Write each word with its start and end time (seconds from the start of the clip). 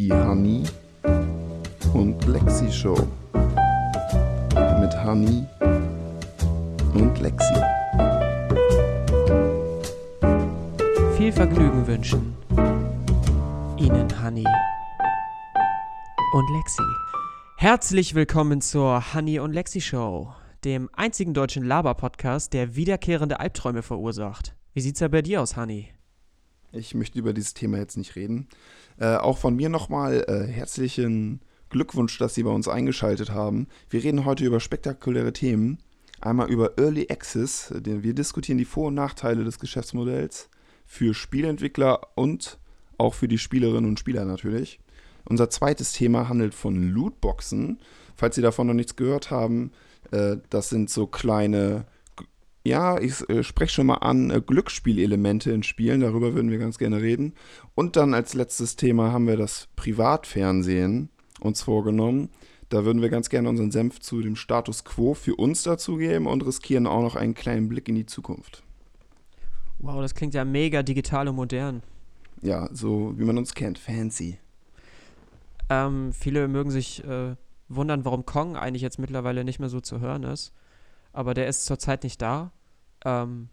Die 0.00 0.10
Honey 0.10 0.62
und 1.92 2.24
Lexi 2.24 2.72
Show. 2.72 2.96
Mit 4.80 5.04
Honey 5.04 5.44
und 6.94 7.20
Lexi. 7.20 7.54
Viel 11.18 11.30
Vergnügen 11.30 11.86
wünschen 11.86 12.34
Ihnen 13.76 14.08
Honey 14.24 14.46
und 16.32 16.50
Lexi. 16.56 16.82
Herzlich 17.58 18.14
willkommen 18.14 18.62
zur 18.62 19.12
Honey 19.12 19.38
und 19.38 19.52
Lexi 19.52 19.82
Show, 19.82 20.32
dem 20.64 20.88
einzigen 20.94 21.34
deutschen 21.34 21.62
Laber-Podcast, 21.62 22.54
der 22.54 22.74
wiederkehrende 22.74 23.38
Albträume 23.38 23.82
verursacht. 23.82 24.56
Wie 24.72 24.80
sieht's 24.80 25.00
da 25.00 25.08
bei 25.08 25.20
dir 25.20 25.42
aus, 25.42 25.58
Honey? 25.58 25.90
Ich 26.72 26.94
möchte 26.94 27.18
über 27.18 27.32
dieses 27.32 27.54
Thema 27.54 27.78
jetzt 27.78 27.96
nicht 27.96 28.14
reden. 28.16 28.48
Äh, 28.98 29.16
auch 29.16 29.38
von 29.38 29.56
mir 29.56 29.68
nochmal 29.68 30.24
äh, 30.28 30.46
herzlichen 30.46 31.40
Glückwunsch, 31.68 32.16
dass 32.18 32.34
Sie 32.34 32.42
bei 32.42 32.50
uns 32.50 32.68
eingeschaltet 32.68 33.30
haben. 33.30 33.66
Wir 33.88 34.04
reden 34.04 34.24
heute 34.24 34.44
über 34.44 34.60
spektakuläre 34.60 35.32
Themen. 35.32 35.78
Einmal 36.20 36.50
über 36.50 36.78
Early 36.78 37.08
Access. 37.10 37.72
denn 37.74 38.02
Wir 38.02 38.14
diskutieren 38.14 38.58
die 38.58 38.64
Vor- 38.64 38.88
und 38.88 38.94
Nachteile 38.94 39.44
des 39.44 39.58
Geschäftsmodells 39.58 40.48
für 40.86 41.14
Spielentwickler 41.14 42.00
und 42.14 42.58
auch 42.98 43.14
für 43.14 43.28
die 43.28 43.38
Spielerinnen 43.38 43.88
und 43.88 43.98
Spieler 43.98 44.24
natürlich. 44.24 44.80
Unser 45.24 45.50
zweites 45.50 45.92
Thema 45.92 46.28
handelt 46.28 46.54
von 46.54 46.92
Lootboxen. 46.92 47.78
Falls 48.14 48.34
Sie 48.34 48.42
davon 48.42 48.66
noch 48.66 48.74
nichts 48.74 48.96
gehört 48.96 49.30
haben, 49.30 49.72
äh, 50.12 50.36
das 50.50 50.68
sind 50.68 50.90
so 50.90 51.06
kleine 51.06 51.86
ja, 52.64 53.00
ich 53.00 53.28
äh, 53.30 53.42
spreche 53.42 53.72
schon 53.72 53.86
mal 53.86 53.96
an, 53.96 54.30
äh, 54.30 54.40
Glücksspielelemente 54.40 55.50
in 55.50 55.62
Spielen, 55.62 56.00
darüber 56.00 56.34
würden 56.34 56.50
wir 56.50 56.58
ganz 56.58 56.78
gerne 56.78 57.00
reden. 57.00 57.34
Und 57.74 57.96
dann 57.96 58.12
als 58.12 58.34
letztes 58.34 58.76
Thema 58.76 59.12
haben 59.12 59.26
wir 59.26 59.36
das 59.36 59.68
Privatfernsehen 59.76 61.08
uns 61.40 61.62
vorgenommen. 61.62 62.28
Da 62.68 62.84
würden 62.84 63.00
wir 63.00 63.08
ganz 63.08 63.30
gerne 63.30 63.48
unseren 63.48 63.70
Senf 63.70 64.00
zu 64.00 64.20
dem 64.20 64.36
Status 64.36 64.84
quo 64.84 65.14
für 65.14 65.34
uns 65.34 65.62
dazugeben 65.62 66.26
und 66.26 66.44
riskieren 66.46 66.86
auch 66.86 67.00
noch 67.00 67.16
einen 67.16 67.34
kleinen 67.34 67.68
Blick 67.68 67.88
in 67.88 67.94
die 67.94 68.06
Zukunft. 68.06 68.62
Wow, 69.78 70.02
das 70.02 70.14
klingt 70.14 70.34
ja 70.34 70.44
mega 70.44 70.82
digital 70.82 71.28
und 71.28 71.36
modern. 71.36 71.82
Ja, 72.42 72.68
so 72.72 73.14
wie 73.16 73.24
man 73.24 73.38
uns 73.38 73.54
kennt, 73.54 73.78
fancy. 73.78 74.38
Ähm, 75.70 76.12
viele 76.12 76.46
mögen 76.46 76.70
sich 76.70 77.02
äh, 77.04 77.34
wundern, 77.68 78.04
warum 78.04 78.26
Kong 78.26 78.56
eigentlich 78.56 78.82
jetzt 78.82 78.98
mittlerweile 78.98 79.44
nicht 79.44 79.58
mehr 79.58 79.70
so 79.70 79.80
zu 79.80 80.00
hören 80.00 80.24
ist 80.24 80.52
aber 81.12 81.34
der 81.34 81.48
ist 81.48 81.66
zurzeit 81.66 82.04
nicht 82.04 82.20
da. 82.22 82.52
Ähm, 83.04 83.48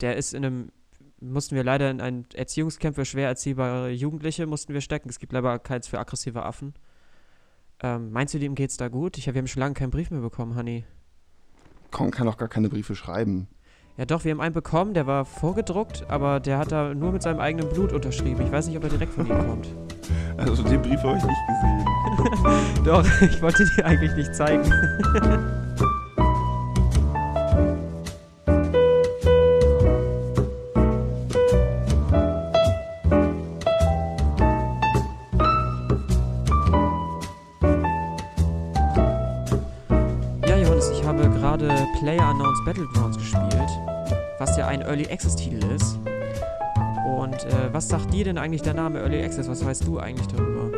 der 0.00 0.16
ist 0.16 0.34
in 0.34 0.44
einem, 0.44 0.72
mussten 1.20 1.56
wir 1.56 1.64
leider 1.64 1.90
in 1.90 2.00
ein 2.00 2.26
Erziehungscamp 2.34 2.94
für 2.94 3.04
schwer 3.04 3.28
erziehbare 3.28 3.90
Jugendliche 3.90 4.46
mussten 4.46 4.72
wir 4.72 4.80
stecken. 4.80 5.08
Es 5.08 5.18
gibt 5.18 5.32
leider 5.32 5.58
keins 5.58 5.88
für 5.88 5.98
aggressive 5.98 6.44
Affen. 6.44 6.74
Ähm, 7.80 8.10
meinst 8.10 8.34
du, 8.34 8.38
dem 8.38 8.54
geht's 8.54 8.76
da 8.76 8.88
gut? 8.88 9.18
Ich, 9.18 9.26
wir 9.26 9.34
haben 9.34 9.46
schon 9.46 9.60
lange 9.60 9.74
keinen 9.74 9.90
Brief 9.90 10.10
mehr 10.10 10.20
bekommen, 10.20 10.56
Honey. 10.56 10.84
Kong 11.90 12.10
kann 12.10 12.28
auch 12.28 12.36
gar 12.36 12.48
keine 12.48 12.68
Briefe 12.68 12.94
schreiben. 12.94 13.48
Ja 13.96 14.04
doch, 14.04 14.24
wir 14.24 14.30
haben 14.30 14.40
einen 14.40 14.54
bekommen, 14.54 14.94
der 14.94 15.08
war 15.08 15.24
vorgedruckt, 15.24 16.08
aber 16.08 16.38
der 16.38 16.58
hat 16.58 16.70
da 16.70 16.94
nur 16.94 17.10
mit 17.10 17.22
seinem 17.22 17.40
eigenen 17.40 17.68
Blut 17.68 17.92
unterschrieben. 17.92 18.46
Ich 18.46 18.52
weiß 18.52 18.68
nicht, 18.68 18.76
ob 18.76 18.84
er 18.84 18.90
direkt 18.90 19.12
von 19.12 19.26
ihm 19.26 19.38
kommt. 19.46 19.68
Also 20.36 20.62
den 20.62 20.80
Brief 20.80 21.02
habe 21.02 21.18
ich 21.18 21.24
nicht 21.24 21.46
gesehen. 21.48 22.84
doch, 22.84 23.04
ich 23.22 23.42
wollte 23.42 23.64
dir 23.76 23.84
eigentlich 23.84 24.14
nicht 24.14 24.32
zeigen. 24.32 24.62
Battlegrounds 42.68 43.16
gespielt, 43.16 43.70
was 44.38 44.58
ja 44.58 44.66
ein 44.66 44.82
Early 44.82 45.06
Access 45.10 45.34
Titel 45.34 45.64
ist. 45.72 45.98
Und 47.16 47.46
äh, 47.46 47.72
was 47.72 47.88
sagt 47.88 48.12
dir 48.12 48.24
denn 48.24 48.36
eigentlich 48.36 48.60
der 48.60 48.74
Name 48.74 48.98
Early 48.98 49.22
Access? 49.22 49.48
Was 49.48 49.64
weißt 49.64 49.86
du 49.86 49.98
eigentlich 49.98 50.26
darüber? 50.26 50.70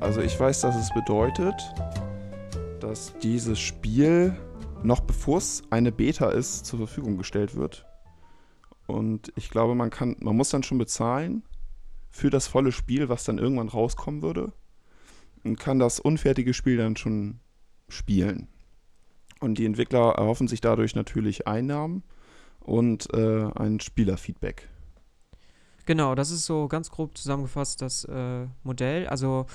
Also 0.00 0.20
ich 0.22 0.38
weiß, 0.40 0.62
dass 0.62 0.74
es 0.74 0.92
bedeutet, 0.92 1.54
dass 2.80 3.16
dieses 3.22 3.60
Spiel 3.60 4.36
noch 4.82 4.98
bevor 4.98 5.38
es 5.38 5.62
eine 5.70 5.92
Beta 5.92 6.30
ist, 6.30 6.66
zur 6.66 6.80
Verfügung 6.80 7.18
gestellt 7.18 7.54
wird. 7.54 7.86
Und 8.88 9.32
ich 9.36 9.48
glaube, 9.48 9.76
man 9.76 9.90
kann, 9.90 10.16
man 10.18 10.36
muss 10.36 10.50
dann 10.50 10.64
schon 10.64 10.78
bezahlen 10.78 11.44
für 12.10 12.30
das 12.30 12.48
volle 12.48 12.72
Spiel, 12.72 13.08
was 13.08 13.22
dann 13.22 13.38
irgendwann 13.38 13.68
rauskommen 13.68 14.22
würde. 14.22 14.52
Und 15.44 15.60
kann 15.60 15.78
das 15.78 16.00
unfertige 16.00 16.52
Spiel 16.52 16.78
dann 16.78 16.96
schon 16.96 17.38
spielen. 17.88 18.48
Und 19.40 19.58
die 19.58 19.66
Entwickler 19.66 20.14
erhoffen 20.16 20.48
sich 20.48 20.60
dadurch 20.60 20.94
natürlich 20.94 21.46
Einnahmen 21.46 22.02
und 22.60 23.12
äh, 23.12 23.50
ein 23.54 23.80
Spielerfeedback. 23.80 24.68
Genau, 25.84 26.14
das 26.14 26.30
ist 26.30 26.46
so 26.46 26.68
ganz 26.68 26.90
grob 26.90 27.16
zusammengefasst 27.16 27.80
das 27.80 28.04
äh, 28.04 28.46
Modell. 28.64 29.06
Also 29.06 29.46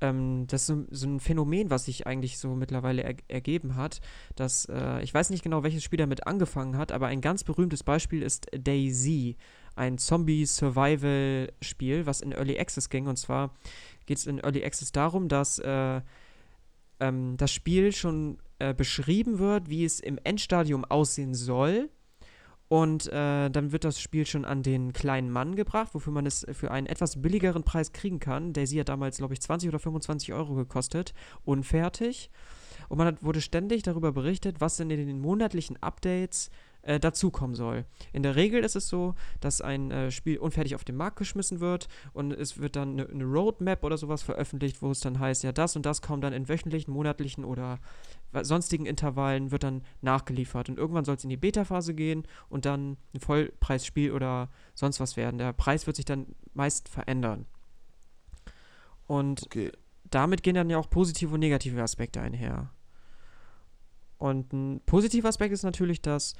ähm, 0.00 0.46
das 0.46 0.68
ist 0.68 0.86
so, 0.90 1.06
ein 1.06 1.20
Phänomen, 1.20 1.70
was 1.70 1.86
sich 1.86 2.06
eigentlich 2.06 2.38
so 2.38 2.54
mittlerweile 2.54 3.02
er 3.02 3.16
ergeben 3.28 3.76
hat. 3.76 4.00
Dass, 4.34 4.66
äh, 4.66 5.02
ich 5.02 5.12
weiß 5.12 5.30
nicht 5.30 5.42
genau, 5.42 5.62
welches 5.62 5.84
Spiel 5.84 5.98
damit 5.98 6.26
angefangen 6.26 6.76
hat, 6.76 6.92
aber 6.92 7.08
ein 7.08 7.20
ganz 7.20 7.44
berühmtes 7.44 7.82
Beispiel 7.82 8.22
ist 8.22 8.46
DayZ, 8.56 9.36
ein 9.76 9.98
Zombie-Survival-Spiel, 9.98 12.06
was 12.06 12.20
in 12.20 12.32
Early 12.32 12.58
Access 12.58 12.88
ging. 12.88 13.06
Und 13.06 13.16
zwar 13.16 13.54
geht 14.06 14.18
es 14.18 14.26
in 14.26 14.38
Early 14.38 14.64
Access 14.64 14.92
darum, 14.92 15.28
dass 15.28 15.58
äh, 15.58 16.00
ähm, 17.00 17.36
das 17.36 17.52
Spiel 17.52 17.92
schon 17.92 18.38
äh, 18.70 18.74
beschrieben 18.74 19.38
wird, 19.38 19.68
wie 19.68 19.84
es 19.84 20.00
im 20.00 20.18
Endstadium 20.22 20.84
aussehen 20.84 21.34
soll. 21.34 21.90
Und 22.68 23.06
äh, 23.08 23.50
dann 23.50 23.72
wird 23.72 23.84
das 23.84 24.00
Spiel 24.00 24.26
schon 24.26 24.44
an 24.44 24.62
den 24.62 24.92
kleinen 24.92 25.30
Mann 25.30 25.54
gebracht, 25.54 25.90
wofür 25.92 26.12
man 26.12 26.26
es 26.26 26.46
für 26.52 26.70
einen 26.70 26.86
etwas 26.86 27.20
billigeren 27.20 27.62
Preis 27.62 27.92
kriegen 27.92 28.20
kann. 28.20 28.52
Sie 28.54 28.80
hat 28.80 28.88
damals, 28.88 29.18
glaube 29.18 29.34
ich, 29.34 29.42
20 29.42 29.68
oder 29.68 29.78
25 29.78 30.32
Euro 30.32 30.54
gekostet, 30.54 31.12
unfertig. 31.44 32.30
Und 32.88 32.98
man 32.98 33.06
hat, 33.06 33.22
wurde 33.22 33.40
ständig 33.40 33.82
darüber 33.82 34.12
berichtet, 34.12 34.60
was 34.60 34.76
denn 34.76 34.90
in 34.90 35.06
den 35.06 35.20
monatlichen 35.20 35.80
Updates 35.82 36.50
äh, 36.84 37.00
dazukommen 37.00 37.56
soll. 37.56 37.84
In 38.12 38.22
der 38.22 38.36
Regel 38.36 38.62
ist 38.64 38.76
es 38.76 38.88
so, 38.88 39.14
dass 39.40 39.60
ein 39.60 39.90
äh, 39.90 40.10
Spiel 40.10 40.38
unfertig 40.38 40.74
auf 40.74 40.84
den 40.84 40.96
Markt 40.96 41.16
geschmissen 41.16 41.60
wird 41.60 41.88
und 42.12 42.32
es 42.32 42.58
wird 42.58 42.76
dann 42.76 42.92
eine, 42.92 43.08
eine 43.08 43.24
Roadmap 43.24 43.84
oder 43.84 43.96
sowas 43.96 44.22
veröffentlicht, 44.22 44.82
wo 44.82 44.90
es 44.90 45.00
dann 45.00 45.18
heißt, 45.18 45.44
ja, 45.44 45.52
das 45.52 45.76
und 45.76 45.86
das 45.86 46.02
kommt 46.02 46.24
dann 46.24 46.32
in 46.32 46.48
wöchentlichen, 46.48 46.92
monatlichen 46.92 47.44
oder 47.44 47.78
sonstigen 48.42 48.86
Intervallen 48.86 49.50
wird 49.52 49.62
dann 49.62 49.82
nachgeliefert. 50.00 50.68
Und 50.68 50.78
irgendwann 50.78 51.04
soll 51.04 51.14
es 51.14 51.24
in 51.24 51.30
die 51.30 51.36
Beta-Phase 51.36 51.94
gehen 51.94 52.24
und 52.48 52.64
dann 52.64 52.96
ein 53.14 53.20
Vollpreisspiel 53.20 54.10
oder 54.10 54.50
sonst 54.74 54.98
was 55.00 55.16
werden. 55.16 55.38
Der 55.38 55.52
Preis 55.52 55.86
wird 55.86 55.96
sich 55.96 56.04
dann 56.04 56.34
meist 56.52 56.88
verändern. 56.88 57.46
Und 59.06 59.44
okay. 59.44 59.70
damit 60.10 60.42
gehen 60.42 60.54
dann 60.54 60.70
ja 60.70 60.78
auch 60.78 60.90
positive 60.90 61.32
und 61.32 61.40
negative 61.40 61.80
Aspekte 61.82 62.20
einher. 62.20 62.70
Und 64.18 64.52
ein 64.52 64.80
positiver 64.86 65.28
Aspekt 65.28 65.52
ist 65.52 65.64
natürlich, 65.64 66.00
dass 66.00 66.34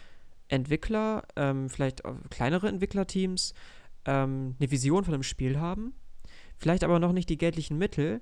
Entwickler, 0.49 1.25
ähm, 1.37 1.69
vielleicht 1.69 2.03
kleinere 2.31 2.69
Entwicklerteams, 2.69 3.55
ähm, 4.05 4.57
eine 4.59 4.71
Vision 4.71 5.05
von 5.05 5.15
einem 5.15 5.23
Spiel 5.23 5.59
haben, 5.59 5.95
vielleicht 6.57 6.85
aber 6.85 6.99
noch 6.99 7.13
nicht 7.13 7.29
die 7.29 7.39
geldlichen 7.39 7.79
Mittel. 7.79 8.21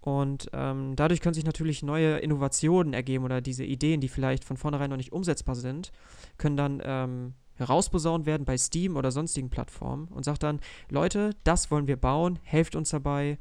Und 0.00 0.48
ähm, 0.54 0.96
dadurch 0.96 1.20
können 1.20 1.34
sich 1.34 1.44
natürlich 1.44 1.82
neue 1.82 2.18
Innovationen 2.18 2.94
ergeben 2.94 3.24
oder 3.24 3.42
diese 3.42 3.64
Ideen, 3.64 4.00
die 4.00 4.08
vielleicht 4.08 4.44
von 4.44 4.56
vornherein 4.56 4.88
noch 4.88 4.96
nicht 4.96 5.12
umsetzbar 5.12 5.54
sind, 5.54 5.92
können 6.38 6.56
dann 6.56 6.80
ähm, 6.82 7.34
herausposaunt 7.56 8.24
werden 8.24 8.46
bei 8.46 8.56
Steam 8.56 8.96
oder 8.96 9.10
sonstigen 9.10 9.50
Plattformen 9.50 10.08
und 10.08 10.24
sagt 10.24 10.42
dann, 10.42 10.60
Leute, 10.88 11.36
das 11.44 11.70
wollen 11.70 11.86
wir 11.86 11.98
bauen, 11.98 12.38
helft 12.42 12.76
uns 12.76 12.88
dabei. 12.88 13.38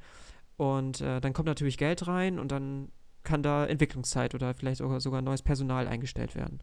Und 0.58 1.00
äh, 1.00 1.22
dann 1.22 1.32
kommt 1.32 1.48
natürlich 1.48 1.78
Geld 1.78 2.06
rein 2.08 2.38
und 2.40 2.52
dann 2.52 2.92
kann 3.24 3.42
da 3.42 3.66
Entwicklungszeit 3.66 4.36
oder 4.36 4.54
vielleicht 4.54 4.80
sogar, 4.80 5.00
sogar 5.00 5.22
neues 5.22 5.42
Personal 5.42 5.88
eingestellt 5.88 6.36
werden 6.36 6.60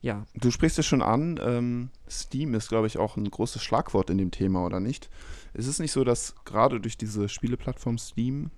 ja. 0.00 0.24
Du 0.34 0.50
sprichst 0.50 0.78
es 0.78 0.86
schon 0.86 1.02
an, 1.02 1.38
ähm, 1.42 1.90
Steam 2.08 2.54
ist, 2.54 2.68
glaube 2.68 2.86
ich, 2.86 2.98
auch 2.98 3.16
ein 3.16 3.30
großes 3.30 3.62
Schlagwort 3.62 4.10
in 4.10 4.18
dem 4.18 4.30
Thema, 4.30 4.64
oder 4.64 4.80
nicht? 4.80 5.10
Ist 5.52 5.66
es 5.66 5.78
nicht 5.78 5.92
so, 5.92 6.04
dass 6.04 6.34
gerade 6.44 6.80
durch 6.80 6.96
diese 6.96 7.28
Spieleplattform 7.28 7.98
Steam 7.98 8.50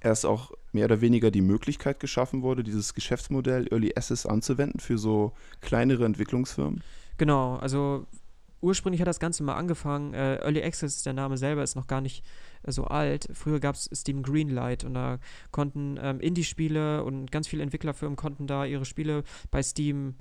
erst 0.00 0.24
auch 0.26 0.52
mehr 0.72 0.86
oder 0.86 1.00
weniger 1.00 1.30
die 1.30 1.42
Möglichkeit 1.42 2.00
geschaffen 2.00 2.42
wurde, 2.42 2.62
dieses 2.62 2.94
Geschäftsmodell 2.94 3.68
Early 3.70 3.92
Access 3.96 4.26
anzuwenden 4.26 4.80
für 4.80 4.98
so 4.98 5.32
kleinere 5.60 6.04
Entwicklungsfirmen? 6.04 6.82
Genau, 7.18 7.56
also 7.56 8.06
ursprünglich 8.60 9.00
hat 9.00 9.08
das 9.08 9.20
Ganze 9.20 9.42
mal 9.42 9.54
angefangen. 9.54 10.14
Äh, 10.14 10.36
Early 10.36 10.62
Access, 10.62 11.02
der 11.02 11.12
Name 11.12 11.36
selber 11.36 11.62
ist 11.62 11.76
noch 11.76 11.86
gar 11.86 12.00
nicht 12.00 12.24
äh, 12.62 12.72
so 12.72 12.84
alt. 12.84 13.28
Früher 13.32 13.60
gab 13.60 13.76
es 13.76 13.90
Steam 13.94 14.22
Greenlight 14.22 14.84
und 14.84 14.94
da 14.94 15.18
konnten 15.50 15.98
ähm, 16.00 16.20
Indie-Spiele 16.20 17.04
und 17.04 17.30
ganz 17.30 17.48
viele 17.48 17.62
Entwicklerfirmen 17.62 18.16
konnten 18.16 18.46
da 18.46 18.64
ihre 18.64 18.84
Spiele 18.84 19.24
bei 19.50 19.62
Steam 19.62 20.14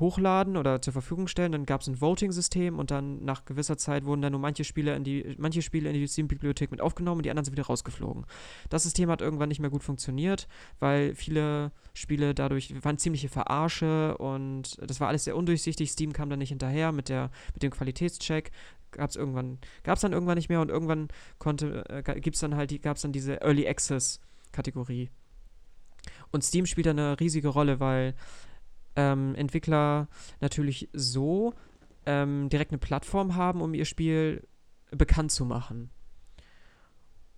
hochladen 0.00 0.56
oder 0.56 0.80
zur 0.80 0.92
Verfügung 0.92 1.28
stellen. 1.28 1.52
Dann 1.52 1.66
gab 1.66 1.80
es 1.80 1.86
ein 1.86 2.00
Voting-System 2.00 2.78
und 2.78 2.90
dann 2.90 3.24
nach 3.24 3.44
gewisser 3.44 3.76
Zeit 3.76 4.04
wurden 4.04 4.22
dann 4.22 4.32
nur 4.32 4.40
manche 4.40 4.64
Spiele 4.64 4.94
in 4.94 5.04
die, 5.04 5.34
manche 5.38 5.62
Spiele 5.62 5.88
in 5.88 5.94
die 5.94 6.06
Steam-Bibliothek 6.06 6.70
mit 6.70 6.80
aufgenommen 6.80 7.18
und 7.18 7.24
die 7.24 7.30
anderen 7.30 7.44
sind 7.44 7.52
wieder 7.52 7.66
rausgeflogen. 7.66 8.26
Das 8.68 8.84
System 8.84 9.10
hat 9.10 9.20
irgendwann 9.20 9.48
nicht 9.48 9.60
mehr 9.60 9.70
gut 9.70 9.82
funktioniert, 9.82 10.48
weil 10.78 11.14
viele 11.14 11.72
Spiele 11.94 12.34
dadurch 12.34 12.74
waren 12.84 12.98
ziemliche 12.98 13.28
Verarsche 13.28 14.16
und 14.18 14.76
das 14.88 15.00
war 15.00 15.08
alles 15.08 15.24
sehr 15.24 15.36
undurchsichtig. 15.36 15.90
Steam 15.90 16.12
kam 16.12 16.30
dann 16.30 16.38
nicht 16.38 16.50
hinterher 16.50 16.92
mit, 16.92 17.08
der, 17.08 17.30
mit 17.54 17.62
dem 17.62 17.70
Qualitätscheck. 17.70 18.50
Gab 18.90 19.10
es 19.10 19.16
irgendwann, 19.16 19.58
gab 19.82 19.96
es 19.96 20.00
dann 20.00 20.12
irgendwann 20.12 20.38
nicht 20.38 20.48
mehr 20.48 20.60
und 20.60 20.70
irgendwann 20.70 21.08
konnte, 21.38 21.84
äh, 21.90 22.20
gibt's 22.20 22.40
dann 22.40 22.56
halt, 22.56 22.82
gab 22.82 22.96
es 22.96 23.02
dann 23.02 23.12
diese 23.12 23.42
Early 23.42 23.68
Access-Kategorie. 23.68 25.10
Und 26.30 26.44
Steam 26.44 26.66
spielt 26.66 26.86
da 26.86 26.90
eine 26.90 27.20
riesige 27.20 27.48
Rolle, 27.48 27.80
weil 27.80 28.14
ähm, 28.98 29.36
Entwickler 29.36 30.08
natürlich 30.40 30.88
so 30.92 31.54
ähm, 32.04 32.48
direkt 32.48 32.72
eine 32.72 32.78
Plattform 32.78 33.36
haben, 33.36 33.62
um 33.62 33.72
ihr 33.72 33.84
Spiel 33.84 34.46
bekannt 34.90 35.30
zu 35.30 35.44
machen. 35.44 35.90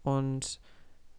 Und 0.03 0.59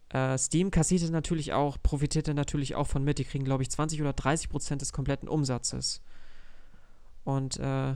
äh, 0.08 0.36
Steam 0.36 0.72
kassierte 0.72 1.12
natürlich 1.12 1.52
auch, 1.52 1.78
profitierte 1.80 2.34
natürlich 2.34 2.74
auch 2.74 2.88
von 2.88 3.04
mit. 3.04 3.18
Die 3.18 3.24
kriegen, 3.24 3.44
glaube 3.44 3.62
ich, 3.62 3.70
20 3.70 4.00
oder 4.00 4.12
30 4.12 4.48
Prozent 4.48 4.82
des 4.82 4.92
kompletten 4.92 5.28
Umsatzes. 5.28 6.02
Und 7.22 7.60
äh, 7.60 7.94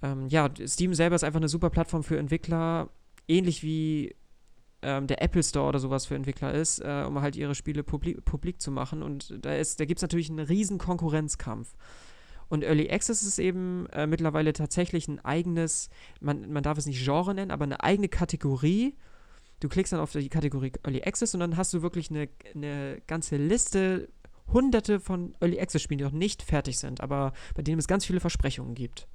ähm, 0.00 0.28
ja, 0.28 0.48
Steam 0.66 0.94
selber 0.94 1.14
ist 1.14 1.24
einfach 1.24 1.40
eine 1.40 1.48
super 1.48 1.68
Plattform 1.68 2.02
für 2.02 2.18
Entwickler, 2.18 2.88
ähnlich 3.28 3.62
wie 3.62 4.16
ähm, 4.84 5.06
der 5.06 5.22
Apple 5.22 5.42
Store 5.42 5.68
oder 5.68 5.78
sowas 5.78 6.06
für 6.06 6.14
Entwickler 6.14 6.52
ist, 6.52 6.78
äh, 6.78 7.04
um 7.06 7.20
halt 7.20 7.36
ihre 7.36 7.54
Spiele 7.54 7.82
publik, 7.82 8.24
publik 8.24 8.60
zu 8.60 8.70
machen. 8.70 9.02
Und 9.02 9.34
da, 9.44 9.50
da 9.56 9.84
gibt 9.84 9.98
es 9.98 10.02
natürlich 10.02 10.30
einen 10.30 10.46
riesen 10.46 10.78
Konkurrenzkampf. 10.78 11.74
Und 12.48 12.62
Early 12.62 12.90
Access 12.90 13.22
ist 13.22 13.38
eben 13.38 13.86
äh, 13.86 14.06
mittlerweile 14.06 14.52
tatsächlich 14.52 15.08
ein 15.08 15.24
eigenes, 15.24 15.88
man, 16.20 16.52
man 16.52 16.62
darf 16.62 16.78
es 16.78 16.86
nicht 16.86 17.02
Genre 17.02 17.34
nennen, 17.34 17.50
aber 17.50 17.64
eine 17.64 17.82
eigene 17.82 18.08
Kategorie. 18.08 18.94
Du 19.60 19.68
klickst 19.68 19.92
dann 19.92 20.00
auf 20.00 20.12
die 20.12 20.28
Kategorie 20.28 20.72
Early 20.84 21.02
Access 21.02 21.34
und 21.34 21.40
dann 21.40 21.56
hast 21.56 21.72
du 21.72 21.82
wirklich 21.82 22.10
eine, 22.10 22.28
eine 22.54 23.00
ganze 23.06 23.38
Liste, 23.38 24.08
hunderte 24.52 25.00
von 25.00 25.34
Early 25.40 25.58
Access 25.58 25.82
Spielen, 25.82 25.98
die 25.98 26.04
noch 26.04 26.12
nicht 26.12 26.42
fertig 26.42 26.78
sind, 26.78 27.00
aber 27.00 27.32
bei 27.54 27.62
denen 27.62 27.78
es 27.78 27.88
ganz 27.88 28.04
viele 28.04 28.20
Versprechungen 28.20 28.74
gibt. 28.74 29.08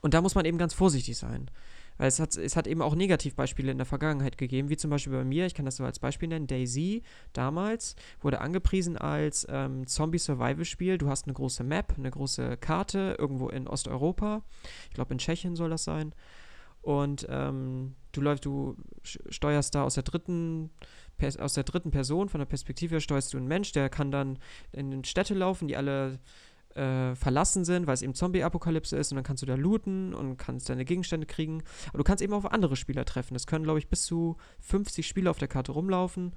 Und 0.00 0.14
da 0.14 0.20
muss 0.20 0.34
man 0.34 0.44
eben 0.44 0.58
ganz 0.58 0.74
vorsichtig 0.74 1.16
sein. 1.16 1.50
Weil 1.98 2.08
es 2.08 2.20
hat, 2.20 2.36
es 2.36 2.56
hat 2.56 2.66
eben 2.66 2.80
auch 2.80 2.94
Negativbeispiele 2.94 3.70
in 3.70 3.78
der 3.78 3.86
Vergangenheit 3.86 4.38
gegeben, 4.38 4.68
wie 4.70 4.76
zum 4.76 4.90
Beispiel 4.90 5.12
bei 5.12 5.24
mir, 5.24 5.46
ich 5.46 5.54
kann 5.54 5.66
das 5.66 5.76
so 5.76 5.84
als 5.84 5.98
Beispiel 5.98 6.28
nennen, 6.28 6.46
Daisy 6.46 7.02
damals 7.32 7.96
wurde 8.20 8.40
angepriesen 8.40 8.96
als 8.96 9.46
ähm, 9.50 9.86
Zombie-Survival-Spiel. 9.86 10.98
Du 10.98 11.08
hast 11.08 11.26
eine 11.26 11.34
große 11.34 11.64
Map, 11.64 11.94
eine 11.98 12.10
große 12.10 12.56
Karte 12.56 13.16
irgendwo 13.18 13.48
in 13.48 13.66
Osteuropa. 13.68 14.42
Ich 14.88 14.94
glaube, 14.94 15.12
in 15.12 15.18
Tschechien 15.18 15.56
soll 15.56 15.70
das 15.70 15.84
sein. 15.84 16.14
Und 16.80 17.26
ähm, 17.28 17.96
du 18.12 18.20
läufst, 18.20 18.44
du 18.44 18.76
steuerst 19.02 19.74
da 19.74 19.82
aus 19.82 19.94
der 19.94 20.04
dritten 20.04 20.70
aus 21.40 21.54
der 21.54 21.64
dritten 21.64 21.90
Person, 21.90 22.28
von 22.28 22.38
der 22.38 22.46
Perspektive 22.46 23.00
steuerst 23.00 23.32
du 23.32 23.38
einen 23.38 23.48
Mensch, 23.48 23.72
der 23.72 23.88
kann 23.88 24.12
dann 24.12 24.38
in 24.70 25.02
Städte 25.04 25.34
laufen, 25.34 25.66
die 25.66 25.76
alle 25.76 26.20
äh, 26.74 27.14
verlassen 27.14 27.64
sind, 27.64 27.86
weil 27.86 27.94
es 27.94 28.02
eben 28.02 28.14
Zombie-Apokalypse 28.14 28.96
ist 28.96 29.12
und 29.12 29.16
dann 29.16 29.24
kannst 29.24 29.42
du 29.42 29.46
da 29.46 29.54
looten 29.54 30.14
und 30.14 30.36
kannst 30.36 30.68
deine 30.68 30.84
Gegenstände 30.84 31.26
kriegen. 31.26 31.62
Aber 31.88 31.98
du 31.98 32.04
kannst 32.04 32.22
eben 32.22 32.32
auch 32.32 32.44
auf 32.44 32.52
andere 32.52 32.76
Spieler 32.76 33.04
treffen. 33.04 33.34
Es 33.34 33.46
können, 33.46 33.64
glaube 33.64 33.78
ich, 33.78 33.88
bis 33.88 34.02
zu 34.02 34.36
50 34.60 35.06
Spieler 35.06 35.30
auf 35.30 35.38
der 35.38 35.48
Karte 35.48 35.72
rumlaufen. 35.72 36.32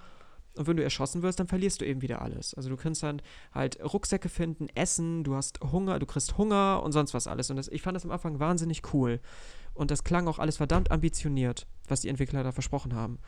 Und 0.57 0.67
wenn 0.67 0.75
du 0.75 0.83
erschossen 0.83 1.21
wirst, 1.21 1.39
dann 1.39 1.47
verlierst 1.47 1.79
du 1.79 1.85
eben 1.85 2.01
wieder 2.01 2.21
alles. 2.21 2.53
Also 2.53 2.69
du 2.69 2.75
kannst 2.75 3.03
dann 3.03 3.21
halt 3.53 3.79
Rucksäcke 3.81 4.27
finden, 4.27 4.67
essen, 4.75 5.23
du 5.23 5.35
hast 5.35 5.61
Hunger, 5.61 5.97
du 5.99 6.05
kriegst 6.05 6.37
Hunger 6.37 6.81
und 6.83 6.91
sonst 6.91 7.13
was 7.13 7.27
alles. 7.27 7.49
Und 7.49 7.55
das, 7.55 7.69
ich 7.69 7.81
fand 7.81 7.95
das 7.95 8.03
am 8.03 8.11
Anfang 8.11 8.39
wahnsinnig 8.39 8.93
cool. 8.93 9.21
Und 9.73 9.91
das 9.91 10.03
klang 10.03 10.27
auch 10.27 10.39
alles 10.39 10.57
verdammt 10.57 10.91
ambitioniert, 10.91 11.67
was 11.87 12.01
die 12.01 12.09
Entwickler 12.09 12.43
da 12.43 12.51
versprochen 12.51 12.93
haben. 12.93 13.19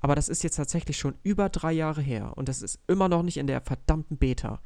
Aber 0.00 0.16
das 0.16 0.28
ist 0.28 0.42
jetzt 0.42 0.56
tatsächlich 0.56 0.96
schon 0.96 1.14
über 1.22 1.48
drei 1.48 1.72
Jahre 1.72 2.02
her 2.02 2.32
und 2.36 2.48
das 2.48 2.60
ist 2.60 2.80
immer 2.88 3.08
noch 3.08 3.22
nicht 3.22 3.36
in 3.36 3.46
der 3.46 3.60
verdammten 3.60 4.16
Beta. 4.16 4.60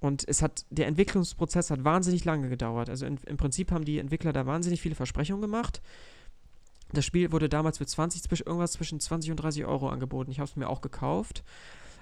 Und 0.00 0.24
es 0.28 0.42
hat, 0.42 0.64
der 0.70 0.86
Entwicklungsprozess 0.86 1.70
hat 1.70 1.84
wahnsinnig 1.84 2.24
lange 2.24 2.48
gedauert. 2.48 2.88
Also 2.88 3.06
in, 3.06 3.18
im 3.26 3.36
Prinzip 3.36 3.72
haben 3.72 3.84
die 3.84 3.98
Entwickler 3.98 4.32
da 4.32 4.46
wahnsinnig 4.46 4.80
viele 4.80 4.94
Versprechungen 4.94 5.42
gemacht. 5.42 5.82
Das 6.92 7.04
Spiel 7.04 7.32
wurde 7.32 7.48
damals 7.48 7.78
für 7.78 7.86
20, 7.86 8.30
irgendwas 8.46 8.72
zwischen 8.72 9.00
20 9.00 9.32
und 9.32 9.36
30 9.38 9.64
Euro 9.66 9.88
angeboten. 9.88 10.30
Ich 10.30 10.38
habe 10.38 10.48
es 10.48 10.56
mir 10.56 10.68
auch 10.68 10.80
gekauft. 10.80 11.42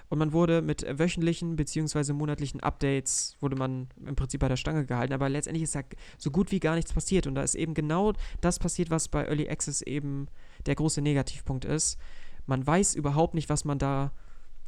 Und 0.09 0.19
man 0.19 0.31
wurde 0.31 0.61
mit 0.61 0.85
wöchentlichen 0.97 1.57
bzw. 1.57 2.13
monatlichen 2.13 2.61
Updates, 2.61 3.35
wurde 3.41 3.57
man 3.57 3.87
im 4.05 4.15
Prinzip 4.15 4.39
bei 4.39 4.47
der 4.47 4.55
Stange 4.55 4.85
gehalten. 4.85 5.13
Aber 5.13 5.27
letztendlich 5.27 5.63
ist 5.63 5.75
da 5.75 5.81
so 6.17 6.31
gut 6.31 6.51
wie 6.51 6.61
gar 6.61 6.75
nichts 6.75 6.93
passiert. 6.93 7.27
Und 7.27 7.35
da 7.35 7.41
ist 7.41 7.55
eben 7.55 7.73
genau 7.73 8.13
das 8.39 8.59
passiert, 8.59 8.89
was 8.89 9.09
bei 9.09 9.25
Early 9.25 9.49
Access 9.49 9.81
eben 9.81 10.27
der 10.65 10.75
große 10.75 11.01
Negativpunkt 11.01 11.65
ist. 11.65 11.97
Man 12.45 12.65
weiß 12.65 12.95
überhaupt 12.95 13.33
nicht, 13.33 13.49
was 13.49 13.65
man 13.65 13.79
da 13.79 14.11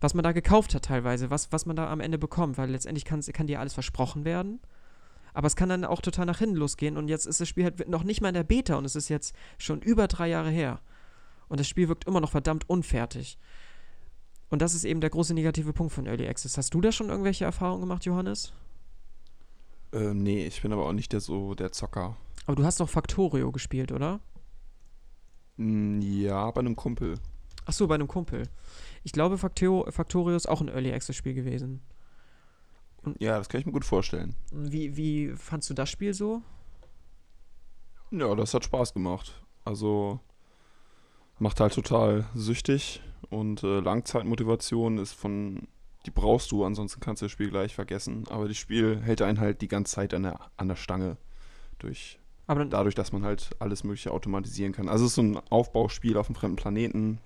was 0.02 0.14
man 0.14 0.24
da 0.24 0.32
gekauft 0.32 0.74
hat 0.76 0.86
teilweise, 0.86 1.30
was, 1.30 1.52
was 1.52 1.66
man 1.66 1.76
da 1.76 1.90
am 1.90 2.00
Ende 2.00 2.18
bekommt, 2.18 2.58
weil 2.58 2.70
letztendlich 2.70 3.06
kann, 3.06 3.48
dir 3.48 3.60
alles 3.60 3.74
versprochen 3.74 4.26
werden. 4.26 4.60
Aber 5.34 5.48
es 5.48 5.56
kann 5.56 5.70
dann 5.70 5.86
auch 5.86 6.02
total 6.02 6.26
nach 6.26 6.40
hinten 6.40 6.56
losgehen 6.56 6.98
und 6.98 7.08
jetzt 7.08 7.26
ist 7.26 7.40
das 7.40 7.48
Spiel 7.48 7.66
halt 7.66 7.88
noch 7.88 8.04
nicht 8.04 8.22
mal 8.22 8.30
in 8.30 8.34
der 8.34 8.44
Beta 8.44 8.76
und 8.76 8.86
es 8.86 8.96
ist 8.96 9.10
jetzt 9.10 9.36
schon 9.58 9.82
über 9.82 10.08
drei 10.08 10.28
Jahre 10.28 10.50
her. 10.50 10.80
Und 11.48 11.60
das 11.60 11.68
Spiel 11.68 11.88
wirkt 11.88 12.06
immer 12.06 12.20
noch 12.20 12.32
verdammt 12.32 12.70
unfertig. 12.70 13.38
Und 14.50 14.62
das 14.62 14.74
ist 14.74 14.84
eben 14.84 15.02
der 15.02 15.12
große 15.12 15.34
negative 15.34 15.74
Punkt 15.74 15.94
von 15.94 16.08
Early 16.08 16.28
Access. 16.28 16.58
Hast 16.58 16.74
du 16.74 16.82
da 16.82 16.92
schon 16.92 17.10
irgendwelche 17.10 17.46
Erfahrungen 17.46 17.82
gemacht, 17.82 18.06
Johannes? 18.06 18.54
Ähm, 19.92 20.24
nee, 20.24 20.46
ich 20.46 20.62
bin 20.62 20.74
aber 20.74 20.86
auch 20.86 20.94
nicht 20.94 21.14
der 21.14 21.20
so 21.20 21.56
der 21.56 21.72
Zocker. 21.72 22.18
Aber 22.46 22.56
du 22.56 22.64
hast 22.64 22.80
doch 22.80 22.90
Factorio 22.90 23.52
gespielt, 23.52 23.92
oder? 23.92 24.20
Mm, 25.58 26.02
ja, 26.02 26.50
bei 26.52 26.62
einem 26.62 26.76
Kumpel. 26.76 27.16
Ach 27.66 27.74
so, 27.74 27.88
bei 27.88 27.96
einem 27.96 28.08
Kumpel. 28.08 28.44
Ich 29.04 29.12
glaube, 29.12 29.38
Factorio, 29.38 29.90
Factorio 29.92 30.36
ist 30.36 30.48
auch 30.48 30.62
ein 30.62 30.68
Early 30.68 30.92
Access 30.92 31.16
Spiel 31.16 31.34
gewesen. 31.34 31.82
Und 33.04 33.22
ja, 33.22 33.38
das 33.38 33.50
kann 33.50 33.60
ich 33.60 33.66
mir 33.66 33.72
gut 33.72 33.86
vorstellen. 33.86 34.36
Wie, 34.52 34.96
wie 34.98 35.34
fandst 35.36 35.70
du 35.70 35.74
das 35.74 35.90
Spiel 35.90 36.14
so? 36.14 36.42
Ja, 38.12 38.34
das 38.36 38.54
hat 38.54 38.66
Spaß 38.66 38.94
gemacht. 38.94 39.42
Also 39.64 40.20
macht 41.38 41.60
halt 41.60 41.74
total 41.74 42.26
süchtig 42.34 43.02
und 43.30 43.64
äh, 43.64 43.80
Langzeitmotivation 43.80 44.98
ist 44.98 45.14
von, 45.14 45.68
die 46.06 46.12
brauchst 46.12 46.52
du, 46.52 46.66
ansonsten 46.66 47.00
kannst 47.00 47.22
du 47.22 47.26
das 47.26 47.32
Spiel 47.32 47.50
gleich 47.50 47.76
vergessen. 47.76 48.26
Aber 48.30 48.48
das 48.48 48.58
Spiel 48.58 49.02
hält 49.02 49.22
einen 49.22 49.40
halt 49.40 49.62
die 49.62 49.68
ganze 49.68 49.96
Zeit 49.96 50.14
an 50.14 50.24
der, 50.24 50.40
an 50.58 50.68
der 50.68 50.76
Stange 50.76 51.18
durch. 51.78 52.20
Aber 52.48 52.66
dadurch, 52.66 52.96
dass 52.96 53.12
man 53.12 53.24
halt 53.24 53.52
alles 53.60 53.84
Mögliche 53.84 54.12
automatisieren 54.12 54.74
kann. 54.74 54.90
Also 54.90 55.06
es 55.06 55.12
ist 55.12 55.16
so 55.16 55.22
ein 55.22 55.40
Aufbauspiel 55.50 56.18
auf 56.18 56.28
einem 56.28 56.36
fremden 56.36 56.56
Planeten, 56.56 57.20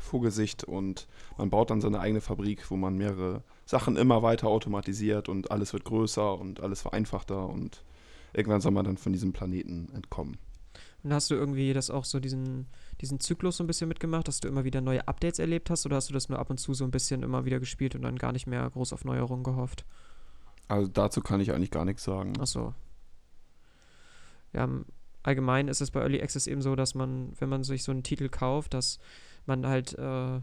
Vogelsicht 0.00 0.64
und 0.64 1.06
man 1.38 1.50
baut 1.50 1.70
dann 1.70 1.80
seine 1.80 2.00
eigene 2.00 2.20
Fabrik, 2.20 2.70
wo 2.70 2.76
man 2.76 2.96
mehrere 2.96 3.42
Sachen 3.64 3.96
immer 3.96 4.22
weiter 4.22 4.48
automatisiert 4.48 5.28
und 5.28 5.50
alles 5.50 5.72
wird 5.72 5.84
größer 5.84 6.38
und 6.38 6.60
alles 6.60 6.82
vereinfachter 6.82 7.48
und 7.48 7.84
irgendwann 8.32 8.60
soll 8.60 8.72
man 8.72 8.84
dann 8.84 8.96
von 8.96 9.12
diesem 9.12 9.32
Planeten 9.32 9.88
entkommen. 9.94 10.36
Und 11.02 11.12
hast 11.12 11.30
du 11.30 11.34
irgendwie 11.34 11.72
das 11.72 11.90
auch 11.90 12.04
so 12.04 12.18
diesen, 12.18 12.66
diesen 13.00 13.20
Zyklus 13.20 13.58
so 13.58 13.64
ein 13.64 13.68
bisschen 13.68 13.88
mitgemacht, 13.88 14.26
dass 14.26 14.40
du 14.40 14.48
immer 14.48 14.64
wieder 14.64 14.80
neue 14.80 15.06
Updates 15.06 15.38
erlebt 15.38 15.70
hast 15.70 15.86
oder 15.86 15.96
hast 15.96 16.08
du 16.08 16.14
das 16.14 16.28
nur 16.28 16.38
ab 16.38 16.50
und 16.50 16.58
zu 16.58 16.74
so 16.74 16.84
ein 16.84 16.90
bisschen 16.90 17.22
immer 17.22 17.44
wieder 17.44 17.60
gespielt 17.60 17.94
und 17.94 18.02
dann 18.02 18.16
gar 18.16 18.32
nicht 18.32 18.46
mehr 18.46 18.68
groß 18.68 18.92
auf 18.92 19.04
Neuerungen 19.04 19.44
gehofft? 19.44 19.84
Also 20.68 20.88
dazu 20.88 21.20
kann 21.20 21.40
ich 21.40 21.52
eigentlich 21.52 21.70
gar 21.70 21.84
nichts 21.84 22.02
sagen. 22.02 22.32
Ach 22.40 22.46
so. 22.46 22.74
Ja, 24.52 24.68
allgemein 25.22 25.68
ist 25.68 25.80
es 25.80 25.90
bei 25.90 26.00
Early 26.00 26.20
Access 26.20 26.46
eben 26.46 26.62
so, 26.62 26.74
dass 26.74 26.94
man, 26.94 27.32
wenn 27.38 27.48
man 27.48 27.62
sich 27.62 27.82
so 27.82 27.92
einen 27.92 28.02
Titel 28.02 28.28
kauft, 28.28 28.74
dass 28.74 28.98
man 29.46 29.66
halt, 29.66 29.94
äh, 29.98 30.40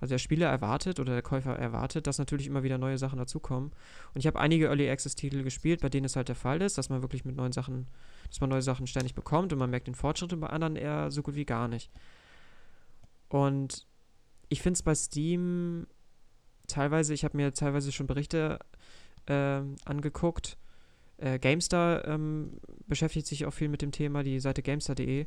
also 0.00 0.14
der 0.14 0.18
Spieler 0.18 0.48
erwartet 0.48 0.98
oder 0.98 1.12
der 1.12 1.22
Käufer 1.22 1.56
erwartet, 1.56 2.06
dass 2.06 2.18
natürlich 2.18 2.46
immer 2.46 2.62
wieder 2.62 2.78
neue 2.78 2.98
Sachen 2.98 3.18
dazukommen. 3.18 3.70
Und 4.14 4.18
ich 4.18 4.26
habe 4.26 4.40
einige 4.40 4.66
Early 4.66 4.88
Access 4.88 5.14
Titel 5.14 5.42
gespielt, 5.42 5.80
bei 5.80 5.88
denen 5.88 6.06
es 6.06 6.16
halt 6.16 6.28
der 6.28 6.36
Fall 6.36 6.62
ist, 6.62 6.78
dass 6.78 6.88
man 6.88 7.02
wirklich 7.02 7.24
mit 7.24 7.36
neuen 7.36 7.52
Sachen, 7.52 7.86
dass 8.28 8.40
man 8.40 8.50
neue 8.50 8.62
Sachen 8.62 8.86
ständig 8.86 9.14
bekommt 9.14 9.52
und 9.52 9.58
man 9.58 9.70
merkt 9.70 9.86
den 9.86 9.94
Fortschritt 9.94 10.32
und 10.32 10.40
bei 10.40 10.48
anderen 10.48 10.76
eher 10.76 11.10
so 11.10 11.22
gut 11.22 11.34
wie 11.34 11.44
gar 11.44 11.68
nicht. 11.68 11.90
Und 13.28 13.86
ich 14.48 14.62
finde 14.62 14.74
es 14.74 14.82
bei 14.82 14.94
Steam 14.94 15.86
teilweise, 16.66 17.14
ich 17.14 17.24
habe 17.24 17.36
mir 17.36 17.52
teilweise 17.52 17.92
schon 17.92 18.06
Berichte 18.06 18.58
äh, 19.26 19.60
angeguckt, 19.84 20.56
äh, 21.20 21.38
GameStar 21.38 22.06
ähm, 22.06 22.60
beschäftigt 22.86 23.26
sich 23.26 23.44
auch 23.44 23.52
viel 23.52 23.68
mit 23.68 23.82
dem 23.82 23.92
Thema, 23.92 24.22
die 24.22 24.40
Seite 24.40 24.62
GameStar.de. 24.62 25.26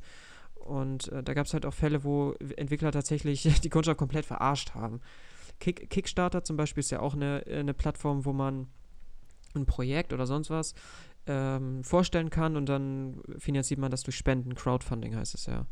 Und 0.63 1.09
äh, 1.09 1.21
da 1.21 1.33
gab 1.33 1.45
es 1.45 1.53
halt 1.53 1.65
auch 1.65 1.73
Fälle, 1.73 2.03
wo 2.03 2.33
Entwickler 2.55 2.91
tatsächlich 2.91 3.43
die 3.61 3.69
Kundschaft 3.69 3.97
komplett 3.97 4.25
verarscht 4.25 4.73
haben. 4.73 5.01
Kick, 5.59 5.89
Kickstarter 5.89 6.43
zum 6.43 6.57
Beispiel 6.57 6.81
ist 6.81 6.91
ja 6.91 6.99
auch 6.99 7.13
eine, 7.13 7.43
eine 7.47 7.73
Plattform, 7.73 8.25
wo 8.25 8.33
man 8.33 8.67
ein 9.55 9.65
Projekt 9.65 10.13
oder 10.13 10.25
sonst 10.25 10.49
was 10.49 10.73
ähm, 11.27 11.83
vorstellen 11.83 12.29
kann 12.29 12.57
und 12.57 12.67
dann 12.67 13.21
finanziert 13.37 13.79
man 13.79 13.91
das 13.91 14.03
durch 14.03 14.17
Spenden. 14.17 14.55
Crowdfunding 14.55 15.15
heißt 15.15 15.35
es 15.35 15.45
ja. 15.45 15.67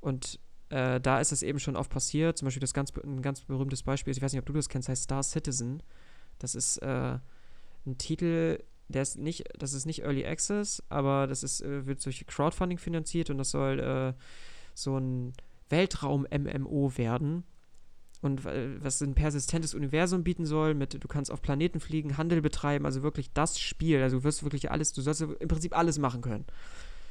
Und 0.00 0.38
äh, 0.68 1.00
da 1.00 1.20
ist 1.20 1.32
es 1.32 1.42
eben 1.42 1.58
schon 1.58 1.76
oft 1.76 1.90
passiert. 1.90 2.38
Zum 2.38 2.46
Beispiel 2.46 2.60
das 2.60 2.74
ganz, 2.74 2.92
ein 3.02 3.22
ganz 3.22 3.42
berühmtes 3.42 3.82
Beispiel, 3.82 4.12
ich 4.12 4.22
weiß 4.22 4.32
nicht, 4.32 4.40
ob 4.40 4.46
du 4.46 4.52
das 4.52 4.68
kennst, 4.68 4.88
heißt 4.88 5.04
Star 5.04 5.22
Citizen. 5.22 5.82
Das 6.38 6.54
ist 6.54 6.78
äh, 6.78 7.18
ein 7.86 7.98
Titel, 7.98 8.58
der 8.92 9.02
ist 9.02 9.18
nicht, 9.18 9.44
das 9.58 9.72
ist 9.72 9.86
nicht 9.86 10.02
Early 10.02 10.24
Access, 10.24 10.82
aber 10.88 11.26
das 11.26 11.42
ist, 11.42 11.62
äh, 11.62 11.86
wird 11.86 12.04
durch 12.04 12.26
Crowdfunding 12.26 12.78
finanziert 12.78 13.30
und 13.30 13.38
das 13.38 13.50
soll 13.50 13.80
äh, 13.80 14.14
so 14.74 14.96
ein 14.98 15.32
Weltraum-MMO 15.68 16.96
werden. 16.96 17.44
Und 18.20 18.46
äh, 18.46 18.82
was 18.82 19.00
ein 19.00 19.14
persistentes 19.14 19.74
Universum 19.74 20.22
bieten 20.22 20.46
soll, 20.46 20.74
mit 20.74 21.02
du 21.02 21.08
kannst 21.08 21.32
auf 21.32 21.42
Planeten 21.42 21.80
fliegen, 21.80 22.16
Handel 22.16 22.40
betreiben, 22.40 22.86
also 22.86 23.02
wirklich 23.02 23.32
das 23.32 23.58
Spiel. 23.58 24.00
Also 24.00 24.18
du 24.18 24.24
wirst 24.24 24.44
wirklich 24.44 24.70
alles, 24.70 24.92
du 24.92 25.02
sollst 25.02 25.22
im 25.22 25.48
Prinzip 25.48 25.76
alles 25.76 25.98
machen 25.98 26.22
können. 26.22 26.44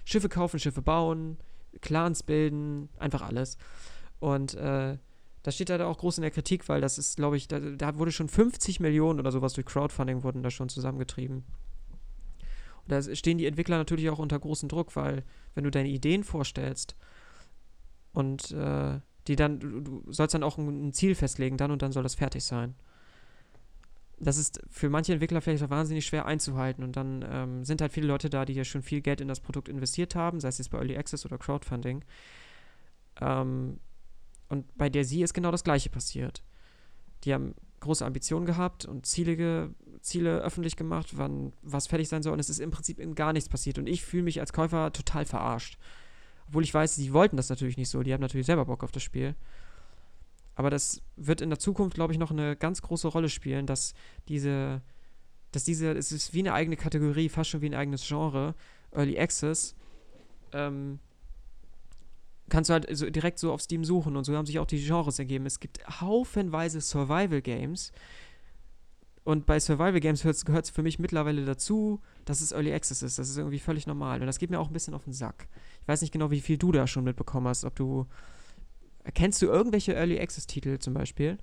Schiffe 0.05 0.29
kaufen, 0.29 0.59
Schiffe 0.59 0.81
bauen, 0.81 1.37
Clans 1.81 2.23
bilden, 2.23 2.87
einfach 2.97 3.21
alles. 3.21 3.57
Und 4.19 4.53
äh, 4.53 4.97
das 5.43 5.55
steht 5.55 5.69
da 5.69 5.85
auch 5.85 5.97
groß 5.97 6.19
in 6.19 6.21
der 6.21 6.31
Kritik, 6.31 6.69
weil 6.69 6.81
das 6.81 6.97
ist, 6.97 7.17
glaube 7.17 7.35
ich, 7.35 7.47
da, 7.47 7.59
da, 7.59 7.97
wurde 7.97 8.11
schon 8.11 8.29
50 8.29 8.79
Millionen 8.79 9.19
oder 9.19 9.31
sowas 9.31 9.53
durch 9.53 9.65
Crowdfunding 9.65 10.23
wurden 10.23 10.43
da 10.43 10.51
schon 10.51 10.69
zusammengetrieben. 10.69 11.43
Da 12.91 13.01
stehen 13.15 13.37
die 13.37 13.45
Entwickler 13.45 13.77
natürlich 13.77 14.09
auch 14.09 14.19
unter 14.19 14.37
großem 14.37 14.67
Druck, 14.67 14.95
weil 14.97 15.23
wenn 15.55 15.63
du 15.63 15.71
deine 15.71 15.87
Ideen 15.87 16.25
vorstellst 16.25 16.95
und 18.11 18.51
äh, 18.51 18.99
die 19.27 19.35
dann, 19.37 19.59
du, 19.59 19.79
du, 19.79 20.03
sollst 20.11 20.33
dann 20.35 20.43
auch 20.43 20.57
ein, 20.57 20.87
ein, 20.87 20.93
Ziel 20.93 21.15
festlegen, 21.15 21.55
dann 21.55 21.71
und 21.71 21.81
dann 21.81 21.93
soll 21.93 22.03
das 22.03 22.15
fertig 22.15 22.43
sein. 22.43 22.75
Das 24.19 24.37
ist 24.37 24.61
für 24.69 24.89
manche 24.89 25.13
Entwickler 25.13 25.41
vielleicht 25.41 25.63
auch 25.63 25.69
wahnsinnig 25.69 26.05
schwer 26.05 26.25
einzuhalten 26.25 26.83
und 26.83 26.97
dann 26.97 27.25
ähm, 27.27 27.63
sind 27.63 27.81
halt 27.81 27.93
viele 27.93 28.07
Leute 28.07 28.29
da, 28.29 28.43
die 28.43 28.53
ja 28.53 28.65
schon 28.65 28.83
viel 28.83 28.99
Geld 28.99 29.21
in 29.21 29.29
das 29.29 29.39
Produkt 29.39 29.69
investiert 29.69 30.15
haben, 30.15 30.41
sei 30.41 30.49
es 30.49 30.57
jetzt 30.57 30.69
bei 30.69 30.77
Early 30.77 30.97
Access 30.97 31.25
oder 31.25 31.37
Crowdfunding. 31.37 32.03
Ähm, 33.21 33.79
und 34.49 34.77
bei 34.77 34.89
der 34.89 35.05
Sie 35.05 35.23
ist 35.23 35.33
genau 35.33 35.49
das 35.49 35.63
Gleiche 35.63 35.89
passiert. 35.89 36.43
Die 37.23 37.33
haben 37.33 37.55
große 37.79 38.05
Ambitionen 38.05 38.45
gehabt 38.45 38.83
und 38.83 39.05
Ziele, 39.05 39.73
Ziele 40.01 40.39
öffentlich 40.39 40.75
gemacht, 40.75 41.17
wann 41.17 41.53
was 41.61 41.87
fertig 41.87 42.09
sein 42.09 42.23
soll. 42.23 42.33
Und 42.33 42.39
es 42.39 42.49
ist 42.49 42.59
im 42.59 42.71
Prinzip 42.71 42.99
in 42.99 43.15
gar 43.15 43.33
nichts 43.33 43.49
passiert. 43.49 43.77
Und 43.77 43.87
ich 43.87 44.03
fühle 44.03 44.23
mich 44.23 44.39
als 44.39 44.53
Käufer 44.53 44.91
total 44.91 45.25
verarscht. 45.25 45.77
Obwohl 46.47 46.63
ich 46.63 46.73
weiß, 46.73 46.95
sie 46.95 47.13
wollten 47.13 47.37
das 47.37 47.49
natürlich 47.49 47.77
nicht 47.77 47.89
so. 47.89 48.03
Die 48.03 48.13
haben 48.13 48.21
natürlich 48.21 48.45
selber 48.45 48.65
Bock 48.65 48.83
auf 48.83 48.91
das 48.91 49.03
Spiel. 49.03 49.35
Aber 50.55 50.69
das 50.69 51.01
wird 51.15 51.41
in 51.41 51.49
der 51.49 51.59
Zukunft, 51.59 51.95
glaube 51.95 52.13
ich, 52.13 52.19
noch 52.19 52.31
eine 52.31 52.55
ganz 52.55 52.81
große 52.81 53.07
Rolle 53.07 53.29
spielen, 53.29 53.65
dass 53.65 53.93
diese, 54.27 54.81
dass 55.51 55.63
diese, 55.63 55.91
es 55.93 56.11
ist 56.11 56.33
wie 56.33 56.39
eine 56.39 56.53
eigene 56.53 56.75
Kategorie, 56.75 57.29
fast 57.29 57.49
schon 57.49 57.61
wie 57.61 57.67
ein 57.67 57.75
eigenes 57.75 58.05
Genre, 58.07 58.53
Early 58.91 59.17
Access, 59.17 59.75
ähm, 60.51 60.99
kannst 62.49 62.69
du 62.69 62.73
halt 62.73 62.87
so 62.95 63.09
direkt 63.09 63.39
so 63.39 63.53
auf 63.53 63.61
Steam 63.61 63.85
suchen 63.85 64.17
und 64.17 64.25
so 64.25 64.35
haben 64.35 64.45
sich 64.45 64.59
auch 64.59 64.67
die 64.67 64.83
Genres 64.85 65.19
ergeben. 65.19 65.45
Es 65.45 65.59
gibt 65.59 65.79
haufenweise 66.01 66.81
Survival 66.81 67.41
Games. 67.41 67.91
Und 69.23 69.45
bei 69.45 69.59
Survival 69.59 69.99
Games 69.99 70.23
gehört 70.23 70.65
es 70.65 70.71
für 70.71 70.81
mich 70.81 70.97
mittlerweile 70.97 71.45
dazu, 71.45 72.01
dass 72.25 72.41
es 72.41 72.51
Early 72.51 72.73
Access 72.73 73.03
ist. 73.03 73.19
Das 73.19 73.29
ist 73.29 73.37
irgendwie 73.37 73.59
völlig 73.59 73.85
normal. 73.85 74.19
Und 74.19 74.27
das 74.27 74.39
geht 74.39 74.49
mir 74.49 74.59
auch 74.59 74.67
ein 74.67 74.73
bisschen 74.73 74.95
auf 74.95 75.03
den 75.03 75.13
Sack. 75.13 75.47
Ich 75.81 75.87
weiß 75.87 76.01
nicht 76.01 76.11
genau, 76.11 76.31
wie 76.31 76.41
viel 76.41 76.57
du 76.57 76.71
da 76.71 76.87
schon 76.87 77.03
mitbekommen 77.03 77.47
hast. 77.47 77.63
Ob 77.63 77.75
du. 77.75 78.07
Kennst 79.13 79.41
du 79.41 79.47
irgendwelche 79.47 79.93
Early 79.93 80.19
Access-Titel 80.19 80.79
zum 80.79 80.93
Beispiel? 80.93 81.37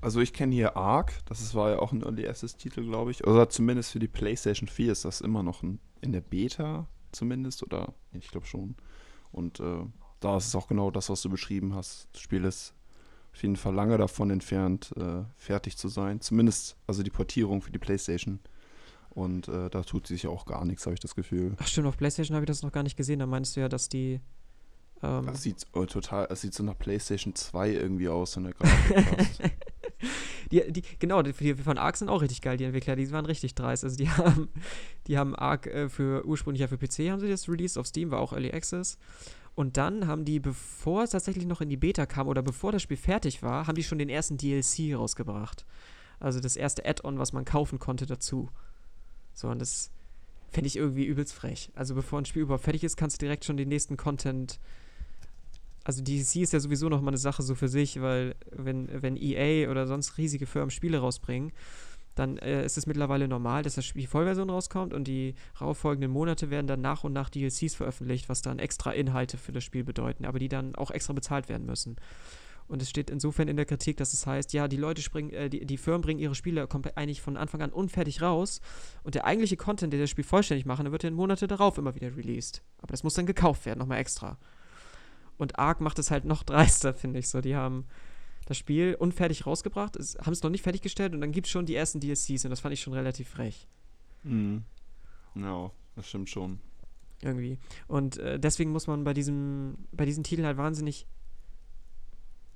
Also 0.00 0.20
ich 0.20 0.32
kenne 0.32 0.54
hier 0.54 0.76
Ark, 0.76 1.12
das 1.24 1.54
war 1.56 1.70
ja 1.70 1.78
auch 1.80 1.90
ein 1.90 2.02
Early 2.02 2.26
Access-Titel, 2.28 2.84
glaube 2.84 3.10
ich. 3.10 3.26
Oder 3.26 3.48
zumindest 3.48 3.92
für 3.92 3.98
die 3.98 4.06
PlayStation 4.06 4.68
4 4.68 4.92
ist 4.92 5.04
das 5.04 5.20
immer 5.20 5.42
noch 5.42 5.62
ein, 5.62 5.80
in 6.00 6.12
der 6.12 6.20
Beta 6.20 6.88
zumindest. 7.12 7.62
Oder 7.64 7.94
ich 8.12 8.28
glaube 8.28 8.46
schon. 8.46 8.76
Und 9.32 9.60
äh, 9.60 9.84
da 10.20 10.36
ist 10.36 10.48
es 10.48 10.54
auch 10.54 10.68
genau 10.68 10.90
das, 10.90 11.10
was 11.10 11.22
du 11.22 11.30
beschrieben 11.30 11.74
hast. 11.74 12.08
Das 12.12 12.22
Spiel 12.22 12.44
ist 12.44 12.74
auf 13.32 13.42
jeden 13.42 13.56
Fall 13.56 13.74
lange 13.74 13.96
davon 13.98 14.30
entfernt, 14.30 14.92
äh, 14.96 15.22
fertig 15.36 15.76
zu 15.76 15.88
sein. 15.88 16.20
Zumindest 16.20 16.76
also 16.86 17.02
die 17.02 17.10
Portierung 17.10 17.62
für 17.62 17.70
die 17.70 17.78
PlayStation. 17.78 18.40
Und 19.10 19.48
äh, 19.48 19.68
da 19.70 19.82
tut 19.82 20.06
sich 20.06 20.26
auch 20.26 20.46
gar 20.46 20.64
nichts, 20.64 20.86
habe 20.86 20.94
ich 20.94 21.00
das 21.00 21.14
Gefühl. 21.14 21.56
Ach 21.58 21.66
stimmt, 21.66 21.88
auf 21.88 21.96
PlayStation 21.96 22.34
habe 22.36 22.44
ich 22.44 22.48
das 22.48 22.62
noch 22.62 22.72
gar 22.72 22.82
nicht 22.82 22.96
gesehen. 22.96 23.18
Da 23.18 23.26
meinst 23.26 23.56
du 23.56 23.60
ja, 23.60 23.68
dass 23.68 23.88
die. 23.88 24.20
Ähm 25.02 25.26
das 25.26 25.42
sieht 25.42 25.66
oh, 25.72 25.84
total, 25.86 26.28
es 26.30 26.40
sieht 26.40 26.54
so 26.54 26.62
nach 26.62 26.78
PlayStation 26.78 27.34
2 27.34 27.70
irgendwie 27.70 28.08
aus, 28.08 28.32
so 28.32 28.40
eine 28.40 28.52
Grafik. 28.52 29.04
die, 30.52 30.72
die, 30.72 30.82
genau, 30.98 31.22
die, 31.22 31.32
die, 31.32 31.54
von 31.54 31.78
Ark 31.78 31.96
sind 31.96 32.08
auch 32.08 32.22
richtig 32.22 32.42
geil, 32.42 32.56
die 32.56 32.64
Entwickler, 32.64 32.96
die 32.96 33.10
waren 33.10 33.26
richtig 33.26 33.54
dreist. 33.54 33.84
Also 33.84 33.96
die 33.96 34.08
haben, 34.16 34.48
die 35.06 35.18
haben 35.18 35.34
Ark 35.34 35.66
äh, 35.66 35.88
für 35.88 36.24
ursprünglich 36.24 36.60
ja 36.60 36.68
für 36.68 36.78
PC 36.78 37.10
haben 37.10 37.20
sie 37.20 37.28
das 37.28 37.48
released, 37.48 37.78
auf 37.78 37.86
Steam 37.86 38.10
war 38.10 38.20
auch 38.20 38.32
Early 38.32 38.52
Access. 38.52 38.98
Und 39.58 39.76
dann 39.76 40.06
haben 40.06 40.24
die, 40.24 40.38
bevor 40.38 41.02
es 41.02 41.10
tatsächlich 41.10 41.44
noch 41.44 41.60
in 41.60 41.68
die 41.68 41.76
Beta 41.76 42.06
kam 42.06 42.28
oder 42.28 42.42
bevor 42.42 42.70
das 42.70 42.80
Spiel 42.80 42.96
fertig 42.96 43.42
war, 43.42 43.66
haben 43.66 43.74
die 43.74 43.82
schon 43.82 43.98
den 43.98 44.08
ersten 44.08 44.36
DLC 44.36 44.94
rausgebracht. 44.94 45.66
Also 46.20 46.38
das 46.38 46.54
erste 46.54 46.86
Add-on, 46.86 47.18
was 47.18 47.32
man 47.32 47.44
kaufen 47.44 47.80
konnte 47.80 48.06
dazu. 48.06 48.50
So, 49.34 49.48
und 49.48 49.58
das 49.58 49.90
fände 50.52 50.68
ich 50.68 50.76
irgendwie 50.76 51.06
übelst 51.06 51.34
frech. 51.34 51.72
Also 51.74 51.96
bevor 51.96 52.20
ein 52.20 52.24
Spiel 52.24 52.42
überhaupt 52.42 52.62
fertig 52.62 52.84
ist, 52.84 52.96
kannst 52.96 53.16
du 53.16 53.26
direkt 53.26 53.44
schon 53.44 53.56
den 53.56 53.68
nächsten 53.68 53.96
Content 53.96 54.60
also 55.82 56.04
DC 56.04 56.36
ist 56.36 56.52
ja 56.52 56.60
sowieso 56.60 56.88
noch 56.88 57.00
mal 57.00 57.08
eine 57.08 57.18
Sache 57.18 57.42
so 57.42 57.56
für 57.56 57.68
sich, 57.68 58.00
weil 58.00 58.36
wenn, 58.52 59.02
wenn 59.02 59.16
EA 59.16 59.68
oder 59.70 59.88
sonst 59.88 60.18
riesige 60.18 60.46
Firmen 60.46 60.70
Spiele 60.70 60.98
rausbringen, 60.98 61.50
dann 62.18 62.38
äh, 62.38 62.64
ist 62.64 62.78
es 62.78 62.86
mittlerweile 62.86 63.28
normal, 63.28 63.62
dass 63.62 63.74
das 63.74 63.84
Spiel 63.84 64.06
Vollversion 64.06 64.50
rauskommt 64.50 64.92
und 64.92 65.08
die 65.08 65.34
folgenden 65.72 66.10
Monate 66.10 66.50
werden 66.50 66.66
dann 66.66 66.80
nach 66.80 67.04
und 67.04 67.12
nach 67.12 67.30
DLCs 67.30 67.74
veröffentlicht, 67.74 68.28
was 68.28 68.42
dann 68.42 68.58
extra 68.58 68.92
Inhalte 68.92 69.38
für 69.38 69.52
das 69.52 69.64
Spiel 69.64 69.84
bedeuten, 69.84 70.24
aber 70.24 70.38
die 70.38 70.48
dann 70.48 70.74
auch 70.74 70.90
extra 70.90 71.12
bezahlt 71.12 71.48
werden 71.48 71.66
müssen. 71.66 71.96
Und 72.68 72.82
es 72.82 72.90
steht 72.90 73.08
insofern 73.08 73.48
in 73.48 73.56
der 73.56 73.64
Kritik, 73.64 73.96
dass 73.96 74.12
es 74.12 74.26
heißt, 74.26 74.52
ja, 74.52 74.68
die 74.68 74.76
Leute 74.76 75.00
springen, 75.00 75.30
äh, 75.30 75.48
die, 75.48 75.64
die 75.64 75.78
Firmen 75.78 76.02
bringen 76.02 76.20
ihre 76.20 76.34
Spiele 76.34 76.68
eigentlich 76.96 77.22
von 77.22 77.36
Anfang 77.36 77.62
an 77.62 77.72
unfertig 77.72 78.20
raus 78.20 78.60
und 79.02 79.14
der 79.14 79.24
eigentliche 79.24 79.56
Content, 79.56 79.92
der 79.92 80.00
das 80.00 80.10
Spiel 80.10 80.24
vollständig 80.24 80.66
machen, 80.66 80.84
der 80.84 80.92
wird 80.92 81.04
dann 81.04 81.14
Monate 81.14 81.46
darauf 81.46 81.78
immer 81.78 81.94
wieder 81.94 82.14
released. 82.16 82.62
Aber 82.78 82.92
das 82.92 83.02
muss 83.02 83.14
dann 83.14 83.26
gekauft 83.26 83.64
werden, 83.64 83.78
nochmal 83.78 83.98
extra. 83.98 84.38
Und 85.38 85.58
Ark 85.58 85.80
macht 85.80 85.98
es 85.98 86.10
halt 86.10 86.26
noch 86.26 86.42
dreister, 86.44 86.92
finde 86.92 87.20
ich 87.20 87.28
so. 87.28 87.40
Die 87.40 87.56
haben 87.56 87.86
das 88.48 88.56
Spiel 88.56 88.96
unfertig 88.98 89.46
rausgebracht, 89.46 89.96
haben 89.96 90.32
es 90.32 90.42
noch 90.42 90.48
nicht 90.48 90.62
fertiggestellt 90.62 91.12
und 91.12 91.20
dann 91.20 91.32
gibt 91.32 91.46
es 91.46 91.50
schon 91.50 91.66
die 91.66 91.74
ersten 91.74 92.00
DLCs 92.00 92.46
und 92.46 92.50
das 92.50 92.60
fand 92.60 92.72
ich 92.72 92.80
schon 92.80 92.94
relativ 92.94 93.28
frech. 93.28 93.68
Mhm. 94.22 94.64
Ja, 95.34 95.70
das 95.96 96.08
stimmt 96.08 96.30
schon. 96.30 96.58
Irgendwie. 97.20 97.58
Und 97.88 98.16
äh, 98.16 98.40
deswegen 98.40 98.72
muss 98.72 98.86
man 98.86 99.04
bei 99.04 99.12
diesem, 99.12 99.76
bei 99.92 100.06
diesem 100.06 100.24
Titel 100.24 100.44
halt 100.44 100.56
wahnsinnig 100.56 101.06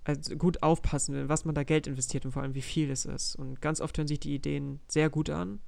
also 0.04 0.34
gut 0.36 0.62
aufpassen, 0.62 1.28
was 1.28 1.44
man 1.44 1.54
da 1.54 1.62
Geld 1.62 1.86
investiert 1.86 2.24
und 2.24 2.32
vor 2.32 2.42
allem 2.42 2.54
wie 2.54 2.62
viel 2.62 2.90
es 2.90 3.04
ist. 3.04 3.36
Und 3.36 3.60
ganz 3.60 3.82
oft 3.82 3.98
hören 3.98 4.08
sich 4.08 4.18
die 4.18 4.34
Ideen 4.34 4.80
sehr 4.88 5.10
gut 5.10 5.28
an 5.28 5.60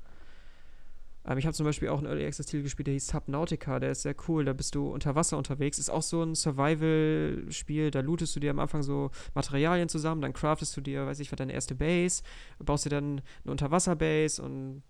ähm, 1.27 1.39
ich 1.39 1.47
habe 1.47 1.55
zum 1.55 1.65
Beispiel 1.65 1.89
auch 1.89 1.99
einen 1.99 2.07
Early 2.07 2.27
Access 2.27 2.47
Titel 2.47 2.63
gespielt, 2.63 2.87
der 2.87 2.95
hieß 2.95 3.07
Subnautica, 3.07 3.81
der 3.81 3.93
ist 3.93 4.03
sehr 4.03 4.15
cool. 4.29 4.45
Da 4.45 4.53
bist 4.53 4.75
du 4.75 4.89
unter 4.89 5.15
Wasser 5.15 5.39
unterwegs. 5.39 5.79
Ist 5.79 5.91
auch 5.91 6.03
so 6.03 6.23
ein 6.23 6.35
Survival-Spiel. 6.35 7.91
Da 7.91 8.01
lootest 8.01 8.37
du 8.37 8.41
dir 8.41 8.51
am 8.51 8.59
Anfang 8.59 8.83
so 8.83 9.11
Materialien 9.35 9.89
zusammen, 9.89 10.21
dann 10.21 10.33
craftest 10.33 10.77
du 10.77 10.81
dir, 10.81 11.07
weiß 11.07 11.21
ich 11.21 11.33
was, 11.33 11.37
deine 11.37 11.53
erste 11.53 11.75
Base, 11.75 12.23
baust 12.59 12.85
dir 12.85 12.91
dann 12.91 13.23
eine 13.45 13.53
Unterwasser-Base 13.53 14.43
und 14.43 14.83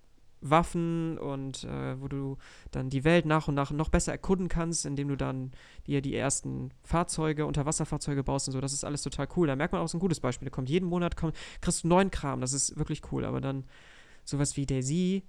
Waffen 0.45 1.17
und 1.19 1.65
äh, 1.65 2.01
wo 2.01 2.07
du 2.07 2.37
dann 2.71 2.91
die 2.91 3.05
Welt 3.05 3.25
nach 3.25 3.49
und 3.49 3.55
nach 3.55 3.71
noch 3.71 3.89
besser 3.89 4.13
erkunden 4.13 4.49
kannst, 4.49 4.85
indem 4.85 5.09
du 5.09 5.17
dann 5.17 5.53
dir 5.87 6.03
die 6.03 6.15
ersten 6.15 6.71
Fahrzeuge, 6.83 7.47
Unterwasserfahrzeuge 7.47 8.23
baust 8.23 8.49
und 8.49 8.53
so. 8.53 8.61
Das 8.61 8.75
ist 8.75 8.85
alles 8.85 9.03
total 9.03 9.27
cool. 9.37 9.47
Da 9.47 9.57
merkt 9.57 9.73
man 9.73 9.81
auch 9.81 9.89
so 9.89 9.97
ein 9.97 10.01
gutes 10.01 10.21
Beispiel. 10.21 10.47
Da 10.47 10.51
kommt 10.55 10.69
jeden 10.69 10.87
Monat, 10.87 11.17
kommt, 11.17 11.35
kriegst 11.63 11.85
du 11.85 11.89
neuen 11.89 12.11
Kram. 12.11 12.43
Das 12.43 12.53
ist 12.53 12.79
wirklich 12.79 13.01
cool. 13.11 13.25
Aber 13.25 13.41
dann 13.41 13.65
sowas 14.25 14.57
wie 14.59 14.67
Daisy, 14.67 15.25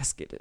das 0.00 0.16
geht. 0.16 0.36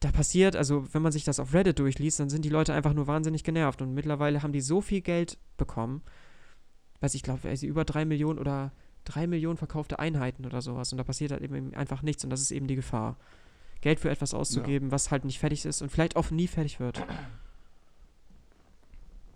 Da 0.00 0.10
passiert, 0.10 0.56
also 0.56 0.92
wenn 0.92 1.02
man 1.02 1.12
sich 1.12 1.24
das 1.24 1.40
auf 1.40 1.54
Reddit 1.54 1.78
durchliest, 1.78 2.20
dann 2.20 2.28
sind 2.28 2.44
die 2.44 2.50
Leute 2.50 2.74
einfach 2.74 2.92
nur 2.92 3.06
wahnsinnig 3.06 3.44
genervt. 3.44 3.80
Und 3.80 3.94
mittlerweile 3.94 4.42
haben 4.42 4.52
die 4.52 4.60
so 4.60 4.80
viel 4.80 5.00
Geld 5.00 5.38
bekommen, 5.56 6.02
weiß 7.00 7.14
ich 7.14 7.22
glaube, 7.22 7.48
also 7.48 7.66
über 7.66 7.84
drei 7.84 8.04
Millionen 8.04 8.38
oder 8.38 8.72
drei 9.04 9.26
Millionen 9.26 9.56
verkaufte 9.56 9.98
Einheiten 9.98 10.44
oder 10.44 10.60
sowas. 10.62 10.92
Und 10.92 10.98
da 10.98 11.04
passiert 11.04 11.30
halt 11.30 11.42
eben 11.42 11.74
einfach 11.74 12.02
nichts. 12.02 12.24
Und 12.24 12.30
das 12.30 12.40
ist 12.40 12.50
eben 12.50 12.66
die 12.66 12.76
Gefahr. 12.76 13.16
Geld 13.80 14.00
für 14.00 14.10
etwas 14.10 14.34
auszugeben, 14.34 14.88
ja. 14.88 14.92
was 14.92 15.10
halt 15.10 15.24
nicht 15.24 15.38
fertig 15.38 15.64
ist 15.64 15.82
und 15.82 15.90
vielleicht 15.90 16.16
auch 16.16 16.30
nie 16.30 16.46
fertig 16.46 16.80
wird. 16.80 17.04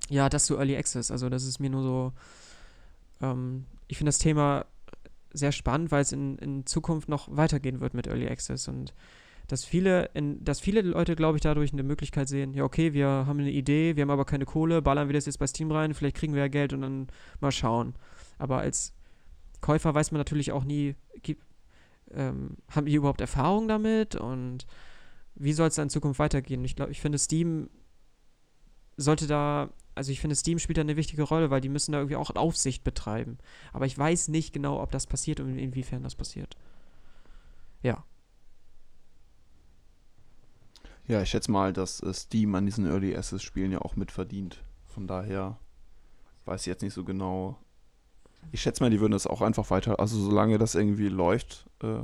Ja, 0.09 0.29
das 0.31 0.47
zu 0.47 0.57
Early 0.57 0.77
Access. 0.77 1.11
Also, 1.11 1.29
das 1.29 1.45
ist 1.45 1.61
mir 1.61 1.69
nur 1.71 1.83
so. 1.83 2.13
Ähm, 3.21 3.67
ich 3.89 3.99
finde 3.99 4.09
das 4.09 4.19
Thema 4.19 4.65
sehr 5.33 5.53
spannend, 5.53 5.91
weil 5.91 6.03
es 6.03 6.13
in, 6.13 6.39
in 6.39 6.67
Zukunft 6.67 7.09
noch 7.09 7.29
weitergehen 7.31 7.81
wird 7.81 7.95
mit 7.95 8.07
Early 8.07 8.29
Access 8.29 8.69
und 8.69 8.95
dass 9.49 9.65
viele, 9.65 10.11
in, 10.13 10.45
dass 10.45 10.61
viele 10.61 10.83
Leute, 10.83 11.17
glaube 11.17 11.39
ich, 11.39 11.43
dadurch 11.43 11.73
eine 11.73 11.83
Möglichkeit 11.83 12.29
sehen, 12.29 12.53
ja, 12.53 12.65
okay, 12.65 12.93
wir 12.93 13.07
haben 13.07 13.41
eine 13.41 13.51
Idee, 13.51 13.97
wir 13.97 14.03
haben 14.03 14.11
aber 14.11 14.27
keine 14.27 14.45
Kohle, 14.45 14.83
ballern 14.83 15.09
wir 15.09 15.15
das 15.15 15.25
jetzt 15.25 15.39
bei 15.39 15.47
Steam 15.47 15.73
rein, 15.73 15.95
vielleicht 15.95 16.17
kriegen 16.17 16.35
wir 16.35 16.43
ja 16.43 16.49
Geld 16.49 16.75
und 16.75 16.83
dann 16.83 17.07
mal 17.41 17.51
schauen. 17.51 17.95
Aber 18.39 18.59
als 18.59 18.93
Käufer 19.63 19.95
weiß 19.95 20.13
man 20.13 20.19
natürlich 20.19 20.53
auch 20.53 20.65
nie, 20.65 20.97
gibt, 21.23 21.43
ähm, 22.11 22.59
haben 22.71 22.87
die 22.87 22.95
überhaupt 22.95 23.23
Erfahrung 23.23 23.69
damit 23.69 24.17
und 24.17 24.67
wie 25.35 25.53
soll 25.53 25.69
es 25.69 25.77
da 25.77 25.83
in 25.83 25.91
Zukunft 25.91 26.19
weitergehen? 26.19 26.65
Ich 26.65 26.77
glaube, 26.77 26.93
ich 26.93 27.01
finde, 27.01 27.19
Steam 27.19 27.71
sollte 28.99 29.27
da 29.27 29.71
also 29.95 30.13
ich 30.13 30.21
finde, 30.21 30.37
Steam 30.37 30.61
spielt 30.61 30.77
da 30.77 30.83
eine 30.83 30.95
wichtige 30.95 31.25
Rolle, 31.25 31.51
weil 31.51 31.61
die 31.61 31.69
müssen 31.69 31.91
da 31.91 31.99
irgendwie 31.99 32.15
auch 32.15 32.31
Aufsicht 32.37 32.85
betreiben. 32.85 33.37
Aber 33.73 33.85
ich 33.85 33.99
weiß 33.99 34.29
nicht 34.29 34.53
genau, 34.53 34.81
ob 34.81 34.93
das 34.93 35.09
passiert 35.09 35.41
und 35.41 35.59
inwiefern 35.59 36.05
das 36.05 36.15
passiert. 36.15 36.57
ja. 37.83 38.05
Ja, 41.09 41.23
ich 41.23 41.31
schätze 41.31 41.51
mal, 41.51 41.73
dass 41.73 42.03
äh, 42.03 42.13
Steam 42.13 42.55
an 42.55 42.67
diesen 42.67 42.87
Early 42.87 43.17
Access 43.17 43.43
Spielen 43.43 43.73
ja 43.73 43.81
auch 43.81 43.97
mitverdient. 43.97 44.63
Von 44.85 45.07
daher 45.07 45.59
weiß 46.45 46.61
ich 46.61 46.67
jetzt 46.67 46.83
nicht 46.83 46.93
so 46.93 47.03
genau. 47.03 47.59
Ich 48.53 48.61
schätze 48.61 48.83
mal, 48.83 48.91
die 48.91 49.01
würden 49.01 49.13
das 49.13 49.27
auch 49.27 49.41
einfach 49.41 49.71
weiter, 49.71 49.99
also 49.99 50.21
solange 50.21 50.59
das 50.59 50.75
irgendwie 50.75 51.09
läuft, 51.09 51.67
äh, 51.83 52.03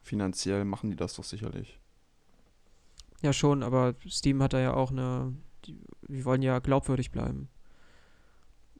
finanziell 0.00 0.64
machen 0.64 0.90
die 0.90 0.96
das 0.96 1.14
doch 1.14 1.24
sicherlich. 1.24 1.78
Ja, 3.20 3.34
schon, 3.34 3.62
aber 3.62 3.94
Steam 4.08 4.42
hat 4.42 4.54
da 4.54 4.60
ja 4.60 4.74
auch 4.74 4.90
eine. 4.90 5.34
Die, 5.68 5.76
die 6.08 6.24
wollen 6.24 6.42
ja 6.42 6.58
glaubwürdig 6.58 7.10
bleiben. 7.10 7.48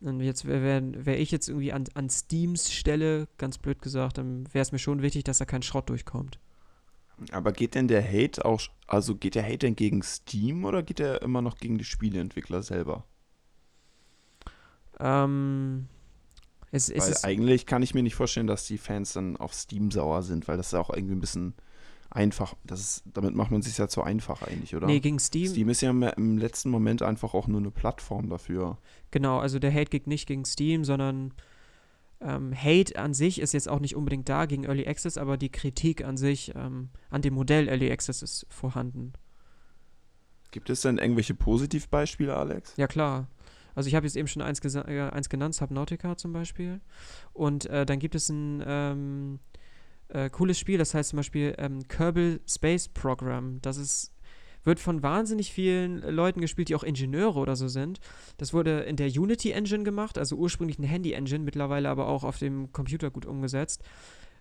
Und 0.00 0.20
jetzt 0.20 0.46
wäre 0.46 0.82
wär, 1.06 1.18
ich 1.18 1.30
jetzt 1.30 1.48
irgendwie 1.48 1.72
an, 1.72 1.84
an 1.94 2.08
Steams 2.08 2.72
Stelle, 2.72 3.26
ganz 3.36 3.58
blöd 3.58 3.82
gesagt, 3.82 4.18
dann 4.18 4.46
wäre 4.52 4.62
es 4.62 4.72
mir 4.72 4.78
schon 4.78 5.02
wichtig, 5.02 5.24
dass 5.24 5.38
da 5.38 5.44
kein 5.44 5.62
Schrott 5.62 5.88
durchkommt. 5.88 6.38
Aber 7.32 7.52
geht 7.52 7.74
denn 7.74 7.88
der 7.88 8.04
Hate 8.04 8.44
auch, 8.44 8.62
also 8.86 9.16
geht 9.16 9.34
der 9.34 9.42
Hate 9.42 9.58
denn 9.58 9.76
gegen 9.76 10.02
Steam 10.02 10.64
oder 10.64 10.84
geht 10.84 11.00
der 11.00 11.22
immer 11.22 11.42
noch 11.42 11.58
gegen 11.58 11.76
die 11.76 11.84
Spieleentwickler 11.84 12.62
selber? 12.62 13.04
Ähm, 15.00 15.88
es, 16.70 16.88
es 16.90 17.02
weil 17.02 17.10
ist, 17.10 17.24
eigentlich 17.24 17.66
kann 17.66 17.82
ich 17.82 17.94
mir 17.94 18.04
nicht 18.04 18.14
vorstellen, 18.14 18.46
dass 18.46 18.66
die 18.66 18.78
Fans 18.78 19.14
dann 19.14 19.36
auf 19.36 19.52
Steam 19.52 19.90
sauer 19.90 20.22
sind, 20.22 20.46
weil 20.46 20.56
das 20.56 20.66
ist 20.66 20.72
ja 20.72 20.80
auch 20.80 20.90
irgendwie 20.90 21.14
ein 21.14 21.20
bisschen 21.20 21.54
einfach. 22.10 22.54
Das 22.64 22.80
ist, 22.80 23.02
damit 23.12 23.34
macht 23.34 23.50
man 23.50 23.62
sich 23.62 23.76
ja 23.78 23.88
zu 23.88 24.02
einfach 24.02 24.42
eigentlich, 24.42 24.74
oder? 24.74 24.86
nee, 24.86 25.00
gegen 25.00 25.18
Steam, 25.18 25.48
Steam 25.48 25.68
ist 25.68 25.80
ja 25.80 25.90
im, 25.90 26.38
letzten 26.38 26.70
Moment 26.70 27.02
einfach 27.02 27.34
auch 27.34 27.46
nur 27.46 27.60
eine 27.60 27.70
Plattform 27.70 28.28
dafür. 28.28 28.78
genau, 29.10 29.38
also 29.38 29.58
der 29.58 29.72
Hate 29.72 29.90
geht 29.90 30.06
nicht 30.06 30.26
gegen 30.26 30.44
Steam, 30.44 30.84
sondern 30.84 31.34
ähm, 32.20 32.52
Hate 32.54 32.98
an 32.98 33.14
sich 33.14 33.40
ist 33.40 33.52
jetzt 33.52 33.68
auch 33.68 33.80
nicht 33.80 33.94
unbedingt 33.94 34.28
da 34.28 34.46
gegen 34.46 34.64
Early 34.64 34.86
Access, 34.86 35.18
aber 35.18 35.36
die 35.36 35.50
Kritik 35.50 36.04
an 36.04 36.16
sich, 36.16 36.52
ähm, 36.56 36.88
an 37.10 37.22
dem 37.22 37.34
Modell 37.34 37.68
Early 37.68 37.90
Access 37.90 38.22
ist 38.22 38.46
vorhanden. 38.48 39.12
Gibt 40.50 40.70
es 40.70 40.80
denn 40.80 40.98
irgendwelche 40.98 41.34
Positivbeispiele, 41.34 42.34
Alex? 42.34 42.74
Ja, 42.76 42.86
klar. 42.86 43.28
Also 43.74 43.86
ich 43.86 43.94
habe 43.94 44.06
jetzt 44.06 44.16
eben 44.16 44.26
schon 44.26 44.42
eins, 44.42 44.60
äh, 44.64 45.10
eins 45.12 45.28
genannt, 45.28 45.54
Subnautica 45.54 46.16
zum 46.16 46.32
Beispiel. 46.32 46.80
Und 47.32 47.66
äh, 47.66 47.86
dann 47.86 48.00
gibt 48.00 48.16
es 48.16 48.28
ein 48.28 48.62
ähm, 48.66 49.38
äh, 50.08 50.30
cooles 50.30 50.58
Spiel, 50.58 50.78
das 50.78 50.94
heißt 50.94 51.10
zum 51.10 51.18
Beispiel 51.18 51.54
ähm, 51.58 51.86
Kerbal 51.88 52.40
Space 52.48 52.88
Program. 52.88 53.60
Das 53.62 53.76
ist, 53.76 54.12
wird 54.64 54.80
von 54.80 55.02
wahnsinnig 55.02 55.52
vielen 55.52 55.98
Leuten 55.98 56.40
gespielt, 56.40 56.68
die 56.68 56.74
auch 56.74 56.82
Ingenieure 56.82 57.38
oder 57.38 57.56
so 57.56 57.68
sind. 57.68 58.00
Das 58.36 58.52
wurde 58.52 58.80
in 58.80 58.96
der 58.96 59.08
Unity 59.08 59.52
Engine 59.52 59.84
gemacht, 59.84 60.18
also 60.18 60.36
ursprünglich 60.36 60.78
eine 60.78 60.86
Handy 60.86 61.12
Engine, 61.12 61.44
mittlerweile 61.44 61.88
aber 61.88 62.08
auch 62.08 62.24
auf 62.24 62.38
dem 62.38 62.72
Computer 62.72 63.10
gut 63.10 63.26
umgesetzt. 63.26 63.82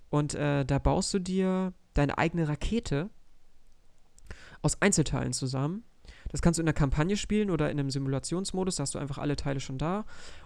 Und 0.10 0.36
äh, 0.36 0.66
da 0.66 0.80
baust 0.80 1.14
du 1.14 1.20
dir 1.20 1.74
deine 1.94 2.18
eigene 2.18 2.48
Rakete 2.48 3.10
aus 4.62 4.82
Einzelteilen 4.82 5.34
zusammen. 5.34 5.84
Das 6.30 6.42
kannst 6.42 6.58
du 6.58 6.62
in 6.62 6.66
der 6.66 6.74
Kampagne 6.74 7.18
spielen 7.18 7.50
oder 7.50 7.70
in 7.70 7.80
einem 7.80 7.90
Simulationsmodus, 7.90 8.76
da 8.76 8.84
hast 8.84 8.96
du 8.96 9.00
einfach 9.00 9.18
alle 9.18 9.36
Teile 9.36 9.60
schon 9.60 9.78
da. 9.78 10.06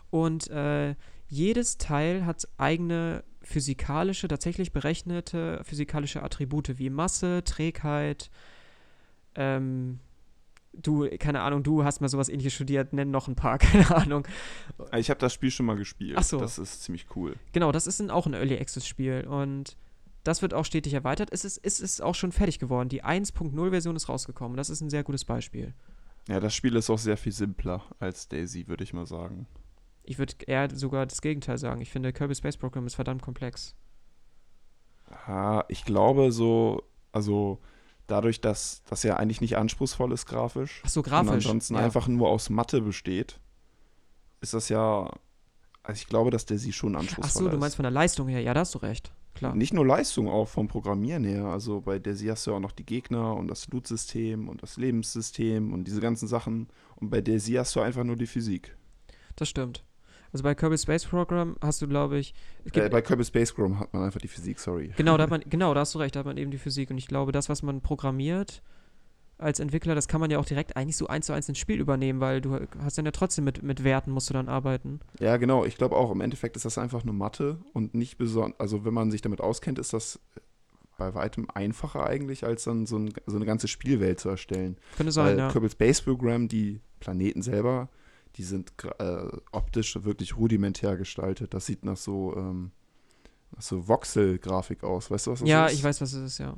Und 0.09 0.49
äh, 0.49 0.95
jedes 1.27 1.77
Teil 1.77 2.25
hat 2.25 2.47
eigene 2.57 3.23
physikalische, 3.51 4.27
tatsächlich 4.27 4.71
berechnete 4.71 5.61
physikalische 5.63 6.23
Attribute 6.23 6.77
wie 6.77 6.89
Masse, 6.89 7.43
Trägheit. 7.43 8.29
Ähm, 9.35 9.99
du, 10.73 11.07
keine 11.19 11.41
Ahnung, 11.41 11.63
du 11.63 11.83
hast 11.83 12.01
mal 12.01 12.09
sowas 12.09 12.29
ähnliches 12.29 12.53
studiert, 12.53 12.93
nenn 12.93 13.11
noch 13.11 13.27
ein 13.27 13.35
paar, 13.35 13.57
keine 13.59 13.95
Ahnung. 13.95 14.27
Ich 14.97 15.09
habe 15.09 15.19
das 15.19 15.33
Spiel 15.33 15.51
schon 15.51 15.65
mal 15.65 15.77
gespielt. 15.77 16.17
Ach 16.17 16.23
so. 16.23 16.39
Das 16.39 16.57
ist 16.57 16.83
ziemlich 16.83 17.07
cool. 17.15 17.35
Genau, 17.51 17.71
das 17.71 17.87
ist 17.87 17.99
ein, 17.99 18.09
auch 18.09 18.25
ein 18.25 18.33
Early 18.33 18.57
Access 18.57 18.87
Spiel 18.87 19.25
und 19.27 19.77
das 20.23 20.41
wird 20.41 20.53
auch 20.53 20.65
stetig 20.65 20.93
erweitert. 20.93 21.29
Es 21.31 21.45
ist, 21.45 21.59
es 21.63 21.79
ist 21.79 22.01
auch 22.01 22.15
schon 22.15 22.31
fertig 22.31 22.59
geworden. 22.59 22.89
Die 22.89 23.03
1.0 23.03 23.69
Version 23.69 23.95
ist 23.95 24.07
rausgekommen. 24.07 24.55
Das 24.55 24.69
ist 24.69 24.81
ein 24.81 24.89
sehr 24.89 25.03
gutes 25.03 25.25
Beispiel. 25.25 25.73
Ja, 26.27 26.39
das 26.39 26.53
Spiel 26.53 26.75
ist 26.75 26.89
auch 26.89 26.99
sehr 26.99 27.17
viel 27.17 27.31
simpler 27.31 27.83
als 27.99 28.27
Daisy, 28.27 28.67
würde 28.67 28.83
ich 28.83 28.93
mal 28.93 29.07
sagen. 29.07 29.47
Ich 30.03 30.17
würde 30.17 30.33
eher 30.47 30.69
sogar 30.75 31.05
das 31.05 31.21
Gegenteil 31.21 31.57
sagen. 31.57 31.81
Ich 31.81 31.91
finde, 31.91 32.11
Kirby 32.13 32.35
Space 32.35 32.57
Program 32.57 32.87
ist 32.87 32.95
verdammt 32.95 33.21
komplex. 33.21 33.75
Ah, 35.09 35.63
ich 35.67 35.85
glaube 35.85 36.31
so, 36.31 36.83
also 37.11 37.59
dadurch, 38.07 38.41
dass 38.41 38.83
das 38.89 39.03
ja 39.03 39.17
eigentlich 39.17 39.41
nicht 39.41 39.57
anspruchsvoll 39.57 40.11
ist 40.11 40.25
grafisch, 40.25 40.81
Ach 40.85 40.89
so, 40.89 40.99
und 41.01 41.07
grafisch. 41.07 41.31
ansonsten 41.31 41.75
ja. 41.75 41.81
einfach 41.81 42.07
nur 42.07 42.29
aus 42.29 42.49
Mathe 42.49 42.81
besteht, 42.81 43.39
ist 44.41 44.53
das 44.53 44.69
ja, 44.69 45.11
also 45.83 45.99
ich 45.99 46.07
glaube, 46.07 46.31
dass 46.31 46.45
Daisy 46.45 46.73
schon 46.73 46.95
Ach 46.95 47.01
anspruchsvoll 47.01 47.43
so, 47.43 47.47
ist. 47.49 47.53
du 47.53 47.59
meinst 47.59 47.75
von 47.75 47.83
der 47.83 47.91
Leistung 47.91 48.27
her. 48.27 48.41
Ja, 48.41 48.53
da 48.53 48.61
hast 48.61 48.73
du 48.75 48.79
recht. 48.79 49.13
Klar. 49.33 49.55
Nicht 49.55 49.73
nur 49.73 49.85
Leistung, 49.85 50.27
auch 50.27 50.47
vom 50.47 50.67
Programmieren 50.67 51.23
her. 51.23 51.45
Also 51.45 51.81
bei 51.81 51.99
Daisy 51.99 52.27
hast 52.27 52.45
du 52.45 52.51
ja 52.51 52.57
auch 52.57 52.61
noch 52.61 52.73
die 52.73 52.85
Gegner 52.85 53.35
und 53.35 53.47
das 53.47 53.67
Loot-System 53.69 54.49
und 54.49 54.61
das 54.61 54.77
Lebenssystem 54.77 55.71
und 55.73 55.85
diese 55.85 56.01
ganzen 56.01 56.27
Sachen. 56.27 56.67
Und 56.95 57.09
bei 57.09 57.21
Daisy 57.21 57.53
hast 57.53 57.75
du 57.75 57.79
einfach 57.79 58.03
nur 58.03 58.17
die 58.17 58.27
Physik. 58.27 58.75
Das 59.35 59.47
stimmt. 59.47 59.85
Also 60.33 60.43
bei 60.43 60.55
Kirby 60.55 60.77
Space 60.77 61.05
Program 61.05 61.55
hast 61.61 61.81
du, 61.81 61.87
glaube 61.87 62.17
ich. 62.17 62.33
Äh, 62.73 62.89
bei 62.89 63.01
Kirby 63.01 63.25
Space 63.25 63.51
Program 63.51 63.79
hat 63.79 63.93
man 63.93 64.03
einfach 64.03 64.21
die 64.21 64.27
Physik, 64.27 64.59
sorry. 64.59 64.91
genau, 64.95 65.17
da 65.17 65.23
hat 65.23 65.29
man, 65.29 65.41
genau, 65.49 65.73
da 65.73 65.81
hast 65.81 65.93
du 65.93 65.99
recht, 65.99 66.15
da 66.15 66.19
hat 66.19 66.25
man 66.25 66.37
eben 66.37 66.51
die 66.51 66.57
Physik. 66.57 66.89
Und 66.89 66.97
ich 66.97 67.07
glaube, 67.07 67.31
das, 67.31 67.49
was 67.49 67.63
man 67.63 67.81
programmiert 67.81 68.61
als 69.37 69.59
Entwickler, 69.59 69.95
das 69.95 70.07
kann 70.07 70.21
man 70.21 70.29
ja 70.29 70.37
auch 70.37 70.45
direkt 70.45 70.77
eigentlich 70.77 70.95
so 70.95 71.07
eins 71.07 71.25
zu 71.25 71.33
eins 71.33 71.49
ins 71.49 71.57
Spiel 71.57 71.79
übernehmen, 71.79 72.19
weil 72.19 72.41
du 72.41 72.59
hast 72.79 72.97
dann 72.97 73.05
ja 73.05 73.11
trotzdem 73.11 73.43
mit, 73.43 73.63
mit 73.63 73.83
Werten 73.83 74.11
musst 74.11 74.29
du 74.29 74.33
dann 74.33 74.47
arbeiten. 74.47 74.99
Ja, 75.19 75.37
genau. 75.37 75.65
Ich 75.65 75.77
glaube 75.77 75.95
auch, 75.95 76.11
im 76.11 76.21
Endeffekt 76.21 76.55
ist 76.55 76.65
das 76.65 76.77
einfach 76.77 77.03
nur 77.03 77.15
Mathe 77.15 77.57
und 77.73 77.95
nicht 77.95 78.17
besonders, 78.17 78.59
also 78.59 78.85
wenn 78.85 78.93
man 78.93 79.09
sich 79.09 79.21
damit 79.21 79.41
auskennt, 79.41 79.79
ist 79.79 79.93
das 79.93 80.19
bei 80.97 81.15
weitem 81.15 81.47
einfacher 81.51 82.05
eigentlich, 82.05 82.45
als 82.45 82.65
dann 82.65 82.85
so, 82.85 82.97
ein, 82.97 83.11
so 83.25 83.35
eine 83.35 83.45
ganze 83.45 83.67
Spielwelt 83.67 84.19
zu 84.19 84.29
erstellen. 84.29 84.77
Könnte 84.95 85.11
sein, 85.11 85.25
Weil 85.25 85.37
ja. 85.39 85.51
Kerbal 85.51 85.71
Space 85.71 86.01
Program, 86.01 86.47
die 86.47 86.79
Planeten 86.99 87.41
selber, 87.41 87.89
die 88.37 88.43
sind 88.43 88.73
äh, 88.99 89.27
optisch 89.51 90.03
wirklich 90.03 90.37
rudimentär 90.37 90.97
gestaltet. 90.97 91.53
Das 91.53 91.65
sieht 91.65 91.83
nach 91.83 91.97
so, 91.97 92.35
ähm, 92.37 92.71
nach 93.55 93.61
so 93.61 93.87
Voxel-Grafik 93.87 94.83
aus. 94.83 95.11
Weißt 95.11 95.27
du, 95.27 95.31
was 95.31 95.39
das 95.39 95.49
Ja, 95.49 95.67
ist? 95.67 95.73
ich 95.73 95.83
weiß, 95.83 96.01
was 96.01 96.13
es 96.13 96.33
ist, 96.33 96.37
ja. 96.37 96.55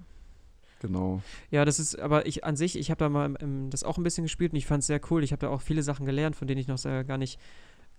Genau. 0.80 1.22
Ja, 1.50 1.64
das 1.64 1.80
ist, 1.80 1.98
aber 1.98 2.26
ich 2.26 2.44
an 2.44 2.58
sich, 2.58 2.78
ich 2.78 2.92
habe 2.92 3.00
da 3.00 3.10
mal 3.10 3.34
im, 3.40 3.70
das 3.70 3.84
auch 3.84 3.98
ein 3.98 4.04
bisschen 4.04 4.26
gespielt 4.26 4.52
und 4.52 4.58
ich 4.58 4.66
fand 4.66 4.82
es 4.82 4.88
sehr 4.88 5.00
cool. 5.10 5.24
Ich 5.24 5.32
habe 5.32 5.40
da 5.40 5.50
auch 5.50 5.62
viele 5.62 5.82
Sachen 5.82 6.06
gelernt, 6.06 6.36
von 6.36 6.48
denen 6.48 6.60
ich 6.60 6.68
noch 6.68 6.78
sehr, 6.78 7.04
gar 7.06 7.18
nicht 7.18 7.40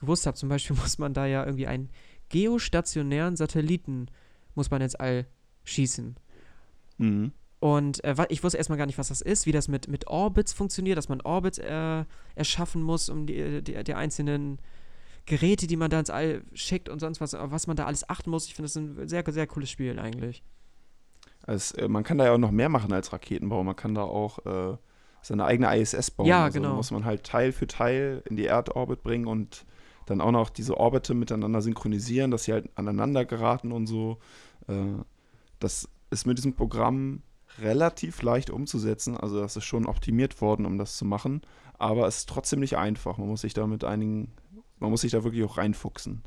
gewusst 0.00 0.26
habe. 0.26 0.36
Zum 0.36 0.50
Beispiel 0.50 0.76
muss 0.80 0.98
man 0.98 1.14
da 1.14 1.26
ja 1.26 1.44
irgendwie 1.44 1.66
einen 1.66 1.88
geostationären 2.28 3.36
Satelliten, 3.36 4.08
muss 4.54 4.70
man 4.70 4.82
ins 4.82 4.94
All 4.94 5.26
schießen. 5.64 6.16
Mhm. 6.98 7.32
Und 7.64 8.04
äh, 8.04 8.14
ich 8.28 8.44
wusste 8.44 8.58
erstmal 8.58 8.76
gar 8.76 8.84
nicht, 8.84 8.98
was 8.98 9.08
das 9.08 9.22
ist, 9.22 9.46
wie 9.46 9.52
das 9.52 9.68
mit, 9.68 9.88
mit 9.88 10.06
Orbits 10.06 10.52
funktioniert, 10.52 10.98
dass 10.98 11.08
man 11.08 11.22
Orbits 11.22 11.56
äh, 11.56 12.04
erschaffen 12.34 12.82
muss, 12.82 13.08
um 13.08 13.24
die, 13.24 13.62
die, 13.62 13.82
die 13.82 13.94
einzelnen 13.94 14.58
Geräte, 15.24 15.66
die 15.66 15.78
man 15.78 15.88
da 15.88 15.98
ins 15.98 16.10
All 16.10 16.42
schickt 16.52 16.90
und 16.90 17.00
sonst 17.00 17.22
was, 17.22 17.32
was 17.32 17.66
man 17.66 17.74
da 17.74 17.86
alles 17.86 18.06
achten 18.10 18.28
muss. 18.28 18.44
Ich 18.48 18.54
finde 18.54 18.66
das 18.66 18.76
ein 18.76 19.08
sehr, 19.08 19.24
sehr 19.26 19.46
cooles 19.46 19.70
Spiel 19.70 19.98
eigentlich. 19.98 20.42
Also, 21.46 21.78
äh, 21.78 21.88
man 21.88 22.04
kann 22.04 22.18
da 22.18 22.26
ja 22.26 22.34
auch 22.34 22.38
noch 22.38 22.50
mehr 22.50 22.68
machen 22.68 22.92
als 22.92 23.14
Raketenbau. 23.14 23.64
Man 23.64 23.76
kann 23.76 23.94
da 23.94 24.02
auch 24.02 24.44
äh, 24.44 24.76
seine 25.22 25.46
eigene 25.46 25.74
ISS 25.74 26.10
bauen. 26.10 26.26
Ja, 26.26 26.44
also, 26.44 26.58
genau. 26.58 26.68
Da 26.68 26.74
muss 26.74 26.90
man 26.90 27.06
halt 27.06 27.24
Teil 27.24 27.50
für 27.50 27.66
Teil 27.66 28.22
in 28.28 28.36
die 28.36 28.44
Erdorbit 28.44 29.02
bringen 29.02 29.26
und 29.26 29.64
dann 30.04 30.20
auch 30.20 30.32
noch 30.32 30.50
diese 30.50 30.76
Orbite 30.76 31.14
miteinander 31.14 31.62
synchronisieren, 31.62 32.30
dass 32.30 32.44
sie 32.44 32.52
halt 32.52 32.68
aneinander 32.74 33.24
geraten 33.24 33.72
und 33.72 33.86
so. 33.86 34.18
Äh, 34.68 35.02
das 35.60 35.88
ist 36.10 36.26
mit 36.26 36.36
diesem 36.36 36.52
Programm 36.52 37.22
relativ 37.60 38.22
leicht 38.22 38.50
umzusetzen. 38.50 39.16
Also 39.16 39.40
das 39.40 39.56
ist 39.56 39.64
schon 39.64 39.86
optimiert 39.86 40.40
worden, 40.40 40.66
um 40.66 40.78
das 40.78 40.96
zu 40.96 41.04
machen. 41.04 41.42
Aber 41.78 42.06
es 42.06 42.18
ist 42.18 42.28
trotzdem 42.28 42.60
nicht 42.60 42.76
einfach. 42.76 43.18
Man 43.18 43.28
muss 43.28 43.42
sich 43.42 43.54
da 43.54 43.66
mit 43.66 43.84
einigen, 43.84 44.32
man 44.78 44.90
muss 44.90 45.02
sich 45.02 45.12
da 45.12 45.24
wirklich 45.24 45.44
auch 45.44 45.58
reinfuchsen. 45.58 46.22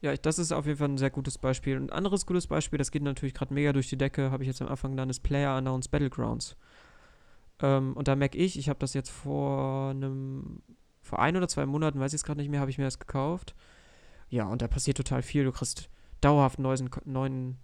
Ja, 0.00 0.14
das 0.16 0.38
ist 0.38 0.52
auf 0.52 0.66
jeden 0.66 0.78
Fall 0.78 0.90
ein 0.90 0.98
sehr 0.98 1.10
gutes 1.10 1.38
Beispiel. 1.38 1.76
Ein 1.76 1.90
anderes 1.90 2.26
gutes 2.26 2.46
Beispiel, 2.46 2.78
das 2.78 2.90
geht 2.90 3.02
natürlich 3.02 3.34
gerade 3.34 3.54
mega 3.54 3.72
durch 3.72 3.88
die 3.88 3.96
Decke, 3.96 4.30
habe 4.30 4.42
ich 4.42 4.48
jetzt 4.48 4.60
am 4.60 4.68
Anfang 4.68 4.90
genannt, 4.90 5.10
ist 5.10 5.22
Player 5.22 5.56
Unknowns 5.56 5.88
Battlegrounds. 5.88 6.56
Ähm, 7.60 7.94
und 7.94 8.06
da 8.06 8.14
merke 8.14 8.36
ich, 8.36 8.58
ich 8.58 8.68
habe 8.68 8.78
das 8.78 8.92
jetzt 8.92 9.10
vor 9.10 9.90
einem, 9.90 10.62
vor 11.00 11.20
ein 11.20 11.36
oder 11.36 11.48
zwei 11.48 11.64
Monaten, 11.64 12.00
weiß 12.00 12.12
ich 12.12 12.18
es 12.18 12.24
gerade 12.24 12.40
nicht 12.40 12.50
mehr, 12.50 12.60
habe 12.60 12.70
ich 12.70 12.78
mir 12.78 12.84
das 12.84 12.98
gekauft. 12.98 13.54
Ja, 14.28 14.46
und 14.46 14.60
da 14.60 14.68
passiert 14.68 14.96
total 14.96 15.22
viel. 15.22 15.44
Du 15.44 15.52
kriegst 15.52 15.88
dauerhaft 16.20 16.58
neuen, 16.58 16.90
neuen 17.04 17.58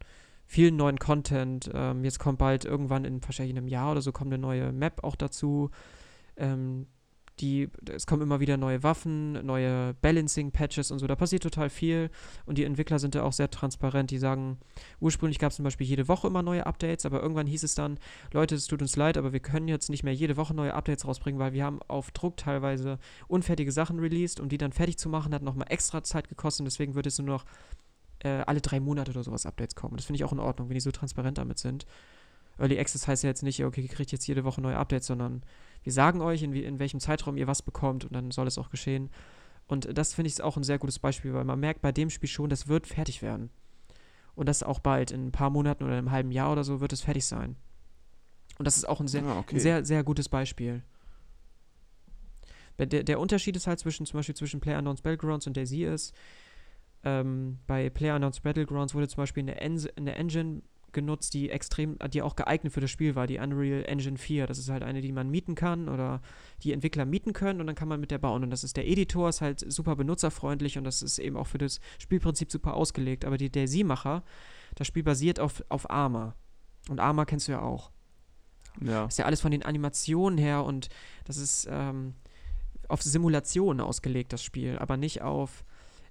vielen 0.50 0.74
neuen 0.74 0.98
Content. 0.98 1.70
Ähm, 1.72 2.02
jetzt 2.02 2.18
kommt 2.18 2.38
bald 2.38 2.64
irgendwann 2.64 3.04
in 3.04 3.22
wahrscheinlich 3.22 3.52
in 3.52 3.58
einem 3.58 3.68
Jahr 3.68 3.92
oder 3.92 4.02
so 4.02 4.10
kommt 4.10 4.32
eine 4.32 4.42
neue 4.42 4.72
Map 4.72 5.04
auch 5.04 5.14
dazu. 5.14 5.70
Ähm, 6.36 6.88
die, 7.38 7.68
es 7.88 8.04
kommen 8.04 8.22
immer 8.22 8.40
wieder 8.40 8.56
neue 8.56 8.82
Waffen, 8.82 9.46
neue 9.46 9.94
Balancing-Patches 10.02 10.90
und 10.90 10.98
so. 10.98 11.06
Da 11.06 11.14
passiert 11.14 11.44
total 11.44 11.70
viel. 11.70 12.10
Und 12.46 12.58
die 12.58 12.64
Entwickler 12.64 12.98
sind 12.98 13.14
da 13.14 13.22
auch 13.22 13.32
sehr 13.32 13.48
transparent. 13.48 14.10
Die 14.10 14.18
sagen, 14.18 14.58
ursprünglich 14.98 15.38
gab 15.38 15.50
es 15.50 15.56
zum 15.56 15.64
Beispiel 15.64 15.86
jede 15.86 16.08
Woche 16.08 16.26
immer 16.26 16.42
neue 16.42 16.66
Updates, 16.66 17.06
aber 17.06 17.22
irgendwann 17.22 17.46
hieß 17.46 17.62
es 17.62 17.76
dann, 17.76 18.00
Leute, 18.32 18.56
es 18.56 18.66
tut 18.66 18.82
uns 18.82 18.96
leid, 18.96 19.16
aber 19.16 19.32
wir 19.32 19.40
können 19.40 19.68
jetzt 19.68 19.88
nicht 19.88 20.02
mehr 20.02 20.12
jede 20.12 20.36
Woche 20.36 20.52
neue 20.52 20.74
Updates 20.74 21.06
rausbringen, 21.06 21.38
weil 21.38 21.52
wir 21.52 21.64
haben 21.64 21.78
auf 21.86 22.10
Druck 22.10 22.36
teilweise 22.36 22.98
unfertige 23.28 23.70
Sachen 23.70 24.00
released. 24.00 24.40
Um 24.40 24.48
die 24.48 24.58
dann 24.58 24.72
fertig 24.72 24.98
zu 24.98 25.08
machen, 25.08 25.32
hat 25.32 25.42
nochmal 25.42 25.68
extra 25.70 26.02
Zeit 26.02 26.28
gekostet. 26.28 26.62
Und 26.62 26.72
deswegen 26.72 26.96
wird 26.96 27.06
es 27.06 27.18
nur 27.18 27.28
noch 27.28 27.44
äh, 28.22 28.42
alle 28.46 28.60
drei 28.60 28.80
Monate 28.80 29.10
oder 29.10 29.22
sowas 29.22 29.46
Updates 29.46 29.74
kommen. 29.74 29.96
Das 29.96 30.06
finde 30.06 30.16
ich 30.16 30.24
auch 30.24 30.32
in 30.32 30.40
Ordnung, 30.40 30.68
wenn 30.68 30.74
die 30.74 30.80
so 30.80 30.90
transparent 30.90 31.38
damit 31.38 31.58
sind. 31.58 31.86
Early 32.58 32.78
Access 32.78 33.08
heißt 33.08 33.22
ja 33.22 33.28
jetzt 33.30 33.42
nicht, 33.42 33.64
okay, 33.64 33.80
ihr 33.80 33.88
kriegt 33.88 34.12
jetzt 34.12 34.26
jede 34.26 34.44
Woche 34.44 34.60
neue 34.60 34.76
Updates, 34.76 35.06
sondern 35.06 35.42
wir 35.82 35.92
sagen 35.92 36.20
euch, 36.20 36.42
in, 36.42 36.52
in 36.52 36.78
welchem 36.78 37.00
Zeitraum 37.00 37.36
ihr 37.36 37.46
was 37.46 37.62
bekommt 37.62 38.04
und 38.04 38.12
dann 38.12 38.30
soll 38.30 38.46
es 38.46 38.58
auch 38.58 38.68
geschehen. 38.70 39.08
Und 39.66 39.96
das 39.96 40.14
finde 40.14 40.28
ich 40.28 40.42
auch 40.42 40.56
ein 40.56 40.64
sehr 40.64 40.78
gutes 40.78 40.98
Beispiel, 40.98 41.32
weil 41.32 41.44
man 41.44 41.60
merkt 41.60 41.80
bei 41.80 41.92
dem 41.92 42.10
Spiel 42.10 42.28
schon, 42.28 42.50
das 42.50 42.68
wird 42.68 42.86
fertig 42.86 43.22
werden. 43.22 43.50
Und 44.34 44.46
das 44.46 44.62
auch 44.62 44.80
bald, 44.80 45.10
in 45.10 45.28
ein 45.28 45.32
paar 45.32 45.50
Monaten 45.50 45.84
oder 45.84 45.96
einem 45.96 46.10
halben 46.10 46.32
Jahr 46.32 46.52
oder 46.52 46.64
so, 46.64 46.80
wird 46.80 46.92
es 46.92 47.02
fertig 47.02 47.24
sein. 47.24 47.56
Und 48.58 48.66
das 48.66 48.76
ist 48.76 48.88
auch 48.88 49.00
ein 49.00 49.08
sehr, 49.08 49.24
Ah, 49.24 49.38
okay. 49.38 49.56
ein 49.56 49.60
sehr, 49.60 49.84
sehr 49.84 50.04
gutes 50.04 50.28
Beispiel. 50.28 50.82
Bei 52.76 52.84
Der, 52.86 53.04
der 53.04 53.20
Unterschied 53.20 53.56
ist 53.56 53.66
halt 53.66 53.78
zwischen, 53.78 54.06
zum 54.06 54.18
Beispiel 54.18 54.34
zwischen 54.34 54.60
PlayerUnknown's 54.60 55.02
Battlegrounds 55.02 55.46
und 55.46 55.56
DayZ 55.56 55.72
ist, 55.72 56.14
ähm, 57.04 57.58
bei 57.66 57.90
PlayerUnknown's 57.90 58.40
Battlegrounds 58.40 58.94
wurde 58.94 59.08
zum 59.08 59.22
Beispiel 59.22 59.42
eine, 59.42 59.60
En 59.60 59.80
eine 59.96 60.14
Engine 60.16 60.62
genutzt, 60.92 61.34
die 61.34 61.50
extrem, 61.50 61.96
die 62.12 62.22
auch 62.22 62.36
geeignet 62.36 62.72
für 62.72 62.80
das 62.80 62.90
Spiel 62.90 63.14
war, 63.14 63.26
die 63.26 63.38
Unreal 63.38 63.84
Engine 63.84 64.18
4. 64.18 64.46
Das 64.46 64.58
ist 64.58 64.68
halt 64.68 64.82
eine, 64.82 65.00
die 65.00 65.12
man 65.12 65.30
mieten 65.30 65.54
kann 65.54 65.88
oder 65.88 66.20
die 66.62 66.72
Entwickler 66.72 67.04
mieten 67.04 67.32
können 67.32 67.60
und 67.60 67.66
dann 67.66 67.76
kann 67.76 67.88
man 67.88 68.00
mit 68.00 68.10
der 68.10 68.18
bauen. 68.18 68.42
Und 68.42 68.50
das 68.50 68.64
ist 68.64 68.76
der 68.76 68.86
Editor, 68.86 69.28
ist 69.28 69.40
halt 69.40 69.60
super 69.72 69.96
benutzerfreundlich 69.96 70.78
und 70.78 70.84
das 70.84 71.02
ist 71.02 71.18
eben 71.18 71.36
auch 71.36 71.46
für 71.46 71.58
das 71.58 71.80
Spielprinzip 71.98 72.50
super 72.50 72.74
ausgelegt. 72.74 73.24
Aber 73.24 73.38
die 73.38 73.50
DayZ-Macher, 73.50 74.22
das 74.74 74.86
Spiel 74.86 75.02
basiert 75.02 75.40
auf, 75.40 75.64
auf 75.68 75.88
Arma. 75.90 76.34
Und 76.88 77.00
Arma 77.00 77.24
kennst 77.24 77.48
du 77.48 77.52
ja 77.52 77.62
auch. 77.62 77.90
Ja. 78.80 79.06
Ist 79.06 79.18
ja 79.18 79.24
alles 79.24 79.40
von 79.40 79.50
den 79.50 79.64
Animationen 79.64 80.38
her 80.38 80.64
und 80.64 80.88
das 81.24 81.36
ist 81.36 81.68
ähm, 81.70 82.14
auf 82.88 83.02
Simulation 83.02 83.80
ausgelegt, 83.80 84.32
das 84.32 84.42
Spiel, 84.42 84.78
aber 84.78 84.96
nicht 84.96 85.22
auf 85.22 85.64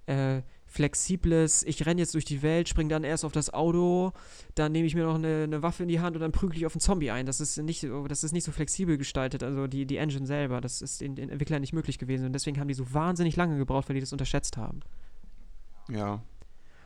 äh, 0.06 0.42
flexibles, 0.70 1.64
ich 1.64 1.84
renne 1.84 2.00
jetzt 2.00 2.14
durch 2.14 2.24
die 2.24 2.42
Welt, 2.42 2.68
spring 2.68 2.88
dann 2.88 3.02
erst 3.04 3.24
auf 3.24 3.32
das 3.32 3.52
Auto, 3.52 4.12
dann 4.54 4.70
nehme 4.72 4.86
ich 4.86 4.94
mir 4.94 5.04
noch 5.04 5.16
eine, 5.16 5.42
eine 5.42 5.62
Waffe 5.62 5.82
in 5.82 5.88
die 5.88 5.98
Hand 6.00 6.14
und 6.16 6.22
dann 6.22 6.30
prügel 6.32 6.56
ich 6.56 6.64
auf 6.64 6.74
einen 6.74 6.80
Zombie 6.80 7.10
ein. 7.10 7.26
Das 7.26 7.40
ist 7.40 7.58
nicht, 7.58 7.80
so- 7.80 8.06
das 8.06 8.22
ist 8.24 8.32
nicht 8.32 8.44
so 8.44 8.52
flexibel 8.52 8.96
gestaltet, 8.96 9.42
also 9.42 9.66
die, 9.66 9.84
die 9.84 9.96
Engine 9.96 10.26
selber, 10.26 10.60
das 10.60 10.80
ist 10.80 11.00
den, 11.00 11.16
den 11.16 11.28
Entwicklern 11.28 11.60
nicht 11.60 11.72
möglich 11.72 11.98
gewesen 11.98 12.24
und 12.26 12.32
deswegen 12.32 12.58
haben 12.60 12.68
die 12.68 12.74
so 12.74 12.94
wahnsinnig 12.94 13.34
lange 13.36 13.58
gebraucht, 13.58 13.88
weil 13.88 13.94
die 13.94 14.00
das 14.00 14.12
unterschätzt 14.12 14.56
haben. 14.56 14.80
Ja. 15.90 16.22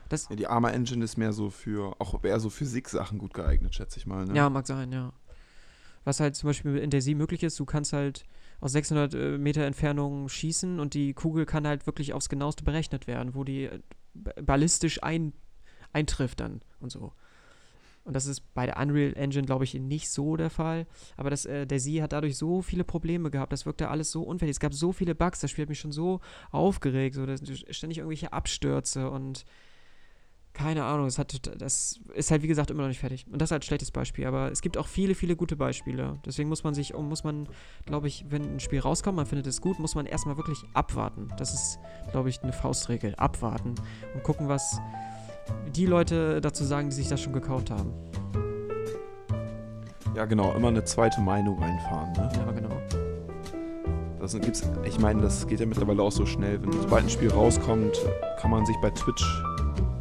Das, 0.09 0.29
ja. 0.29 0.35
Die 0.35 0.47
Arma 0.47 0.69
Engine 0.71 1.03
ist 1.05 1.17
mehr 1.17 1.31
so 1.33 1.49
für, 1.49 1.95
auch 1.99 2.23
eher 2.23 2.39
so 2.39 2.49
Physik-Sachen 2.49 3.17
gut 3.19 3.33
geeignet, 3.33 3.75
schätze 3.75 3.99
ich 3.99 4.05
mal. 4.05 4.25
Ne? 4.25 4.35
Ja, 4.35 4.49
mag 4.49 4.65
sein, 4.67 4.91
ja. 4.91 5.13
Was 6.03 6.19
halt 6.19 6.35
zum 6.35 6.47
Beispiel 6.49 6.77
in 6.77 6.89
der 6.91 7.01
Sie 7.01 7.15
möglich 7.15 7.41
ist, 7.43 7.59
du 7.59 7.65
kannst 7.65 7.93
halt 7.93 8.25
aus 8.65 8.71
600 8.71 9.13
äh, 9.13 9.37
Meter 9.37 9.63
Entfernung 9.63 10.27
schießen 10.27 10.79
und 10.79 10.95
die 10.95 11.13
Kugel 11.13 11.45
kann 11.45 11.67
halt 11.67 11.85
wirklich 11.85 12.13
aufs 12.13 12.29
genaueste 12.29 12.63
berechnet 12.63 13.05
werden, 13.05 13.35
wo 13.35 13.43
die 13.43 13.65
äh, 13.65 13.79
ba- 14.15 14.33
ballistisch 14.41 15.03
ein, 15.03 15.33
eintrifft 15.93 16.39
dann 16.39 16.61
und 16.79 16.91
so. 16.91 17.13
Und 18.05 18.15
das 18.15 18.25
ist 18.25 18.41
bei 18.55 18.65
der 18.65 18.77
Unreal 18.77 19.13
Engine, 19.13 19.45
glaube 19.45 19.65
ich, 19.65 19.75
nicht 19.75 20.09
so 20.09 20.35
der 20.35 20.49
Fall. 20.49 20.87
Aber 21.15 21.29
das, 21.29 21.45
äh, 21.45 21.67
der 21.67 21.79
Sie 21.79 22.01
hat 22.01 22.11
dadurch 22.11 22.37
so 22.37 22.63
viele 22.63 22.83
Probleme 22.83 23.29
gehabt. 23.29 23.53
Das 23.53 23.67
wirkte 23.67 23.89
alles 23.89 24.11
so 24.11 24.23
unfertig. 24.23 24.55
Es 24.55 24.59
gab 24.59 24.73
so 24.73 24.91
viele 24.91 25.13
Bugs. 25.13 25.41
Das 25.41 25.51
Spiel 25.51 25.63
hat 25.63 25.69
mich 25.69 25.79
schon 25.79 25.91
so 25.91 26.19
aufgeregt. 26.51 27.15
So, 27.15 27.25
ständig 27.71 27.99
irgendwelche 27.99 28.33
Abstürze 28.33 29.11
und 29.11 29.45
keine 30.55 30.85
Ahnung, 30.85 31.05
es 31.05 31.19
hat, 31.19 31.51
das 31.61 31.99
ist 32.13 32.31
halt 32.31 32.41
wie 32.41 32.47
gesagt 32.47 32.71
immer 32.71 32.81
noch 32.83 32.87
nicht 32.87 33.01
fertig. 33.01 33.25
Und 33.29 33.41
das 33.41 33.47
ist 33.47 33.51
halt 33.51 33.61
ein 33.61 33.65
schlechtes 33.65 33.91
Beispiel. 33.91 34.25
Aber 34.25 34.51
es 34.51 34.61
gibt 34.61 34.77
auch 34.77 34.87
viele, 34.87 35.13
viele 35.13 35.35
gute 35.35 35.57
Beispiele. 35.57 36.17
Deswegen 36.25 36.47
muss 36.47 36.63
man 36.63 36.73
sich, 36.73 36.93
muss 36.93 37.23
man, 37.25 37.47
glaube 37.85 38.07
ich, 38.07 38.25
wenn 38.29 38.55
ein 38.55 38.59
Spiel 38.61 38.79
rauskommt, 38.79 39.17
man 39.17 39.25
findet 39.25 39.47
es 39.47 39.59
gut, 39.59 39.79
muss 39.79 39.95
man 39.95 40.05
erstmal 40.05 40.37
wirklich 40.37 40.63
abwarten. 40.73 41.29
Das 41.37 41.53
ist, 41.53 41.79
glaube 42.11 42.29
ich, 42.29 42.41
eine 42.41 42.53
Faustregel. 42.53 43.15
Abwarten 43.15 43.75
und 44.13 44.23
gucken, 44.23 44.47
was 44.47 44.79
die 45.75 45.85
Leute 45.85 46.39
dazu 46.39 46.63
sagen, 46.63 46.89
die 46.89 46.95
sich 46.95 47.09
das 47.09 47.21
schon 47.21 47.33
gekauft 47.33 47.69
haben. 47.69 47.91
Ja, 50.15 50.23
genau, 50.23 50.53
immer 50.53 50.69
eine 50.69 50.85
zweite 50.85 51.19
Meinung 51.19 51.61
reinfahren. 51.61 52.13
Ne? 52.13 52.29
Ja, 52.33 52.51
genau. 52.51 52.81
Das 54.21 54.33
gibt's, 54.39 54.63
ich 54.85 54.99
meine, 54.99 55.21
das 55.21 55.45
geht 55.45 55.59
ja 55.59 55.65
mittlerweile 55.65 56.01
auch 56.01 56.11
so 56.11 56.25
schnell. 56.25 56.61
Wenn 56.63 56.71
sobald 56.71 57.03
ein 57.03 57.09
Spiel 57.09 57.29
rauskommt, 57.29 57.99
kann 58.39 58.51
man 58.51 58.65
sich 58.65 58.77
bei 58.81 58.89
Twitch 58.89 59.43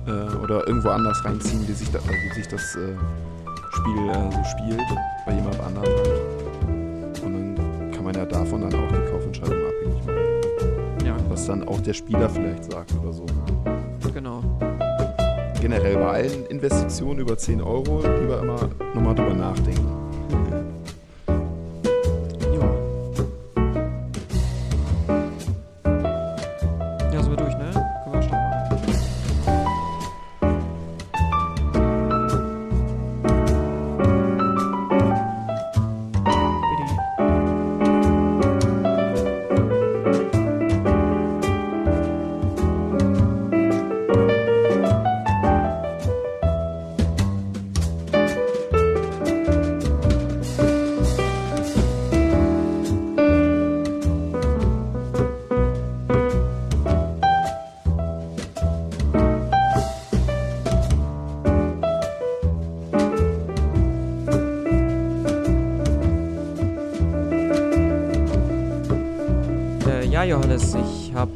äh, 0.06 0.36
oder 0.42 0.66
irgendwo 0.66 0.90
anders 0.90 1.24
reinziehen, 1.24 1.66
wie 1.66 1.72
sich, 1.72 1.90
da, 1.90 1.98
wie 2.00 2.34
sich 2.34 2.48
das 2.48 2.74
äh, 2.76 2.94
Spiel 3.70 4.08
äh, 4.10 4.30
so 4.32 4.44
spielt, 4.44 4.82
bei 5.26 5.32
jemand 5.34 5.60
anderem 5.60 5.86
halt. 5.86 7.22
Und 7.22 7.56
dann 7.56 7.90
kann 7.92 8.04
man 8.04 8.14
ja 8.14 8.24
davon 8.24 8.60
dann 8.62 8.74
auch 8.74 8.92
die 8.92 9.10
Kaufentscheidung 9.10 9.56
abhängig 9.56 10.06
machen. 10.06 11.06
Ja, 11.06 11.16
Was 11.28 11.46
dann 11.46 11.66
auch 11.66 11.80
der 11.80 11.94
Spieler 11.94 12.28
vielleicht 12.28 12.70
sagt 12.70 12.92
oder 13.02 13.12
so. 13.12 13.26
genau. 14.12 14.42
Generell 15.60 15.96
bei 15.96 16.06
allen 16.10 16.46
Investitionen 16.46 17.20
über 17.20 17.38
10 17.38 17.62
Euro 17.62 18.02
lieber 18.20 18.40
immer 18.42 18.68
nochmal 18.94 19.14
drüber 19.14 19.32
nachdenken. 19.34 20.03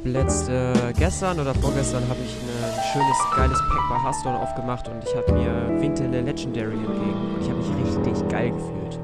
Letzte, 0.08 0.72
gestern 0.96 1.38
oder 1.40 1.54
vorgestern 1.54 2.02
habe 2.08 2.18
ich 2.24 2.34
ne- 2.42 2.66
ein 2.66 2.82
schönes, 2.92 3.16
geiles 3.36 3.58
Pack 3.58 3.80
bei 3.90 4.02
Hearthstone 4.02 4.38
aufgemacht 4.38 4.88
und 4.88 5.02
ich 5.04 5.14
habe 5.14 5.32
mir 5.32 5.80
winkte 5.80 6.08
der 6.08 6.22
Legendary 6.22 6.74
entgegen 6.74 7.34
und 7.34 7.42
ich 7.42 7.48
habe 7.50 7.58
mich 7.58 8.06
richtig 8.06 8.28
geil 8.28 8.50
gefühlt. 8.50 9.00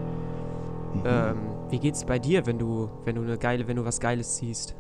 Ähm, 1.04 1.36
wie 1.70 1.78
geht's 1.78 2.04
bei 2.04 2.18
dir, 2.18 2.46
wenn 2.46 2.58
du, 2.58 2.90
wenn 3.04 3.16
du 3.16 3.22
eine 3.22 3.38
geile, 3.38 3.66
wenn 3.68 3.76
du 3.76 3.84
was 3.84 4.00
Geiles 4.00 4.36
siehst? 4.36 4.74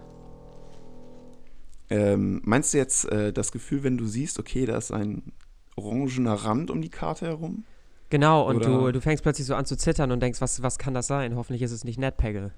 Ähm, 1.90 2.40
meinst 2.44 2.72
du 2.72 2.78
jetzt 2.78 3.04
äh, 3.12 3.32
das 3.32 3.52
Gefühl, 3.52 3.84
wenn 3.84 3.98
du 3.98 4.06
siehst, 4.06 4.38
okay, 4.38 4.64
da 4.66 4.76
ist 4.76 4.90
ein 4.90 5.32
orangener 5.76 6.34
Rand 6.34 6.70
um 6.70 6.80
die 6.80 6.88
Karte 6.90 7.26
herum? 7.26 7.64
Genau, 8.10 8.46
und 8.48 8.64
du, 8.64 8.70
Oder- 8.84 8.92
du 8.92 9.00
fängst 9.00 9.22
plötzlich 9.22 9.46
so 9.46 9.54
an 9.54 9.66
zu 9.66 9.76
zittern 9.76 10.10
und 10.12 10.20
denkst, 10.20 10.40
was, 10.40 10.62
was 10.62 10.78
kann 10.78 10.94
das 10.94 11.06
sein? 11.06 11.36
Hoffentlich 11.36 11.62
ist 11.62 11.72
es 11.72 11.84
nicht 11.84 11.98
Netpeggle. 11.98 12.52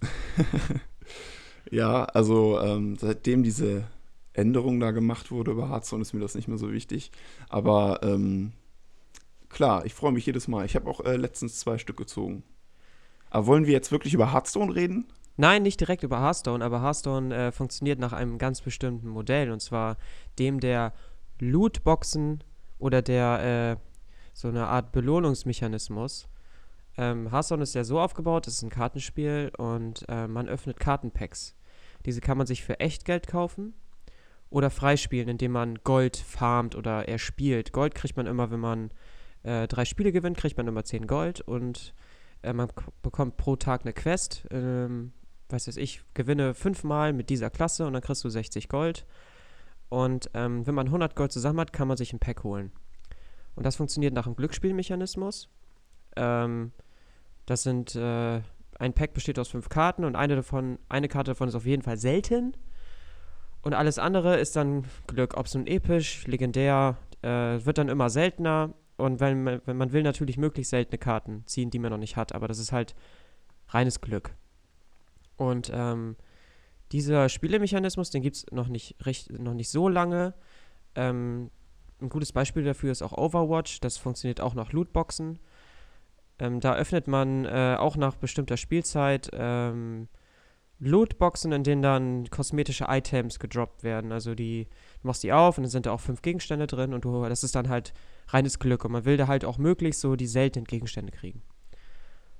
Ja, 1.70 2.04
also 2.04 2.60
ähm, 2.60 2.96
seitdem 2.96 3.42
diese 3.42 3.84
Änderung 4.32 4.80
da 4.80 4.90
gemacht 4.90 5.30
wurde 5.30 5.52
über 5.52 5.68
Hearthstone, 5.68 6.02
ist 6.02 6.12
mir 6.12 6.20
das 6.20 6.34
nicht 6.34 6.48
mehr 6.48 6.58
so 6.58 6.72
wichtig. 6.72 7.12
Aber 7.48 8.00
ähm, 8.02 8.52
klar, 9.48 9.84
ich 9.86 9.94
freue 9.94 10.12
mich 10.12 10.26
jedes 10.26 10.48
Mal. 10.48 10.64
Ich 10.64 10.74
habe 10.74 10.90
auch 10.90 11.00
äh, 11.04 11.16
letztens 11.16 11.60
zwei 11.60 11.78
Stück 11.78 11.96
gezogen. 11.96 12.42
Aber 13.30 13.46
wollen 13.46 13.66
wir 13.66 13.72
jetzt 13.72 13.92
wirklich 13.92 14.14
über 14.14 14.32
Hearthstone 14.32 14.74
reden? 14.74 15.06
Nein, 15.36 15.62
nicht 15.62 15.80
direkt 15.80 16.02
über 16.02 16.20
Hearthstone, 16.20 16.64
aber 16.64 16.82
Hearthstone 16.82 17.34
äh, 17.34 17.52
funktioniert 17.52 17.98
nach 17.98 18.12
einem 18.12 18.36
ganz 18.36 18.60
bestimmten 18.60 19.08
Modell 19.08 19.50
und 19.50 19.60
zwar 19.60 19.96
dem 20.38 20.60
der 20.60 20.92
Lootboxen 21.38 22.44
oder 22.78 23.00
der 23.00 23.78
äh, 23.78 23.90
so 24.34 24.48
eine 24.48 24.66
Art 24.66 24.92
Belohnungsmechanismus. 24.92 26.28
Ähm, 26.98 27.30
Hearthstone 27.30 27.62
ist 27.62 27.74
ja 27.74 27.84
so 27.84 28.00
aufgebaut, 28.00 28.48
es 28.48 28.56
ist 28.56 28.62
ein 28.62 28.70
Kartenspiel 28.70 29.52
und 29.56 30.04
äh, 30.08 30.26
man 30.26 30.48
öffnet 30.48 30.78
Kartenpacks. 30.78 31.54
Diese 32.06 32.20
kann 32.20 32.38
man 32.38 32.46
sich 32.46 32.64
für 32.64 32.80
Echtgeld 32.80 33.26
kaufen 33.26 33.74
oder 34.48 34.70
freispielen, 34.70 35.28
indem 35.28 35.52
man 35.52 35.76
Gold 35.84 36.16
farmt 36.16 36.74
oder 36.74 37.08
erspielt. 37.08 37.72
Gold 37.72 37.94
kriegt 37.94 38.16
man 38.16 38.26
immer, 38.26 38.50
wenn 38.50 38.60
man 38.60 38.90
äh, 39.42 39.68
drei 39.68 39.84
Spiele 39.84 40.12
gewinnt, 40.12 40.36
kriegt 40.36 40.56
man 40.56 40.66
immer 40.66 40.84
10 40.84 41.06
Gold 41.06 41.40
und 41.40 41.94
äh, 42.42 42.52
man 42.52 42.68
bekommt 43.02 43.36
pro 43.36 43.56
Tag 43.56 43.82
eine 43.82 43.92
Quest. 43.92 44.46
Ähm, 44.50 45.12
weiß 45.48 45.66
jetzt 45.66 45.78
ich, 45.78 46.02
gewinne 46.14 46.54
fünfmal 46.54 47.12
mit 47.12 47.30
dieser 47.30 47.50
Klasse 47.50 47.86
und 47.86 47.92
dann 47.92 48.02
kriegst 48.02 48.24
du 48.24 48.28
60 48.28 48.68
Gold. 48.68 49.06
Und 49.88 50.30
ähm, 50.34 50.66
wenn 50.66 50.74
man 50.74 50.86
100 50.86 51.16
Gold 51.16 51.32
zusammen 51.32 51.60
hat, 51.60 51.72
kann 51.72 51.88
man 51.88 51.96
sich 51.96 52.12
ein 52.12 52.20
Pack 52.20 52.44
holen. 52.44 52.70
Und 53.56 53.66
das 53.66 53.76
funktioniert 53.76 54.14
nach 54.14 54.26
einem 54.26 54.36
Glücksspielmechanismus. 54.36 55.48
Ähm, 56.16 56.72
das 57.46 57.64
sind, 57.64 57.96
äh, 57.96 58.42
ein 58.80 58.94
Pack 58.94 59.12
besteht 59.12 59.38
aus 59.38 59.48
fünf 59.48 59.68
Karten 59.68 60.04
und 60.04 60.16
eine 60.16 60.36
davon, 60.36 60.78
eine 60.88 61.08
Karte 61.08 61.32
davon 61.32 61.48
ist 61.48 61.54
auf 61.54 61.66
jeden 61.66 61.82
Fall 61.82 61.98
selten. 61.98 62.56
Und 63.62 63.74
alles 63.74 63.98
andere 63.98 64.38
ist 64.38 64.56
dann 64.56 64.84
Glück, 65.06 65.36
ob 65.36 65.46
es 65.46 65.54
nun 65.54 65.66
episch, 65.66 66.26
legendär, 66.26 66.96
äh, 67.20 67.28
wird 67.28 67.76
dann 67.76 67.90
immer 67.90 68.08
seltener. 68.08 68.72
Und 68.96 69.20
wenn 69.20 69.44
man, 69.44 69.60
wenn 69.66 69.76
man 69.76 69.92
will, 69.92 70.02
natürlich 70.02 70.38
möglichst 70.38 70.70
seltene 70.70 70.96
Karten 70.96 71.42
ziehen, 71.46 71.70
die 71.70 71.78
man 71.78 71.90
noch 71.90 71.98
nicht 71.98 72.16
hat. 72.16 72.34
Aber 72.34 72.48
das 72.48 72.58
ist 72.58 72.72
halt 72.72 72.94
reines 73.68 74.00
Glück. 74.00 74.34
Und 75.36 75.70
ähm, 75.74 76.16
dieser 76.90 77.28
Spielemechanismus, 77.28 78.08
den 78.08 78.22
gibt 78.22 78.36
es 78.36 78.46
noch 78.50 78.68
nicht, 78.68 78.96
recht, 79.04 79.30
noch 79.30 79.54
nicht 79.54 79.68
so 79.68 79.90
lange. 79.90 80.32
Ähm, 80.94 81.50
ein 82.00 82.08
gutes 82.08 82.32
Beispiel 82.32 82.64
dafür 82.64 82.92
ist 82.92 83.02
auch 83.02 83.12
Overwatch. 83.12 83.80
Das 83.80 83.98
funktioniert 83.98 84.40
auch 84.40 84.54
nach 84.54 84.72
Lootboxen. 84.72 85.38
Ähm, 86.40 86.60
da 86.60 86.74
öffnet 86.74 87.06
man 87.06 87.44
äh, 87.44 87.76
auch 87.78 87.96
nach 87.96 88.16
bestimmter 88.16 88.56
Spielzeit 88.56 89.30
ähm, 89.32 90.08
Lootboxen, 90.80 91.52
in 91.52 91.62
denen 91.62 91.82
dann 91.82 92.30
kosmetische 92.30 92.86
Items 92.88 93.38
gedroppt 93.38 93.84
werden. 93.84 94.12
Also 94.12 94.34
die, 94.34 94.66
du 95.02 95.06
machst 95.06 95.22
die 95.22 95.32
auf 95.32 95.58
und 95.58 95.64
dann 95.64 95.70
sind 95.70 95.86
da 95.86 95.92
auch 95.92 96.00
fünf 96.00 96.22
Gegenstände 96.22 96.66
drin 96.66 96.94
und 96.94 97.04
du, 97.04 97.22
das 97.28 97.44
ist 97.44 97.54
dann 97.54 97.68
halt 97.68 97.92
reines 98.28 98.58
Glück. 98.58 98.84
Und 98.84 98.92
man 98.92 99.04
will 99.04 99.18
da 99.18 99.28
halt 99.28 99.44
auch 99.44 99.58
möglichst 99.58 100.00
so 100.00 100.16
die 100.16 100.26
seltenen 100.26 100.64
Gegenstände 100.64 101.12
kriegen. 101.12 101.42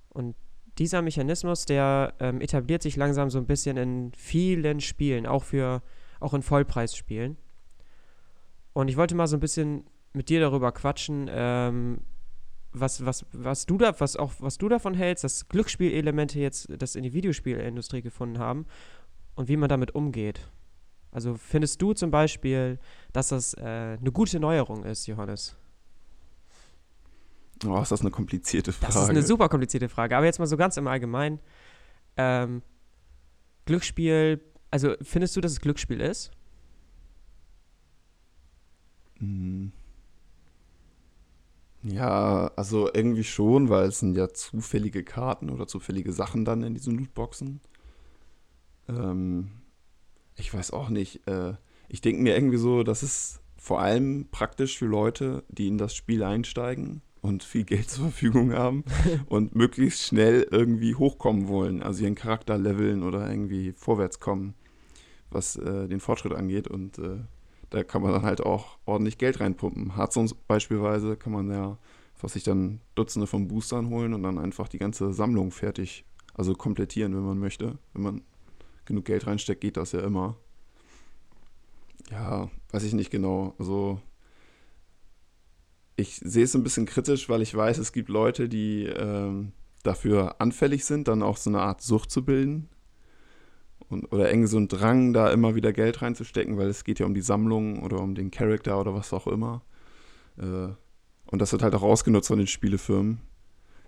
Und 0.08 0.34
dieser 0.78 1.02
Mechanismus, 1.02 1.66
der 1.66 2.14
ähm, 2.18 2.40
etabliert 2.40 2.82
sich 2.82 2.96
langsam 2.96 3.28
so 3.28 3.38
ein 3.38 3.46
bisschen 3.46 3.76
in 3.76 4.12
vielen 4.16 4.80
Spielen, 4.80 5.26
auch 5.26 5.44
für, 5.44 5.82
auch 6.18 6.32
in 6.32 6.42
Vollpreisspielen. 6.42 7.36
Und 8.72 8.88
ich 8.88 8.96
wollte 8.96 9.14
mal 9.14 9.26
so 9.26 9.36
ein 9.36 9.40
bisschen 9.40 9.84
mit 10.14 10.30
dir 10.30 10.40
darüber 10.40 10.72
quatschen, 10.72 11.28
ähm, 11.30 11.98
was, 12.72 13.04
was, 13.04 13.24
was 13.32 13.66
du 13.66 13.78
da, 13.78 13.98
was 13.98 14.16
auch, 14.16 14.32
was 14.38 14.58
du 14.58 14.68
davon 14.68 14.94
hältst, 14.94 15.24
dass 15.24 15.48
Glücksspielelemente 15.48 16.38
jetzt 16.38 16.68
das 16.78 16.94
in 16.94 17.02
die 17.02 17.12
Videospielindustrie 17.12 18.02
gefunden 18.02 18.38
haben 18.38 18.66
und 19.34 19.48
wie 19.48 19.56
man 19.56 19.68
damit 19.68 19.94
umgeht. 19.94 20.50
Also 21.12 21.34
findest 21.34 21.82
du 21.82 21.92
zum 21.92 22.10
Beispiel, 22.10 22.78
dass 23.12 23.28
das 23.28 23.54
äh, 23.54 23.98
eine 24.00 24.12
gute 24.12 24.38
Neuerung 24.38 24.84
ist, 24.84 25.06
Johannes? 25.06 25.56
Oh, 27.66 27.80
ist 27.80 27.92
das 27.92 28.00
eine 28.00 28.10
komplizierte 28.10 28.72
Frage? 28.72 28.92
Das 28.92 29.02
ist 29.02 29.10
eine 29.10 29.22
super 29.22 29.48
komplizierte 29.48 29.88
Frage. 29.88 30.16
Aber 30.16 30.24
jetzt 30.24 30.38
mal 30.38 30.46
so 30.46 30.56
ganz 30.56 30.76
im 30.76 30.86
Allgemeinen. 30.86 31.40
Ähm, 32.16 32.62
Glücksspiel, 33.66 34.40
also 34.70 34.94
findest 35.02 35.36
du, 35.36 35.40
dass 35.40 35.52
es 35.52 35.60
Glücksspiel 35.60 36.00
ist? 36.00 36.30
Hm. 39.18 39.72
Ja, 41.82 42.50
also 42.56 42.90
irgendwie 42.92 43.24
schon, 43.24 43.70
weil 43.70 43.88
es 43.88 44.00
sind 44.00 44.16
ja 44.16 44.28
zufällige 44.28 45.02
Karten 45.02 45.48
oder 45.50 45.66
zufällige 45.66 46.12
Sachen 46.12 46.44
dann 46.44 46.62
in 46.62 46.74
diesen 46.74 46.98
Lootboxen. 46.98 47.60
Ähm, 48.88 49.50
ich 50.36 50.52
weiß 50.52 50.72
auch 50.72 50.90
nicht. 50.90 51.26
Äh, 51.26 51.54
ich 51.88 52.00
denke 52.02 52.22
mir 52.22 52.34
irgendwie 52.34 52.58
so, 52.58 52.82
das 52.82 53.02
ist 53.02 53.40
vor 53.56 53.80
allem 53.80 54.28
praktisch 54.30 54.78
für 54.78 54.86
Leute, 54.86 55.44
die 55.48 55.68
in 55.68 55.78
das 55.78 55.94
Spiel 55.94 56.22
einsteigen 56.22 57.02
und 57.22 57.42
viel 57.42 57.64
Geld 57.64 57.90
zur 57.90 58.04
Verfügung 58.04 58.52
haben 58.52 58.84
und 59.26 59.54
möglichst 59.54 60.02
schnell 60.02 60.46
irgendwie 60.50 60.94
hochkommen 60.94 61.48
wollen, 61.48 61.82
also 61.82 62.02
ihren 62.02 62.14
Charakter 62.14 62.58
leveln 62.58 63.02
oder 63.02 63.28
irgendwie 63.28 63.72
vorwärts 63.72 64.20
kommen, 64.20 64.54
was 65.30 65.56
äh, 65.56 65.88
den 65.88 66.00
Fortschritt 66.00 66.32
angeht. 66.32 66.68
Und 66.68 66.98
äh, 66.98 67.18
da 67.70 67.84
kann 67.84 68.02
man 68.02 68.12
dann 68.12 68.22
halt 68.22 68.40
auch 68.40 68.78
ordentlich 68.84 69.18
Geld 69.18 69.40
reinpumpen. 69.40 69.96
Hearthstone 69.96 70.30
beispielsweise 70.46 71.16
kann 71.16 71.32
man 71.32 71.50
ja 71.50 71.78
was 72.22 72.34
sich 72.34 72.42
dann 72.42 72.80
Dutzende 72.94 73.26
von 73.26 73.48
Boostern 73.48 73.88
holen 73.88 74.14
und 74.14 74.22
dann 74.22 74.38
einfach 74.38 74.68
die 74.68 74.78
ganze 74.78 75.12
Sammlung 75.12 75.50
fertig, 75.50 76.04
also 76.34 76.54
komplettieren, 76.54 77.14
wenn 77.14 77.24
man 77.24 77.38
möchte. 77.38 77.78
Wenn 77.92 78.02
man 78.02 78.22
genug 78.84 79.04
Geld 79.04 79.26
reinsteckt, 79.26 79.60
geht 79.60 79.76
das 79.76 79.92
ja 79.92 80.00
immer. 80.00 80.36
Ja, 82.10 82.50
weiß 82.72 82.84
ich 82.84 82.92
nicht 82.92 83.10
genau. 83.10 83.54
Also 83.58 84.00
ich 85.96 86.16
sehe 86.16 86.44
es 86.44 86.54
ein 86.54 86.62
bisschen 86.62 86.86
kritisch, 86.86 87.28
weil 87.28 87.42
ich 87.42 87.54
weiß, 87.54 87.78
es 87.78 87.92
gibt 87.92 88.08
Leute, 88.08 88.48
die 88.48 88.84
ähm, 88.84 89.52
dafür 89.82 90.40
anfällig 90.40 90.84
sind, 90.84 91.08
dann 91.08 91.22
auch 91.22 91.36
so 91.36 91.50
eine 91.50 91.60
Art 91.60 91.82
Sucht 91.82 92.10
zu 92.10 92.24
bilden 92.24 92.68
und, 93.90 94.10
oder 94.12 94.30
irgendwie 94.30 94.48
so 94.48 94.56
ein 94.56 94.68
Drang, 94.68 95.12
da 95.12 95.30
immer 95.30 95.54
wieder 95.54 95.72
Geld 95.72 96.00
reinzustecken, 96.00 96.56
weil 96.56 96.68
es 96.68 96.84
geht 96.84 97.00
ja 97.00 97.06
um 97.06 97.14
die 97.14 97.20
Sammlung 97.20 97.82
oder 97.82 98.00
um 98.00 98.14
den 98.14 98.30
Charakter 98.30 98.80
oder 98.80 98.94
was 98.94 99.12
auch 99.12 99.26
immer. 99.26 99.62
Äh, 100.38 100.68
und 101.26 101.38
das 101.38 101.52
wird 101.52 101.62
halt 101.62 101.74
auch 101.74 101.82
ausgenutzt 101.82 102.28
von 102.28 102.38
den 102.38 102.46
Spielefirmen. 102.46 103.20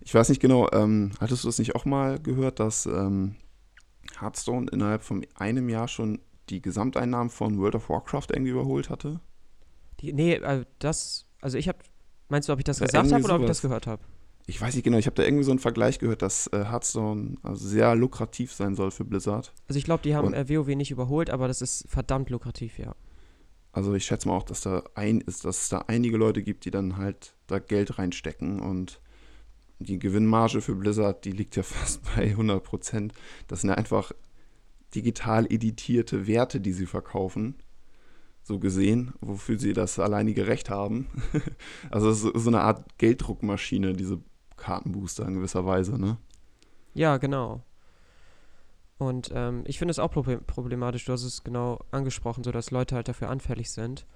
Ich 0.00 0.14
weiß 0.14 0.28
nicht 0.28 0.40
genau, 0.40 0.68
ähm, 0.72 1.12
hattest 1.20 1.44
du 1.44 1.48
das 1.48 1.58
nicht 1.58 1.76
auch 1.76 1.84
mal 1.84 2.18
gehört, 2.18 2.58
dass 2.60 2.86
ähm, 2.86 3.36
Hearthstone 4.20 4.66
innerhalb 4.72 5.02
von 5.02 5.24
einem 5.36 5.68
Jahr 5.68 5.86
schon 5.88 6.18
die 6.48 6.60
Gesamteinnahmen 6.60 7.30
von 7.30 7.58
World 7.58 7.76
of 7.76 7.88
Warcraft 7.88 8.26
irgendwie 8.32 8.50
überholt 8.50 8.90
hatte? 8.90 9.20
Die, 10.00 10.12
nee, 10.12 10.38
also 10.38 10.64
das, 10.80 11.26
also 11.40 11.56
ich 11.56 11.68
habe, 11.68 11.78
meinst 12.28 12.48
du, 12.48 12.52
ob 12.52 12.58
ich 12.58 12.64
das 12.64 12.80
gesagt 12.80 13.12
habe 13.12 13.24
oder 13.24 13.36
ob 13.36 13.42
ich 13.42 13.46
das 13.46 13.62
gehört 13.62 13.86
habe? 13.86 14.02
Ich 14.46 14.60
weiß 14.60 14.74
nicht 14.74 14.84
genau, 14.84 14.98
ich 14.98 15.06
habe 15.06 15.14
da 15.14 15.22
irgendwie 15.22 15.44
so 15.44 15.52
einen 15.52 15.60
Vergleich 15.60 15.98
gehört, 15.98 16.22
dass 16.22 16.48
äh, 16.48 16.64
Hearthstone 16.64 17.36
also 17.42 17.66
sehr 17.66 17.94
lukrativ 17.94 18.52
sein 18.52 18.74
soll 18.74 18.90
für 18.90 19.04
Blizzard. 19.04 19.52
Also 19.68 19.78
ich 19.78 19.84
glaube, 19.84 20.02
die 20.02 20.14
haben 20.14 20.34
äh, 20.34 20.48
WoW 20.48 20.68
nicht 20.74 20.90
überholt, 20.90 21.30
aber 21.30 21.48
das 21.48 21.62
ist 21.62 21.84
verdammt 21.88 22.30
lukrativ, 22.30 22.78
ja. 22.78 22.94
Also 23.72 23.94
ich 23.94 24.04
schätze 24.04 24.28
mal 24.28 24.36
auch, 24.36 24.42
dass 24.42 24.60
da 24.60 24.82
ein 24.94 25.20
ist, 25.20 25.44
dass 25.44 25.62
es 25.62 25.68
da 25.68 25.84
einige 25.86 26.16
Leute 26.16 26.42
gibt, 26.42 26.64
die 26.64 26.70
dann 26.70 26.96
halt 26.96 27.34
da 27.46 27.58
Geld 27.58 27.98
reinstecken 27.98 28.60
und 28.60 29.00
die 29.78 29.98
Gewinnmarge 29.98 30.60
für 30.60 30.74
Blizzard, 30.74 31.24
die 31.24 31.32
liegt 31.32 31.56
ja 31.56 31.62
fast 31.62 32.02
bei 32.14 32.24
100 32.24 32.62
Prozent. 32.62 33.14
Das 33.46 33.60
sind 33.60 33.70
ja 33.70 33.76
einfach 33.76 34.12
digital 34.94 35.46
editierte 35.50 36.26
Werte, 36.26 36.60
die 36.60 36.72
sie 36.72 36.86
verkaufen 36.86 37.56
so 38.42 38.58
gesehen, 38.58 39.12
wofür 39.20 39.58
sie 39.58 39.72
das 39.72 39.98
alleinige 39.98 40.46
Recht 40.46 40.68
haben. 40.68 41.06
also 41.90 42.12
so, 42.12 42.36
so 42.36 42.50
eine 42.50 42.62
Art 42.62 42.98
Gelddruckmaschine, 42.98 43.92
diese 43.94 44.20
Kartenbooster 44.62 45.26
in 45.26 45.34
gewisser 45.34 45.66
Weise, 45.66 46.00
ne? 46.00 46.16
Ja, 46.94 47.16
genau. 47.16 47.62
Und 48.98 49.30
ähm, 49.34 49.64
ich 49.66 49.78
finde 49.78 49.90
es 49.90 49.98
auch 49.98 50.12
problematisch, 50.12 51.04
du 51.04 51.12
hast 51.12 51.24
es 51.24 51.42
genau 51.42 51.80
angesprochen, 51.90 52.44
so 52.44 52.52
dass 52.52 52.70
Leute 52.70 52.94
halt 52.94 53.08
dafür 53.08 53.28
anfällig 53.28 53.72
sind. 53.72 54.06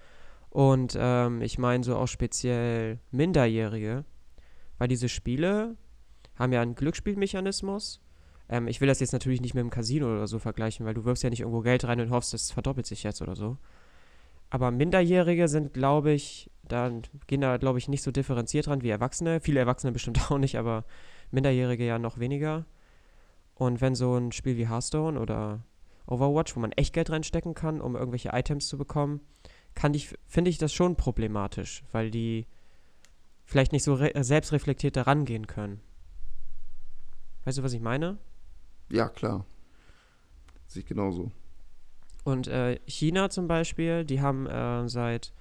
Und 0.50 0.96
ähm, 0.98 1.42
ich 1.42 1.58
meine 1.58 1.82
so 1.82 1.96
auch 1.96 2.06
speziell 2.06 3.00
Minderjährige, 3.10 4.04
weil 4.78 4.88
diese 4.88 5.08
Spiele 5.08 5.76
haben 6.36 6.52
ja 6.52 6.62
einen 6.62 6.76
Glücksspielmechanismus. 6.76 8.00
Ähm, 8.48 8.68
ich 8.68 8.80
will 8.80 8.86
das 8.86 9.00
jetzt 9.00 9.12
natürlich 9.12 9.40
nicht 9.40 9.54
mit 9.54 9.62
dem 9.62 9.70
Casino 9.70 10.06
oder 10.06 10.28
so 10.28 10.38
vergleichen, 10.38 10.86
weil 10.86 10.94
du 10.94 11.04
wirfst 11.04 11.24
ja 11.24 11.30
nicht 11.30 11.40
irgendwo 11.40 11.62
Geld 11.62 11.84
rein 11.84 12.00
und 12.00 12.10
hoffst, 12.10 12.32
es 12.32 12.52
verdoppelt 12.52 12.86
sich 12.86 13.02
jetzt 13.02 13.20
oder 13.20 13.34
so. 13.34 13.58
Aber 14.48 14.70
Minderjährige 14.70 15.48
sind, 15.48 15.74
glaube 15.74 16.12
ich, 16.12 16.48
da 16.68 16.90
gehen 17.26 17.40
da, 17.40 17.56
glaube 17.56 17.78
ich, 17.78 17.88
nicht 17.88 18.02
so 18.02 18.10
differenziert 18.10 18.66
dran 18.66 18.82
wie 18.82 18.90
Erwachsene. 18.90 19.40
Viele 19.40 19.60
Erwachsene 19.60 19.92
bestimmt 19.92 20.20
auch 20.30 20.38
nicht, 20.38 20.56
aber 20.56 20.84
Minderjährige 21.30 21.84
ja 21.86 21.98
noch 21.98 22.18
weniger. 22.18 22.66
Und 23.54 23.80
wenn 23.80 23.94
so 23.94 24.16
ein 24.16 24.32
Spiel 24.32 24.56
wie 24.56 24.68
Hearthstone 24.68 25.18
oder 25.18 25.62
Overwatch, 26.06 26.54
wo 26.54 26.60
man 26.60 26.72
echt 26.72 26.92
Geld 26.92 27.10
reinstecken 27.10 27.54
kann, 27.54 27.80
um 27.80 27.96
irgendwelche 27.96 28.30
Items 28.32 28.68
zu 28.68 28.78
bekommen, 28.78 29.20
ich, 29.92 30.14
finde 30.26 30.50
ich 30.50 30.58
das 30.58 30.72
schon 30.72 30.96
problematisch, 30.96 31.82
weil 31.92 32.10
die 32.10 32.46
vielleicht 33.44 33.72
nicht 33.72 33.84
so 33.84 33.96
selbstreflektiert 33.96 34.96
daran 34.96 35.24
gehen 35.24 35.46
können. 35.46 35.80
Weißt 37.44 37.58
du, 37.58 37.62
was 37.62 37.72
ich 37.72 37.80
meine? 37.80 38.18
Ja, 38.90 39.08
klar. 39.08 39.46
Sehe 40.66 40.82
ich 40.82 40.88
genauso. 40.88 41.30
Und 42.24 42.48
äh, 42.48 42.80
China 42.86 43.30
zum 43.30 43.46
Beispiel, 43.46 44.04
die 44.04 44.20
haben 44.20 44.46
äh, 44.46 44.88
seit, 44.88 45.32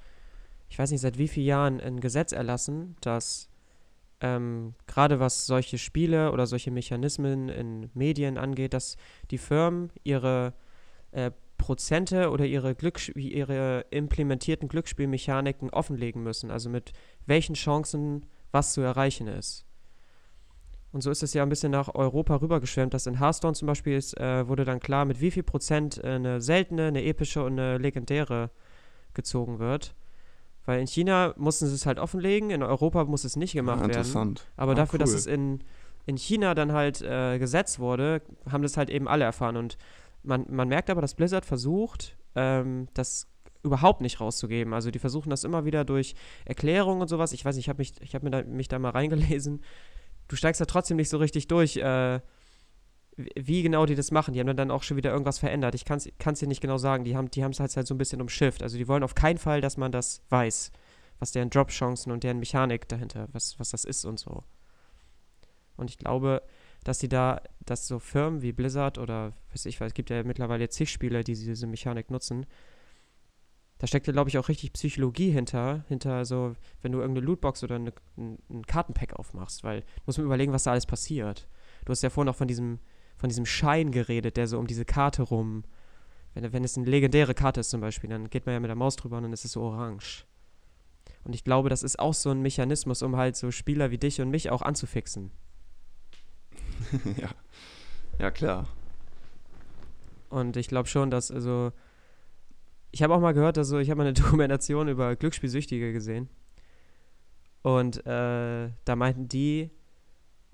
ich 0.69 0.80
weiß 0.80 0.91
nicht, 0.91 1.01
seit 1.01 1.17
wie 1.17 1.28
vielen 1.28 1.47
Jahren 1.47 1.82
ein 1.82 1.99
Gesetz 1.99 2.32
erlassen, 2.32 2.95
dass 3.01 3.49
ähm, 4.21 4.73
gerade 4.88 5.19
was 5.19 5.45
solche 5.45 5.78
Spiele 5.78 6.32
oder 6.32 6.47
solche 6.47 6.71
Mechanismen 6.71 7.49
in 7.49 7.89
Medien 7.93 8.38
angeht, 8.38 8.73
dass 8.73 8.97
die 9.32 9.38
Firmen 9.38 9.91
ihre 10.04 10.54
äh, 11.12 11.32
Prozente 11.58 12.30
oder 12.32 12.45
ihre, 12.45 12.75
Glücksp 12.75 13.15
ihre 13.17 13.86
implementierten 13.89 14.67
Glücksspielmechaniken 14.67 15.69
offenlegen 15.69 16.23
müssen. 16.23 16.51
Also 16.51 16.69
mit 16.69 16.93
welchen 17.25 17.56
Chancen 17.56 18.25
was 18.51 18.73
zu 18.73 18.82
erreichen 18.82 19.28
ist. 19.28 19.65
Und 20.91 21.01
so 21.01 21.12
ist 21.12 21.23
es 21.23 21.34
ja 21.34 21.43
ein 21.43 21.49
bisschen 21.49 21.71
nach 21.71 21.93
Europa 21.93 22.38
rübergeschwemmt, 22.38 22.93
dass 22.93 23.06
in 23.06 23.19
Hearthstone 23.19 23.54
zum 23.54 23.65
Beispiel 23.65 23.97
ist, 23.97 24.17
äh, 24.17 24.47
wurde 24.47 24.63
dann 24.63 24.80
klar, 24.80 25.04
mit 25.04 25.19
wie 25.19 25.32
viel 25.32 25.43
Prozent 25.43 26.01
eine 26.01 26.39
seltene, 26.39 26.88
eine 26.88 27.04
epische 27.04 27.43
und 27.43 27.60
eine 27.60 27.78
legendäre 27.78 28.49
gezogen 29.13 29.60
wird. 29.60 29.93
Weil 30.65 30.80
in 30.80 30.88
China 30.88 31.34
mussten 31.38 31.67
sie 31.67 31.75
es 31.75 31.86
halt 31.86 31.99
offenlegen, 31.99 32.49
in 32.49 32.63
Europa 32.63 33.04
muss 33.06 33.23
es 33.23 33.36
nicht 33.36 33.54
gemacht 33.54 33.82
ah, 33.84 33.88
werden. 33.88 34.36
Aber 34.58 34.71
ah, 34.71 34.75
dafür, 34.75 34.99
cool. 34.99 35.06
dass 35.06 35.13
es 35.13 35.28
in, 35.28 35.63
in 36.06 36.17
China 36.17 36.56
dann 36.56 36.71
halt 36.71 37.01
äh, 37.01 37.38
gesetzt 37.38 37.80
wurde, 37.80 38.21
haben 38.49 38.63
das 38.63 38.78
halt 38.78 38.89
eben 38.89 39.08
alle 39.08 39.25
erfahren. 39.25 39.58
Und 39.58 39.78
man, 40.23 40.45
man 40.49 40.67
merkt 40.67 40.89
aber, 40.89 41.01
dass 41.01 41.13
Blizzard 41.13 41.45
versucht, 41.45 42.17
ähm, 42.36 42.88
das 42.93 43.28
überhaupt 43.63 44.01
nicht 44.01 44.19
rauszugeben. 44.19 44.73
Also 44.73 44.91
die 44.91 44.99
versuchen 44.99 45.30
das 45.30 45.43
immer 45.43 45.65
wieder 45.65 45.86
durch 45.86 46.15
Erklärungen 46.45 47.01
und 47.01 47.08
sowas. 47.08 47.32
Ich 47.32 47.45
weiß 47.45 47.56
nicht, 47.56 47.65
ich 47.65 47.69
habe 47.69 47.80
mich, 47.80 47.93
hab 48.13 48.47
mich 48.47 48.67
da 48.67 48.80
mal 48.80 48.91
reingelesen 48.91 49.62
du 50.28 50.36
steigst 50.36 50.62
da 50.62 50.65
trotzdem 50.65 50.97
nicht 50.97 51.10
so 51.10 51.17
richtig 51.17 51.47
durch. 51.47 51.78
Äh, 51.78 52.19
wie 53.17 53.63
genau 53.63 53.86
die 53.86 53.95
das 53.95 54.12
machen. 54.12 54.34
Die 54.34 54.39
haben 54.39 54.56
dann 54.56 54.71
auch 54.71 54.84
schon 54.84 54.97
wieder 54.97 55.12
irgendwas 55.12 55.39
verändert. 55.39 55.75
Ich 55.75 55.86
kann 55.86 55.99
es 55.99 56.39
dir 56.39 56.47
nicht 56.47 56.62
genau 56.62 56.78
sagen. 56.78 57.04
Die 57.04 57.15
haben 57.15 57.30
es 57.32 57.60
halt, 57.60 57.75
halt 57.75 57.88
so 57.88 57.93
ein 57.93 57.97
bisschen 57.97 58.21
umschifft. 58.21 58.62
Also 58.62 58.78
die 58.78 58.88
wollen 58.88 59.04
auf 59.04 59.15
keinen 59.15 59.38
Fall, 59.38 59.62
dass 59.62 59.78
man 59.78 59.91
das 59.91 60.21
weiß, 60.30 60.71
was 61.19 61.32
deren 61.32 61.49
Drop-Chancen 61.49 62.12
und 62.12 62.23
deren 62.23 62.39
Mechanik 62.39 62.88
dahinter, 62.89 63.28
was, 63.32 63.60
was 63.60 63.71
das 63.71 63.86
ist 63.86 64.06
und 64.06 64.19
so. 64.19 64.43
Und 65.78 65.89
ich 65.89 65.97
glaube, 65.97 66.41
dass 66.84 66.99
die 66.99 67.10
da, 67.10 67.41
dass 67.65 67.88
so 67.88 67.99
Firmen 67.99 68.41
wie 68.41 68.51
Blizzard 68.51 68.97
oder 68.97 69.34
weiß 69.51 69.65
ich, 69.65 69.80
weil 69.82 69.88
es 69.88 69.93
gibt 69.93 70.10
ja 70.10 70.23
mittlerweile 70.23 70.69
zig 70.69 70.91
Spieler, 70.91 71.23
die 71.23 71.34
diese 71.34 71.67
Mechanik 71.67 72.12
nutzen, 72.12 72.45
da 73.78 73.88
steckt 73.88 74.08
ja, 74.08 74.13
glaube 74.13 74.30
ich, 74.30 74.38
auch 74.38 74.47
richtig 74.47 74.71
Psychologie 74.73 75.32
hinter, 75.32 75.84
hinter 75.89 76.23
so, 76.23 76.56
wenn 76.82 76.93
du 76.93 76.99
irgendeine 76.99 77.25
Lootbox 77.25 77.63
oder 77.63 77.75
eine, 77.75 77.91
ein, 78.17 78.65
Kartenpack 78.65 79.13
aufmachst, 79.13 79.63
weil 79.63 79.82
du 79.82 79.88
musst 80.06 80.17
mir 80.17 80.23
überlegen, 80.23 80.54
was 80.54 80.63
da 80.63 80.71
alles 80.71 80.86
passiert. 80.86 81.47
Du 81.84 81.91
hast 81.91 82.01
ja 82.01 82.10
vorhin 82.10 82.30
auch 82.30 82.38
von 82.38 82.47
diesem, 82.47 82.80
von 83.25 83.29
diesem 83.29 83.47
Schein 83.47 83.89
geredet, 83.89 84.38
der 84.38 84.47
so 84.47 84.59
um 84.59 84.67
diese 84.67 84.85
Karte 84.85 85.23
rum, 85.23 85.63
wenn, 86.35 86.53
wenn 86.53 86.63
es 86.63 86.77
eine 86.77 86.85
legendäre 86.85 87.33
Karte 87.33 87.61
ist 87.61 87.71
zum 87.71 87.81
Beispiel, 87.81 88.07
dann 88.07 88.29
geht 88.29 88.45
man 88.45 88.53
ja 88.53 88.59
mit 88.59 88.69
der 88.69 88.75
Maus 88.75 88.97
drüber 88.97 89.17
und 89.17 89.23
dann 89.23 89.33
ist 89.33 89.45
es 89.45 89.53
so 89.53 89.61
orange. 89.61 90.25
Und 91.23 91.33
ich 91.33 91.43
glaube, 91.43 91.69
das 91.69 91.81
ist 91.81 91.97
auch 91.97 92.13
so 92.13 92.29
ein 92.29 92.43
Mechanismus, 92.43 93.01
um 93.01 93.15
halt 93.15 93.35
so 93.35 93.49
Spieler 93.49 93.89
wie 93.89 93.97
dich 93.97 94.21
und 94.21 94.29
mich 94.29 94.51
auch 94.51 94.61
anzufixen. 94.61 95.31
ja. 97.17 97.29
Ja, 98.19 98.29
klar. 98.29 98.67
Und 100.29 100.55
ich 100.55 100.67
glaube 100.67 100.88
schon, 100.88 101.09
dass, 101.09 101.31
also, 101.31 101.71
ich 102.91 103.01
habe 103.01 103.15
auch 103.15 103.21
mal 103.21 103.33
gehört, 103.33 103.57
also 103.57 103.79
ich 103.79 103.89
habe 103.89 103.97
mal 103.97 104.03
eine 104.03 104.13
Dokumentation 104.21 104.88
über 104.88 105.15
Glücksspielsüchtige 105.15 105.93
gesehen. 105.93 106.29
Und 107.63 108.05
äh, 108.05 108.69
da 108.85 108.95
meinten 108.95 109.27
die, 109.27 109.71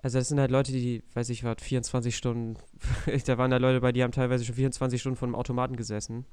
also 0.02 0.18
das 0.18 0.30
sind 0.30 0.40
halt 0.40 0.52
Leute, 0.52 0.72
die, 0.72 1.04
weiß 1.14 1.30
ich 1.30 1.44
was, 1.44 1.58
24 1.62 2.16
Stunden, 2.16 2.58
da 3.26 3.38
waren 3.38 3.52
da 3.52 3.58
Leute 3.58 3.82
bei, 3.82 3.92
die 3.92 4.04
haben 4.04 4.12
teilweise 4.12 4.46
schon 4.46 4.56
24 4.56 5.00
Stunden 5.00 5.18
vor 5.18 5.28
dem 5.28 5.36
Automaten 5.36 5.76
gesessen. 5.76 6.26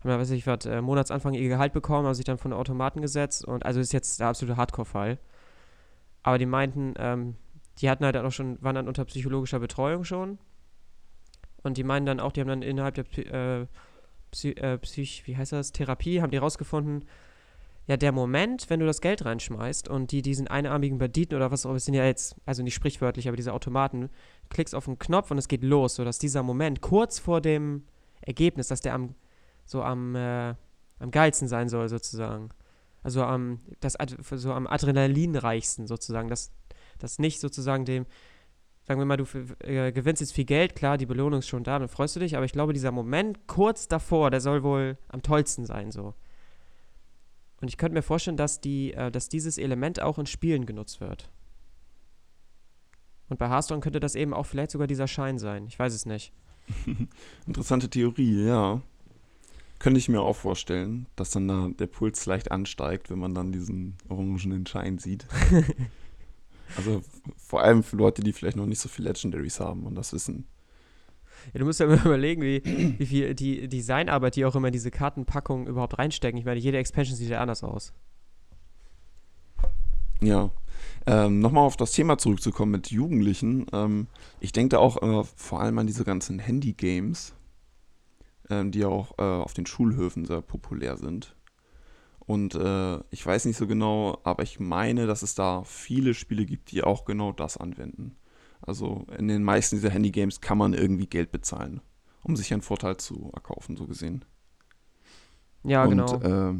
Haben 0.00 0.10
da, 0.10 0.18
weiß 0.18 0.30
ich 0.30 0.46
was, 0.46 0.66
äh, 0.66 0.80
Monatsanfang 0.80 1.34
ihr 1.34 1.48
Gehalt 1.48 1.72
bekommen, 1.72 2.06
haben 2.06 2.14
sich 2.14 2.24
dann 2.24 2.38
vor 2.38 2.50
den 2.50 2.58
Automaten 2.58 3.00
gesetzt 3.00 3.44
und 3.44 3.64
also 3.64 3.78
ist 3.78 3.92
jetzt 3.92 4.18
der 4.18 4.28
absolute 4.28 4.56
Hardcore-Fall. 4.56 5.18
Aber 6.24 6.38
die 6.38 6.46
meinten, 6.46 6.94
ähm, 6.98 7.36
die 7.78 7.88
hatten 7.88 8.04
halt 8.04 8.16
auch 8.16 8.30
schon, 8.32 8.60
waren 8.62 8.74
dann 8.74 8.88
unter 8.88 9.04
psychologischer 9.04 9.60
Betreuung 9.60 10.04
schon. 10.04 10.38
Und 11.62 11.76
die 11.76 11.84
meinen 11.84 12.06
dann 12.06 12.20
auch, 12.20 12.32
die 12.32 12.40
haben 12.40 12.48
dann 12.48 12.62
innerhalb 12.62 12.94
der 12.94 13.62
äh, 13.62 13.66
Psy, 14.32 14.50
äh, 14.52 14.78
Psych, 14.78 15.26
wie 15.26 15.36
heißt 15.36 15.52
das, 15.52 15.72
Therapie, 15.72 16.20
haben 16.20 16.30
die 16.30 16.38
rausgefunden, 16.38 17.04
ja, 17.86 17.96
der 17.96 18.12
Moment, 18.12 18.70
wenn 18.70 18.80
du 18.80 18.86
das 18.86 19.00
Geld 19.00 19.24
reinschmeißt 19.24 19.88
und 19.88 20.12
die 20.12 20.22
diesen 20.22 20.46
einarmigen 20.46 20.98
Banditen 20.98 21.36
oder 21.36 21.50
was 21.50 21.66
auch 21.66 21.70
immer, 21.70 21.80
sind 21.80 21.94
ja 21.94 22.04
jetzt, 22.04 22.36
also 22.46 22.62
nicht 22.62 22.74
sprichwörtlich, 22.74 23.26
aber 23.26 23.36
diese 23.36 23.52
Automaten, 23.52 24.08
klickst 24.50 24.74
auf 24.74 24.84
den 24.84 24.98
Knopf 24.98 25.30
und 25.30 25.38
es 25.38 25.48
geht 25.48 25.64
los, 25.64 25.96
sodass 25.96 26.18
dieser 26.18 26.42
Moment 26.44 26.80
kurz 26.80 27.18
vor 27.18 27.40
dem 27.40 27.84
Ergebnis, 28.20 28.68
dass 28.68 28.82
der 28.82 28.94
am, 28.94 29.14
so 29.64 29.82
am, 29.82 30.14
äh, 30.14 30.54
am 31.00 31.10
geilsten 31.10 31.48
sein 31.48 31.68
soll, 31.68 31.88
sozusagen. 31.88 32.50
Also 33.02 33.24
am, 33.24 33.60
das, 33.80 33.96
so 34.30 34.52
am 34.52 34.68
adrenalinreichsten, 34.68 35.88
sozusagen, 35.88 36.28
dass 36.28 36.52
das 37.00 37.18
nicht 37.18 37.40
sozusagen 37.40 37.84
dem, 37.84 38.06
sagen 38.84 39.00
wir 39.00 39.06
mal, 39.06 39.16
du 39.16 39.26
äh, 39.64 39.90
gewinnst 39.90 40.20
jetzt 40.20 40.32
viel 40.32 40.44
Geld, 40.44 40.76
klar, 40.76 40.98
die 40.98 41.06
Belohnung 41.06 41.40
ist 41.40 41.48
schon 41.48 41.64
da, 41.64 41.80
dann 41.80 41.88
freust 41.88 42.14
du 42.14 42.20
dich, 42.20 42.36
aber 42.36 42.44
ich 42.44 42.52
glaube, 42.52 42.72
dieser 42.72 42.92
Moment 42.92 43.48
kurz 43.48 43.88
davor, 43.88 44.30
der 44.30 44.40
soll 44.40 44.62
wohl 44.62 44.98
am 45.08 45.22
tollsten 45.22 45.66
sein, 45.66 45.90
so. 45.90 46.14
Und 47.62 47.68
ich 47.68 47.78
könnte 47.78 47.94
mir 47.94 48.02
vorstellen, 48.02 48.36
dass, 48.36 48.60
die, 48.60 48.92
äh, 48.92 49.12
dass 49.12 49.28
dieses 49.28 49.56
Element 49.56 50.02
auch 50.02 50.18
in 50.18 50.26
Spielen 50.26 50.66
genutzt 50.66 51.00
wird. 51.00 51.30
Und 53.28 53.38
bei 53.38 53.48
Hearthstone 53.48 53.80
könnte 53.80 54.00
das 54.00 54.16
eben 54.16 54.34
auch 54.34 54.46
vielleicht 54.46 54.72
sogar 54.72 54.88
dieser 54.88 55.06
Schein 55.06 55.38
sein. 55.38 55.66
Ich 55.68 55.78
weiß 55.78 55.94
es 55.94 56.04
nicht. 56.04 56.32
Interessante 57.46 57.88
Theorie, 57.88 58.46
ja. 58.46 58.82
Könnte 59.78 59.98
ich 59.98 60.08
mir 60.08 60.20
auch 60.20 60.34
vorstellen, 60.36 61.06
dass 61.14 61.30
dann 61.30 61.46
da 61.46 61.68
der 61.68 61.86
Puls 61.86 62.26
leicht 62.26 62.50
ansteigt, 62.50 63.10
wenn 63.10 63.20
man 63.20 63.32
dann 63.32 63.52
diesen 63.52 63.96
orangenen 64.08 64.66
Schein 64.66 64.98
sieht. 64.98 65.26
Also 66.74 67.02
vor 67.36 67.62
allem 67.62 67.82
für 67.82 67.96
Leute, 67.96 68.22
die 68.22 68.32
vielleicht 68.32 68.56
noch 68.56 68.64
nicht 68.64 68.78
so 68.78 68.88
viel 68.88 69.04
Legendaries 69.04 69.60
haben 69.60 69.84
und 69.84 69.94
das 69.94 70.14
wissen. 70.14 70.46
Ja, 71.52 71.60
du 71.60 71.64
musst 71.64 71.80
ja 71.80 71.86
immer 71.92 72.04
überlegen, 72.04 72.42
wie, 72.42 72.62
wie 72.98 73.06
viel 73.06 73.34
die 73.34 73.68
Designarbeit, 73.68 74.36
die 74.36 74.44
auch 74.44 74.54
immer 74.54 74.68
in 74.68 74.72
diese 74.72 74.90
Kartenpackung 74.90 75.66
überhaupt 75.66 75.98
reinstecken. 75.98 76.38
Ich 76.38 76.44
meine, 76.44 76.60
jede 76.60 76.78
Expansion 76.78 77.16
sieht 77.16 77.30
ja 77.30 77.40
anders 77.40 77.62
aus. 77.62 77.92
Ja. 80.20 80.50
Ähm, 81.06 81.40
Nochmal 81.40 81.64
auf 81.64 81.76
das 81.76 81.92
Thema 81.92 82.16
zurückzukommen 82.16 82.72
mit 82.72 82.90
Jugendlichen. 82.90 83.66
Ähm, 83.72 84.06
ich 84.40 84.52
denke 84.52 84.76
da 84.76 84.78
auch 84.78 85.02
äh, 85.02 85.24
vor 85.36 85.60
allem 85.60 85.78
an 85.78 85.86
diese 85.86 86.04
ganzen 86.04 86.38
Handy-Games, 86.38 87.34
ähm, 88.50 88.70
die 88.70 88.84
auch 88.84 89.18
äh, 89.18 89.22
auf 89.22 89.52
den 89.52 89.66
Schulhöfen 89.66 90.24
sehr 90.24 90.40
populär 90.40 90.96
sind. 90.96 91.34
Und 92.20 92.54
äh, 92.54 92.98
ich 93.10 93.26
weiß 93.26 93.46
nicht 93.46 93.56
so 93.56 93.66
genau, 93.66 94.18
aber 94.22 94.44
ich 94.44 94.60
meine, 94.60 95.06
dass 95.06 95.22
es 95.22 95.34
da 95.34 95.64
viele 95.64 96.14
Spiele 96.14 96.46
gibt, 96.46 96.70
die 96.70 96.84
auch 96.84 97.04
genau 97.04 97.32
das 97.32 97.56
anwenden. 97.56 98.16
Also 98.62 99.06
in 99.18 99.28
den 99.28 99.42
meisten 99.42 99.76
dieser 99.76 99.90
Handy-Games 99.90 100.40
kann 100.40 100.58
man 100.58 100.72
irgendwie 100.72 101.06
Geld 101.06 101.32
bezahlen, 101.32 101.80
um 102.22 102.36
sich 102.36 102.52
einen 102.52 102.62
Vorteil 102.62 102.96
zu 102.96 103.30
erkaufen, 103.34 103.76
so 103.76 103.86
gesehen. 103.86 104.24
Ja, 105.64 105.84
Und, 105.84 105.90
genau. 105.90 106.50
Äh, 106.50 106.54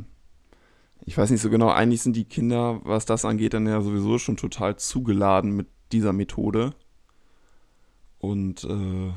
ich 1.04 1.18
weiß 1.18 1.30
nicht 1.30 1.40
so 1.40 1.50
genau, 1.50 1.70
eigentlich 1.70 2.02
sind 2.02 2.14
die 2.14 2.24
Kinder, 2.24 2.80
was 2.84 3.06
das 3.06 3.24
angeht, 3.24 3.54
dann 3.54 3.66
ja 3.66 3.80
sowieso 3.80 4.18
schon 4.18 4.36
total 4.36 4.76
zugeladen 4.76 5.56
mit 5.56 5.66
dieser 5.90 6.12
Methode. 6.12 6.74
Und 8.18 8.62
äh, 8.64 9.12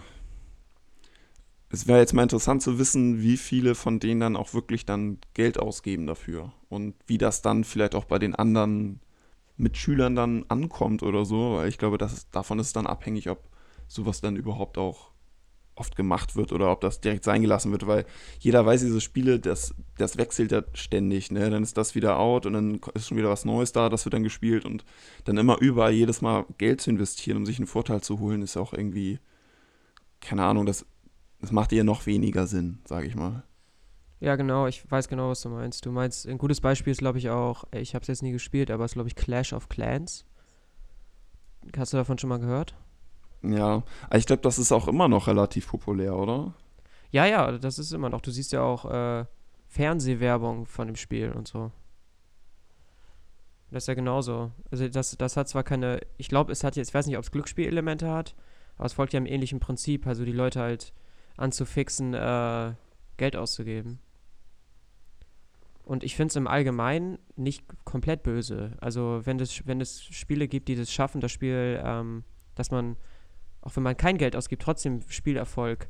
es 1.70 1.88
wäre 1.88 2.00
jetzt 2.00 2.14
mal 2.14 2.24
interessant 2.24 2.64
zu 2.64 2.80
wissen, 2.80 3.22
wie 3.22 3.38
viele 3.38 3.76
von 3.76 4.00
denen 4.00 4.20
dann 4.20 4.36
auch 4.36 4.54
wirklich 4.54 4.86
dann 4.86 5.20
Geld 5.34 5.60
ausgeben 5.60 6.08
dafür 6.08 6.54
und 6.70 6.96
wie 7.06 7.18
das 7.18 7.42
dann 7.42 7.64
vielleicht 7.64 7.96
auch 7.96 8.06
bei 8.06 8.18
den 8.18 8.34
anderen 8.34 9.00
Mitschülern 9.58 10.16
dann 10.16 10.46
ankommt 10.50 11.04
oder 11.04 11.26
so, 11.26 11.56
weil 11.56 11.70
ich 11.70 11.78
glaube, 11.78 11.98
das 11.98 12.14
ist, 12.14 12.36
davon 12.36 12.60
ist 12.60 12.68
es 12.68 12.74
dann 12.74 12.88
abhängig, 12.88 13.30
ob 13.30 13.44
sowas 13.88 14.22
dann 14.22 14.36
überhaupt 14.36 14.78
auch 14.78 15.12
oft 15.76 15.96
gemacht 15.96 16.36
wird 16.38 16.54
oder 16.54 16.72
ob 16.72 16.82
das 16.82 17.02
direkt 17.02 17.26
sein 17.26 17.42
gelassen 17.42 17.72
wird, 17.72 17.86
weil 17.86 18.06
jeder 18.40 18.66
weiß, 18.66 18.82
diese 18.82 19.02
Spiele, 19.02 19.40
das, 19.40 19.76
das 19.98 20.18
wechselt 20.18 20.52
ja 20.54 20.64
ständig, 20.74 21.32
ne? 21.32 21.50
Dann 21.50 21.64
ist 21.64 21.78
das 21.78 21.96
wieder 21.96 22.18
out 22.18 22.46
und 22.46 22.54
dann 22.54 22.80
ist 22.94 23.08
schon 23.08 23.18
wieder 23.18 23.30
was 23.30 23.44
Neues 23.44 23.74
da, 23.74 23.90
das 23.90 24.06
wird 24.06 24.14
dann 24.14 24.24
gespielt 24.24 24.64
und 24.66 24.86
dann 25.26 25.38
immer 25.38 25.60
überall 25.60 25.92
jedes 25.92 26.22
Mal 26.22 26.46
Geld 26.58 26.80
zu 26.80 26.90
investieren, 26.90 27.38
um 27.38 27.46
sich 27.46 27.58
einen 27.58 27.68
Vorteil 27.68 28.02
zu 28.02 28.20
holen, 28.20 28.42
ist 28.42 28.56
auch 28.56 28.74
irgendwie, 28.74 29.20
keine 30.22 30.46
Ahnung, 30.46 30.66
das 30.66 30.86
das 31.42 31.52
macht 31.52 31.74
eher 31.74 31.84
noch 31.84 32.06
weniger 32.06 32.48
Sinn, 32.48 32.80
sage 32.86 33.08
ich 33.08 33.16
mal. 33.16 33.44
Ja, 34.20 34.36
genau, 34.36 34.68
ich 34.68 34.90
weiß 34.90 35.08
genau, 35.08 35.30
was 35.30 35.42
du 35.42 35.50
meinst. 35.50 35.86
Du 35.86 35.92
meinst, 35.92 36.26
ein 36.26 36.38
gutes 36.38 36.62
Beispiel 36.62 36.92
ist, 36.92 37.00
glaube 37.00 37.18
ich, 37.18 37.30
auch, 37.30 37.66
ich 37.72 37.96
habe 37.96 38.02
es 38.04 38.08
jetzt 38.08 38.24
nie 38.24 38.32
gespielt, 38.32 38.72
aber 38.72 38.86
es 38.86 38.92
ist, 38.92 38.96
glaube 38.96 39.10
ich, 39.10 39.16
Clash 39.16 39.54
of 39.54 39.70
Clans. 39.70 40.26
Hast 41.78 41.94
du 41.94 41.98
davon 41.98 42.18
schon 42.18 42.30
mal 42.30 42.40
gehört? 42.40 42.76
Ja, 43.44 43.84
ich 44.14 44.26
glaube, 44.26 44.42
das 44.42 44.58
ist 44.58 44.72
auch 44.72 44.88
immer 44.88 45.08
noch 45.08 45.28
relativ 45.28 45.68
populär, 45.68 46.16
oder? 46.16 46.54
Ja, 47.12 47.26
ja, 47.26 47.52
das 47.58 47.78
ist 47.80 47.92
immer 47.92 48.10
noch. 48.10 48.22
Du 48.22 48.32
siehst 48.32 48.52
ja 48.52 48.62
auch 48.62 48.86
äh, 48.86 49.26
Fernsehwerbung 49.68 50.66
von 50.66 50.88
dem 50.88 50.96
Spiel 50.96 51.32
und 51.32 51.48
so. 51.48 51.72
Das 53.72 53.84
ist 53.84 53.88
ja 53.88 53.94
genauso. 53.94 54.52
Also 54.72 54.88
das, 54.88 55.18
das 55.18 55.38
hat 55.38 55.50
zwar 55.50 55.64
keine, 55.64 56.00
ich 56.18 56.30
glaube, 56.30 56.52
es 56.52 56.64
hat 56.64 56.76
jetzt, 56.76 56.90
ich 56.90 56.94
weiß 56.94 57.08
nicht, 57.08 57.18
ob 57.18 57.24
es 57.24 57.32
Glücksspielelemente 57.32 58.10
hat, 58.10 58.36
aber 58.78 58.86
es 58.86 58.94
folgt 58.94 59.14
ja 59.14 59.18
im 59.18 59.26
ähnlichen 59.26 59.60
Prinzip. 59.60 60.08
Also 60.08 60.24
die 60.24 60.32
Leute 60.32 60.62
halt 60.62 60.94
anzufixen, 61.38 62.14
äh, 62.14 62.74
Geld 63.18 63.36
auszugeben. 63.36 64.00
Und 65.86 66.04
ich 66.04 66.16
finde 66.16 66.32
es 66.32 66.36
im 66.36 66.48
Allgemeinen 66.48 67.20
nicht 67.36 67.64
komplett 67.86 68.24
böse. 68.24 68.72
Also 68.82 69.22
wenn 69.24 69.40
es, 69.40 69.68
wenn 69.68 69.80
es 69.80 70.04
Spiele 70.04 70.48
gibt, 70.48 70.68
die 70.68 70.76
das 70.76 70.92
schaffen, 70.92 71.22
das 71.22 71.32
Spiel, 71.32 71.80
ähm, 71.84 72.24
dass 72.56 72.72
man, 72.72 72.98
auch 73.62 73.76
wenn 73.76 73.84
man 73.84 73.96
kein 73.96 74.18
Geld 74.18 74.36
ausgibt, 74.36 74.64
trotzdem 74.64 75.02
Spielerfolg, 75.08 75.88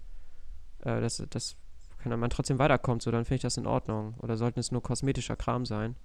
äh, 0.81 0.99
dass, 0.99 1.23
das 1.29 1.55
kann 1.97 2.19
man 2.19 2.29
trotzdem 2.29 2.59
weiterkommt, 2.59 3.03
so 3.03 3.11
dann 3.11 3.23
finde 3.23 3.35
ich 3.37 3.41
das 3.43 3.55
in 3.55 3.65
Ordnung. 3.65 4.15
Oder 4.19 4.35
sollten 4.35 4.59
es 4.59 4.71
nur 4.71 4.83
kosmetischer 4.83 5.37
Kram 5.37 5.65
sein? 5.65 5.95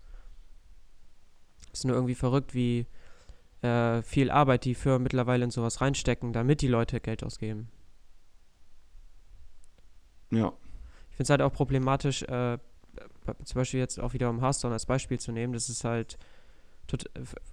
Ist 1.73 1.85
nur 1.85 1.97
irgendwie 1.97 2.15
verrückt, 2.15 2.55
wie 2.55 2.87
äh, 3.63 4.03
viel 4.03 4.31
Arbeit 4.31 4.65
die 4.65 4.77
Firmen 4.77 5.03
mittlerweile 5.03 5.45
in 5.45 5.51
sowas 5.51 5.81
reinstecken, 5.81 6.33
damit 6.33 6.63
die 6.63 6.69
Leute 6.69 7.01
Geld 7.01 7.25
ausgeben. 7.25 7.69
Ja. 10.31 10.53
Ich 11.11 11.17
finde 11.17 11.25
es 11.25 11.31
halt 11.31 11.43
auch 11.43 11.53
problematisch, 11.53 12.23
äh, 12.23 12.59
zum 13.45 13.61
Beispiel 13.61 13.81
jetzt 13.81 14.01
auch 14.01 14.13
wieder 14.13 14.31
um 14.31 14.41
Hearthstone 14.41 14.75
als 14.75 14.87
Beispiel 14.87 15.19
zu 15.19 15.33
nehmen, 15.33 15.53
das 15.53 15.69
ist 15.69 15.85
halt 15.85 16.19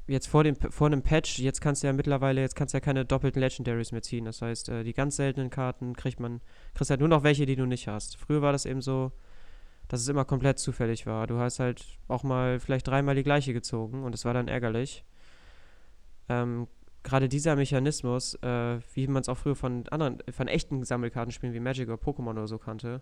jetzt 0.08 0.28
vor 0.28 0.44
dem 0.44 0.56
vor 0.56 0.88
einem 0.88 1.02
Patch, 1.02 1.40
jetzt 1.40 1.62
kannst 1.62 1.84
du 1.84 1.88
ja 1.88 1.94
mittlerweile, 1.94 2.42
jetzt 2.42 2.56
kannst 2.56 2.74
du 2.74 2.78
ja 2.78 2.82
keine 2.82 3.06
doppelten 3.06 3.42
Legendaries 3.42 3.92
mehr 3.92 4.02
ziehen. 4.02 4.26
Das 4.26 4.42
heißt, 4.42 4.70
äh, 4.70 4.84
die 4.84 4.94
ganz 4.94 5.16
seltenen 5.16 5.50
Karten 5.50 5.96
kriegt 5.96 6.20
man, 6.20 6.42
kriegst 6.74 6.90
halt 6.90 7.00
nur 7.00 7.10
noch 7.10 7.24
welche, 7.24 7.46
die 7.46 7.56
du 7.56 7.66
nicht 7.66 7.88
hast. 7.88 8.18
Früher 8.18 8.42
war 8.42 8.52
das 8.52 8.66
eben 8.66 8.82
so, 8.82 9.12
dass 9.88 10.02
es 10.02 10.08
immer 10.08 10.26
komplett 10.26 10.60
zufällig 10.60 11.06
war. 11.06 11.28
Du 11.28 11.38
hast 11.38 11.60
halt 11.60 11.86
auch 12.08 12.24
mal 12.24 12.60
vielleicht 12.60 12.88
dreimal 12.88 13.16
die 13.16 13.24
gleiche 13.24 13.54
gezogen 13.54 14.04
und 14.04 14.16
es 14.16 14.26
war 14.26 14.34
dann 14.34 14.48
ärgerlich. 14.48 15.06
Ähm, 16.30 16.68
gerade 17.04 17.30
dieser 17.30 17.56
Mechanismus, 17.56 18.36
äh, 18.36 18.80
wie 18.94 19.08
man 19.08 19.22
es 19.22 19.30
auch 19.30 19.38
früher 19.38 19.56
von 19.56 19.88
anderen, 19.90 20.18
von 20.32 20.48
echten 20.48 20.84
Sammelkartenspielen 20.84 21.54
wie 21.54 21.60
Magic 21.60 21.88
oder 21.88 22.02
Pokémon 22.02 22.32
oder 22.32 22.48
so 22.48 22.58
kannte, 22.58 23.02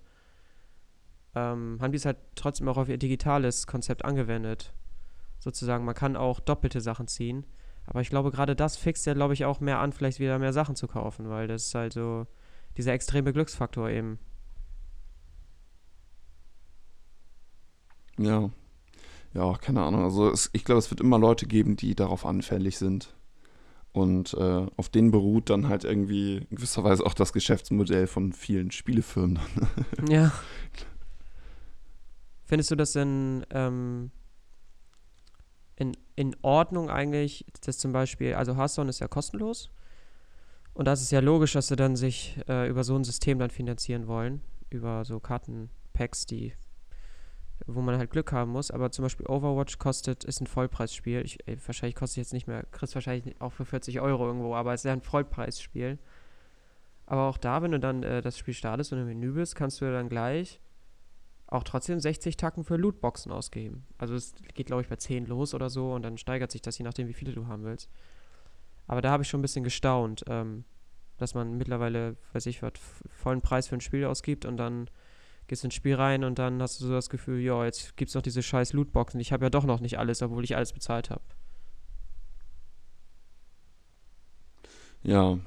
ähm, 1.36 1.78
haben 1.82 1.92
die 1.92 1.98
es 1.98 2.06
halt 2.06 2.18
trotzdem 2.36 2.68
auch 2.68 2.78
auf 2.78 2.90
ihr 2.90 2.98
digitales 2.98 3.68
Konzept 3.68 4.06
angewendet. 4.06 4.74
Sozusagen, 5.40 5.86
man 5.86 5.96
kann 5.96 6.16
auch 6.16 6.40
doppelte 6.40 6.82
Sachen 6.82 7.08
ziehen. 7.08 7.46
Aber 7.86 8.02
ich 8.02 8.10
glaube, 8.10 8.32
gerade 8.32 8.56
das 8.56 8.78
fixt 8.78 9.06
ja, 9.06 9.14
glaube 9.14 9.34
ich, 9.34 9.46
auch 9.46 9.60
mehr 9.60 9.80
an, 9.80 9.94
vielleicht 9.94 10.20
wieder 10.20 10.40
mehr 10.40 10.54
Sachen 10.54 10.76
zu 10.76 10.88
kaufen, 10.88 11.30
weil 11.30 11.48
das 11.48 11.68
ist 11.68 11.76
halt 11.76 11.94
so 11.94 12.26
dieser 12.78 12.94
extreme 12.94 13.32
Glücksfaktor 13.32 13.90
eben. 13.90 14.18
Ja. 18.18 18.50
Ja, 19.34 19.54
keine 19.58 19.84
Ahnung. 19.84 20.04
Also 20.04 20.32
es, 20.32 20.50
ich 20.54 20.64
glaube, 20.64 20.80
es 20.80 20.90
wird 20.90 21.02
immer 21.02 21.20
Leute 21.20 21.46
geben, 21.46 21.76
die 21.76 21.94
darauf 21.94 22.26
anfällig 22.26 22.78
sind. 22.78 23.14
Und 23.92 24.34
äh, 24.34 24.66
auf 24.76 24.90
denen 24.90 25.12
beruht 25.12 25.50
dann 25.50 25.70
halt 25.70 25.84
irgendwie 25.84 26.38
in 26.50 26.56
gewisser 26.56 26.84
Weise 26.84 27.06
auch 27.06 27.14
das 27.14 27.34
Geschäftsmodell 27.34 28.08
von 28.08 28.34
vielen 28.34 28.72
Spielefirmen. 28.72 29.40
ja. 30.10 30.34
Findest 32.46 32.72
du 32.72 32.76
das 32.76 32.94
denn 32.94 33.46
ähm, 33.50 34.12
in, 35.76 35.98
in 36.16 36.36
Ordnung 36.42 36.90
eigentlich, 36.90 37.46
dass 37.66 37.78
zum 37.78 37.92
Beispiel, 37.92 38.36
also 38.36 38.56
Hearthstone 38.56 38.90
ist 38.90 39.00
ja 39.00 39.08
kostenlos 39.08 39.72
und 40.74 40.86
das 40.86 41.02
ist 41.02 41.12
ja 41.12 41.20
logisch, 41.20 41.54
dass 41.54 41.68
sie 41.68 41.76
dann 41.76 41.96
sich 41.96 42.40
äh, 42.48 42.70
über 42.70 42.84
so 42.84 42.96
ein 42.96 43.04
System 43.04 43.40
dann 43.40 43.50
finanzieren 43.50 44.08
wollen, 44.08 44.42
über 44.70 45.04
so 45.06 45.20
Kartenpacks, 45.20 46.26
die 46.26 46.54
wo 47.68 47.82
man 47.82 47.98
halt 47.98 48.12
Glück 48.12 48.32
haben 48.32 48.52
muss, 48.52 48.70
aber 48.70 48.92
zum 48.92 49.04
Beispiel 49.04 49.26
Overwatch 49.28 49.80
kostet, 49.80 50.24
ist 50.24 50.42
ein 50.42 50.48
Vollpreisspiel. 50.48 51.22
Ich, 51.22 51.40
ey, 51.48 51.58
wahrscheinlich 51.66 51.96
kostet 51.96 52.18
jetzt 52.18 52.34
nicht 52.34 52.48
mehr, 52.48 52.64
kriegst 52.72 52.96
wahrscheinlich 52.96 53.40
auch 53.40 53.54
für 53.54 53.66
40 53.66 54.02
Euro 54.02 54.28
irgendwo, 54.28 54.56
aber 54.56 54.74
es 54.74 54.82
ist 54.82 54.86
ja 54.86 54.94
ein 54.94 55.02
Vollpreisspiel. 55.02 55.98
Aber 57.06 57.24
auch 57.24 57.38
da, 57.38 57.62
wenn 57.62 57.72
du 57.72 57.80
dann 57.80 58.04
äh, 58.04 58.22
das 58.22 58.38
Spiel 58.38 58.54
startest 58.54 58.92
und 58.94 59.00
im 59.00 59.06
Menü 59.06 59.32
bist, 59.32 59.56
kannst 59.56 59.80
du 59.82 59.92
dann 59.92 60.10
gleich 60.10 60.60
auch 61.48 61.64
trotzdem 61.64 62.00
60 62.00 62.38
Tacken 62.38 62.64
für 62.64 62.76
Lootboxen 62.76 63.32
ausgeben. 63.32 63.86
Also 63.98 64.16
es 64.16 64.34
geht, 64.54 64.68
glaube 64.68 64.82
ich, 64.82 64.90
bei 64.90 64.96
10 64.96 65.28
los 65.28 65.54
oder 65.54 65.70
so 65.70 65.94
und 65.94 66.02
dann 66.02 66.18
steigert 66.18 66.52
sich 66.52 66.62
das, 66.62 66.78
je 66.78 66.84
nachdem, 66.84 67.08
wie 67.08 67.14
viele 67.14 67.34
du 67.34 67.48
haben 67.48 67.64
willst. 67.64 67.90
Aber 68.88 69.02
da 69.02 69.12
habe 69.12 69.24
ich 69.24 69.30
schon 69.30 69.40
ein 69.40 69.44
bisschen 69.44 69.64
gestaunt, 69.64 70.24
ähm, 70.28 70.64
dass 71.18 71.34
man 71.34 71.58
mittlerweile, 71.58 72.18
weiß 72.34 72.46
ich 72.48 72.62
was, 72.62 72.74
vollen 73.10 73.42
Preis 73.42 73.68
für 73.68 73.76
ein 73.76 73.82
Spiel 73.82 74.06
ausgibt 74.06 74.46
und 74.46 74.58
dann 74.58 74.90
gehst 75.48 75.64
ins 75.64 75.76
Spiel 75.76 75.96
rein 75.96 76.24
und 76.24 76.40
dann 76.40 76.62
hast 76.62 76.82
du 76.82 76.88
so 76.88 76.94
das 76.94 77.10
Gefühl, 77.10 77.40
ja, 77.40 77.64
jetzt 77.66 77.96
gibt 77.98 78.10
es 78.10 78.16
noch 78.16 78.22
diese 78.22 78.42
scheiß 78.42 78.74
Lootboxen. 78.74 79.20
Ich 79.20 79.32
habe 79.32 79.46
ja 79.46 79.50
doch 79.50 79.64
noch 79.64 79.80
nicht 79.80 80.00
alles, 80.00 80.22
obwohl 80.22 80.44
ich 80.44 80.56
alles 80.56 80.74
bezahlt 80.74 81.10
habe. 81.10 81.22
Ja. 85.04 85.38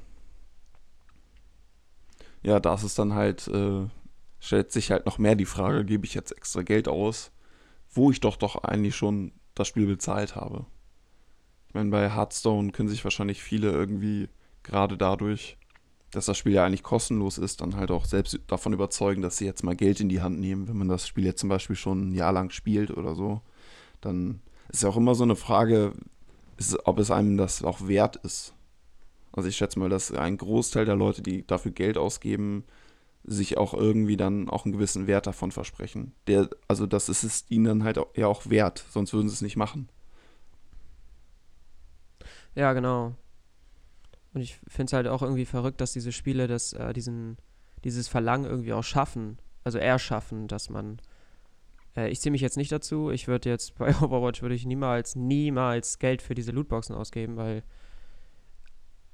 Ja, 2.41 2.61
da 2.61 2.75
ist 2.75 2.97
dann 2.97 3.13
halt, 3.13 3.47
äh, 3.49 3.87
stellt 4.39 4.71
sich 4.71 4.91
halt 4.91 5.05
noch 5.05 5.17
mehr 5.17 5.35
die 5.35 5.45
Frage, 5.45 5.85
gebe 5.85 6.05
ich 6.05 6.13
jetzt 6.13 6.31
extra 6.31 6.61
Geld 6.61 6.87
aus, 6.87 7.31
wo 7.91 8.11
ich 8.11 8.19
doch 8.19 8.35
doch 8.35 8.63
eigentlich 8.63 8.95
schon 8.95 9.33
das 9.55 9.67
Spiel 9.67 9.87
bezahlt 9.87 10.35
habe. 10.35 10.65
Ich 11.67 11.73
meine, 11.73 11.89
bei 11.89 12.09
Hearthstone 12.09 12.71
können 12.71 12.89
sich 12.89 13.03
wahrscheinlich 13.03 13.41
viele 13.41 13.71
irgendwie 13.71 14.29
gerade 14.63 14.97
dadurch 14.97 15.59
dass 16.11 16.25
das 16.25 16.37
Spiel 16.37 16.53
ja 16.53 16.65
eigentlich 16.65 16.83
kostenlos 16.83 17.37
ist, 17.37 17.61
dann 17.61 17.75
halt 17.75 17.91
auch 17.91 18.05
selbst 18.05 18.39
davon 18.47 18.73
überzeugen, 18.73 19.21
dass 19.21 19.37
sie 19.37 19.45
jetzt 19.45 19.63
mal 19.63 19.75
Geld 19.75 19.99
in 19.99 20.09
die 20.09 20.21
Hand 20.21 20.39
nehmen, 20.39 20.67
wenn 20.67 20.77
man 20.77 20.87
das 20.87 21.07
Spiel 21.07 21.25
jetzt 21.25 21.39
zum 21.39 21.49
Beispiel 21.49 21.75
schon 21.75 22.09
ein 22.09 22.13
Jahr 22.13 22.31
lang 22.31 22.49
spielt 22.49 22.91
oder 22.91 23.15
so. 23.15 23.41
Dann 24.01 24.41
ist 24.69 24.83
ja 24.83 24.89
auch 24.89 24.97
immer 24.97 25.15
so 25.15 25.23
eine 25.23 25.35
Frage, 25.35 25.93
ist, 26.57 26.77
ob 26.85 26.99
es 26.99 27.11
einem 27.11 27.37
das 27.37 27.63
auch 27.63 27.87
wert 27.87 28.15
ist. 28.17 28.53
Also 29.31 29.47
ich 29.47 29.57
schätze 29.57 29.77
mal, 29.77 29.89
dass 29.89 30.11
ein 30.11 30.37
Großteil 30.37 30.85
der 30.85 30.95
Leute, 30.95 31.21
die 31.21 31.45
dafür 31.45 31.71
Geld 31.71 31.97
ausgeben, 31.97 32.63
sich 33.23 33.57
auch 33.57 33.73
irgendwie 33.73 34.17
dann 34.17 34.49
auch 34.49 34.65
einen 34.65 34.73
gewissen 34.73 35.07
Wert 35.07 35.27
davon 35.27 35.51
versprechen. 35.51 36.13
Der, 36.27 36.49
also 36.67 36.85
das 36.85 37.09
ist 37.09 37.23
es 37.23 37.45
ihnen 37.49 37.65
dann 37.65 37.83
halt 37.83 37.99
ja 38.15 38.27
auch 38.27 38.49
wert, 38.49 38.85
sonst 38.89 39.13
würden 39.13 39.29
sie 39.29 39.33
es 39.35 39.41
nicht 39.41 39.57
machen. 39.57 39.89
Ja, 42.55 42.73
genau. 42.73 43.15
Und 44.33 44.41
ich 44.41 44.59
finde 44.67 44.85
es 44.85 44.93
halt 44.93 45.07
auch 45.07 45.21
irgendwie 45.21 45.45
verrückt, 45.45 45.81
dass 45.81 45.93
diese 45.93 46.11
Spiele 46.11 46.47
das, 46.47 46.73
äh, 46.73 46.93
diesen, 46.93 47.37
dieses 47.83 48.07
Verlangen 48.07 48.45
irgendwie 48.49 48.73
auch 48.73 48.83
schaffen. 48.83 49.37
Also 49.63 49.77
erschaffen, 49.77 50.47
dass 50.47 50.69
man. 50.69 51.01
Äh, 51.95 52.09
ich 52.09 52.21
ziehe 52.21 52.31
mich 52.31 52.41
jetzt 52.41 52.57
nicht 52.57 52.71
dazu. 52.71 53.11
Ich 53.11 53.27
würde 53.27 53.49
jetzt 53.49 53.75
bei 53.75 53.89
Overwatch 54.01 54.41
würde 54.41 54.55
ich 54.55 54.65
niemals, 54.65 55.15
niemals 55.15 55.99
Geld 55.99 56.21
für 56.21 56.35
diese 56.35 56.51
Lootboxen 56.51 56.95
ausgeben, 56.95 57.37
weil. 57.37 57.63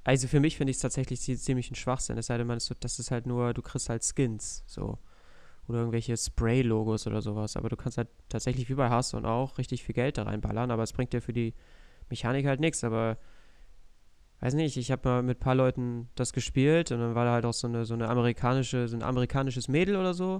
Also 0.06 0.28
für 0.28 0.38
mich 0.38 0.56
finde 0.56 0.70
ich 0.70 0.76
es 0.76 0.82
tatsächlich 0.82 1.20
ziemlich 1.20 1.68
ein 1.68 1.74
Schwachsinn. 1.74 2.16
Es 2.16 2.26
sei 2.26 2.38
denn, 2.38 2.46
man 2.46 2.58
ist 2.58 2.66
so, 2.66 2.76
das 2.78 3.00
ist 3.00 3.10
halt 3.10 3.26
nur, 3.26 3.52
du 3.54 3.60
kriegst 3.60 3.88
halt 3.88 4.04
Skins, 4.04 4.62
so. 4.64 4.98
Oder 5.66 5.80
irgendwelche 5.80 6.16
Spray-Logos 6.16 7.08
oder 7.08 7.20
sowas. 7.22 7.56
Aber 7.56 7.68
du 7.70 7.76
kannst 7.76 7.98
halt 7.98 8.06
tatsächlich 8.28 8.68
wie 8.68 8.74
bei 8.74 8.88
Hearthstone 8.88 9.28
auch 9.28 9.58
richtig 9.58 9.82
viel 9.82 9.96
Geld 9.96 10.16
da 10.16 10.22
reinballern, 10.22 10.70
aber 10.70 10.84
es 10.84 10.92
bringt 10.92 11.12
dir 11.12 11.20
für 11.20 11.32
die 11.32 11.54
Mechanik 12.08 12.46
halt 12.46 12.60
nichts. 12.60 12.84
Aber 12.84 13.18
weiß 14.38 14.54
nicht, 14.54 14.76
ich 14.76 14.92
habe 14.92 15.08
mal 15.08 15.22
mit 15.24 15.38
ein 15.38 15.40
paar 15.40 15.56
Leuten 15.56 16.08
das 16.14 16.32
gespielt 16.32 16.92
und 16.92 17.00
dann 17.00 17.16
war 17.16 17.24
da 17.24 17.32
halt 17.32 17.44
auch 17.44 17.52
so 17.52 17.66
eine, 17.66 17.84
so 17.84 17.94
eine 17.94 18.08
amerikanische, 18.08 18.86
so 18.86 18.96
ein 18.96 19.02
amerikanisches 19.02 19.66
Mädel 19.66 19.96
oder 19.96 20.14
so. 20.14 20.34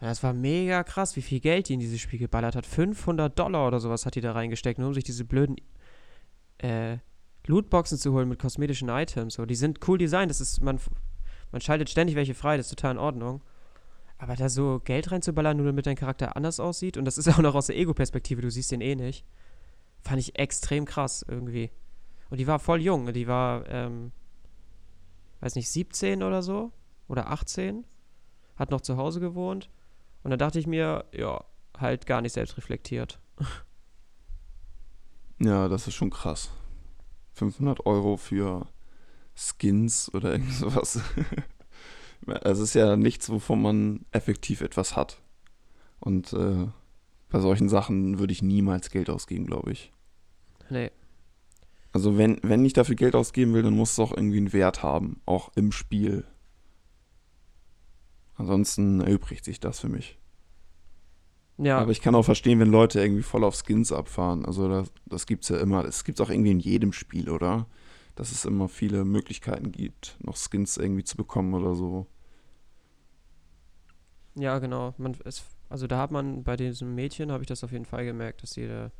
Und 0.00 0.06
das 0.06 0.22
war 0.22 0.32
mega 0.32 0.84
krass, 0.84 1.16
wie 1.16 1.22
viel 1.22 1.40
Geld 1.40 1.68
die 1.68 1.74
in 1.74 1.80
dieses 1.80 1.98
Spiel 1.98 2.20
geballert 2.20 2.54
hat. 2.54 2.64
500 2.64 3.36
Dollar 3.36 3.66
oder 3.66 3.80
sowas 3.80 4.06
hat 4.06 4.14
die 4.14 4.20
da 4.20 4.30
reingesteckt, 4.30 4.78
nur 4.78 4.86
um 4.86 4.94
sich 4.94 5.02
diese 5.02 5.24
blöden 5.24 5.56
äh, 6.58 6.98
Lootboxen 7.48 7.98
zu 7.98 8.12
holen 8.12 8.28
mit 8.28 8.38
kosmetischen 8.38 8.88
Items. 8.88 9.34
So, 9.34 9.46
die 9.46 9.54
sind 9.54 9.86
cool 9.88 9.98
designt, 9.98 10.30
das 10.30 10.40
ist, 10.40 10.60
man, 10.60 10.78
man 11.50 11.60
schaltet 11.60 11.90
ständig 11.90 12.16
welche 12.16 12.34
frei, 12.34 12.56
das 12.56 12.66
ist 12.66 12.78
total 12.78 12.92
in 12.92 12.98
Ordnung. 12.98 13.42
Aber 14.18 14.34
da 14.36 14.48
so 14.48 14.80
Geld 14.84 15.10
reinzuballern, 15.10 15.56
nur 15.56 15.66
damit 15.66 15.86
dein 15.86 15.96
Charakter 15.96 16.36
anders 16.36 16.60
aussieht, 16.60 16.96
und 16.96 17.04
das 17.04 17.18
ist 17.18 17.28
auch 17.34 17.38
noch 17.38 17.54
aus 17.54 17.66
der 17.66 17.76
Ego-Perspektive, 17.76 18.42
du 18.42 18.50
siehst 18.50 18.70
den 18.70 18.80
eh 18.80 18.94
nicht, 18.94 19.24
fand 20.02 20.20
ich 20.20 20.38
extrem 20.38 20.84
krass 20.84 21.24
irgendwie. 21.28 21.70
Und 22.30 22.38
die 22.38 22.46
war 22.46 22.58
voll 22.58 22.82
jung. 22.82 23.12
Die 23.12 23.26
war, 23.26 23.66
ähm, 23.68 24.12
weiß 25.40 25.54
nicht, 25.54 25.70
17 25.70 26.22
oder 26.22 26.42
so. 26.42 26.72
Oder 27.08 27.30
18. 27.30 27.84
Hat 28.56 28.70
noch 28.70 28.80
zu 28.80 28.96
Hause 28.96 29.20
gewohnt. 29.20 29.70
Und 30.22 30.30
dann 30.30 30.38
dachte 30.38 30.58
ich 30.58 30.66
mir, 30.66 31.06
ja, 31.12 31.42
halt 31.78 32.06
gar 32.06 32.20
nicht 32.20 32.32
selbst 32.32 32.56
reflektiert. 32.56 33.20
Ja, 35.40 35.68
das 35.68 35.86
ist 35.86 35.94
schon 35.94 36.10
krass. 36.10 36.50
500 37.38 37.86
Euro 37.86 38.16
für 38.16 38.66
Skins 39.34 40.12
oder 40.14 40.32
irgend 40.32 40.52
sowas. 40.52 41.00
Es 42.42 42.58
ist 42.58 42.74
ja 42.74 42.96
nichts, 42.96 43.30
wovon 43.30 43.62
man 43.62 44.04
effektiv 44.10 44.60
etwas 44.60 44.96
hat. 44.96 45.22
Und 46.00 46.32
äh, 46.34 46.66
bei 47.30 47.40
solchen 47.40 47.68
Sachen 47.68 48.18
würde 48.18 48.32
ich 48.32 48.42
niemals 48.42 48.90
Geld 48.90 49.08
ausgeben, 49.08 49.46
glaube 49.46 49.72
ich. 49.72 49.92
Nee. 50.68 50.90
Also 51.92 52.18
wenn, 52.18 52.38
wenn 52.42 52.64
ich 52.64 52.74
dafür 52.74 52.96
Geld 52.96 53.14
ausgeben 53.14 53.54
will, 53.54 53.62
dann 53.62 53.74
muss 53.74 53.92
es 53.92 53.98
auch 53.98 54.12
irgendwie 54.12 54.38
einen 54.38 54.52
Wert 54.52 54.82
haben, 54.82 55.22
auch 55.24 55.50
im 55.54 55.72
Spiel. 55.72 56.24
Ansonsten 58.34 59.00
erübrigt 59.00 59.44
sich 59.44 59.58
das 59.58 59.80
für 59.80 59.88
mich. 59.88 60.18
Ja. 61.58 61.78
Aber 61.78 61.90
ich 61.90 62.00
kann 62.00 62.14
auch 62.14 62.24
verstehen, 62.24 62.60
wenn 62.60 62.70
Leute 62.70 63.00
irgendwie 63.00 63.22
voll 63.22 63.44
auf 63.44 63.56
Skins 63.56 63.92
abfahren. 63.92 64.44
Also 64.46 64.68
das, 64.68 64.92
das 65.06 65.26
gibt 65.26 65.42
es 65.42 65.50
ja 65.50 65.58
immer. 65.58 65.84
Es 65.84 66.04
gibt 66.04 66.20
es 66.20 66.24
auch 66.24 66.30
irgendwie 66.30 66.52
in 66.52 66.60
jedem 66.60 66.92
Spiel, 66.92 67.28
oder? 67.28 67.66
Dass 68.14 68.30
es 68.30 68.44
immer 68.44 68.68
viele 68.68 69.04
Möglichkeiten 69.04 69.72
gibt, 69.72 70.16
noch 70.20 70.36
Skins 70.36 70.76
irgendwie 70.76 71.04
zu 71.04 71.16
bekommen 71.16 71.54
oder 71.54 71.74
so. 71.74 72.06
Ja, 74.36 74.58
genau. 74.60 74.94
Man, 74.98 75.16
es, 75.24 75.44
also 75.68 75.88
da 75.88 75.98
hat 75.98 76.12
man 76.12 76.44
bei 76.44 76.56
diesem 76.56 76.94
Mädchen, 76.94 77.32
habe 77.32 77.42
ich 77.42 77.48
das 77.48 77.64
auf 77.64 77.72
jeden 77.72 77.84
Fall 77.84 78.04
gemerkt, 78.04 78.42
dass 78.42 78.52
sie 78.52 78.68
da 78.68 78.92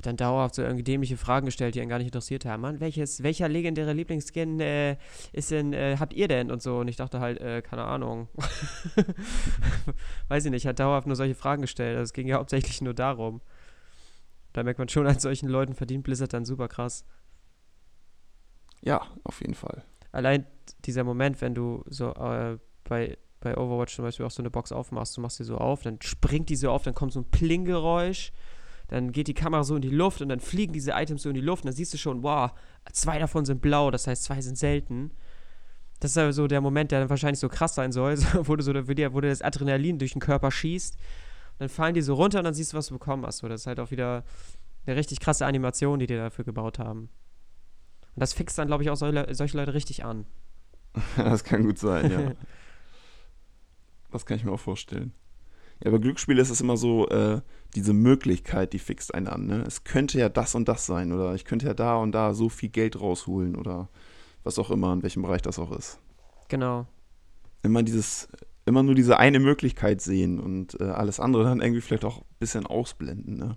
hat 0.00 0.06
dann 0.06 0.16
dauerhaft 0.16 0.54
so 0.54 0.62
irgendwie 0.62 0.82
dämliche 0.82 1.18
Fragen 1.18 1.44
gestellt, 1.44 1.74
die 1.74 1.80
einen 1.80 1.90
gar 1.90 1.98
nicht 1.98 2.06
interessiert 2.06 2.46
haben. 2.46 2.62
Mann, 2.62 2.80
welches, 2.80 3.22
welcher 3.22 3.48
legendäre 3.48 3.92
Lieblingsskin 3.92 4.58
äh, 4.58 4.96
ist 5.32 5.50
denn, 5.50 5.74
äh, 5.74 5.96
habt 6.00 6.14
ihr 6.14 6.26
denn 6.26 6.50
und 6.50 6.62
so? 6.62 6.78
Und 6.78 6.88
ich 6.88 6.96
dachte 6.96 7.20
halt, 7.20 7.38
äh, 7.38 7.60
keine 7.60 7.84
Ahnung. 7.84 8.28
Weiß 10.28 10.46
ich 10.46 10.50
nicht, 10.50 10.66
hat 10.66 10.78
dauerhaft 10.78 11.06
nur 11.06 11.16
solche 11.16 11.34
Fragen 11.34 11.60
gestellt. 11.60 11.98
Also 11.98 12.04
es 12.04 12.12
ging 12.14 12.26
ja 12.26 12.38
hauptsächlich 12.38 12.80
nur 12.80 12.94
darum. 12.94 13.42
Da 14.54 14.62
merkt 14.62 14.78
man 14.78 14.88
schon, 14.88 15.06
an 15.06 15.18
solchen 15.18 15.50
Leuten 15.50 15.74
verdient 15.74 16.02
Blizzard 16.02 16.32
dann 16.32 16.46
super 16.46 16.68
krass. 16.68 17.04
Ja, 18.80 19.02
auf 19.22 19.42
jeden 19.42 19.54
Fall. 19.54 19.84
Allein 20.12 20.46
dieser 20.86 21.04
Moment, 21.04 21.42
wenn 21.42 21.54
du 21.54 21.84
so 21.88 22.14
äh, 22.14 22.56
bei, 22.84 23.18
bei 23.40 23.54
Overwatch 23.54 23.94
zum 23.94 24.06
Beispiel 24.06 24.24
auch 24.24 24.30
so 24.30 24.40
eine 24.40 24.50
Box 24.50 24.72
aufmachst, 24.72 25.18
du 25.18 25.20
machst 25.20 25.36
sie 25.36 25.44
so 25.44 25.58
auf, 25.58 25.82
dann 25.82 26.00
springt 26.00 26.48
die 26.48 26.56
so 26.56 26.70
auf, 26.70 26.84
dann 26.84 26.94
kommt 26.94 27.12
so 27.12 27.20
ein 27.20 27.30
Pling-Geräusch 27.30 28.32
dann 28.90 29.12
geht 29.12 29.28
die 29.28 29.34
Kamera 29.34 29.62
so 29.62 29.76
in 29.76 29.82
die 29.82 29.88
Luft 29.88 30.20
und 30.20 30.28
dann 30.28 30.40
fliegen 30.40 30.72
diese 30.72 30.90
Items 30.90 31.22
so 31.22 31.28
in 31.28 31.36
die 31.36 31.40
Luft 31.40 31.62
und 31.62 31.68
dann 31.68 31.76
siehst 31.76 31.94
du 31.94 31.98
schon, 31.98 32.24
wow, 32.24 32.50
zwei 32.92 33.20
davon 33.20 33.44
sind 33.44 33.62
blau, 33.62 33.92
das 33.92 34.08
heißt, 34.08 34.24
zwei 34.24 34.40
sind 34.40 34.58
selten. 34.58 35.12
Das 36.00 36.10
ist 36.10 36.18
aber 36.18 36.32
so 36.32 36.48
der 36.48 36.60
Moment, 36.60 36.90
der 36.90 36.98
dann 36.98 37.08
wahrscheinlich 37.08 37.38
so 37.38 37.48
krass 37.48 37.76
sein 37.76 37.92
soll, 37.92 38.18
wo 38.42 38.56
du 38.56 38.64
so 38.64 38.74
wo 38.74 38.92
dir, 38.92 39.10
das 39.10 39.42
Adrenalin 39.42 39.98
durch 39.98 40.12
den 40.12 40.20
Körper 40.20 40.50
schießt. 40.50 40.96
Dann 41.58 41.68
fallen 41.68 41.94
die 41.94 42.02
so 42.02 42.14
runter 42.14 42.38
und 42.38 42.44
dann 42.44 42.54
siehst 42.54 42.72
du, 42.72 42.76
was 42.76 42.88
du 42.88 42.94
bekommen 42.94 43.24
hast. 43.24 43.38
So, 43.38 43.48
das 43.48 43.62
ist 43.62 43.66
halt 43.68 43.78
auch 43.78 43.92
wieder 43.92 44.24
eine 44.86 44.96
richtig 44.96 45.20
krasse 45.20 45.46
Animation, 45.46 46.00
die 46.00 46.06
die 46.08 46.16
dafür 46.16 46.44
gebaut 46.44 46.80
haben. 46.80 47.10
Und 48.14 48.20
das 48.20 48.32
fixt 48.32 48.58
dann, 48.58 48.66
glaube 48.66 48.82
ich, 48.82 48.90
auch 48.90 48.96
solche, 48.96 49.32
solche 49.34 49.56
Leute 49.56 49.72
richtig 49.72 50.04
an. 50.04 50.26
das 51.16 51.44
kann 51.44 51.62
gut 51.62 51.78
sein, 51.78 52.10
ja. 52.10 52.32
das 54.10 54.26
kann 54.26 54.36
ich 54.36 54.44
mir 54.44 54.50
auch 54.50 54.60
vorstellen. 54.60 55.12
Ja, 55.84 55.92
bei 55.92 55.98
Glücksspielen 55.98 56.40
ist 56.40 56.50
es 56.50 56.60
immer 56.60 56.76
so, 56.76 57.08
äh, 57.08 57.40
diese 57.74 57.92
Möglichkeit, 57.92 58.72
die 58.72 58.78
fixt 58.78 59.14
einen 59.14 59.28
an. 59.28 59.46
Ne? 59.46 59.64
Es 59.66 59.84
könnte 59.84 60.18
ja 60.18 60.28
das 60.28 60.54
und 60.54 60.68
das 60.68 60.86
sein 60.86 61.12
oder 61.12 61.34
ich 61.34 61.44
könnte 61.44 61.66
ja 61.66 61.74
da 61.74 61.96
und 61.96 62.12
da 62.12 62.34
so 62.34 62.48
viel 62.48 62.68
Geld 62.68 63.00
rausholen 63.00 63.56
oder 63.56 63.88
was 64.44 64.58
auch 64.58 64.70
immer, 64.70 64.92
in 64.92 65.02
welchem 65.02 65.22
Bereich 65.22 65.42
das 65.42 65.58
auch 65.58 65.72
ist. 65.72 65.98
Genau. 66.48 66.86
Immer 67.62 67.82
dieses, 67.82 68.28
immer 68.64 68.82
nur 68.82 68.94
diese 68.94 69.18
eine 69.18 69.38
Möglichkeit 69.38 70.00
sehen 70.00 70.40
und 70.40 70.80
äh, 70.80 70.84
alles 70.84 71.20
andere 71.20 71.44
dann 71.44 71.60
irgendwie 71.60 71.80
vielleicht 71.80 72.04
auch 72.04 72.18
ein 72.18 72.36
bisschen 72.38 72.66
ausblenden, 72.66 73.36
ne? 73.36 73.56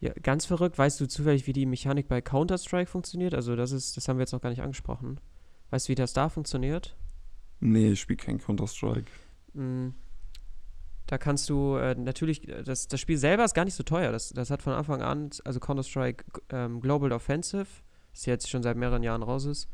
Ja, 0.00 0.14
ganz 0.22 0.46
verrückt. 0.46 0.78
Weißt 0.78 0.98
du 0.98 1.06
zufällig, 1.06 1.46
wie 1.46 1.52
die 1.52 1.66
Mechanik 1.66 2.08
bei 2.08 2.22
Counter-Strike 2.22 2.90
funktioniert? 2.90 3.34
Also 3.34 3.54
das 3.54 3.70
ist, 3.70 3.98
das 3.98 4.08
haben 4.08 4.16
wir 4.16 4.22
jetzt 4.22 4.32
noch 4.32 4.40
gar 4.40 4.48
nicht 4.48 4.62
angesprochen. 4.62 5.20
Weißt 5.68 5.88
du, 5.88 5.90
wie 5.90 5.94
das 5.94 6.14
da 6.14 6.30
funktioniert? 6.30 6.96
Nee, 7.60 7.92
ich 7.92 8.00
spiele 8.00 8.16
kein 8.16 8.38
Counter-Strike. 8.38 9.10
Mm, 9.52 9.88
da 11.10 11.18
kannst 11.18 11.50
du 11.50 11.74
äh, 11.74 11.96
natürlich, 11.96 12.42
das, 12.64 12.86
das 12.86 13.00
Spiel 13.00 13.18
selber 13.18 13.44
ist 13.44 13.52
gar 13.52 13.64
nicht 13.64 13.74
so 13.74 13.82
teuer. 13.82 14.12
Das, 14.12 14.28
das 14.28 14.48
hat 14.48 14.62
von 14.62 14.74
Anfang 14.74 15.02
an, 15.02 15.30
also 15.44 15.58
Counter-Strike 15.58 16.24
ähm, 16.50 16.80
Global 16.80 17.10
Offensive, 17.10 17.66
das 18.12 18.26
jetzt 18.26 18.48
schon 18.48 18.62
seit 18.62 18.76
mehreren 18.76 19.02
Jahren 19.02 19.24
raus 19.24 19.44
ist. 19.44 19.68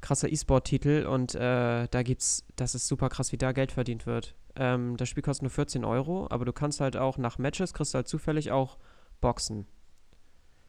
Krasser 0.00 0.30
E-Sport-Titel 0.30 1.04
und 1.10 1.34
äh, 1.34 1.88
da 1.88 2.02
gibt's, 2.04 2.44
das 2.54 2.76
ist 2.76 2.86
super 2.86 3.08
krass, 3.08 3.32
wie 3.32 3.38
da 3.38 3.50
Geld 3.50 3.72
verdient 3.72 4.06
wird. 4.06 4.36
Ähm, 4.54 4.96
das 4.96 5.08
Spiel 5.08 5.24
kostet 5.24 5.42
nur 5.42 5.50
14 5.50 5.84
Euro, 5.84 6.28
aber 6.30 6.44
du 6.44 6.52
kannst 6.52 6.80
halt 6.80 6.96
auch 6.96 7.18
nach 7.18 7.38
Matches, 7.38 7.74
kriegst 7.74 7.94
du 7.94 7.96
halt 7.96 8.06
zufällig 8.06 8.52
auch 8.52 8.78
Boxen. 9.20 9.66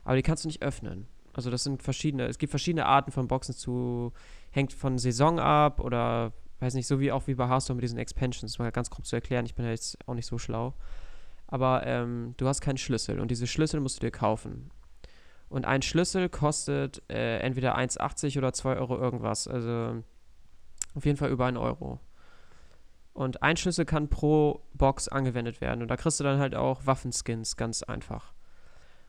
Aber 0.05 0.15
die 0.15 0.23
kannst 0.23 0.43
du 0.43 0.47
nicht 0.47 0.63
öffnen. 0.63 1.05
Also 1.33 1.51
das 1.51 1.63
sind 1.63 1.83
verschiedene, 1.83 2.25
es 2.25 2.39
gibt 2.39 2.49
verschiedene 2.49 2.87
Arten 2.87 3.11
von 3.11 3.27
Boxen 3.27 3.53
zu, 3.53 4.11
hängt 4.49 4.73
von 4.73 4.97
Saison 4.97 5.39
ab 5.39 5.79
oder 5.81 6.33
weiß 6.59 6.73
nicht, 6.73 6.87
so 6.87 6.99
wie 6.99 7.11
auch 7.11 7.27
wie 7.27 7.35
bei 7.35 7.47
Hearthstone 7.47 7.75
mit 7.75 7.83
diesen 7.83 7.99
Expansions, 7.99 8.59
mal 8.59 8.71
ganz 8.71 8.89
grob 8.89 9.05
zu 9.05 9.15
erklären, 9.15 9.45
ich 9.45 9.55
bin 9.55 9.65
ja 9.65 9.71
jetzt 9.71 9.97
auch 10.07 10.13
nicht 10.13 10.25
so 10.25 10.37
schlau. 10.37 10.73
Aber 11.47 11.85
ähm, 11.85 12.33
du 12.37 12.47
hast 12.47 12.61
keinen 12.61 12.77
Schlüssel 12.77 13.19
und 13.19 13.31
diese 13.31 13.47
Schlüssel 13.47 13.79
musst 13.79 13.97
du 13.97 14.05
dir 14.05 14.11
kaufen. 14.11 14.69
Und 15.49 15.65
ein 15.65 15.81
Schlüssel 15.81 16.27
kostet 16.27 17.01
äh, 17.09 17.37
entweder 17.39 17.77
1,80 17.77 18.37
oder 18.37 18.51
2 18.51 18.75
Euro 18.77 18.97
irgendwas. 18.97 19.47
Also 19.47 20.03
auf 20.93 21.05
jeden 21.05 21.17
Fall 21.17 21.29
über 21.29 21.45
einen 21.45 21.57
Euro. 21.57 21.99
Und 23.13 23.41
ein 23.41 23.57
Schlüssel 23.57 23.85
kann 23.85 24.09
pro 24.09 24.61
Box 24.73 25.07
angewendet 25.07 25.61
werden. 25.61 25.81
Und 25.81 25.87
da 25.87 25.95
kriegst 25.95 26.19
du 26.19 26.23
dann 26.23 26.39
halt 26.39 26.53
auch 26.53 26.85
Waffenskins, 26.85 27.55
ganz 27.55 27.81
einfach. 27.81 28.33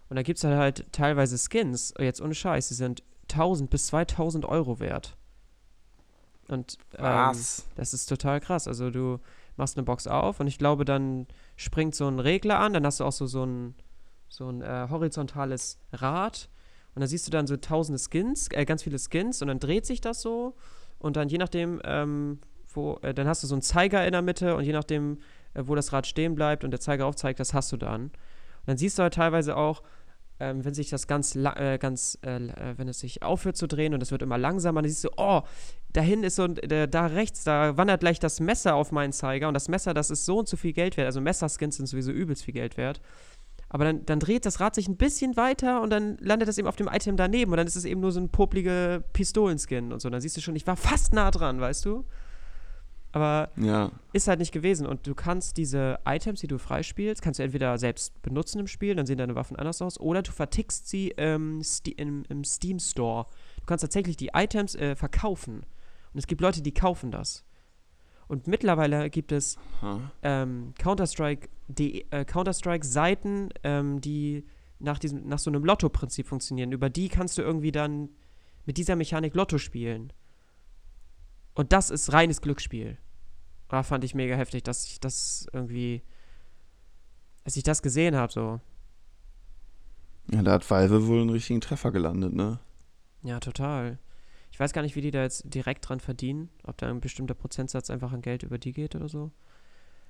Und 0.09 0.17
da 0.17 0.23
gibt 0.23 0.39
es 0.39 0.45
halt, 0.45 0.57
halt 0.57 0.93
teilweise 0.93 1.37
Skins, 1.37 1.93
jetzt 1.99 2.23
ohne 2.23 2.35
Scheiß, 2.35 2.69
die 2.69 2.75
sind 2.75 3.03
1000 3.31 3.69
bis 3.69 3.89
2000 3.89 4.47
Euro 4.47 4.81
wert. 4.81 5.17
Und 6.49 6.79
ähm, 6.97 7.33
das 7.77 7.95
ist 7.95 8.07
total 8.07 8.41
krass. 8.41 8.67
Also 8.67 8.91
du 8.91 9.21
machst 9.57 9.77
eine 9.77 9.85
Box 9.85 10.07
auf 10.07 10.41
und 10.41 10.47
ich 10.47 10.59
glaube, 10.59 10.85
dann 10.85 11.27
springt 11.57 11.95
so 11.95 12.09
ein 12.09 12.19
Regler 12.19 12.59
an, 12.59 12.73
dann 12.73 12.87
hast 12.87 13.01
du 13.01 13.05
auch 13.05 13.13
so, 13.13 13.27
so 13.27 13.45
ein, 13.45 13.75
so 14.29 14.49
ein 14.49 14.63
äh, 14.63 14.87
horizontales 14.89 15.79
Rad 15.93 16.49
und 16.95 17.01
dann 17.01 17.09
siehst 17.09 17.27
du 17.27 17.31
dann 17.31 17.47
so 17.47 17.57
tausende 17.57 18.01
Skins, 18.01 18.49
äh, 18.53 18.65
ganz 18.65 18.83
viele 18.83 18.99
Skins 18.99 19.43
und 19.43 19.49
dann 19.49 19.59
dreht 19.59 19.85
sich 19.85 20.01
das 20.01 20.23
so 20.23 20.55
und 20.99 21.17
dann 21.17 21.29
je 21.29 21.39
nachdem, 21.39 21.81
ähm, 21.85 22.39
wo, 22.73 22.99
äh, 23.03 23.13
dann 23.13 23.27
hast 23.27 23.43
du 23.43 23.47
so 23.47 23.55
einen 23.55 23.63
Zeiger 23.63 24.07
in 24.07 24.13
der 24.13 24.23
Mitte 24.23 24.57
und 24.57 24.65
je 24.65 24.73
nachdem, 24.73 25.19
äh, 25.55 25.63
wo 25.67 25.75
das 25.75 25.93
Rad 25.93 26.07
stehen 26.07 26.35
bleibt 26.35 26.65
und 26.65 26.71
der 26.71 26.81
Zeiger 26.81 27.07
aufzeigt, 27.07 27.41
das 27.41 27.53
hast 27.53 27.73
du 27.73 27.77
dann. 27.77 28.05
Und 28.05 28.13
dann 28.67 28.77
siehst 28.77 28.99
du 28.99 29.03
halt 29.03 29.15
teilweise 29.15 29.57
auch, 29.57 29.83
ähm, 30.41 30.65
wenn 30.65 30.75
sich 30.75 30.91
das 30.91 31.07
ganz, 31.07 31.35
äh, 31.35 31.79
ganz 31.79 32.19
äh, 32.25 32.37
äh, 32.37 32.75
wenn 32.77 32.89
es 32.89 33.01
sich 33.01 33.23
aufhört 33.23 33.57
zu 33.57 33.67
drehen 33.67 33.95
und 33.95 34.03
es 34.03 34.11
wird 34.11 34.23
immer 34.23 34.39
langsamer, 34.39 34.83
dann 34.83 34.91
siehst 34.91 35.05
du, 35.05 35.11
oh, 35.17 35.43
dahin 35.93 36.23
ist 36.23 36.37
so, 36.37 36.45
äh, 36.45 36.89
da 36.89 37.07
rechts, 37.07 37.45
da 37.45 37.77
wandert 37.77 38.01
gleich 38.01 38.19
das 38.19 38.41
Messer 38.41 38.75
auf 38.75 38.93
meinen 38.93 39.13
Zeiger 39.13 39.49
und 39.49 39.55
das 39.55 39.69
Messer, 39.69 39.95
das 39.95 40.11
ist 40.11 40.25
so 40.25 40.39
und 40.39 40.49
so 40.49 40.57
viel 40.57 40.73
Geld 40.73 40.97
wert. 40.97 41.07
Also 41.07 41.21
Messerskins 41.21 41.77
sind 41.77 41.87
sowieso 41.87 42.13
übelst 42.13 42.45
viel 42.45 42.55
Geld 42.55 42.77
wert. 42.77 43.01
Aber 43.71 43.85
dann, 43.85 44.07
dann 44.07 44.19
dreht 44.19 44.47
das 44.47 44.61
Rad 44.61 44.75
sich 44.75 44.89
ein 44.89 44.97
bisschen 44.97 45.37
weiter 45.37 45.83
und 45.83 45.91
dann 45.91 46.17
landet 46.19 46.49
das 46.49 46.57
eben 46.57 46.69
auf 46.69 46.77
dem 46.77 46.89
Item 46.89 47.17
daneben 47.17 47.51
und 47.51 47.59
dann 47.59 47.67
ist 47.67 47.77
es 47.77 47.85
eben 47.85 48.01
nur 48.01 48.13
so 48.13 48.21
ein 48.21 48.31
poplige 48.31 49.05
Pistolenskin 49.13 49.93
und 49.93 50.01
so. 50.01 50.09
Dann 50.09 50.21
siehst 50.21 50.37
du 50.37 50.41
schon, 50.41 50.57
ich 50.57 50.67
war 50.67 50.77
fast 50.77 51.13
nah 51.13 51.31
dran, 51.31 51.61
weißt 51.61 51.85
du? 51.85 52.05
Aber 53.13 53.51
ja. 53.57 53.91
ist 54.13 54.29
halt 54.29 54.39
nicht 54.39 54.53
gewesen. 54.53 54.87
Und 54.87 55.07
du 55.07 55.15
kannst 55.15 55.57
diese 55.57 55.99
Items, 56.05 56.41
die 56.41 56.47
du 56.47 56.59
freispielst, 56.59 57.23
kannst 57.23 57.39
du 57.39 57.43
entweder 57.43 57.79
selbst 57.79 58.21
benutzen 58.23 58.61
im 58.61 58.67
Spiel, 58.67 58.95
dann 58.95 59.07
sehen 59.07 59.19
deine 59.19 59.35
Waffen 59.35 59.57
anders 59.57 59.81
aus, 59.81 59.99
oder 59.99 60.23
du 60.23 60.31
vertickst 60.31 60.89
sie 60.89 61.15
ähm, 61.17 61.63
im, 61.97 62.25
im, 62.29 62.45
Steam 62.45 62.79
Store. 62.79 63.27
Du 63.61 63.67
kannst 63.67 63.83
tatsächlich 63.83 64.17
die 64.17 64.31
Items 64.35 64.75
äh, 64.75 64.95
verkaufen. 64.95 65.65
Und 66.13 66.19
es 66.19 66.27
gibt 66.27 66.41
Leute, 66.41 66.63
die 66.63 66.75
kaufen 66.75 67.11
das. 67.11 67.45
Und 68.27 68.47
mittlerweile 68.47 69.09
gibt 69.09 69.33
es 69.33 69.57
ähm, 70.23 70.75
Counter-Strike 70.79 71.49
äh, 71.79 72.25
Counter-Strike-Seiten, 72.27 73.49
ähm, 73.65 74.01
die 74.03 74.45
nach, 74.79 74.99
diesem, 74.99 75.27
nach 75.27 75.39
so 75.39 75.51
einem 75.51 75.65
Lotto-Prinzip 75.65 76.27
funktionieren. 76.27 76.73
Über 76.73 76.91
die 76.91 77.09
kannst 77.09 77.39
du 77.39 77.43
irgendwie 77.43 77.73
dann 77.73 78.11
mit 78.67 78.77
dieser 78.77 78.97
Mechanik 78.97 79.35
Lotto 79.35 79.57
spielen. 79.57 80.13
Und 81.59 81.73
das 81.73 81.91
ist 81.91 82.13
reines 82.13 82.41
Glücksspiel. 82.41 82.99
Da 83.69 83.83
fand 83.83 84.05
ich 84.05 84.15
mega 84.15 84.37
heftig, 84.37 84.63
dass 84.63 84.87
ich 84.87 85.01
das 85.01 85.49
irgendwie, 85.53 86.05
als 87.43 87.57
ich 87.57 87.65
das 87.65 87.83
gesehen 87.83 88.15
habe, 88.15 88.33
so. 88.33 88.61
Ja, 90.31 90.43
da 90.43 90.53
hat 90.53 90.71
Valve 90.71 91.09
wohl 91.09 91.21
einen 91.21 91.31
richtigen 91.31 91.61
Treffer 91.61 91.91
gelandet, 91.91 92.33
ne? 92.33 92.61
Ja, 93.25 93.41
total. 93.41 93.99
Ich 94.53 94.61
weiß 94.61 94.73
gar 94.73 94.83
nicht, 94.83 94.95
wie 94.95 95.01
die 95.01 95.11
da 95.11 95.23
jetzt 95.23 95.53
direkt 95.53 95.89
dran 95.89 95.99
verdienen. 95.99 96.49
Ob 96.63 96.79
da 96.79 96.89
ein 96.89 97.01
bestimmter 97.01 97.35
Prozentsatz 97.35 97.91
einfach 97.91 98.13
an 98.13 98.23
Geld 98.23 98.45
über 98.45 98.59
die 98.59 98.73
geht 98.73 98.95
oder 98.95 99.09
so. 99.09 99.33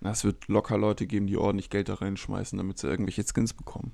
Na, 0.01 0.11
es 0.11 0.24
wird 0.24 0.49
locker 0.49 0.76
Leute 0.76 1.07
geben, 1.07 1.28
die 1.28 1.38
ordentlich 1.38 1.70
Geld 1.70 1.88
da 1.88 1.94
reinschmeißen, 1.94 2.59
damit 2.59 2.76
sie 2.78 2.88
irgendwelche 2.88 3.24
Skins 3.24 3.55
bekommen. 3.55 3.92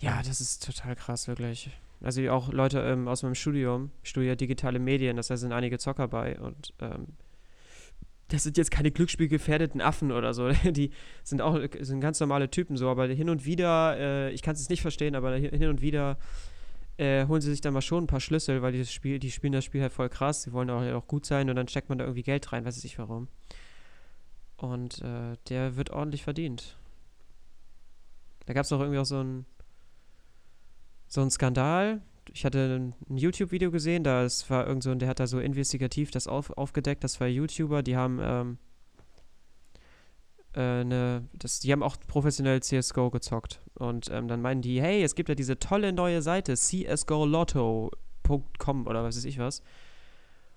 Ja, 0.00 0.22
das 0.22 0.40
ist 0.40 0.64
total 0.64 0.96
krass, 0.96 1.28
wirklich. 1.28 1.70
Also 2.04 2.28
auch 2.30 2.52
Leute 2.52 2.80
ähm, 2.80 3.08
aus 3.08 3.22
meinem 3.22 3.34
Studium, 3.34 3.90
studiere 4.02 4.36
digitale 4.36 4.78
Medien, 4.78 5.16
das 5.16 5.30
heißt, 5.30 5.40
sind 5.40 5.52
einige 5.52 5.78
Zocker 5.78 6.06
bei 6.06 6.38
und 6.38 6.74
ähm, 6.80 7.06
das 8.28 8.42
sind 8.42 8.58
jetzt 8.58 8.70
keine 8.70 8.90
glücksspielgefährdeten 8.90 9.80
Affen 9.80 10.12
oder 10.12 10.34
so. 10.34 10.50
Die 10.64 10.90
sind 11.22 11.40
auch 11.40 11.58
sind 11.80 12.00
ganz 12.00 12.20
normale 12.20 12.50
Typen 12.50 12.76
so, 12.76 12.90
aber 12.90 13.06
hin 13.06 13.30
und 13.30 13.46
wieder, 13.46 13.96
äh, 13.98 14.30
ich 14.32 14.42
kann 14.42 14.54
es 14.54 14.68
nicht 14.68 14.82
verstehen, 14.82 15.14
aber 15.14 15.34
hin 15.34 15.68
und 15.68 15.80
wieder 15.80 16.18
äh, 16.98 17.26
holen 17.26 17.40
sie 17.40 17.50
sich 17.50 17.62
dann 17.62 17.72
mal 17.72 17.80
schon 17.80 18.04
ein 18.04 18.06
paar 18.08 18.20
Schlüssel, 18.20 18.60
weil 18.60 18.72
die, 18.72 18.84
Spiel, 18.84 19.18
die 19.18 19.30
spielen 19.30 19.54
das 19.54 19.64
Spiel 19.64 19.80
halt 19.80 19.92
voll 19.92 20.10
krass, 20.10 20.42
sie 20.42 20.52
wollen 20.52 20.68
auch, 20.68 20.82
auch 20.92 21.06
gut 21.06 21.24
sein 21.24 21.48
und 21.48 21.56
dann 21.56 21.68
steckt 21.68 21.88
man 21.88 21.96
da 21.96 22.04
irgendwie 22.04 22.22
Geld 22.22 22.52
rein, 22.52 22.66
weiß 22.66 22.76
ich 22.76 22.84
nicht 22.84 22.98
warum. 22.98 23.28
Und 24.58 25.00
äh, 25.00 25.36
der 25.48 25.76
wird 25.76 25.90
ordentlich 25.90 26.22
verdient. 26.22 26.76
Da 28.46 28.52
gab 28.52 28.64
es 28.64 28.72
auch 28.72 28.80
irgendwie 28.80 28.98
auch 28.98 29.06
so 29.06 29.20
ein 29.22 29.46
so 31.14 31.22
ein 31.22 31.30
Skandal. 31.30 32.02
Ich 32.32 32.44
hatte 32.44 32.92
ein 33.08 33.16
YouTube-Video 33.16 33.70
gesehen, 33.70 34.02
da 34.02 34.26
war 34.48 34.66
irgend 34.66 34.82
so, 34.82 34.92
der 34.94 35.08
hat 35.08 35.20
da 35.20 35.28
so 35.28 35.38
investigativ 35.38 36.10
das 36.10 36.26
auf, 36.26 36.50
aufgedeckt, 36.50 37.04
das 37.04 37.20
war 37.20 37.28
YouTuber, 37.28 37.84
die 37.84 37.96
haben 37.96 38.18
ähm, 38.20 38.58
äh, 40.54 40.80
eine, 40.80 41.28
das, 41.34 41.60
die 41.60 41.70
haben 41.70 41.84
auch 41.84 41.96
professionell 42.08 42.60
CSGO 42.60 43.10
gezockt. 43.10 43.60
Und 43.74 44.10
ähm, 44.10 44.26
dann 44.26 44.42
meinen 44.42 44.62
die, 44.62 44.82
hey, 44.82 45.04
es 45.04 45.14
gibt 45.14 45.28
ja 45.28 45.36
diese 45.36 45.60
tolle 45.60 45.92
neue 45.92 46.22
Seite, 46.22 46.54
csgolotto.com 46.54 48.86
oder 48.86 49.04
was 49.04 49.16
weiß 49.16 49.26
ich 49.26 49.38
was. 49.38 49.62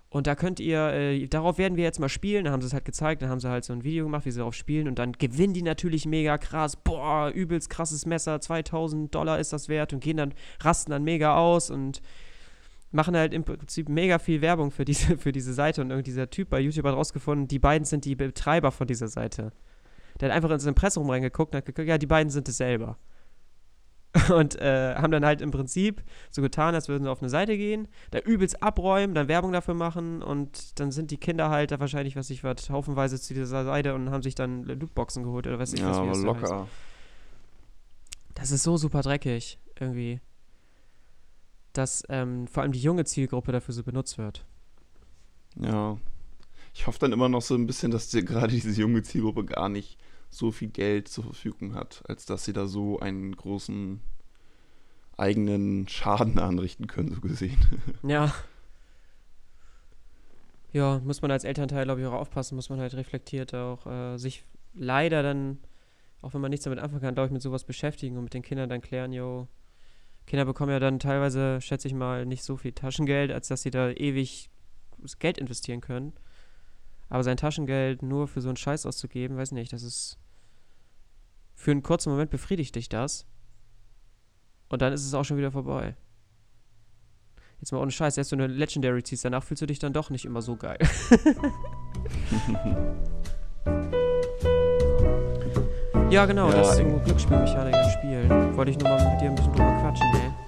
Und 0.10 0.26
da 0.26 0.36
könnt 0.36 0.60
ihr, 0.60 0.94
äh, 0.94 1.28
darauf 1.28 1.58
werden 1.58 1.76
wir 1.76 1.84
jetzt 1.84 2.00
mal 2.00 2.08
spielen. 2.08 2.46
Dann 2.46 2.54
haben 2.54 2.62
sie 2.62 2.68
es 2.68 2.74
halt 2.74 2.86
gezeigt, 2.86 3.22
dann 3.22 3.30
haben 3.30 3.42
sie 3.42 3.50
halt 3.50 3.66
so 3.66 3.74
ein 3.74 3.84
Video 3.84 4.06
gemacht, 4.06 4.26
wie 4.26 4.32
sie 4.32 4.40
darauf 4.40 4.54
spielen. 4.54 4.88
Und 4.88 5.00
dann 5.00 5.12
gewinnen 5.12 5.54
die 5.54 5.62
natürlich 5.62 6.06
mega 6.06 6.38
krass. 6.38 6.78
Boah, 6.78 7.30
übelst 7.30 7.70
krasses 7.70 8.06
Messer, 8.06 8.40
2000 8.40 9.14
Dollar 9.14 9.40
ist 9.40 9.52
das 9.52 9.68
wert. 9.68 9.92
Und 9.92 10.00
gehen 10.00 10.18
dann, 10.18 10.34
rasten 10.62 10.92
dann 10.92 11.04
mega 11.04 11.36
aus 11.36 11.70
und 11.70 12.02
machen 12.92 13.18
halt 13.18 13.34
im 13.34 13.44
Prinzip 13.44 13.90
mega 13.90 14.18
viel 14.18 14.42
Werbung 14.42 14.72
für 14.72 14.86
diese, 14.86 15.18
für 15.18 15.34
diese 15.34 15.54
Seite. 15.54 15.82
Und 15.82 15.90
irgendwie 15.90 16.10
dieser 16.10 16.30
Typ 16.30 16.50
bei 16.50 16.62
YouTube 16.62 16.86
hat 16.86 16.96
rausgefunden, 16.96 17.50
die 17.50 17.60
beiden 17.60 17.84
sind 17.84 18.06
die 18.06 18.16
Betreiber 18.16 18.72
von 18.72 18.88
dieser 18.88 19.10
Seite. 19.10 19.52
Der 20.22 20.30
hat 20.30 20.36
einfach 20.36 20.52
ins 20.52 20.66
Impressum 20.66 21.10
reingeguckt 21.10 21.54
und 21.54 21.58
hat 21.58 21.66
geguckt, 21.66 21.88
ja, 21.88 21.98
die 21.98 22.08
beiden 22.08 22.30
sind 22.30 22.48
es 22.48 22.58
selber. 22.58 22.98
und 24.34 24.60
äh, 24.60 24.96
haben 24.96 25.12
dann 25.12 25.26
halt 25.26 25.42
im 25.42 25.52
Prinzip 25.52 26.04
so 26.32 26.42
getan, 26.42 26.74
als 26.74 26.88
würden 26.88 27.04
sie 27.04 27.10
auf 27.10 27.22
eine 27.22 27.30
Seite 27.30 27.58
gehen, 27.58 27.88
da 28.12 28.20
übelst 28.20 28.64
abräumen, 28.64 29.14
dann 29.14 29.28
Werbung 29.28 29.52
dafür 29.52 29.74
machen 29.74 30.22
und 30.22 30.80
dann 30.80 30.92
sind 30.92 31.12
die 31.12 31.18
Kinder 31.18 31.50
halt 31.50 31.72
da 31.72 31.80
wahrscheinlich, 31.80 32.16
was 32.16 32.30
ich 32.30 32.44
was, 32.44 32.70
haufenweise 32.70 33.20
zu 33.20 33.34
dieser 33.34 33.66
Seite 33.66 33.94
und 33.94 34.10
haben 34.10 34.24
sich 34.24 34.36
dann 34.36 34.64
Lootboxen 34.64 35.24
geholt 35.24 35.46
oder 35.48 35.60
weiß 35.60 35.74
ich 35.74 35.82
ja, 35.82 36.08
was. 36.08 36.20
Ja, 36.20 36.26
locker. 36.26 36.62
Heißt. 36.62 36.72
Das 38.36 38.52
ist 38.52 38.64
so 38.64 38.78
super 38.78 39.02
dreckig, 39.02 39.60
irgendwie. 39.80 40.22
Dass 41.74 42.04
ähm, 42.10 42.48
vor 42.48 42.64
allem 42.64 42.72
die 42.72 42.80
junge 42.80 43.06
Zielgruppe 43.06 43.52
dafür 43.52 43.74
so 43.74 43.84
benutzt 43.84 44.18
wird. 44.18 44.46
Ja. 45.60 45.98
Ich 46.74 46.86
hoffe 46.86 47.00
dann 47.00 47.12
immer 47.12 47.30
noch 47.30 47.42
so 47.42 47.56
ein 47.56 47.66
bisschen, 47.66 47.92
dass 47.92 48.10
die, 48.10 48.24
gerade 48.24 48.50
diese 48.50 48.70
junge 48.80 49.02
Zielgruppe 49.02 49.46
gar 49.46 49.70
nicht 49.70 49.98
so 50.30 50.52
viel 50.52 50.70
Geld 50.70 51.08
zur 51.08 51.24
Verfügung 51.24 51.76
hat, 51.76 52.04
als 52.08 52.26
dass 52.26 52.46
sie 52.46 52.54
da 52.54 52.68
so 52.68 53.00
einen 53.00 53.36
großen 53.36 54.02
eigenen 55.18 55.88
Schaden 55.88 56.40
anrichten 56.40 56.88
können, 56.88 57.14
so 57.14 57.22
gesehen. 57.22 57.58
Ja. 58.04 58.34
Ja, 60.74 61.00
muss 61.00 61.22
man 61.22 61.32
als 61.32 61.46
Elternteil, 61.46 61.86
glaube 61.86 62.02
ich, 62.02 62.08
auch 62.08 62.14
aufpassen, 62.14 62.56
muss 62.56 62.70
man 62.70 62.80
halt 62.80 62.94
reflektiert 62.94 63.54
auch 63.54 63.88
äh, 63.88 64.18
sich 64.18 64.44
leider 64.76 65.24
dann, 65.24 65.60
auch 66.22 66.34
wenn 66.34 66.42
man 66.42 66.52
nichts 66.52 66.66
damit 66.66 66.80
anfangen 66.80 67.02
kann, 67.02 67.16
glaube 67.16 67.28
ich, 67.28 67.34
mit 67.34 67.42
sowas 67.42 67.64
beschäftigen 67.64 68.18
und 68.18 68.26
mit 68.26 68.34
den 68.34 68.44
Kindern 68.44 68.70
dann 68.70 68.82
klären, 68.82 69.14
yo, 69.14 69.48
Kinder 70.28 70.44
bekommen 70.46 70.72
ja 70.72 70.80
dann 70.80 71.00
teilweise, 71.00 71.62
schätze 71.62 71.88
ich 71.88 71.94
mal, 71.94 72.26
nicht 72.26 72.44
so 72.44 72.58
viel 72.58 72.74
Taschengeld, 72.74 73.32
als 73.32 73.48
dass 73.48 73.62
sie 73.62 73.72
da 73.72 73.90
ewig 73.90 74.50
Geld 75.20 75.38
investieren 75.38 75.82
können. 75.82 76.14
Aber 77.10 77.24
sein 77.24 77.38
Taschengeld 77.38 78.04
nur 78.04 78.28
für 78.28 78.42
so 78.42 78.50
einen 78.50 78.58
Scheiß 78.58 78.86
auszugeben, 78.86 79.38
weiß 79.38 79.54
nicht, 79.54 79.72
das 79.74 79.84
ist. 79.84 80.18
Für 81.54 81.72
einen 81.72 81.82
kurzen 81.84 82.12
Moment 82.12 82.30
befriedigt 82.30 82.76
dich 82.76 82.88
das. 82.90 83.26
Und 84.70 84.82
dann 84.82 84.94
ist 84.94 85.06
es 85.06 85.14
auch 85.14 85.24
schon 85.24 85.38
wieder 85.38 85.52
vorbei. 85.52 85.96
Jetzt 87.60 87.72
mal 87.72 87.80
ohne 87.80 87.90
Scheiß, 87.90 88.18
erst 88.18 88.32
wenn 88.32 88.40
du 88.40 88.46
eine 88.46 88.54
Legendary 88.54 89.02
ziehst, 89.02 89.26
danach 89.26 89.44
fühlst 89.44 89.62
du 89.64 89.66
dich 89.66 89.80
dann 89.80 89.92
doch 89.94 90.12
nicht 90.12 90.26
immer 90.26 90.44
so 90.44 90.56
geil. 90.56 90.78
ja, 96.12 96.26
genau, 96.28 96.50
Ja, 96.50 96.58
das 96.58 96.74
ist 96.74 96.80
irgendwo 96.80 97.00
Glücksspielmechanik 97.00 97.74
im 97.74 97.90
Spiel. 97.90 98.30
Wollte 98.56 98.72
ich 98.72 98.78
nur 98.78 98.90
mal 98.90 99.12
mit 99.12 99.20
dir 99.22 99.30
ein 99.30 99.36
bisschen 99.36 99.54
drüber 99.54 99.80
quatschen, 99.82 100.06
ey. 100.14 100.47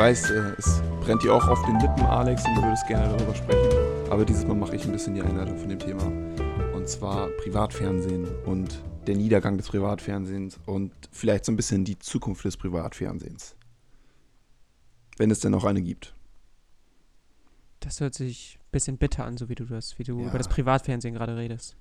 Weiß, 0.00 0.30
äh, 0.30 0.54
es 0.56 0.80
brennt 1.00 1.22
dir 1.22 1.34
auch 1.34 1.46
auf 1.46 1.62
den 1.66 1.78
Lippen, 1.78 2.00
Alex, 2.06 2.42
und 2.46 2.54
du 2.54 2.62
würdest 2.62 2.86
gerne 2.86 3.14
darüber 3.14 3.34
sprechen. 3.34 4.10
Aber 4.10 4.24
dieses 4.24 4.46
Mal 4.46 4.54
mache 4.54 4.74
ich 4.74 4.86
ein 4.86 4.92
bisschen 4.92 5.12
die 5.14 5.20
Einleitung 5.20 5.58
von 5.58 5.68
dem 5.68 5.78
Thema. 5.78 6.04
Und 6.74 6.88
zwar 6.88 7.28
Privatfernsehen 7.42 8.26
und 8.46 8.82
der 9.06 9.16
Niedergang 9.16 9.58
des 9.58 9.68
Privatfernsehens 9.68 10.58
und 10.64 10.90
vielleicht 11.12 11.44
so 11.44 11.52
ein 11.52 11.56
bisschen 11.56 11.84
die 11.84 11.98
Zukunft 11.98 12.46
des 12.46 12.56
Privatfernsehens. 12.56 13.56
Wenn 15.18 15.30
es 15.30 15.40
denn 15.40 15.52
noch 15.52 15.64
eine 15.64 15.82
gibt. 15.82 16.14
Das 17.80 18.00
hört 18.00 18.14
sich 18.14 18.58
ein 18.58 18.70
bisschen 18.72 18.96
bitter 18.96 19.26
an, 19.26 19.36
so 19.36 19.50
wie 19.50 19.54
du 19.54 19.66
das, 19.66 19.98
wie 19.98 20.04
du 20.04 20.18
Ja. 20.18 20.28
über 20.28 20.38
das 20.38 20.48
Privatfernsehen 20.48 21.12
gerade 21.12 21.36
redest. 21.36 21.76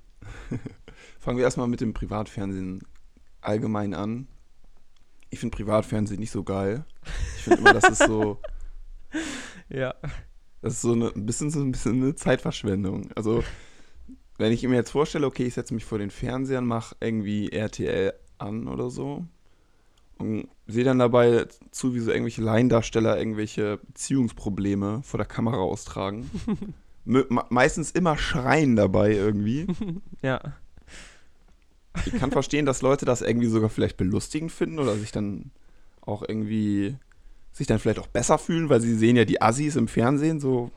Fangen 1.19 1.37
wir 1.37 1.45
erstmal 1.45 1.69
mit 1.69 1.79
dem 1.79 1.93
Privatfernsehen 1.93 2.81
allgemein 3.39 3.93
an. 3.93 4.27
Ich 5.29 5.39
finde 5.39 5.55
Privatfernsehen 5.55 6.19
nicht 6.19 6.31
so 6.31 6.43
geil. 6.43 6.85
Ich 7.37 7.43
finde 7.43 7.59
immer, 7.59 7.73
das 7.73 7.89
ist 7.89 8.03
so, 8.07 8.39
Ja. 9.69 9.93
das 10.61 10.73
ist 10.73 10.81
so 10.81 10.93
eine, 10.93 11.07
ein 11.15 11.25
bisschen 11.25 11.49
so 11.51 11.59
ein 11.61 11.71
bisschen 11.71 12.01
eine 12.01 12.15
Zeitverschwendung. 12.15 13.11
Also, 13.15 13.43
wenn 14.37 14.51
ich 14.51 14.63
mir 14.63 14.75
jetzt 14.75 14.91
vorstelle, 14.91 15.27
okay, 15.27 15.45
ich 15.45 15.53
setze 15.53 15.73
mich 15.73 15.85
vor 15.85 15.97
den 15.99 16.09
Fernseher, 16.11 16.61
mache 16.61 16.95
irgendwie 16.99 17.49
RTL 17.51 18.13
an 18.37 18.67
oder 18.67 18.89
so 18.89 19.25
und 20.17 20.47
sehe 20.67 20.83
dann 20.83 20.99
dabei 20.99 21.45
zu, 21.71 21.93
wie 21.93 21.99
so 21.99 22.09
irgendwelche 22.11 22.41
Laiendarsteller 22.41 23.17
irgendwelche 23.17 23.77
Beziehungsprobleme 23.87 25.01
vor 25.03 25.17
der 25.17 25.27
Kamera 25.27 25.57
austragen. 25.57 26.29
Me- 27.05 27.25
meistens 27.49 27.91
immer 27.91 28.17
schreien 28.17 28.75
dabei 28.75 29.13
irgendwie. 29.13 29.67
Ja. 30.21 30.41
Ich 32.05 32.13
kann 32.13 32.31
verstehen, 32.31 32.65
dass 32.65 32.81
Leute 32.81 33.05
das 33.05 33.21
irgendwie 33.21 33.47
sogar 33.47 33.69
vielleicht 33.69 33.97
belustigend 33.97 34.51
finden 34.51 34.79
oder 34.79 34.95
sich 34.95 35.11
dann 35.11 35.51
auch 36.01 36.23
irgendwie 36.27 36.95
sich 37.51 37.67
dann 37.67 37.79
vielleicht 37.79 37.99
auch 37.99 38.07
besser 38.07 38.37
fühlen, 38.37 38.69
weil 38.69 38.81
sie 38.81 38.95
sehen 38.95 39.15
ja 39.15 39.25
die 39.25 39.41
Assis 39.41 39.75
im 39.75 39.87
Fernsehen, 39.87 40.39
so, 40.39 40.71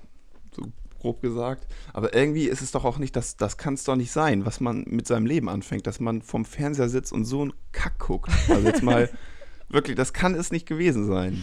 so 0.55 0.63
grob 0.99 1.21
gesagt. 1.21 1.67
Aber 1.93 2.15
irgendwie 2.15 2.49
ist 2.49 2.63
es 2.63 2.73
doch 2.73 2.85
auch 2.85 2.99
nicht, 2.99 3.15
das, 3.15 3.37
das 3.37 3.57
kann 3.57 3.75
es 3.75 3.85
doch 3.85 3.97
nicht 3.97 4.11
sein, 4.11 4.47
was 4.47 4.61
man 4.61 4.85
mit 4.87 5.07
seinem 5.07 5.27
Leben 5.27 5.49
anfängt, 5.49 5.87
dass 5.87 6.01
man 6.01 6.23
vorm 6.23 6.45
Fernseher 6.45 6.89
sitzt 6.89 7.13
und 7.13 7.25
so 7.25 7.43
einen 7.43 7.53
Kack 7.73 7.99
guckt. 7.99 8.31
Also 8.49 8.67
jetzt 8.67 8.83
mal 8.83 9.11
wirklich, 9.69 9.97
das 9.97 10.13
kann 10.13 10.35
es 10.35 10.51
nicht 10.51 10.67
gewesen 10.67 11.07
sein. 11.07 11.43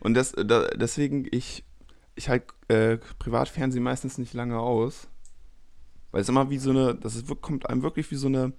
Und 0.00 0.14
das, 0.14 0.32
da, 0.32 0.68
deswegen, 0.68 1.26
ich, 1.30 1.64
ich 2.14 2.28
halt 2.28 2.44
äh, 2.68 2.98
Privatfernsehen 3.18 3.82
meistens 3.82 4.18
nicht 4.18 4.34
lange 4.34 4.58
aus. 4.58 5.08
Weil 6.10 6.22
es 6.22 6.28
immer 6.28 6.50
wie 6.50 6.58
so 6.58 6.70
eine, 6.70 6.94
das 6.94 7.14
ist, 7.14 7.26
kommt 7.40 7.68
einem 7.68 7.82
wirklich 7.82 8.10
wie 8.10 8.16
so 8.16 8.26
eine 8.26 8.52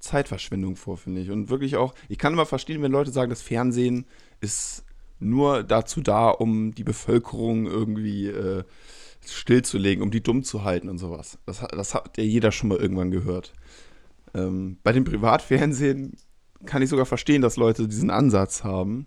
Zeitverschwendung 0.00 0.76
vor, 0.76 0.96
finde 0.96 1.20
ich. 1.20 1.30
Und 1.30 1.48
wirklich 1.50 1.76
auch, 1.76 1.94
ich 2.08 2.18
kann 2.18 2.32
immer 2.32 2.46
verstehen, 2.46 2.82
wenn 2.82 2.92
Leute 2.92 3.10
sagen, 3.12 3.30
das 3.30 3.42
Fernsehen 3.42 4.06
ist 4.40 4.84
nur 5.18 5.62
dazu 5.62 6.00
da, 6.00 6.30
um 6.30 6.74
die 6.74 6.84
Bevölkerung 6.84 7.66
irgendwie 7.66 8.26
äh, 8.28 8.64
stillzulegen, 9.26 10.02
um 10.02 10.10
die 10.10 10.22
dumm 10.22 10.42
zu 10.42 10.64
halten 10.64 10.88
und 10.88 10.98
sowas. 10.98 11.38
Das, 11.46 11.62
hat- 11.62 11.72
das 11.72 11.94
hat 11.94 12.16
ja 12.16 12.24
jeder 12.24 12.52
schon 12.52 12.70
mal 12.70 12.78
irgendwann 12.78 13.10
gehört. 13.10 13.52
Ähm, 14.34 14.78
bei 14.82 14.92
dem 14.92 15.04
Privatfernsehen 15.04 16.16
kann 16.66 16.82
ich 16.82 16.88
sogar 16.90 17.06
verstehen, 17.06 17.42
dass 17.42 17.56
Leute 17.56 17.88
diesen 17.88 18.10
Ansatz 18.10 18.64
haben. 18.64 19.06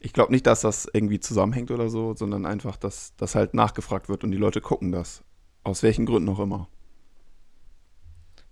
Ich 0.00 0.12
glaube 0.12 0.32
nicht, 0.32 0.46
dass 0.46 0.62
das 0.62 0.88
irgendwie 0.92 1.20
zusammenhängt 1.20 1.70
oder 1.70 1.90
so, 1.90 2.14
sondern 2.14 2.46
einfach, 2.46 2.76
dass 2.76 3.14
das 3.16 3.34
halt 3.34 3.54
nachgefragt 3.54 4.08
wird 4.08 4.24
und 4.24 4.30
die 4.30 4.38
Leute 4.38 4.60
gucken 4.60 4.92
das. 4.92 5.22
Aus 5.62 5.82
welchen 5.82 6.06
Gründen 6.06 6.28
auch 6.30 6.40
immer. 6.40 6.68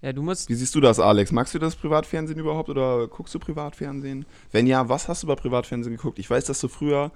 Ja, 0.01 0.13
du 0.13 0.23
musst. 0.23 0.49
Wie 0.49 0.55
siehst 0.55 0.75
du 0.75 0.81
das, 0.81 1.01
Alex? 1.01 1.33
Magst 1.33 1.55
du 1.55 1.59
das 1.59 1.75
Privatfernsehen 1.77 2.39
überhaupt 2.39 2.69
oder 2.69 3.09
guckst 3.09 3.35
du 3.35 3.39
Privatfernsehen? 3.39 4.27
Wenn 4.53 4.67
ja, 4.67 4.89
was 4.89 5.09
hast 5.09 5.23
du 5.25 5.27
bei 5.27 5.35
Privatfernsehen 5.35 5.97
geguckt? 5.97 6.19
Ich 6.19 6.31
weiß, 6.31 6.45
dass 6.45 6.61
du 6.61 6.69
früher 6.69 7.11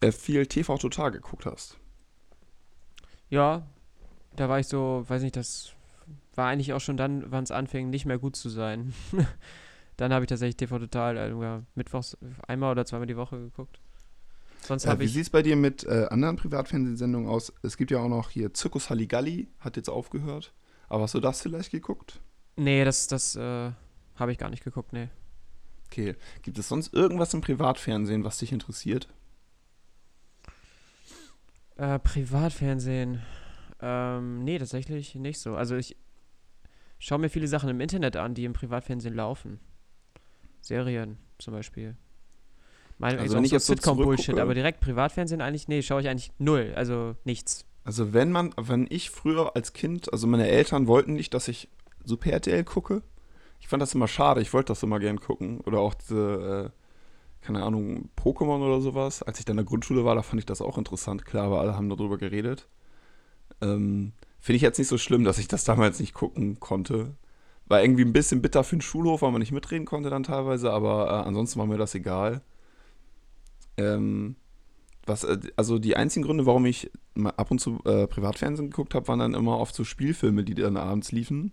äh, 0.00 0.10
viel 0.10 0.46
TV 0.46 0.76
Total 0.78 1.10
geguckt 1.12 1.46
hast. 1.46 1.78
Ja, 3.28 3.66
da 4.34 4.48
war 4.48 4.58
ich 4.58 4.66
so, 4.66 5.04
weiß 5.06 5.22
nicht, 5.22 5.36
das 5.36 5.72
war 6.34 6.48
eigentlich 6.48 6.72
auch 6.72 6.80
schon 6.80 6.96
dann, 6.96 7.30
wann 7.30 7.44
es 7.44 7.52
anfing, 7.52 7.90
nicht 7.90 8.06
mehr 8.06 8.18
gut 8.18 8.34
zu 8.34 8.48
sein. 8.48 8.92
dann 9.96 10.12
habe 10.12 10.24
ich 10.24 10.28
tatsächlich 10.28 10.56
TV 10.56 10.78
Total 10.80 11.16
äh, 11.16 11.28
ja, 11.40 11.62
mittwochs 11.76 12.16
einmal 12.48 12.72
oder 12.72 12.86
zweimal 12.86 13.06
die 13.06 13.16
Woche 13.16 13.38
geguckt. 13.38 13.78
Sonst 14.62 14.84
Äh, 14.84 14.88
habe 14.88 15.04
wie 15.04 15.08
sieht 15.08 15.22
es 15.22 15.30
bei 15.30 15.42
dir 15.42 15.56
mit 15.56 15.84
äh, 15.84 16.06
anderen 16.10 16.36
Privatfernsehsendungen 16.36 17.28
aus? 17.28 17.52
Es 17.62 17.76
gibt 17.76 17.92
ja 17.92 17.98
auch 17.98 18.08
noch 18.08 18.30
hier 18.30 18.52
Zirkus 18.52 18.90
Halligalli, 18.90 19.48
hat 19.60 19.76
jetzt 19.76 19.88
aufgehört. 19.88 20.52
Aber 20.90 21.04
hast 21.04 21.14
du 21.14 21.20
das 21.20 21.40
vielleicht 21.40 21.70
geguckt? 21.70 22.20
Nee, 22.56 22.84
das, 22.84 23.06
das 23.06 23.36
äh, 23.36 23.70
habe 24.16 24.32
ich 24.32 24.38
gar 24.38 24.50
nicht 24.50 24.64
geguckt, 24.64 24.92
nee. 24.92 25.08
Okay. 25.86 26.16
Gibt 26.42 26.58
es 26.58 26.68
sonst 26.68 26.92
irgendwas 26.92 27.32
im 27.32 27.40
Privatfernsehen, 27.40 28.24
was 28.24 28.38
dich 28.38 28.52
interessiert? 28.52 29.08
Äh, 31.76 31.98
Privatfernsehen. 32.00 33.22
Ähm, 33.80 34.44
nee, 34.44 34.58
tatsächlich 34.58 35.14
nicht 35.14 35.38
so. 35.38 35.54
Also 35.54 35.76
ich 35.76 35.96
schaue 36.98 37.18
mir 37.18 37.30
viele 37.30 37.48
Sachen 37.48 37.70
im 37.70 37.80
Internet 37.80 38.16
an, 38.16 38.34
die 38.34 38.44
im 38.44 38.52
Privatfernsehen 38.52 39.14
laufen. 39.14 39.60
Serien 40.60 41.18
zum 41.38 41.54
Beispiel. 41.54 41.96
Meine, 42.98 43.20
Also 43.20 43.38
ich 43.38 43.50
so 43.50 43.58
Sitcom-Bullshit, 43.58 44.38
aber 44.38 44.54
direkt 44.54 44.80
Privatfernsehen 44.80 45.40
eigentlich, 45.40 45.68
nee, 45.68 45.82
schaue 45.82 46.02
ich 46.02 46.08
eigentlich 46.08 46.32
null. 46.38 46.72
Also 46.76 47.16
nichts. 47.24 47.64
Also 47.90 48.12
wenn 48.12 48.30
man, 48.30 48.54
wenn 48.56 48.86
ich 48.88 49.10
früher 49.10 49.56
als 49.56 49.72
Kind, 49.72 50.12
also 50.12 50.28
meine 50.28 50.46
Eltern 50.46 50.86
wollten 50.86 51.14
nicht, 51.14 51.34
dass 51.34 51.48
ich 51.48 51.68
Super 52.04 52.30
RTL 52.30 52.62
gucke. 52.62 53.02
Ich 53.58 53.66
fand 53.66 53.82
das 53.82 53.96
immer 53.96 54.06
schade, 54.06 54.40
ich 54.40 54.52
wollte 54.52 54.68
das 54.68 54.84
immer 54.84 55.00
gern 55.00 55.18
gucken. 55.18 55.58
Oder 55.62 55.80
auch 55.80 55.94
diese, 55.94 56.70
äh, 56.70 57.44
keine 57.44 57.64
Ahnung, 57.64 58.08
Pokémon 58.16 58.64
oder 58.64 58.80
sowas. 58.80 59.24
Als 59.24 59.40
ich 59.40 59.44
dann 59.44 59.54
in 59.54 59.64
der 59.64 59.66
Grundschule 59.66 60.04
war, 60.04 60.14
da 60.14 60.22
fand 60.22 60.38
ich 60.38 60.46
das 60.46 60.62
auch 60.62 60.78
interessant. 60.78 61.24
Klar, 61.24 61.46
aber 61.46 61.58
alle 61.58 61.74
haben 61.74 61.88
darüber 61.88 62.16
geredet. 62.16 62.68
Ähm, 63.60 64.12
Finde 64.38 64.54
ich 64.54 64.62
jetzt 64.62 64.78
nicht 64.78 64.86
so 64.86 64.96
schlimm, 64.96 65.24
dass 65.24 65.38
ich 65.38 65.48
das 65.48 65.64
damals 65.64 65.98
nicht 65.98 66.14
gucken 66.14 66.60
konnte. 66.60 67.16
War 67.66 67.82
irgendwie 67.82 68.04
ein 68.04 68.12
bisschen 68.12 68.40
bitter 68.40 68.62
für 68.62 68.76
den 68.76 68.82
Schulhof, 68.82 69.22
weil 69.22 69.32
man 69.32 69.40
nicht 69.40 69.50
mitreden 69.50 69.84
konnte 69.84 70.10
dann 70.10 70.22
teilweise, 70.22 70.70
aber 70.70 71.08
äh, 71.08 71.26
ansonsten 71.26 71.58
war 71.58 71.66
mir 71.66 71.76
das 71.76 71.96
egal. 71.96 72.40
Ähm, 73.76 74.36
was, 75.06 75.24
äh, 75.24 75.38
also 75.56 75.78
die 75.78 75.96
einzigen 75.96 76.24
Gründe, 76.24 76.46
warum 76.46 76.66
ich 76.66 76.90
ab 77.36 77.50
und 77.50 77.60
zu 77.60 77.80
äh, 77.84 78.06
Privatfernsehen 78.06 78.70
geguckt 78.70 78.94
habe, 78.94 79.08
waren 79.08 79.18
dann 79.18 79.34
immer 79.34 79.58
oft 79.58 79.74
so 79.74 79.84
Spielfilme, 79.84 80.44
die 80.44 80.54
dann 80.54 80.76
abends 80.76 81.12
liefen. 81.12 81.52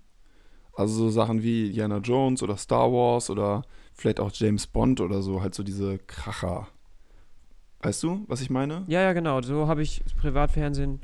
Also 0.73 0.93
so 0.93 1.09
Sachen 1.09 1.41
wie 1.41 1.67
Indiana 1.67 1.97
Jones 1.97 2.43
oder 2.43 2.55
Star 2.55 2.91
Wars 2.91 3.29
oder 3.29 3.63
vielleicht 3.93 4.19
auch 4.19 4.31
James 4.31 4.67
Bond 4.67 5.01
oder 5.01 5.21
so, 5.23 5.41
halt 5.41 5.55
so 5.55 5.63
diese 5.63 5.97
Kracher. 5.97 6.67
Weißt 7.81 8.03
du, 8.03 8.25
was 8.27 8.41
ich 8.41 8.49
meine? 8.49 8.83
Ja, 8.87 9.01
ja, 9.01 9.13
genau. 9.13 9.41
So 9.41 9.67
habe 9.67 9.81
ich 9.81 10.03
Privatfernsehen. 10.19 10.99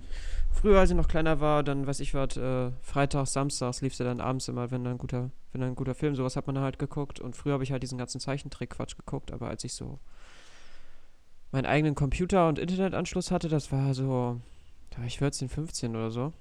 Früher, 0.52 0.80
als 0.80 0.92
ich 0.92 0.96
noch 0.96 1.08
kleiner 1.08 1.40
war, 1.40 1.64
dann, 1.64 1.88
weiß 1.88 2.00
ich 2.00 2.14
was, 2.14 2.38
äh, 2.38 2.72
freitags, 2.82 3.34
samstags 3.34 3.82
lief 3.82 3.96
sie 3.96 4.04
dann 4.04 4.22
abends 4.22 4.48
immer, 4.48 4.70
wenn 4.70 4.84
dann 4.84 4.94
ein 4.94 4.98
guter, 5.00 5.32
wenn 5.52 5.62
dann 5.62 5.72
ein 5.72 5.76
guter 5.76 5.96
Film, 5.96 6.16
sowas 6.16 6.36
hat 6.36 6.46
man 6.46 6.60
halt 6.60 6.78
geguckt. 6.78 7.20
Und 7.20 7.36
früher 7.36 7.54
habe 7.54 7.64
ich 7.64 7.72
halt 7.72 7.82
diesen 7.82 7.98
ganzen 7.98 8.20
Zeichentrick-Quatsch 8.20 8.96
geguckt, 8.96 9.32
aber 9.32 9.48
als 9.48 9.64
ich 9.64 9.74
so 9.74 10.00
meinen 11.54 11.66
eigenen 11.66 11.96
Computer 11.96 12.48
und 12.50 12.60
Internetanschluss 12.60 13.32
hatte, 13.32 13.48
das 13.48 13.72
war 13.72 13.94
so, 13.94 14.42
da 14.90 14.98
war 14.98 15.06
ich 15.06 15.20
14, 15.20 15.48
15 15.48 15.96
oder 15.96 16.12
so. 16.12 16.34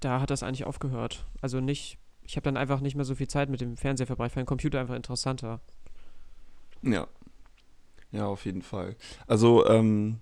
Da 0.00 0.20
hat 0.20 0.30
das 0.30 0.42
eigentlich 0.42 0.64
aufgehört. 0.64 1.24
Also 1.40 1.60
nicht, 1.60 1.98
ich 2.22 2.36
habe 2.36 2.44
dann 2.44 2.56
einfach 2.56 2.80
nicht 2.80 2.96
mehr 2.96 3.04
so 3.04 3.14
viel 3.14 3.28
Zeit 3.28 3.48
mit 3.48 3.60
dem 3.60 3.76
Fernseher 3.76 4.06
verbracht, 4.06 4.32
fand 4.32 4.42
den 4.42 4.46
Computer 4.46 4.80
einfach 4.80 4.96
interessanter. 4.96 5.60
Ja. 6.82 7.06
Ja, 8.10 8.26
auf 8.26 8.44
jeden 8.44 8.62
Fall. 8.62 8.96
Also, 9.26 9.66
ähm, 9.66 10.20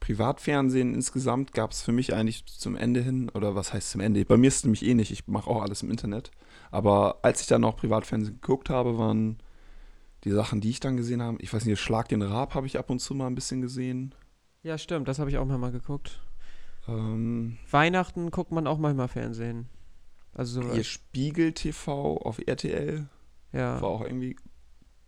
Privatfernsehen 0.00 0.92
insgesamt 0.92 1.52
gab 1.52 1.70
es 1.70 1.82
für 1.82 1.90
mich 1.92 2.12
eigentlich 2.12 2.44
zum 2.46 2.76
Ende 2.76 3.00
hin, 3.00 3.30
oder 3.30 3.54
was 3.54 3.72
heißt 3.72 3.90
zum 3.90 4.02
Ende? 4.02 4.24
Bei 4.24 4.36
mir 4.36 4.48
ist 4.48 4.56
es 4.56 4.64
nämlich 4.64 4.84
eh 4.84 4.92
nicht, 4.92 5.10
ich 5.10 5.26
mache 5.26 5.48
auch 5.48 5.62
alles 5.62 5.82
im 5.82 5.90
Internet. 5.90 6.30
Aber 6.70 7.20
als 7.22 7.40
ich 7.40 7.46
dann 7.46 7.62
noch 7.62 7.76
Privatfernsehen 7.76 8.38
geguckt 8.40 8.68
habe, 8.68 8.98
waren 8.98 9.38
die 10.24 10.30
Sachen, 10.30 10.60
die 10.60 10.70
ich 10.70 10.80
dann 10.80 10.96
gesehen 10.96 11.22
habe, 11.22 11.38
ich 11.40 11.52
weiß 11.52 11.64
nicht, 11.64 11.80
Schlag 11.80 12.08
den 12.08 12.22
Raab 12.22 12.54
habe 12.54 12.66
ich 12.66 12.78
ab 12.78 12.90
und 12.90 13.00
zu 13.00 13.14
mal 13.14 13.26
ein 13.26 13.34
bisschen 13.34 13.60
gesehen. 13.60 14.14
Ja, 14.62 14.78
stimmt, 14.78 15.08
das 15.08 15.18
habe 15.18 15.30
ich 15.30 15.36
auch 15.36 15.44
mal 15.44 15.72
geguckt. 15.72 16.20
Ähm, 16.88 17.58
Weihnachten 17.70 18.30
guckt 18.30 18.52
man 18.52 18.66
auch 18.66 18.78
manchmal 18.78 19.08
Fernsehen. 19.08 19.68
Also 20.32 20.62
so, 20.62 20.72
Ihr 20.72 20.84
Spiegel 20.84 21.52
TV 21.52 22.18
auf 22.18 22.40
RTL 22.44 23.08
ja. 23.52 23.80
war 23.80 23.88
auch 23.88 24.02
irgendwie 24.02 24.36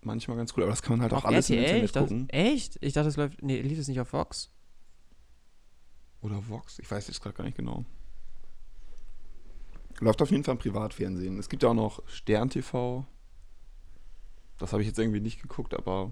manchmal 0.02 0.36
ganz 0.36 0.52
cool, 0.56 0.62
aber 0.62 0.70
das 0.70 0.82
kann 0.82 0.94
man 0.94 1.02
halt 1.02 1.12
auch 1.12 1.18
Auf 1.18 1.26
alles 1.26 1.50
im 1.50 1.58
RTL? 1.58 1.68
Internet 1.68 1.84
Ich 1.84 1.92
dachte, 1.92 2.08
gucken. 2.08 2.28
echt? 2.30 2.78
Ich 2.80 2.92
dachte, 2.92 3.08
es 3.08 3.16
läuft. 3.16 3.42
Nee, 3.42 3.60
lief 3.60 3.78
es 3.78 3.88
nicht 3.88 4.00
auf 4.00 4.08
Fox? 4.08 4.50
Oder 6.20 6.48
Vox, 6.48 6.78
ich 6.78 6.90
weiß 6.90 7.08
jetzt 7.08 7.20
gerade 7.20 7.34
gar 7.34 7.44
nicht 7.44 7.56
genau. 7.56 7.84
Läuft 10.00 10.22
auf 10.22 10.30
jeden 10.30 10.44
Fall 10.44 10.52
im 10.52 10.58
Privatfernsehen. 10.58 11.38
Es 11.38 11.48
gibt 11.48 11.62
ja 11.62 11.70
auch 11.70 11.74
noch 11.74 12.06
Stern 12.06 12.50
TV. 12.50 13.06
Das 14.58 14.72
habe 14.72 14.82
ich 14.82 14.88
jetzt 14.88 14.98
irgendwie 14.98 15.20
nicht 15.20 15.42
geguckt, 15.42 15.74
aber 15.74 16.10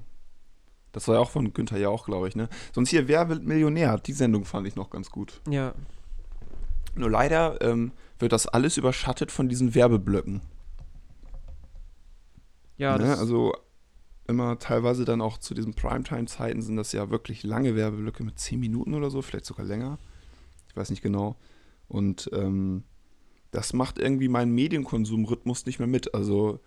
das 0.92 1.08
war 1.08 1.16
ja 1.16 1.20
auch 1.20 1.30
von 1.30 1.52
Günther 1.52 1.78
Jauch, 1.78 2.06
glaube 2.06 2.28
ich, 2.28 2.36
ne? 2.36 2.48
Sonst 2.72 2.90
hier 2.90 3.08
Wer 3.08 3.28
wird 3.28 3.44
Millionär? 3.44 3.98
Die 3.98 4.12
Sendung 4.12 4.44
fand 4.44 4.66
ich 4.66 4.76
noch 4.76 4.90
ganz 4.90 5.10
gut. 5.10 5.40
Ja. 5.48 5.74
Nur 6.94 7.10
leider 7.10 7.60
ähm, 7.62 7.92
wird 8.18 8.32
das 8.32 8.46
alles 8.46 8.76
überschattet 8.76 9.32
von 9.32 9.48
diesen 9.48 9.74
Werbeblöcken. 9.74 10.40
Ja, 12.76 12.96
ne? 12.96 13.04
das, 13.04 13.18
Also 13.18 13.54
immer 14.26 14.58
teilweise 14.58 15.04
dann 15.04 15.20
auch 15.20 15.38
zu 15.38 15.54
diesen 15.54 15.74
Primetime-Zeiten 15.74 16.62
sind 16.62 16.76
das 16.76 16.92
ja 16.92 17.10
wirklich 17.10 17.42
lange 17.42 17.76
Werbeblöcke 17.76 18.24
mit 18.24 18.38
10 18.38 18.60
Minuten 18.60 18.94
oder 18.94 19.10
so, 19.10 19.22
vielleicht 19.22 19.46
sogar 19.46 19.66
länger. 19.66 19.98
Ich 20.68 20.76
weiß 20.76 20.90
nicht 20.90 21.02
genau. 21.02 21.36
Und 21.88 22.30
ähm, 22.32 22.84
das 23.50 23.72
macht 23.72 23.98
irgendwie 23.98 24.28
meinen 24.28 24.54
Medienkonsumrhythmus 24.54 25.66
nicht 25.66 25.78
mehr 25.78 25.88
mit. 25.88 26.14
Also 26.14 26.60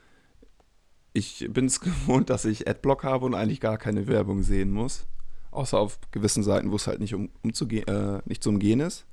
ich 1.17 1.47
bin 1.51 1.65
es 1.65 1.79
gewohnt, 1.81 2.29
dass 2.29 2.45
ich 2.45 2.67
Adblock 2.67 3.03
habe 3.03 3.25
und 3.25 3.35
eigentlich 3.35 3.59
gar 3.59 3.77
keine 3.77 4.07
Werbung 4.07 4.43
sehen 4.43 4.71
muss. 4.71 5.05
Außer 5.51 5.79
auf 5.79 5.99
gewissen 6.11 6.43
Seiten, 6.43 6.71
wo 6.71 6.75
es 6.75 6.87
halt 6.87 6.99
nicht, 6.99 7.15
um, 7.15 7.29
umzuge 7.43 7.87
äh, 7.87 8.21
nicht 8.25 8.43
zu 8.43 8.49
umgehen 8.49 8.79
ist. 8.79 9.05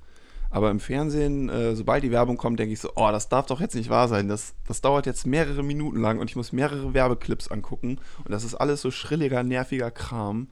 Aber 0.51 0.69
im 0.69 0.79
Fernsehen, 0.79 1.49
äh, 1.49 1.75
sobald 1.75 2.03
die 2.03 2.11
Werbung 2.11 2.37
kommt, 2.37 2.59
denke 2.59 2.73
ich 2.73 2.79
so, 2.79 2.91
oh, 2.95 3.09
das 3.11 3.29
darf 3.29 3.47
doch 3.47 3.59
jetzt 3.59 3.75
nicht 3.75 3.89
wahr 3.89 4.07
sein. 4.07 4.27
Das, 4.27 4.53
das 4.67 4.79
dauert 4.79 5.05
jetzt 5.05 5.25
mehrere 5.25 5.63
Minuten 5.63 5.99
lang 5.99 6.19
und 6.19 6.29
ich 6.29 6.35
muss 6.35 6.53
mehrere 6.53 6.93
Werbeclips 6.93 7.49
angucken. 7.49 7.99
Und 8.23 8.31
das 8.31 8.43
ist 8.43 8.55
alles 8.55 8.81
so 8.81 8.91
schrilliger, 8.91 9.43
nerviger 9.43 9.91
Kram. 9.91 10.47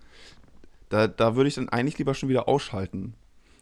Da, 0.89 1.07
da 1.07 1.35
würde 1.35 1.47
ich 1.47 1.55
dann 1.55 1.69
eigentlich 1.69 1.99
lieber 1.99 2.15
schon 2.15 2.29
wieder 2.29 2.47
ausschalten. 2.47 3.13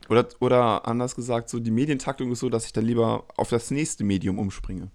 Oder, 0.10 0.28
oder 0.40 0.88
anders 0.88 1.16
gesagt, 1.16 1.50
so 1.50 1.60
die 1.60 1.72
Medientaktung 1.72 2.32
ist 2.32 2.40
so, 2.40 2.50
dass 2.50 2.66
ich 2.66 2.74
dann 2.74 2.86
lieber 2.86 3.26
auf 3.38 3.50
das 3.50 3.72
nächste 3.72 4.04
Medium 4.04 4.40
umspringe. 4.40 4.90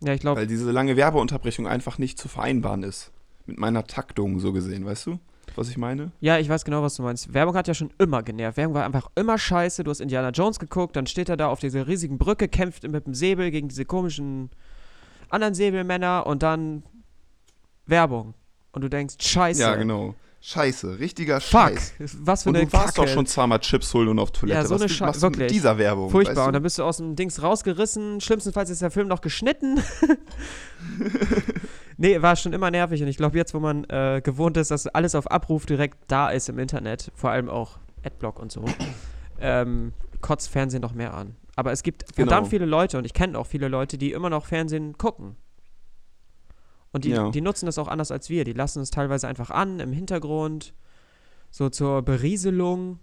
Ja, 0.00 0.12
ich 0.12 0.20
glaube, 0.20 0.40
Weil 0.40 0.46
diese 0.46 0.70
lange 0.70 0.96
Werbeunterbrechung 0.96 1.66
einfach 1.66 1.98
nicht 1.98 2.18
zu 2.18 2.28
vereinbaren 2.28 2.82
ist. 2.82 3.12
Mit 3.46 3.58
meiner 3.58 3.84
Taktung 3.84 4.40
so 4.40 4.52
gesehen, 4.52 4.84
weißt 4.84 5.06
du, 5.06 5.18
was 5.54 5.68
ich 5.68 5.78
meine? 5.78 6.10
ja, 6.20 6.38
ich 6.38 6.48
weiß 6.48 6.64
genau, 6.64 6.82
was 6.82 6.96
du 6.96 7.02
meinst. 7.02 7.32
Werbung 7.32 7.54
hat 7.54 7.68
ja 7.68 7.74
schon 7.74 7.90
immer 7.98 8.22
genervt. 8.22 8.56
Werbung 8.56 8.74
war 8.74 8.84
einfach 8.84 9.08
immer 9.14 9.38
scheiße. 9.38 9.84
Du 9.84 9.90
hast 9.90 10.00
Indiana 10.00 10.30
Jones 10.30 10.58
geguckt, 10.58 10.96
dann 10.96 11.06
steht 11.06 11.28
er 11.28 11.36
da 11.36 11.48
auf 11.48 11.60
dieser 11.60 11.86
riesigen 11.86 12.18
Brücke, 12.18 12.48
kämpft 12.48 12.82
mit 12.88 13.06
dem 13.06 13.14
Säbel 13.14 13.50
gegen 13.50 13.68
diese 13.68 13.84
komischen 13.84 14.50
anderen 15.30 15.54
Säbelmänner 15.54 16.26
und 16.26 16.42
dann 16.42 16.82
Werbung. 17.86 18.34
Und 18.72 18.82
du 18.82 18.90
denkst, 18.90 19.16
scheiße. 19.20 19.62
Ja, 19.62 19.76
genau. 19.76 20.14
Scheiße, 20.40 20.98
richtiger 21.00 21.40
Fuck. 21.40 21.60
Scheiß. 21.60 21.94
Was 22.20 22.44
für 22.44 22.50
Und 22.50 22.56
eine 22.56 22.66
du 22.66 22.72
warst 22.72 22.94
Kacke. 22.94 23.06
doch 23.08 23.12
schon 23.14 23.26
zweimal 23.26 23.58
Chips 23.58 23.92
holen 23.94 24.08
und 24.08 24.18
auf 24.20 24.30
Toilette. 24.30 24.60
Ja, 24.60 24.64
so 24.64 24.74
Was 24.76 24.82
eine 24.82 24.90
will- 24.90 24.96
Schei- 24.96 25.06
machst 25.06 25.22
du 25.22 25.30
mit 25.30 25.50
dieser 25.50 25.76
Werbung? 25.78 26.10
Furchtbar. 26.10 26.36
Weißt 26.36 26.46
Und 26.46 26.52
du? 26.52 26.52
dann 26.52 26.62
bist 26.62 26.78
du 26.78 26.84
aus 26.84 26.98
dem 26.98 27.16
Dings 27.16 27.42
rausgerissen. 27.42 28.20
Schlimmstenfalls 28.20 28.70
ist 28.70 28.80
der 28.82 28.90
Film 28.92 29.08
noch 29.08 29.22
geschnitten. 29.22 29.80
nee, 31.96 32.20
war 32.22 32.36
schon 32.36 32.52
immer 32.52 32.70
nervig. 32.70 33.02
Und 33.02 33.08
ich 33.08 33.16
glaube, 33.16 33.36
jetzt, 33.36 33.54
wo 33.54 33.60
man 33.60 33.84
äh, 33.84 34.20
gewohnt 34.22 34.56
ist, 34.56 34.70
dass 34.70 34.86
alles 34.86 35.14
auf 35.14 35.30
Abruf 35.30 35.66
direkt 35.66 35.98
da 36.08 36.30
ist 36.30 36.48
im 36.48 36.58
Internet, 36.58 37.10
vor 37.14 37.30
allem 37.30 37.48
auch 37.48 37.78
Adblock 38.04 38.38
und 38.38 38.52
so, 38.52 38.64
ähm, 39.40 39.92
kotzt 40.20 40.48
Fernsehen 40.50 40.82
noch 40.82 40.94
mehr 40.94 41.14
an. 41.14 41.36
Aber 41.56 41.72
es 41.72 41.82
gibt 41.82 42.14
Genau. 42.14 42.28
verdammt 42.30 42.48
viele 42.50 42.66
Leute, 42.66 42.98
und 42.98 43.04
ich 43.04 43.14
kenne 43.14 43.38
auch 43.38 43.46
viele 43.46 43.68
Leute, 43.68 43.96
die 43.98 44.12
immer 44.12 44.30
noch 44.30 44.46
Fernsehen 44.46 44.96
gucken. 44.98 45.36
Und 46.96 47.04
die, 47.04 47.10
Ja. 47.10 47.30
die 47.30 47.42
nutzen 47.42 47.66
das 47.66 47.76
auch 47.76 47.88
anders 47.88 48.10
als 48.10 48.30
wir. 48.30 48.44
Die 48.44 48.54
lassen 48.54 48.80
es 48.80 48.90
teilweise 48.90 49.28
einfach 49.28 49.50
an 49.50 49.80
im 49.80 49.92
Hintergrund, 49.92 50.72
so 51.50 51.68
zur 51.68 52.00
Berieselung. 52.00 52.98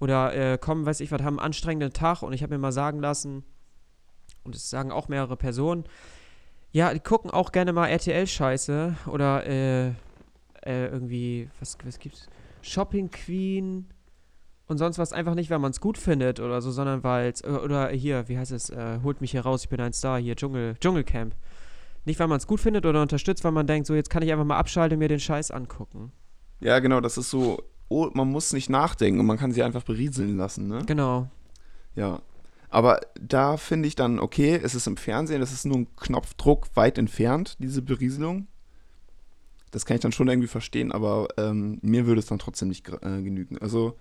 Oder 0.00 0.34
äh, 0.34 0.58
kommen, 0.58 0.86
weiß 0.86 0.98
ich 0.98 1.12
was, 1.12 1.22
haben 1.22 1.38
einen 1.38 1.46
anstrengenden 1.46 1.92
Tag 1.92 2.22
und 2.22 2.32
ich 2.32 2.42
habe 2.42 2.52
mir 2.52 2.58
mal 2.58 2.72
sagen 2.72 2.98
lassen, 2.98 3.44
und 4.42 4.56
das 4.56 4.68
sagen 4.68 4.90
auch 4.90 5.06
mehrere 5.06 5.36
Personen, 5.36 5.84
ja, 6.72 6.92
die 6.92 6.98
gucken 6.98 7.30
auch 7.30 7.52
gerne 7.52 7.72
mal 7.72 7.86
RTL-Scheiße 7.88 8.96
oder 9.06 9.46
äh, 9.46 9.88
äh, 10.64 10.86
irgendwie, 10.86 11.48
was, 11.60 11.78
was 11.84 12.00
gibt's? 12.00 12.28
Shopping 12.62 13.12
Queen 13.12 13.86
und 14.66 14.78
sonst 14.78 14.98
was 14.98 15.12
einfach 15.12 15.34
nicht, 15.36 15.50
weil 15.50 15.58
man 15.60 15.70
es 15.70 15.80
gut 15.80 15.96
findet 15.96 16.40
oder 16.40 16.60
so, 16.60 16.72
sondern 16.72 17.04
weil 17.04 17.30
es, 17.30 17.44
oder 17.44 17.90
hier, 17.90 18.28
wie 18.28 18.36
heißt 18.36 18.50
es, 18.52 18.70
äh, 18.70 18.98
holt 19.04 19.20
mich 19.20 19.30
hier 19.30 19.42
raus, 19.42 19.62
ich 19.62 19.68
bin 19.68 19.80
ein 19.80 19.92
Star, 19.92 20.18
hier, 20.18 20.34
Dschungel, 20.34 20.74
Dschungelcamp. 20.80 21.36
Nicht, 22.04 22.18
weil 22.18 22.28
man 22.28 22.38
es 22.38 22.46
gut 22.46 22.60
findet 22.60 22.86
oder 22.86 23.02
unterstützt, 23.02 23.44
weil 23.44 23.52
man 23.52 23.66
denkt, 23.66 23.86
so, 23.86 23.94
jetzt 23.94 24.10
kann 24.10 24.22
ich 24.22 24.32
einfach 24.32 24.44
mal 24.44 24.58
abschalten 24.58 24.96
und 24.96 25.00
mir 25.00 25.08
den 25.08 25.20
Scheiß 25.20 25.50
angucken. 25.50 26.12
Ja, 26.60 26.78
genau, 26.78 27.00
das 27.00 27.18
ist 27.18 27.30
so, 27.30 27.62
oh, 27.88 28.10
man 28.14 28.28
muss 28.28 28.52
nicht 28.52 28.70
nachdenken 28.70 29.20
und 29.20 29.26
man 29.26 29.38
kann 29.38 29.52
sie 29.52 29.62
einfach 29.62 29.82
berieseln 29.82 30.36
lassen, 30.36 30.66
ne? 30.68 30.82
Genau. 30.86 31.28
Ja. 31.94 32.22
Aber 32.70 33.00
da 33.20 33.56
finde 33.56 33.88
ich 33.88 33.96
dann, 33.96 34.20
okay, 34.20 34.58
es 34.62 34.74
ist 34.74 34.86
im 34.86 34.96
Fernsehen, 34.96 35.42
es 35.42 35.52
ist 35.52 35.66
nur 35.66 35.78
ein 35.78 35.96
Knopfdruck 35.96 36.68
weit 36.74 36.98
entfernt, 36.98 37.56
diese 37.58 37.82
Berieselung. 37.82 38.46
Das 39.72 39.84
kann 39.84 39.96
ich 39.96 40.00
dann 40.00 40.12
schon 40.12 40.28
irgendwie 40.28 40.48
verstehen, 40.48 40.92
aber 40.92 41.28
ähm, 41.36 41.78
mir 41.82 42.06
würde 42.06 42.20
es 42.20 42.26
dann 42.26 42.38
trotzdem 42.38 42.68
nicht 42.68 42.88
äh, 42.88 43.22
genügen. 43.22 43.58
Also 43.58 43.96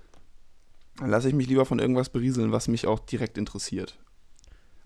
dann 0.98 1.10
lasse 1.10 1.30
ich 1.30 1.34
mich 1.34 1.48
lieber 1.48 1.66
von 1.66 1.80
irgendwas 1.80 2.10
berieseln, 2.10 2.52
was 2.52 2.68
mich 2.68 2.86
auch 2.86 3.00
direkt 3.00 3.38
interessiert. 3.38 3.98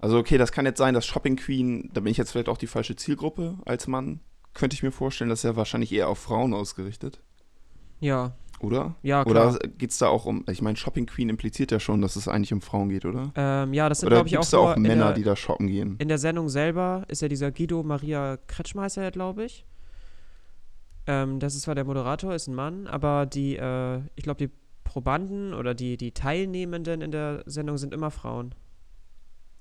Also 0.04 0.18
okay, 0.18 0.38
das 0.38 0.52
kann 0.52 0.66
jetzt 0.66 0.80
sein, 0.80 0.94
dass 0.94 1.06
Shopping 1.06 1.38
Queen, 1.38 1.90
da 1.94 2.02
bin 2.02 2.12
ich 2.12 2.18
jetzt 2.18 2.34
vielleicht 2.34 2.50
auch 2.50 2.58
die 2.58 2.68
falsche 2.68 2.98
Zielgruppe 2.98 3.56
als 3.66 3.88
Mann. 3.88 4.20
Könnte 4.54 4.74
ich 4.74 4.84
mir 4.84 4.92
vorstellen, 4.92 5.30
das 5.30 5.40
ist 5.40 5.44
ja 5.44 5.56
wahrscheinlich 5.56 5.94
eher 5.94 6.10
auf 6.10 6.20
Frauen 6.20 6.54
ausgerichtet, 6.54 7.22
Ja, 8.02 8.36
oder? 8.60 8.96
ja, 9.02 9.24
klar. 9.24 9.52
Oder 9.56 9.60
geht 9.78 9.92
es 9.92 10.00
da 10.00 10.10
auch 10.10 10.26
um, 10.26 10.44
ich 10.50 10.62
meine, 10.62 10.76
Shopping 10.76 11.06
Queen 11.06 11.30
impliziert 11.30 11.72
ja 11.72 11.80
schon, 11.80 12.02
dass 12.02 12.18
es 12.18 12.28
eigentlich 12.28 12.52
um 12.52 12.60
Frauen 12.60 12.90
geht, 12.90 13.06
oder? 13.06 13.32
ähm, 13.36 13.74
ja, 13.74 13.88
das 13.88 14.02
sind, 14.02 14.10
glaube 14.10 14.28
ich, 14.28 14.32
gibt 14.34 14.42
auch, 14.42 14.44
es 14.44 14.52
da 14.52 14.58
auch 14.58 14.76
Männer, 14.76 15.06
der, 15.06 15.14
die 15.14 15.24
da 15.24 15.38
shoppen 15.38 15.68
gehen? 15.68 15.96
In 16.00 16.10
der 16.10 16.18
Sendung 16.18 16.50
selber 16.50 17.06
ist 17.08 17.22
ja 17.22 17.30
dieser 17.30 17.54
Guido 17.54 17.82
Maria 17.82 18.38
Kretschmeißer, 18.48 19.10
glaube 19.12 19.46
ich. 19.46 19.66
Ähm, 21.08 21.40
das 21.40 21.56
ist 21.56 21.62
zwar 21.62 21.76
der 21.76 21.86
Moderator, 21.86 22.36
ist 22.36 22.48
ein 22.48 22.56
Mann, 22.56 22.88
aber 22.88 23.26
die, 23.26 23.56
äh, 23.56 24.02
ich 24.16 24.24
glaube, 24.26 24.46
die 24.46 24.54
Probanden 24.84 25.54
oder 25.54 25.74
die, 25.74 25.96
die 25.96 26.12
Teilnehmenden 26.12 27.00
in 27.00 27.12
der 27.12 27.44
Sendung 27.46 27.78
sind 27.78 27.94
immer 27.94 28.12
Frauen. 28.12 28.54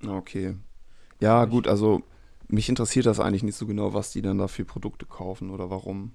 Okay. 0.07 0.55
Ja, 1.19 1.45
gut, 1.45 1.67
also 1.67 2.01
mich 2.47 2.69
interessiert 2.69 3.05
das 3.05 3.19
eigentlich 3.19 3.43
nicht 3.43 3.55
so 3.55 3.65
genau, 3.65 3.93
was 3.93 4.11
die 4.11 4.21
dann 4.21 4.37
da 4.37 4.47
für 4.47 4.65
Produkte 4.65 5.05
kaufen 5.05 5.49
oder 5.49 5.69
warum. 5.69 6.13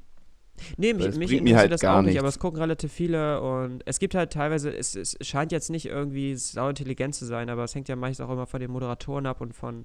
Nee, 0.76 0.92
mich, 0.92 1.14
mich 1.16 1.30
mir 1.30 1.38
interessiert 1.38 1.56
halt 1.56 1.72
das 1.72 1.80
gar 1.82 1.98
auch 1.98 2.02
nicht, 2.02 2.18
aber 2.18 2.26
nichts. 2.26 2.36
es 2.36 2.40
gucken 2.40 2.58
relativ 2.60 2.92
viele 2.92 3.40
und 3.40 3.82
es 3.86 3.98
gibt 4.00 4.14
halt 4.14 4.32
teilweise, 4.32 4.76
es, 4.76 4.96
es 4.96 5.16
scheint 5.20 5.52
jetzt 5.52 5.70
nicht 5.70 5.86
irgendwie 5.86 6.34
sau 6.34 6.68
intelligent 6.68 7.14
zu 7.14 7.26
sein, 7.26 7.48
aber 7.48 7.64
es 7.64 7.74
hängt 7.74 7.88
ja 7.88 7.94
meist 7.96 8.20
auch 8.20 8.30
immer 8.30 8.46
von 8.46 8.60
den 8.60 8.70
Moderatoren 8.72 9.26
ab 9.26 9.40
und 9.40 9.54
von 9.54 9.84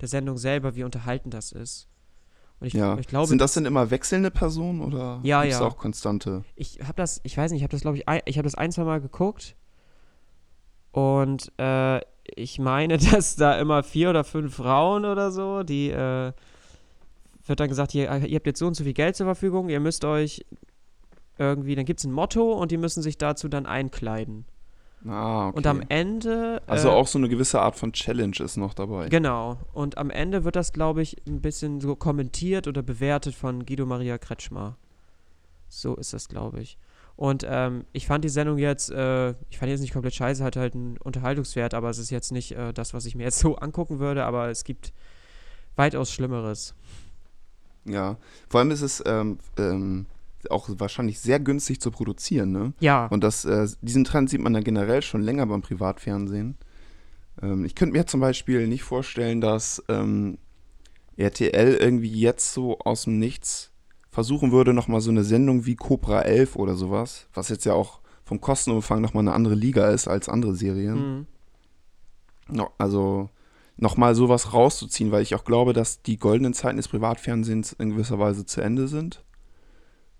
der 0.00 0.08
Sendung 0.08 0.36
selber, 0.36 0.76
wie 0.76 0.84
unterhalten 0.84 1.30
das 1.30 1.52
ist. 1.52 1.88
Und 2.60 2.66
ich, 2.66 2.74
Ja. 2.74 2.98
ich 2.98 3.06
glaube, 3.08 3.28
Sind 3.28 3.40
das 3.40 3.54
denn 3.54 3.64
immer 3.64 3.90
wechselnde 3.90 4.30
Personen 4.30 4.82
oder 4.82 5.20
Ja, 5.22 5.42
ja. 5.42 5.60
auch 5.62 5.78
konstante? 5.78 6.44
ich 6.54 6.80
habe 6.82 6.94
das, 6.96 7.20
ich 7.24 7.36
weiß 7.36 7.50
nicht, 7.50 7.60
ich 7.60 7.64
habe 7.64 7.72
das 7.72 7.80
glaube 7.80 7.96
ich, 7.96 8.06
ein, 8.06 8.20
ich 8.26 8.36
habe 8.36 8.44
das 8.44 8.54
ein, 8.54 8.72
zwei 8.72 8.84
Mal 8.84 9.00
geguckt 9.00 9.56
und 10.92 11.50
äh, 11.58 12.00
ich 12.34 12.58
meine, 12.58 12.98
dass 13.12 13.36
da 13.36 13.58
immer 13.58 13.82
vier 13.82 14.10
oder 14.10 14.24
fünf 14.24 14.56
Frauen 14.56 15.04
oder 15.04 15.30
so, 15.30 15.62
die 15.62 15.90
äh, 15.90 16.32
wird 17.46 17.60
dann 17.60 17.68
gesagt, 17.68 17.94
ihr, 17.94 18.10
ihr 18.24 18.36
habt 18.36 18.46
jetzt 18.46 18.58
so 18.58 18.66
und 18.66 18.74
so 18.74 18.84
viel 18.84 18.94
Geld 18.94 19.16
zur 19.16 19.26
Verfügung, 19.26 19.68
ihr 19.68 19.80
müsst 19.80 20.04
euch 20.04 20.44
irgendwie, 21.38 21.74
dann 21.74 21.84
gibt 21.84 22.00
es 22.00 22.04
ein 22.04 22.12
Motto 22.12 22.52
und 22.52 22.70
die 22.70 22.76
müssen 22.76 23.02
sich 23.02 23.18
dazu 23.18 23.48
dann 23.48 23.66
einkleiden. 23.66 24.44
Ah, 25.06 25.48
okay. 25.48 25.56
Und 25.58 25.66
am 25.66 25.82
Ende. 25.88 26.62
also 26.66 26.88
äh, 26.88 26.92
auch 26.92 27.06
so 27.06 27.18
eine 27.18 27.28
gewisse 27.28 27.60
Art 27.60 27.76
von 27.76 27.92
Challenge 27.92 28.36
ist 28.40 28.56
noch 28.56 28.72
dabei. 28.72 29.08
Genau. 29.08 29.58
Und 29.74 29.98
am 29.98 30.08
Ende 30.10 30.44
wird 30.44 30.56
das, 30.56 30.72
glaube 30.72 31.02
ich, 31.02 31.16
ein 31.26 31.42
bisschen 31.42 31.80
so 31.80 31.94
kommentiert 31.94 32.66
oder 32.68 32.82
bewertet 32.82 33.34
von 33.34 33.66
Guido 33.66 33.84
Maria 33.84 34.16
Kretschmer. 34.16 34.78
So 35.68 35.94
ist 35.96 36.14
das, 36.14 36.28
glaube 36.28 36.60
ich. 36.62 36.78
Und 37.16 37.46
ähm, 37.48 37.84
ich 37.92 38.06
fand 38.06 38.24
die 38.24 38.28
Sendung 38.28 38.58
jetzt, 38.58 38.90
äh, 38.90 39.30
ich 39.48 39.58
fand 39.58 39.70
jetzt 39.70 39.80
nicht 39.80 39.92
komplett 39.92 40.14
scheiße, 40.14 40.42
hat 40.42 40.56
halt 40.56 40.74
einen 40.74 40.96
Unterhaltungswert, 40.98 41.72
aber 41.72 41.88
es 41.90 41.98
ist 41.98 42.10
jetzt 42.10 42.32
nicht 42.32 42.52
äh, 42.52 42.72
das, 42.72 42.92
was 42.92 43.06
ich 43.06 43.14
mir 43.14 43.24
jetzt 43.24 43.38
so 43.40 43.56
angucken 43.56 43.98
würde, 44.00 44.24
aber 44.24 44.48
es 44.48 44.64
gibt 44.64 44.92
weitaus 45.76 46.10
Schlimmeres. 46.12 46.74
Ja, 47.84 48.16
vor 48.48 48.60
allem 48.60 48.70
ist 48.70 48.80
es 48.80 49.02
ähm, 49.06 49.38
ähm, 49.58 50.06
auch 50.50 50.68
wahrscheinlich 50.78 51.20
sehr 51.20 51.38
günstig 51.38 51.80
zu 51.80 51.90
produzieren, 51.90 52.50
ne? 52.50 52.72
Ja. 52.80 53.06
Und 53.06 53.22
das, 53.22 53.44
äh, 53.44 53.68
diesen 53.82 54.04
Trend 54.04 54.30
sieht 54.30 54.40
man 54.40 54.54
dann 54.54 54.64
generell 54.64 55.02
schon 55.02 55.22
länger 55.22 55.46
beim 55.46 55.62
Privatfernsehen. 55.62 56.56
Ähm, 57.42 57.64
ich 57.64 57.74
könnte 57.74 57.96
mir 57.96 58.06
zum 58.06 58.20
Beispiel 58.20 58.66
nicht 58.66 58.82
vorstellen, 58.82 59.40
dass 59.40 59.82
ähm, 59.88 60.38
RTL 61.16 61.74
irgendwie 61.74 62.12
jetzt 62.12 62.52
so 62.52 62.78
aus 62.80 63.04
dem 63.04 63.18
Nichts 63.18 63.70
versuchen 64.14 64.52
würde, 64.52 64.72
nochmal 64.72 65.00
so 65.00 65.10
eine 65.10 65.24
Sendung 65.24 65.66
wie 65.66 65.74
Cobra 65.74 66.22
11 66.22 66.54
oder 66.54 66.76
sowas, 66.76 67.26
was 67.34 67.48
jetzt 67.48 67.64
ja 67.64 67.74
auch 67.74 67.98
vom 68.24 68.40
Kostenumfang 68.40 69.00
nochmal 69.00 69.24
eine 69.24 69.32
andere 69.32 69.56
Liga 69.56 69.90
ist 69.90 70.06
als 70.06 70.28
andere 70.28 70.54
Serien. 70.54 70.96
Mhm. 70.96 71.26
No, 72.48 72.70
also 72.78 73.28
nochmal 73.76 74.14
sowas 74.14 74.52
rauszuziehen, 74.52 75.10
weil 75.10 75.22
ich 75.22 75.34
auch 75.34 75.44
glaube, 75.44 75.72
dass 75.72 76.00
die 76.00 76.16
goldenen 76.16 76.54
Zeiten 76.54 76.76
des 76.76 76.86
Privatfernsehens 76.86 77.72
in 77.72 77.90
gewisser 77.90 78.20
Weise 78.20 78.46
zu 78.46 78.60
Ende 78.60 78.86
sind. 78.86 79.24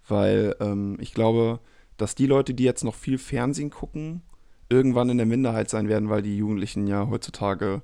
Weil 0.08 0.56
ähm, 0.58 0.96
ich 0.98 1.14
glaube, 1.14 1.60
dass 1.96 2.16
die 2.16 2.26
Leute, 2.26 2.52
die 2.52 2.64
jetzt 2.64 2.82
noch 2.82 2.96
viel 2.96 3.16
Fernsehen 3.16 3.70
gucken, 3.70 4.22
irgendwann 4.68 5.08
in 5.08 5.18
der 5.18 5.26
Minderheit 5.26 5.70
sein 5.70 5.88
werden, 5.88 6.10
weil 6.10 6.22
die 6.22 6.36
Jugendlichen 6.36 6.88
ja 6.88 7.08
heutzutage 7.08 7.82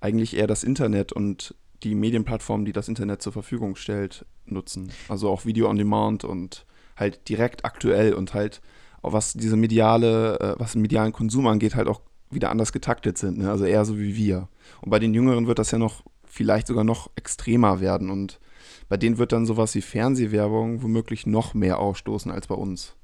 eigentlich 0.00 0.38
eher 0.38 0.46
das 0.46 0.64
Internet 0.64 1.12
und 1.12 1.54
die 1.82 1.94
Medienplattformen, 1.94 2.64
die 2.64 2.72
das 2.72 2.88
Internet 2.88 3.22
zur 3.22 3.32
Verfügung 3.32 3.76
stellt, 3.76 4.24
nutzen. 4.46 4.90
Also 5.08 5.28
auch 5.28 5.44
Video 5.44 5.68
on 5.68 5.76
Demand 5.76 6.24
und 6.24 6.66
halt 6.96 7.28
direkt 7.28 7.64
aktuell 7.64 8.14
und 8.14 8.34
halt 8.34 8.60
auch 9.02 9.12
was 9.12 9.34
diese 9.34 9.56
mediale, 9.56 10.38
äh, 10.40 10.54
was 10.58 10.72
den 10.72 10.82
medialen 10.82 11.12
Konsum 11.12 11.46
angeht, 11.46 11.74
halt 11.74 11.88
auch 11.88 12.00
wieder 12.30 12.50
anders 12.50 12.72
getaktet 12.72 13.18
sind. 13.18 13.38
Ne? 13.38 13.50
Also 13.50 13.64
eher 13.64 13.84
so 13.84 13.98
wie 13.98 14.16
wir. 14.16 14.48
Und 14.80 14.90
bei 14.90 14.98
den 14.98 15.14
Jüngeren 15.14 15.46
wird 15.46 15.58
das 15.58 15.70
ja 15.70 15.78
noch 15.78 16.02
vielleicht 16.24 16.66
sogar 16.66 16.84
noch 16.84 17.10
extremer 17.16 17.80
werden 17.80 18.10
und 18.10 18.40
bei 18.88 18.96
denen 18.96 19.18
wird 19.18 19.32
dann 19.32 19.46
sowas 19.46 19.74
wie 19.74 19.82
Fernsehwerbung 19.82 20.82
womöglich 20.82 21.26
noch 21.26 21.54
mehr 21.54 21.78
ausstoßen 21.78 22.30
als 22.30 22.48
bei 22.48 22.54
uns. 22.54 22.94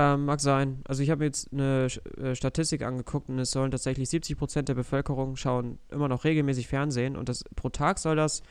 Ähm, 0.00 0.26
mag 0.26 0.40
sein. 0.40 0.80
Also 0.86 1.02
ich 1.02 1.10
habe 1.10 1.18
mir 1.20 1.24
jetzt 1.24 1.52
eine 1.52 1.88
äh, 2.22 2.34
Statistik 2.36 2.82
angeguckt 2.82 3.28
und 3.28 3.38
es 3.40 3.50
sollen 3.50 3.72
tatsächlich 3.72 4.08
70 4.08 4.38
Prozent 4.38 4.68
der 4.68 4.74
Bevölkerung 4.74 5.34
schauen 5.34 5.78
immer 5.90 6.06
noch 6.06 6.22
regelmäßig 6.22 6.68
Fernsehen 6.68 7.16
und 7.16 7.28
das 7.28 7.42
pro 7.56 7.68
Tag 7.68 7.98
soll 7.98 8.14
das 8.14 8.42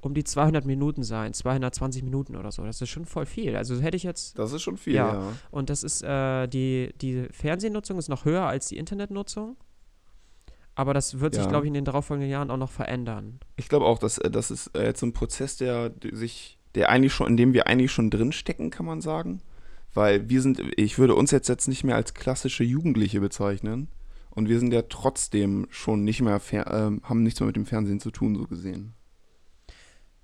um 0.00 0.12
die 0.14 0.24
200 0.24 0.64
Minuten 0.64 1.04
sein, 1.04 1.34
220 1.34 2.02
Minuten 2.02 2.34
oder 2.34 2.50
so. 2.50 2.64
Das 2.64 2.80
ist 2.80 2.88
schon 2.88 3.04
voll 3.04 3.26
viel. 3.26 3.54
Also 3.54 3.80
hätte 3.80 3.96
ich 3.96 4.02
jetzt. 4.02 4.38
Das 4.40 4.52
ist 4.52 4.62
schon 4.62 4.76
viel, 4.76 4.94
Ja. 4.94 5.12
ja. 5.14 5.32
Und 5.52 5.70
das 5.70 5.84
ist 5.84 6.02
äh, 6.02 6.48
die 6.48 6.92
die 7.00 7.28
Fernsehnutzung 7.30 7.96
ist 7.98 8.08
noch 8.08 8.24
höher 8.24 8.42
als 8.46 8.66
die 8.66 8.76
Internetnutzung. 8.76 9.56
Aber 10.74 10.94
das 10.94 11.20
wird 11.20 11.34
sich, 11.34 11.44
Ja. 11.44 11.48
glaube 11.48 11.66
ich, 11.66 11.68
in 11.68 11.74
den 11.74 11.84
darauffolgenden 11.84 12.30
Jahren 12.30 12.50
auch 12.50 12.56
noch 12.56 12.70
verändern. 12.70 13.38
Ich 13.56 13.68
glaube 13.68 13.86
auch, 13.86 13.98
dass 13.98 14.18
äh, 14.18 14.30
das 14.30 14.50
ist 14.50 14.68
äh, 14.76 14.84
jetzt 14.84 15.02
ein 15.02 15.12
Prozess, 15.12 15.56
der 15.56 15.92
sich, 16.12 16.58
der 16.74 16.88
eigentlich 16.88 17.12
schon, 17.12 17.26
in 17.28 17.36
dem 17.36 17.52
wir 17.52 17.66
eigentlich 17.68 17.92
schon 17.92 18.10
drinstecken, 18.10 18.70
kann 18.70 18.86
man 18.86 19.00
sagen. 19.00 19.42
Weil 19.94 20.28
wir 20.28 20.42
sind, 20.42 20.60
ich 20.76 20.98
würde 20.98 21.14
uns 21.14 21.30
jetzt, 21.30 21.48
jetzt 21.48 21.68
nicht 21.68 21.84
mehr 21.84 21.96
als 21.96 22.14
klassische 22.14 22.64
Jugendliche 22.64 23.20
bezeichnen. 23.20 23.88
Und 24.30 24.48
wir 24.48 24.60
sind 24.60 24.72
ja 24.72 24.82
trotzdem 24.82 25.66
schon 25.70 26.04
nicht 26.04 26.20
mehr, 26.20 26.40
ähm, 26.52 27.00
haben 27.02 27.22
nichts 27.22 27.40
mehr 27.40 27.48
mit 27.48 27.56
dem 27.56 27.66
Fernsehen 27.66 27.98
zu 27.98 28.10
tun, 28.10 28.36
so 28.36 28.44
gesehen. 28.44 28.94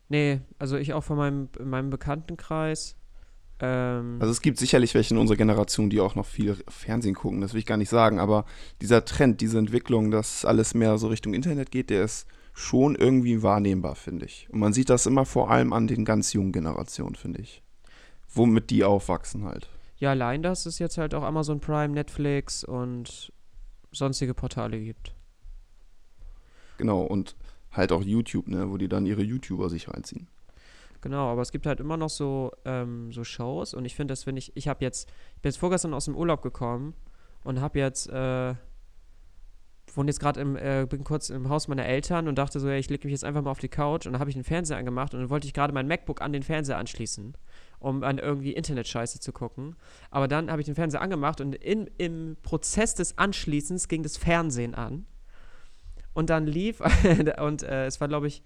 Nee, 0.08 0.40
also 0.58 0.76
ich 0.76 0.92
auch 0.92 1.02
von 1.02 1.16
meinem, 1.16 1.48
in 1.58 1.68
meinem 1.68 1.90
Bekanntenkreis. 1.90 2.96
Ähm, 3.58 4.18
Also 4.20 4.30
es 4.30 4.40
gibt 4.40 4.58
sicherlich 4.58 4.94
welche 4.94 5.14
in 5.14 5.18
unserer 5.18 5.36
Generation, 5.36 5.90
die 5.90 6.00
auch 6.00 6.14
noch 6.14 6.26
viel 6.26 6.56
Fernsehen 6.68 7.14
gucken, 7.16 7.40
das 7.40 7.54
will 7.54 7.58
ich 7.58 7.66
gar 7.66 7.76
nicht 7.76 7.88
sagen, 7.88 8.20
aber 8.20 8.44
dieser 8.80 9.04
Trend, 9.04 9.40
diese 9.40 9.58
Entwicklung, 9.58 10.12
dass 10.12 10.44
alles 10.44 10.74
mehr 10.74 10.98
so 10.98 11.08
Richtung 11.08 11.34
Internet 11.34 11.72
geht, 11.72 11.90
der 11.90 12.04
ist 12.04 12.28
schon 12.52 12.94
irgendwie 12.94 13.42
wahrnehmbar, 13.42 13.96
finde 13.96 14.26
ich. 14.26 14.48
Und 14.50 14.60
man 14.60 14.72
sieht 14.72 14.90
das 14.90 15.06
immer 15.06 15.24
vor 15.24 15.50
allem 15.50 15.72
an 15.72 15.88
den 15.88 16.04
ganz 16.04 16.32
jungen 16.32 16.52
Generationen, 16.52 17.16
finde 17.16 17.40
ich. 17.40 17.63
Womit 18.34 18.70
die 18.70 18.84
aufwachsen 18.84 19.44
halt. 19.44 19.68
ja, 19.98 20.10
allein, 20.10 20.42
dass 20.42 20.66
es 20.66 20.78
jetzt 20.78 20.98
halt 20.98 21.14
auch 21.14 21.22
Amazon 21.22 21.60
Prime, 21.60 21.94
Netflix 21.94 22.64
und 22.64 23.32
sonstige 23.92 24.34
Portale 24.34 24.80
gibt. 24.80 25.14
Genau, 26.78 27.02
und 27.02 27.36
halt 27.72 27.92
auch 27.92 28.02
YouTube, 28.02 28.48
ne, 28.48 28.70
wo 28.70 28.76
die 28.76 28.88
dann 28.88 29.06
ihre 29.06 29.22
YouTuber 29.22 29.68
sich 29.70 29.88
reinziehen. 29.88 30.28
Genau, 31.00 31.30
aber 31.30 31.42
es 31.42 31.52
gibt 31.52 31.66
halt 31.66 31.80
immer 31.80 31.96
noch 31.96 32.08
so, 32.08 32.50
ähm, 32.64 33.12
so 33.12 33.24
Shows 33.24 33.74
und 33.74 33.84
ich 33.84 33.94
finde, 33.94 34.12
das 34.12 34.26
wenn 34.26 34.36
ich, 34.36 34.56
ich 34.56 34.68
habe 34.68 34.82
jetzt, 34.84 35.10
ich 35.36 35.42
bin 35.42 35.50
jetzt 35.50 35.58
vorgestern 35.58 35.92
aus 35.94 36.06
dem 36.06 36.16
Urlaub 36.16 36.40
gekommen 36.42 36.94
und 37.44 37.60
habe 37.60 37.78
jetzt, 37.78 38.08
äh, 38.08 38.54
wohne 39.96 40.10
jetzt 40.10 40.20
gerade 40.20 40.40
im, 40.40 40.56
äh, 40.56 40.86
bin 40.88 41.04
kurz 41.04 41.30
im 41.30 41.48
Haus 41.48 41.68
meiner 41.68 41.84
Eltern 41.84 42.28
und 42.28 42.36
dachte 42.36 42.60
so, 42.60 42.68
ja, 42.68 42.76
ich 42.76 42.88
lege 42.90 43.06
mich 43.06 43.12
jetzt 43.12 43.24
einfach 43.24 43.42
mal 43.42 43.50
auf 43.50 43.58
die 43.58 43.68
Couch 43.68 44.06
und 44.06 44.12
dann 44.12 44.20
habe 44.20 44.30
ich 44.30 44.34
den 44.34 44.44
Fernseher 44.44 44.76
angemacht 44.76 45.14
und 45.14 45.20
dann 45.20 45.30
wollte 45.30 45.46
ich 45.46 45.54
gerade 45.54 45.72
mein 45.72 45.86
MacBook 45.86 46.20
an 46.20 46.32
den 46.32 46.42
Fernseher 46.42 46.78
anschließen, 46.78 47.36
um 47.78 48.02
an 48.02 48.18
irgendwie 48.18 48.52
Internetscheiße 48.52 49.20
zu 49.20 49.32
gucken. 49.32 49.76
Aber 50.10 50.28
dann 50.28 50.50
habe 50.50 50.60
ich 50.60 50.66
den 50.66 50.74
Fernseher 50.74 51.00
angemacht 51.02 51.40
und 51.40 51.54
in, 51.54 51.88
im 51.98 52.36
Prozess 52.42 52.94
des 52.94 53.18
Anschließens 53.18 53.88
ging 53.88 54.02
das 54.02 54.16
Fernsehen 54.16 54.74
an. 54.74 55.06
Und 56.12 56.30
dann 56.30 56.46
lief, 56.46 56.80
und 57.40 57.62
äh, 57.62 57.86
es 57.86 58.00
war, 58.00 58.08
glaube 58.08 58.28
ich, 58.28 58.42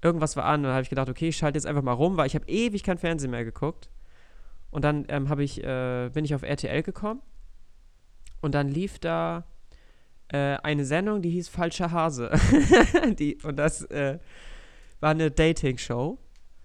irgendwas 0.00 0.36
war 0.36 0.44
an. 0.44 0.60
Und 0.60 0.64
dann 0.64 0.72
habe 0.72 0.82
ich 0.82 0.90
gedacht, 0.90 1.08
okay, 1.08 1.28
ich 1.28 1.36
schalte 1.36 1.56
jetzt 1.56 1.66
einfach 1.66 1.82
mal 1.82 1.92
rum, 1.92 2.16
weil 2.16 2.26
ich 2.26 2.34
habe 2.34 2.46
ewig 2.46 2.84
kein 2.84 2.98
Fernsehen 2.98 3.32
mehr 3.32 3.44
geguckt. 3.44 3.90
Und 4.70 4.84
dann 4.84 5.04
ähm, 5.08 5.38
ich, 5.38 5.62
äh, 5.62 6.10
bin 6.12 6.24
ich 6.24 6.34
auf 6.34 6.42
RTL 6.42 6.82
gekommen. 6.82 7.20
Und 8.40 8.54
dann 8.54 8.68
lief 8.68 8.98
da 8.98 9.44
äh, 10.34 10.58
eine 10.64 10.84
Sendung, 10.84 11.22
die 11.22 11.30
hieß 11.30 11.48
Falscher 11.48 11.92
Hase. 11.92 12.30
die, 13.18 13.38
und 13.44 13.56
das 13.56 13.82
äh, 13.84 14.18
war 14.98 15.10
eine 15.10 15.30
Dating-Show. 15.30 16.18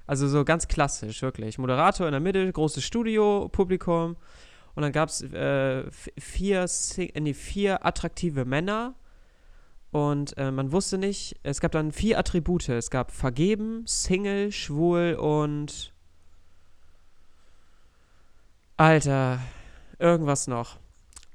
Also 0.07 0.27
so 0.27 0.43
ganz 0.43 0.67
klassisch, 0.67 1.21
wirklich. 1.21 1.59
Moderator 1.59 2.07
in 2.07 2.13
der 2.13 2.19
Mitte, 2.19 2.51
großes 2.51 2.83
Studio, 2.83 3.47
Publikum. 3.51 4.17
Und 4.73 4.81
dann 4.81 4.91
gab 4.91 5.09
es 5.09 5.21
äh, 5.21 5.83
vier, 6.17 6.65
äh, 6.97 7.19
nee, 7.19 7.35
vier 7.35 7.85
attraktive 7.85 8.43
Männer. 8.43 8.95
Und 9.91 10.35
äh, 10.37 10.49
man 10.49 10.71
wusste 10.71 10.97
nicht, 10.97 11.39
es 11.43 11.61
gab 11.61 11.71
dann 11.71 11.91
vier 11.91 12.17
Attribute. 12.17 12.69
Es 12.69 12.89
gab 12.89 13.11
vergeben, 13.11 13.83
Single, 13.85 14.51
schwul 14.51 15.13
und. 15.13 15.93
Alter, 18.77 19.39
irgendwas 19.99 20.47
noch. 20.47 20.79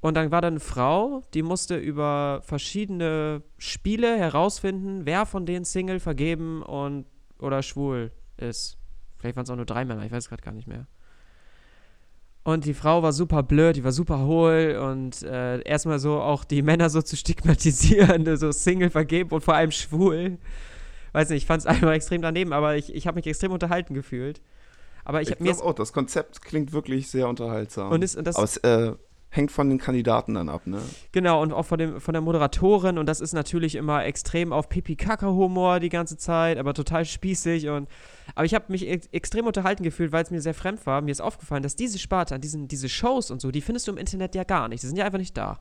Und 0.05 0.13
dann 0.13 0.29
war 0.29 0.41
da 0.41 0.49
eine 0.49 0.59
Frau, 0.59 1.23
die 1.33 1.41
musste 1.41 1.77
über 1.77 2.41
verschiedene 2.43 3.41
Spiele 3.57 4.15
herausfinden, 4.15 5.07
wer 5.07 5.25
von 5.25 5.47
denen 5.47 5.65
Single, 5.65 5.99
vergeben 5.99 6.61
und 6.61 7.07
oder 7.39 7.63
schwul 7.63 8.11
ist. 8.37 8.77
Vielleicht 9.17 9.35
waren 9.35 9.45
es 9.45 9.49
auch 9.49 9.55
nur 9.55 9.65
drei 9.65 9.83
Männer, 9.83 10.05
ich 10.05 10.11
weiß 10.11 10.29
gerade 10.29 10.43
gar 10.43 10.51
nicht 10.51 10.67
mehr. 10.67 10.85
Und 12.43 12.65
die 12.65 12.75
Frau 12.75 13.01
war 13.01 13.13
super 13.13 13.41
blöd, 13.41 13.77
die 13.77 13.83
war 13.83 13.91
super 13.91 14.19
hohl 14.27 14.79
und 14.79 15.23
äh, 15.23 15.61
erstmal 15.61 15.97
so 15.97 16.21
auch 16.21 16.43
die 16.43 16.61
Männer 16.71 16.91
so 16.91 17.01
zu 17.01 17.17
stigmatisieren, 17.17 18.37
so 18.37 18.51
Single 18.51 18.91
vergeben 18.91 19.31
und 19.31 19.43
vor 19.43 19.55
allem 19.55 19.71
schwul. 19.71 20.37
Weiß 21.13 21.29
nicht, 21.29 21.41
ich 21.41 21.47
fand 21.47 21.61
es 21.61 21.65
einfach 21.65 21.93
extrem 21.93 22.21
daneben, 22.21 22.53
aber 22.53 22.75
ich, 22.75 22.93
ich 22.93 23.07
habe 23.07 23.15
mich 23.15 23.25
extrem 23.25 23.51
unterhalten 23.51 23.95
gefühlt. 23.95 24.39
Aber 25.03 25.23
ich, 25.23 25.31
Ich 25.31 25.37
glaube 25.39 25.63
auch, 25.63 25.73
das 25.73 25.93
Konzept 25.93 26.43
klingt 26.43 26.73
wirklich 26.73 27.09
sehr 27.09 27.27
unterhaltsam. 27.27 27.91
und, 27.91 28.03
ist, 28.03 28.15
und 28.15 28.27
das 28.27 28.35
Aber 28.35 28.45
es 28.45 28.57
äh, 28.57 28.93
hängt 29.29 29.51
von 29.51 29.69
den 29.69 29.79
Kandidaten 29.79 30.33
dann 30.33 30.49
ab, 30.49 30.65
ne? 30.65 30.81
Genau, 31.11 31.41
und 31.41 31.51
auch 31.51 31.65
von, 31.65 31.77
dem, 31.77 31.99
von 31.99 32.13
der 32.13 32.21
Moderatorin. 32.21 32.97
Und 32.97 33.05
das 33.07 33.19
ist 33.19 33.33
natürlich 33.33 33.75
immer 33.75 34.05
extrem 34.05 34.53
auf 34.53 34.69
Pipi-Kaka-Humor 34.69 35.79
die 35.79 35.89
ganze 35.89 36.17
Zeit, 36.17 36.57
aber 36.57 36.73
total 36.73 37.05
spießig. 37.05 37.67
Und, 37.69 37.89
aber 38.33 38.45
ich 38.45 38.53
habe 38.53 38.65
mich 38.69 38.87
ex 38.87 39.07
extrem 39.07 39.45
unterhalten 39.45 39.83
gefühlt, 39.83 40.11
weil 40.11 40.23
es 40.23 40.31
mir 40.31 40.41
sehr 40.41 40.53
fremd 40.53 40.85
war. 40.85 41.01
Mir 41.01 41.11
ist 41.11 41.21
aufgefallen, 41.21 41.63
dass 41.63 41.75
diese 41.75 41.99
Sparte, 41.99 42.35
an 42.35 42.41
diesen, 42.41 42.67
diese 42.67 42.87
Shows 42.87 43.29
und 43.29 43.41
so, 43.41 43.51
die 43.51 43.61
findest 43.61 43.87
du 43.87 43.91
im 43.91 43.97
Internet 43.97 44.35
ja 44.35 44.43
gar 44.43 44.69
nicht. 44.69 44.83
Die 44.83 44.87
sind 44.87 44.97
ja 44.97 45.05
einfach 45.05 45.19
nicht 45.19 45.35
da. 45.35 45.59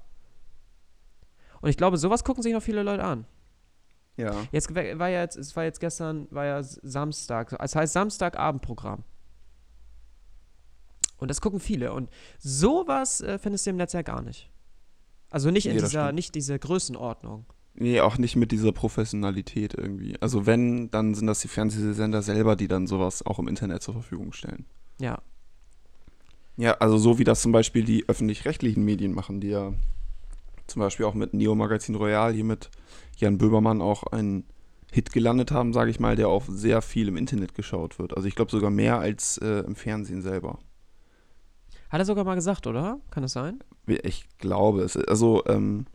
Und 1.61 1.71
ich 1.71 1.77
glaube, 1.77 1.97
sowas 1.97 2.25
gucken 2.25 2.43
sich 2.43 2.53
noch 2.53 2.63
viele 2.63 2.83
Leute 2.83 3.03
an. 3.03 3.27
Ja. 4.17 4.33
Jetzt 4.53 4.73
war 4.75 5.09
ja 5.09 5.21
jetzt, 5.23 5.37
es 5.37 5.57
war 5.57 5.65
jetzt 5.65 5.81
gestern, 5.81 6.29
war 6.31 6.45
ja 6.45 6.63
Samstag. 6.63 7.57
Es 7.59 7.75
heißt 7.75 7.93
Samstagabendprogramm. 7.93 9.03
Und 11.25 11.29
das 11.29 11.41
gucken 11.41 11.59
viele. 11.59 11.95
Und 11.95 12.11
sowas 12.39 13.23
äh, 13.23 13.39
findest 13.39 13.65
du 13.65 13.71
im 13.71 13.77
Netz 13.77 13.95
ja 13.95 14.03
gar 14.03 14.21
nicht. 14.21 14.51
Also 15.31 15.51
nicht 15.51 15.65
in 15.67 15.73
Nee, 15.75 15.81
dieser, 15.81 16.05
stimmt. 16.05 16.15
nicht 16.17 16.35
diese 16.35 16.59
Größenordnung. 16.59 17.47
Nee, 17.77 18.01
auch 18.03 18.19
nicht 18.19 18.37
mit 18.37 18.53
dieser 18.53 18.73
Professionalität 18.73 19.73
irgendwie. 19.75 20.21
Also 20.21 20.45
wenn, 20.45 20.91
dann 20.91 21.15
sind 21.15 21.27
das 21.27 21.41
die 21.41 21.49
Fernsehsender 21.49 22.21
selber, 22.21 22.57
die 22.57 22.69
dann 22.69 22.87
sowas 22.87 23.25
auch 23.25 23.39
im 23.39 23.49
Internet 23.49 23.83
zur 23.83 23.95
Verfügung 23.95 24.33
stellen. 24.35 24.67
Ja. 25.01 25.23
Ja, 26.57 26.73
also 26.75 26.99
so 26.99 27.19
wie 27.19 27.25
das 27.25 27.41
zum 27.41 27.51
Beispiel 27.53 27.83
die 27.85 28.07
öffentlich-rechtlichen 28.07 28.85
Medien 28.85 29.13
machen, 29.15 29.41
die 29.41 29.49
ja 29.49 29.73
zum 30.67 30.81
Beispiel 30.81 31.07
auch 31.07 31.15
mit 31.15 31.33
Neo 31.33 31.55
Magazin 31.55 31.95
Royal 31.95 32.33
hier 32.35 32.45
mit 32.45 32.71
Jan 33.17 33.39
Böhmermann 33.39 33.81
auch 33.81 34.05
einen 34.05 34.45
Hit 34.93 35.13
gelandet 35.13 35.51
haben, 35.51 35.73
sage 35.73 35.91
ich 35.91 35.99
mal, 35.99 36.15
der 36.15 36.29
auch 36.29 36.45
sehr 36.49 36.81
viel 36.81 37.09
im 37.09 37.17
Internet 37.17 37.55
geschaut 37.55 37.99
wird. 37.99 38.17
Also 38.17 38.29
ich 38.29 38.37
glaube 38.37 38.53
sogar 38.53 38.71
mehr 38.71 39.01
als 39.01 39.39
äh, 39.39 39.65
im 39.67 39.75
Fernsehen 39.75 40.23
selber. 40.23 40.61
Hat 41.95 42.01
er 42.01 42.07
sogar 42.07 42.25
mal 42.25 42.35
gesagt, 42.35 42.67
oder? 42.67 42.99
Kann 43.13 43.23
das 43.23 43.35
sein? 43.35 43.61
Ich 43.87 44.27
glaube 44.39 44.83
es. 44.83 44.97
Also, 44.97 45.45
ähm, 45.47 45.87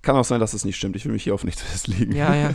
kann 0.00 0.14
auch 0.14 0.24
sein, 0.24 0.38
dass 0.38 0.54
es 0.54 0.64
nicht 0.64 0.76
stimmt. 0.76 0.94
Ich 0.94 1.04
will 1.06 1.12
mich 1.12 1.24
hier 1.24 1.34
auf 1.34 1.42
nichts 1.42 1.60
festlegen. 1.64 2.14
Ja, 2.14 2.36
ja. 2.36 2.54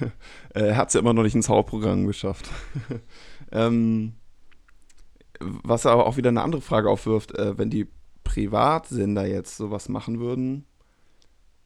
er 0.54 0.78
hat 0.78 0.88
es 0.88 0.94
ja 0.94 1.00
immer 1.00 1.12
noch 1.12 1.24
nicht 1.24 1.34
ins 1.34 1.50
Hauptprogramm 1.50 2.06
geschafft. 2.06 2.48
ähm, 3.52 4.14
was 5.40 5.84
aber 5.84 6.06
auch 6.06 6.16
wieder 6.16 6.30
eine 6.30 6.40
andere 6.40 6.62
Frage 6.62 6.88
aufwirft, 6.88 7.38
äh, 7.38 7.58
wenn 7.58 7.68
die 7.68 7.86
Privatsender 8.24 9.26
jetzt 9.26 9.58
sowas 9.58 9.90
machen 9.90 10.18
würden. 10.18 10.64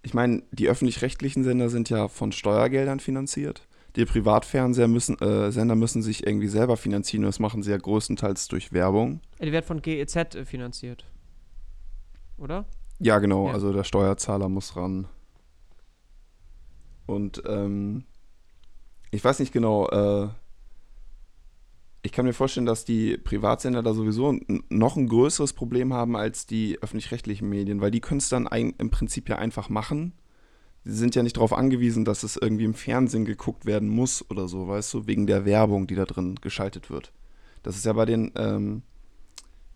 Ich 0.03 0.15
meine, 0.15 0.43
die 0.51 0.69
öffentlich-rechtlichen 0.69 1.45
Sender 1.45 1.69
sind 1.69 1.91
ja 1.91 2.09
von 2.09 2.33
Steuergeldern 2.33 2.99
finanziert. 2.99 3.69
Die 3.97 4.05
Privatfernseher 4.05 4.89
müssen, 4.89 5.19
äh, 5.19 5.51
Sender 5.51 5.75
müssen 5.75 6.03
sich 6.03 6.27
irgendwie 6.27 6.49
selber 6.49 6.77
finanzieren 6.77 7.25
und 7.25 7.29
das 7.29 7.41
machen 7.41 7.63
sie 7.63 7.71
ja 7.71 7.77
größtenteils 7.77 8.49
durch 8.49 8.73
Werbung. 8.73 9.21
Die 9.41 9.53
wird 9.53 9.65
von 9.65 9.83
GEZ 9.83 10.17
äh, 10.17 10.45
finanziert. 10.45 11.05
Oder? 12.39 12.67
Ja, 12.99 13.19
genau. 13.19 13.49
Ja. 13.49 13.55
Also 13.55 13.73
der 13.73 13.85
Steuerzahler 13.85 14.49
muss 14.49 14.77
ran. 14.77 15.09
Und 17.07 17.43
ähm, 17.47 18.05
ich 19.11 19.25
weiß 19.25 19.41
nicht 19.41 19.53
genau, 19.53 19.89
äh, 19.89 20.29
ich 22.03 22.13
kann 22.13 22.25
mir 22.25 22.33
vorstellen, 22.33 22.67
dass 22.67 22.85
die 22.85 23.19
Privatsender 23.19 23.83
da 23.83 23.93
sowieso 23.93 24.39
noch 24.69 24.97
ein 24.97 25.09
größeres 25.09 25.53
Problem 25.53 25.93
haben 25.93 26.17
als 26.17 26.47
die 26.47 26.79
öffentlich-rechtlichen 26.81 27.49
Medien, 27.49 27.81
weil 27.81 27.91
die 27.91 28.01
können 28.01 28.19
es 28.19 28.29
dann 28.29 28.49
ein, 28.49 28.75
im 28.79 28.91
Prinzip 28.91 29.29
ja 29.29 29.37
einfach 29.37 29.69
machen. 29.69 30.13
Sie 30.85 30.97
sind 30.97 31.15
ja 31.15 31.23
nicht 31.23 31.37
darauf 31.37 31.53
angewiesen, 31.53 32.05
dass 32.05 32.23
es 32.23 32.37
irgendwie 32.37 32.65
im 32.65 32.75
Fernsehen 32.75 33.25
geguckt 33.25 33.67
werden 33.67 33.89
muss 33.89 34.25
oder 34.31 34.49
so, 34.49 34.69
weißt 34.69 34.95
du, 34.95 35.07
wegen 35.07 35.27
der 35.27 35.45
Werbung, 35.45 35.87
die 35.87 35.95
da 35.95 36.07
drin 36.07 36.37
geschaltet 36.41 36.91
wird. 36.91 37.13
Das 37.63 37.77
ist 37.77 37.85
ja 37.85 37.93
bei 37.93 38.07
den 38.07 38.33
ähm, 38.37 38.83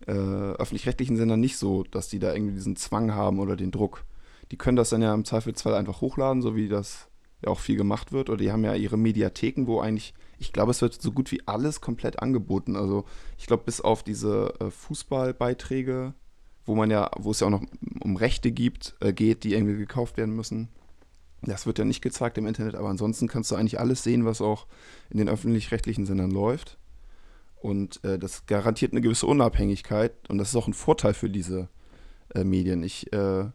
äh, 0.07 0.11
öffentlich-rechtlichen 0.11 1.17
Sendern 1.17 1.39
nicht 1.39 1.57
so, 1.57 1.83
dass 1.83 2.07
die 2.07 2.19
da 2.19 2.33
irgendwie 2.33 2.55
diesen 2.55 2.75
Zwang 2.75 3.13
haben 3.13 3.39
oder 3.39 3.55
den 3.55 3.71
Druck. 3.71 4.05
Die 4.51 4.57
können 4.57 4.77
das 4.77 4.89
dann 4.89 5.01
ja 5.01 5.13
im 5.13 5.25
Zweifelsfall 5.25 5.75
einfach 5.75 6.01
hochladen, 6.01 6.41
so 6.41 6.55
wie 6.55 6.67
das 6.67 7.07
ja 7.43 7.51
auch 7.51 7.59
viel 7.59 7.75
gemacht 7.75 8.11
wird. 8.11 8.29
Oder 8.29 8.37
die 8.37 8.51
haben 8.51 8.63
ja 8.63 8.75
ihre 8.75 8.97
Mediatheken, 8.97 9.65
wo 9.67 9.79
eigentlich, 9.79 10.13
ich 10.37 10.53
glaube, 10.53 10.71
es 10.71 10.81
wird 10.81 11.01
so 11.01 11.11
gut 11.11 11.31
wie 11.31 11.47
alles 11.47 11.81
komplett 11.81 12.19
angeboten. 12.19 12.75
Also 12.75 13.05
ich 13.37 13.47
glaube, 13.47 13.63
bis 13.63 13.81
auf 13.81 14.03
diese 14.03 14.53
äh, 14.59 14.71
Fußballbeiträge, 14.71 16.13
wo 16.65 16.75
man 16.75 16.91
ja, 16.91 17.09
wo 17.17 17.31
es 17.31 17.39
ja 17.39 17.47
auch 17.47 17.51
noch 17.51 17.63
um 17.99 18.15
Rechte 18.15 18.51
gibt, 18.51 18.95
äh, 18.99 19.13
geht, 19.13 19.43
die 19.43 19.53
irgendwie 19.53 19.77
gekauft 19.77 20.17
werden 20.17 20.35
müssen. 20.35 20.69
Das 21.45 21.65
wird 21.65 21.79
ja 21.79 21.85
nicht 21.85 22.01
gezeigt 22.01 22.37
im 22.37 22.47
Internet, 22.47 22.75
aber 22.75 22.89
ansonsten 22.89 23.27
kannst 23.27 23.51
du 23.51 23.55
eigentlich 23.55 23.79
alles 23.79 24.03
sehen, 24.03 24.25
was 24.25 24.41
auch 24.41 24.65
in 25.09 25.17
den 25.17 25.29
öffentlich-rechtlichen 25.29 26.05
Sendern 26.05 26.31
läuft. 26.31 26.77
Und 27.55 28.03
äh, 28.03 28.19
das 28.19 28.45
garantiert 28.45 28.91
eine 28.91 29.01
gewisse 29.01 29.27
Unabhängigkeit 29.27 30.11
und 30.29 30.37
das 30.37 30.49
ist 30.49 30.55
auch 30.55 30.67
ein 30.67 30.73
Vorteil 30.73 31.13
für 31.13 31.29
diese 31.29 31.69
äh, 32.33 32.43
Medien. 32.43 32.83
Ich 32.83 33.11
äh, 33.13 33.45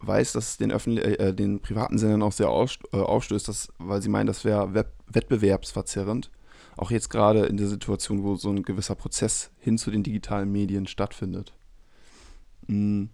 weiß, 0.00 0.32
dass 0.32 0.50
es 0.50 0.56
den, 0.56 0.72
öffentlich- 0.72 1.04
äh, 1.04 1.28
äh, 1.28 1.34
den 1.34 1.60
privaten 1.60 1.98
Sendern 1.98 2.22
auch 2.22 2.32
sehr 2.32 2.48
äh, 2.48 2.96
aufstößt, 2.96 3.48
dass, 3.48 3.72
weil 3.78 4.02
sie 4.02 4.08
meinen, 4.08 4.26
das 4.26 4.44
wäre 4.44 4.74
web 4.74 4.92
wettbewerbsverzerrend. 5.06 6.30
Auch 6.76 6.90
jetzt 6.90 7.10
gerade 7.10 7.44
in 7.46 7.58
der 7.58 7.68
Situation, 7.68 8.22
wo 8.22 8.36
so 8.36 8.48
ein 8.50 8.62
gewisser 8.62 8.94
Prozess 8.94 9.50
hin 9.58 9.76
zu 9.76 9.90
den 9.90 10.02
digitalen 10.02 10.50
Medien 10.50 10.86
stattfindet. 10.86 11.52
Mm. 12.66 13.04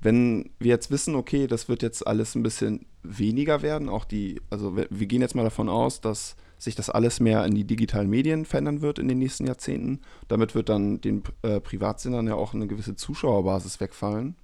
Wenn 0.00 0.50
wir 0.58 0.68
jetzt 0.68 0.90
wissen, 0.90 1.14
okay, 1.14 1.46
das 1.46 1.68
wird 1.68 1.82
jetzt 1.82 2.06
alles 2.06 2.34
ein 2.34 2.42
bisschen 2.42 2.86
weniger 3.02 3.62
werden, 3.62 3.88
auch 3.88 4.04
die, 4.04 4.40
also 4.50 4.76
wir 4.76 5.06
gehen 5.06 5.22
jetzt 5.22 5.34
mal 5.34 5.44
davon 5.44 5.68
aus, 5.68 6.00
dass 6.00 6.36
sich 6.58 6.74
das 6.74 6.90
alles 6.90 7.20
mehr 7.20 7.44
in 7.44 7.54
die 7.54 7.64
digitalen 7.64 8.10
Medien 8.10 8.44
verändern 8.44 8.80
wird 8.80 8.98
in 8.98 9.08
den 9.08 9.18
nächsten 9.18 9.46
Jahrzehnten. 9.46 10.00
Damit 10.26 10.54
wird 10.54 10.68
dann 10.68 11.00
den 11.00 11.22
äh, 11.42 11.60
Privatsendern 11.60 12.26
ja 12.26 12.34
auch 12.34 12.54
eine 12.54 12.66
gewisse 12.66 12.96
Zuschauerbasis 12.96 13.80
wegfallen, 13.80 14.36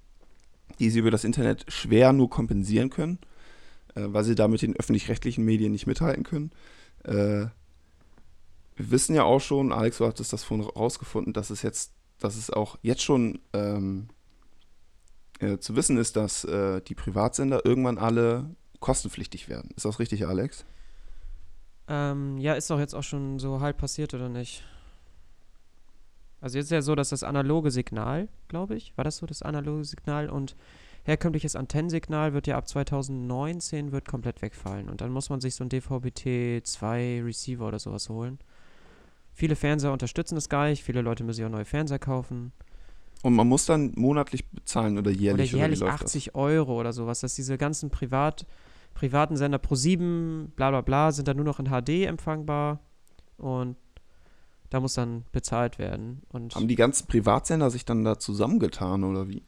die 0.79 0.89
sie 0.89 0.99
über 0.99 1.11
das 1.11 1.25
Internet 1.25 1.65
schwer 1.67 2.13
nur 2.13 2.29
kompensieren 2.29 2.89
können, 2.89 3.19
äh, 3.95 4.05
weil 4.07 4.23
sie 4.23 4.35
damit 4.35 4.61
den 4.61 4.75
öffentlich-rechtlichen 4.75 5.43
Medien 5.43 5.73
nicht 5.73 5.87
mithalten 5.87 6.23
können. 6.23 6.51
Äh, 7.03 7.47
wir 8.77 8.91
wissen 8.91 9.15
ja 9.15 9.23
auch 9.23 9.41
schon, 9.41 9.71
Alex, 9.71 9.97
du 9.97 10.05
hattest 10.05 10.33
das 10.33 10.43
vorhin 10.43 10.65
rausgefunden, 10.65 11.33
dass 11.33 11.49
es 11.49 11.61
jetzt, 11.61 11.93
dass 12.19 12.35
es 12.35 12.49
auch 12.49 12.77
jetzt 12.81 13.03
schon 13.03 13.39
ähm, 13.53 14.07
äh, 15.39 15.57
zu 15.57 15.75
wissen 15.75 15.97
ist, 15.97 16.15
dass 16.15 16.43
äh, 16.45 16.81
die 16.81 16.95
Privatsender 16.95 17.65
irgendwann 17.65 17.97
alle 17.97 18.55
kostenpflichtig 18.79 19.49
werden. 19.49 19.71
Ist 19.75 19.85
das 19.85 19.99
richtig, 19.99 20.27
Alex? 20.27 20.65
Ähm, 21.87 22.37
ja, 22.37 22.53
ist 22.53 22.69
doch 22.69 22.79
jetzt 22.79 22.93
auch 22.95 23.03
schon 23.03 23.39
so 23.39 23.59
halb 23.59 23.77
passiert, 23.77 24.13
oder 24.13 24.29
nicht? 24.29 24.63
Also 26.41 26.57
jetzt 26.57 26.65
ist 26.65 26.71
ja 26.71 26.81
so, 26.81 26.95
dass 26.95 27.09
das 27.09 27.23
analoge 27.23 27.71
Signal, 27.71 28.27
glaube 28.47 28.75
ich, 28.75 28.95
war 28.97 29.03
das 29.03 29.17
so, 29.17 29.25
das 29.25 29.41
analoge 29.41 29.83
Signal 29.83 30.29
und 30.29 30.55
herkömmliches 31.03 31.55
Antennensignal 31.55 32.33
wird 32.33 32.47
ja 32.47 32.57
ab 32.57 32.67
2019 32.67 33.91
wird 33.91 34.07
komplett 34.07 34.41
wegfallen 34.41 34.89
und 34.89 35.01
dann 35.01 35.11
muss 35.11 35.29
man 35.29 35.39
sich 35.39 35.55
so 35.55 35.63
ein 35.63 35.69
DVB-T2 35.69 37.23
Receiver 37.23 37.67
oder 37.67 37.79
sowas 37.79 38.09
holen. 38.09 38.39
Viele 39.33 39.55
Fernseher 39.55 39.91
unterstützen 39.91 40.35
das 40.35 40.49
gar 40.49 40.67
nicht, 40.67 40.83
viele 40.83 41.01
Leute 41.01 41.23
müssen 41.23 41.45
auch 41.45 41.49
neue 41.49 41.65
Fernseher 41.65 41.99
kaufen. 41.99 42.53
Und 43.25 43.33
man 43.33 43.47
muss 43.47 43.65
dann 43.65 43.91
monatlich 43.95 44.47
bezahlen 44.51 44.99
oder 44.99 45.09
jährlich? 45.09 45.51
oder 45.51 45.61
jährlich 45.61 45.79
läuft 45.79 46.03
80 46.03 46.35
Euro 46.35 46.79
oder 46.79 46.93
sowas, 46.93 47.21
dass 47.21 47.33
diese 47.33 47.57
ganzen 47.57 47.89
Privat, 47.89 48.45
privaten 48.93 49.35
Sender 49.35 49.57
Pro7, 49.57 50.49
bla 50.55 50.69
bla 50.69 50.81
bla, 50.81 51.11
sind 51.11 51.27
dann 51.27 51.37
nur 51.37 51.45
noch 51.45 51.59
in 51.59 51.65
HD 51.65 52.05
empfangbar 52.05 52.81
und 53.37 53.77
da 54.69 54.79
muss 54.79 54.93
dann 54.93 55.25
bezahlt 55.31 55.79
werden. 55.79 56.21
Und 56.29 56.53
Das? 56.53 56.61
Haben 56.61 56.67
die 56.67 56.75
ganzen 56.75 57.07
Privatsender 57.07 57.71
sich 57.71 57.83
dann 57.83 58.03
da 58.03 58.19
zusammengetan 58.19 59.03
oder 59.03 59.27
wie? 59.27 59.41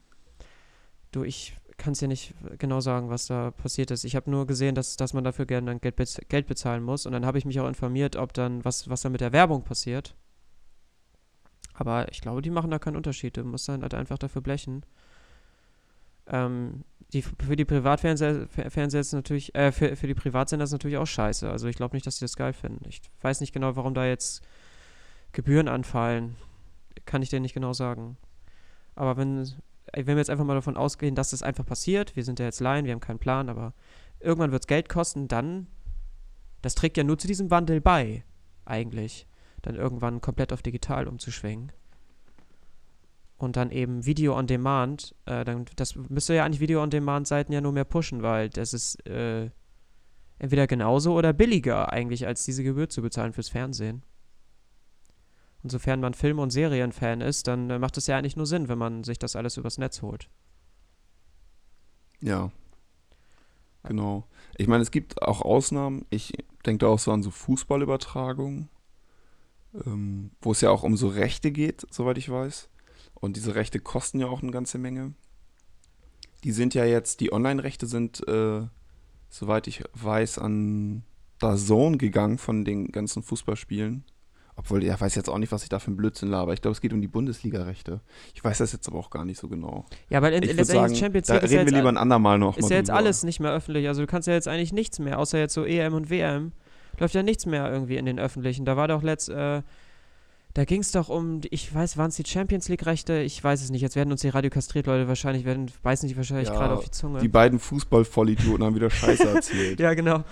du, 1.11 1.23
ich 1.23 1.55
kann 1.77 1.93
es 1.93 1.99
dir 1.99 2.07
nicht 2.07 2.33
genau 2.57 2.79
sagen, 2.79 3.11
was 3.11 3.27
da 3.27 3.51
passiert 3.51 3.91
ist. 3.91 4.05
Ich 4.05 4.15
habe 4.15 4.31
nur 4.31 4.47
gesehen, 4.47 4.73
dass, 4.73 4.95
dass 4.95 5.13
man 5.13 5.23
dafür 5.23 5.45
gerne 5.45 5.67
dann 5.67 5.81
Geld, 5.81 5.97
bez 5.97 6.19
Geld 6.29 6.47
bezahlen 6.47 6.81
muss 6.81 7.05
und 7.05 7.11
dann 7.11 7.27
habe 7.27 7.37
ich 7.37 7.45
mich 7.45 7.59
auch 7.59 7.67
informiert, 7.67 8.15
ob 8.15 8.33
dann, 8.33 8.65
was, 8.65 8.89
was 8.89 9.01
dann 9.01 9.11
mit 9.11 9.21
der 9.21 9.33
Werbung 9.33 9.63
passiert. 9.63 10.15
Aber 11.79 12.11
ich 12.11 12.21
glaube, 12.21 12.41
die 12.41 12.49
machen 12.49 12.71
da 12.71 12.79
keinen 12.79 12.95
Unterschied. 12.95 13.37
Du 13.37 13.43
musst 13.43 13.69
dann 13.69 13.83
halt 13.83 13.93
einfach 13.93 14.17
dafür 14.17 14.41
blechen. 14.41 14.83
Ähm, 16.25 16.83
die, 17.13 17.21
für 17.21 17.55
die 17.55 17.65
Privatfernseher 17.65 18.47
Fer- 18.47 18.71
Fernseher 18.71 19.01
ist 19.01 19.13
natürlich, 19.13 19.53
äh, 19.53 19.71
für, 19.71 19.95
für 19.95 20.07
die 20.07 20.15
Privatsender 20.15 20.63
ist 20.63 20.71
natürlich 20.71 20.97
auch 20.97 21.05
scheiße. 21.05 21.49
Also 21.49 21.67
ich 21.67 21.75
glaube 21.75 21.95
nicht, 21.95 22.07
dass 22.07 22.17
sie 22.17 22.25
das 22.25 22.35
geil 22.35 22.53
finden. 22.53 22.83
Ich 22.89 23.01
weiß 23.21 23.41
nicht 23.41 23.53
genau, 23.53 23.75
warum 23.75 23.93
da 23.93 24.07
jetzt 24.07 24.43
Gebühren 25.33 25.67
anfallen. 25.67 26.35
Kann 27.05 27.21
ich 27.21 27.29
dir 27.29 27.39
nicht 27.39 27.53
genau 27.53 27.73
sagen. 27.73 28.17
Aber 28.95 29.15
wenn, 29.15 29.47
wenn 29.93 30.07
wir 30.07 30.17
jetzt 30.17 30.31
einfach 30.31 30.45
mal 30.45 30.55
davon 30.55 30.77
ausgehen, 30.77 31.13
dass 31.13 31.29
das 31.29 31.43
einfach 31.43 31.65
passiert, 31.65 32.15
wir 32.15 32.23
sind 32.23 32.39
ja 32.39 32.45
jetzt 32.45 32.59
Laien, 32.59 32.85
wir 32.85 32.91
haben 32.93 32.99
keinen 32.99 33.19
Plan, 33.19 33.49
aber 33.49 33.73
irgendwann 34.19 34.51
wird 34.51 34.63
es 34.63 34.67
Geld 34.67 34.89
kosten, 34.89 35.27
dann, 35.27 35.67
das 36.63 36.73
trägt 36.73 36.97
ja 36.97 37.03
nur 37.03 37.19
zu 37.19 37.27
diesem 37.27 37.51
Wandel 37.51 37.81
bei, 37.81 38.23
eigentlich. 38.65 39.26
Dann 39.61 39.75
irgendwann 39.75 40.21
komplett 40.21 40.53
auf 40.53 40.61
digital 40.61 41.07
umzuschwenken. 41.07 41.71
Und 43.37 43.55
dann 43.55 43.69
eben 43.71 44.05
Video 44.05 44.35
on 44.35 44.47
Demand, 44.47 45.13
äh, 45.25 45.45
dann, 45.45 45.65
das 45.75 45.95
müsste 45.95 46.33
ja 46.33 46.43
eigentlich 46.43 46.59
Video 46.59 46.81
on 46.81 46.89
Demand 46.89 47.27
Seiten 47.27 47.53
ja 47.53 47.61
nur 47.61 47.71
mehr 47.71 47.85
pushen, 47.85 48.23
weil 48.23 48.49
das 48.49 48.73
ist 48.73 49.05
äh, 49.05 49.51
entweder 50.39 50.65
genauso 50.65 51.15
oder 51.15 51.33
billiger 51.33 51.91
eigentlich, 51.93 52.25
als 52.25 52.45
diese 52.45 52.63
Gebühr 52.63 52.89
zu 52.89 53.01
bezahlen 53.01 53.33
fürs 53.33 53.49
Fernsehen. 53.49 54.03
Und 55.63 55.71
sofern 55.71 55.99
man 55.99 56.13
Film- 56.13 56.39
und 56.39 56.51
Serienfan 56.51 57.21
ist, 57.21 57.47
dann 57.47 57.69
äh, 57.69 57.79
macht 57.79 57.97
es 57.97 58.07
ja 58.07 58.17
eigentlich 58.17 58.37
nur 58.37 58.45
Sinn, 58.45 58.69
wenn 58.69 58.77
man 58.77 59.03
sich 59.03 59.19
das 59.19 59.35
alles 59.35 59.57
übers 59.57 59.77
Netz 59.77 60.01
holt. 60.01 60.29
Ja. 62.21 62.51
Genau. 63.83 64.27
Ich 64.57 64.67
meine, 64.67 64.83
es 64.83 64.91
gibt 64.91 65.21
auch 65.21 65.41
Ausnahmen. 65.41 66.05
Ich 66.09 66.33
denke 66.65 66.85
da 66.85 66.87
auch 66.87 66.99
so 66.99 67.11
an 67.11 67.23
so 67.23 67.31
Fußballübertragungen, 67.31 68.69
ähm, 69.85 70.31
wo 70.41 70.51
es 70.51 70.61
ja 70.61 70.69
auch 70.69 70.83
um 70.83 70.97
so 70.97 71.07
Rechte 71.07 71.51
geht, 71.51 71.85
soweit 71.91 72.17
ich 72.17 72.29
weiß. 72.29 72.69
Und 73.13 73.35
diese 73.35 73.55
Rechte 73.55 73.79
kosten 73.79 74.19
ja 74.19 74.27
auch 74.27 74.41
eine 74.41 74.51
ganze 74.51 74.77
Menge. 74.77 75.13
Die 76.43 76.51
sind 76.51 76.73
ja 76.73 76.85
jetzt, 76.85 77.19
die 77.19 77.33
Online-Rechte 77.33 77.87
sind, 77.87 78.27
äh, 78.27 78.61
soweit 79.29 79.67
ich 79.67 79.83
weiß, 79.93 80.37
an 80.39 81.03
DAZN 81.39 81.97
gegangen 81.97 82.37
von 82.37 82.63
den 82.63 82.91
ganzen 82.91 83.23
Fußballspielen. 83.23 84.05
Obwohl, 84.55 84.83
ja, 84.83 84.99
weiß 84.99 85.13
jetzt 85.13 85.29
auch 85.29 85.37
nicht, 85.37 85.51
was 85.51 85.61
ich 85.61 85.69
da 85.69 85.77
für 85.77 85.91
ein 85.91 85.97
Blödsinn 85.97 86.29
laber. 86.29 86.51
Ich 86.51 86.63
glaube, 86.63 86.73
es 86.73 86.81
geht 86.81 86.91
um 86.91 86.99
die 86.99 87.07
Bundesliga-Rechte. 87.07 88.01
Ich 88.33 88.43
weiß 88.43 88.57
das 88.57 88.71
jetzt 88.71 88.87
aber 88.87 88.97
auch 88.97 89.11
gar 89.11 89.23
nicht 89.23 89.39
so 89.39 89.47
genau. 89.47 89.85
Ja, 90.09 90.23
weil 90.23 90.33
in, 90.33 90.41
Ich 90.41 90.53
letztendlich 90.53 90.89
sagen, 90.89 90.95
Champions 90.95 91.27
da 91.27 91.35
League 91.35 91.43
ist 91.43 91.51
ja 91.51 91.59
reden 91.59 91.67
wir 91.67 91.73
jetzt 91.73 91.77
lieber 91.77 91.89
ein 91.89 91.97
andermal 91.97 92.39
noch 92.39 92.57
ist 92.57 92.71
ja 92.71 92.77
jetzt 92.77 92.87
drüber. 92.87 92.97
alles 92.97 93.21
nicht 93.21 93.39
mehr 93.39 93.51
öffentlich. 93.51 93.87
Also 93.87 94.01
du 94.01 94.07
kannst 94.07 94.27
ja 94.27 94.33
jetzt 94.33 94.47
eigentlich 94.47 94.73
nichts 94.73 94.97
mehr, 94.97 95.19
außer 95.19 95.37
jetzt 95.37 95.53
so 95.53 95.63
EM 95.63 95.93
und 95.93 96.09
WM. 96.09 96.53
Läuft 96.99 97.13
ja 97.15 97.23
nichts 97.23 97.45
mehr 97.45 97.71
irgendwie 97.71 97.97
in 97.97 98.05
den 98.05 98.19
öffentlichen. 98.19 98.65
Da 98.65 98.75
war 98.77 98.87
doch 98.87 99.03
letzt, 99.03 99.29
äh, 99.29 99.61
da 100.53 100.65
ging 100.65 100.81
es 100.81 100.91
doch 100.91 101.09
um, 101.09 101.41
ich 101.51 101.73
weiß, 101.73 101.97
waren 101.97 102.09
es 102.09 102.15
die 102.15 102.25
Champions 102.25 102.67
League-Rechte? 102.67 103.19
Ich 103.19 103.43
weiß 103.43 103.61
es 103.61 103.69
nicht. 103.69 103.81
Jetzt 103.81 103.95
werden 103.95 104.11
uns 104.11 104.21
die 104.21 104.29
Radio 104.29 104.49
kastriert, 104.49 104.87
Leute, 104.87 105.07
wahrscheinlich 105.07 105.45
werden, 105.45 105.71
beißen 105.83 106.09
die 106.09 106.17
wahrscheinlich 106.17 106.47
Ja, 106.47 106.55
gerade 106.55 106.73
auf 106.73 106.83
die 106.83 106.91
Zunge. 106.91 107.19
Die 107.19 107.27
beiden 107.27 107.59
Fußball-Vollidioten 107.59 108.63
haben 108.65 108.75
wieder 108.75 108.89
Scheiße 108.89 109.29
erzählt. 109.35 109.79
ja, 109.79 109.93
genau. 109.93 110.23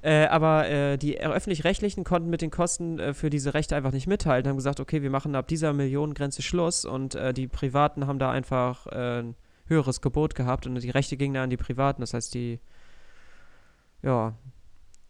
Äh, 0.00 0.26
aber 0.26 0.68
äh, 0.68 0.98
die 0.98 1.18
öffentlich-rechtlichen 1.20 2.04
konnten 2.04 2.28
mit 2.28 2.42
den 2.42 2.50
Kosten 2.50 2.98
äh, 2.98 3.14
für 3.14 3.30
diese 3.30 3.54
Rechte 3.54 3.74
einfach 3.74 3.92
nicht 3.92 4.06
mithalten, 4.06 4.50
haben 4.50 4.56
gesagt, 4.56 4.78
okay, 4.78 5.02
wir 5.02 5.08
machen 5.08 5.34
ab 5.34 5.48
dieser 5.48 5.72
Millionengrenze 5.72 6.42
Schluss 6.42 6.84
und 6.84 7.14
äh, 7.14 7.32
die 7.32 7.48
Privaten 7.48 8.06
haben 8.06 8.18
da 8.18 8.30
einfach 8.30 8.86
äh, 8.86 9.20
ein 9.20 9.34
höheres 9.66 10.02
Gebot 10.02 10.34
gehabt 10.34 10.66
und 10.66 10.74
die 10.82 10.90
Rechte 10.90 11.16
gingen 11.16 11.34
dann 11.34 11.44
an 11.44 11.50
die 11.50 11.56
Privaten. 11.56 12.02
Das 12.02 12.12
heißt, 12.12 12.34
die, 12.34 12.60
ja, 14.02 14.34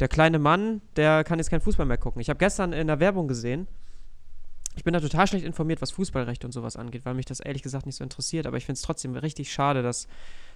der 0.01 0.09
kleine 0.09 0.39
Mann, 0.39 0.81
der 0.97 1.25
kann 1.25 1.39
jetzt 1.39 1.51
kein 1.51 1.61
Fußball 1.61 1.87
mehr 1.87 1.99
gucken. 1.99 2.21
Ich 2.21 2.29
habe 2.29 2.39
gestern 2.39 2.73
in 2.73 2.87
der 2.87 3.01
Werbung 3.01 3.29
gesehen, 3.29 3.69
ich 4.77 4.83
bin 4.83 4.93
da 4.93 5.01
total 5.01 5.27
schlecht 5.27 5.45
informiert, 5.45 5.81
was 5.81 5.93
Fußballrecht 5.93 6.45
und 6.45 6.53
sowas 6.53 6.77
angeht, 6.77 7.05
weil 7.05 7.15
mich 7.15 7.27
das 7.27 7.41
ehrlich 7.41 7.63
gesagt 7.63 7.87
nicht 7.87 7.97
so 7.97 8.03
interessiert. 8.03 8.47
Aber 8.47 8.57
ich 8.57 8.67
finde 8.67 8.77
es 8.77 8.83
trotzdem 8.83 9.15
richtig 9.15 9.53
schade, 9.53 9.83
dass, 9.83 10.09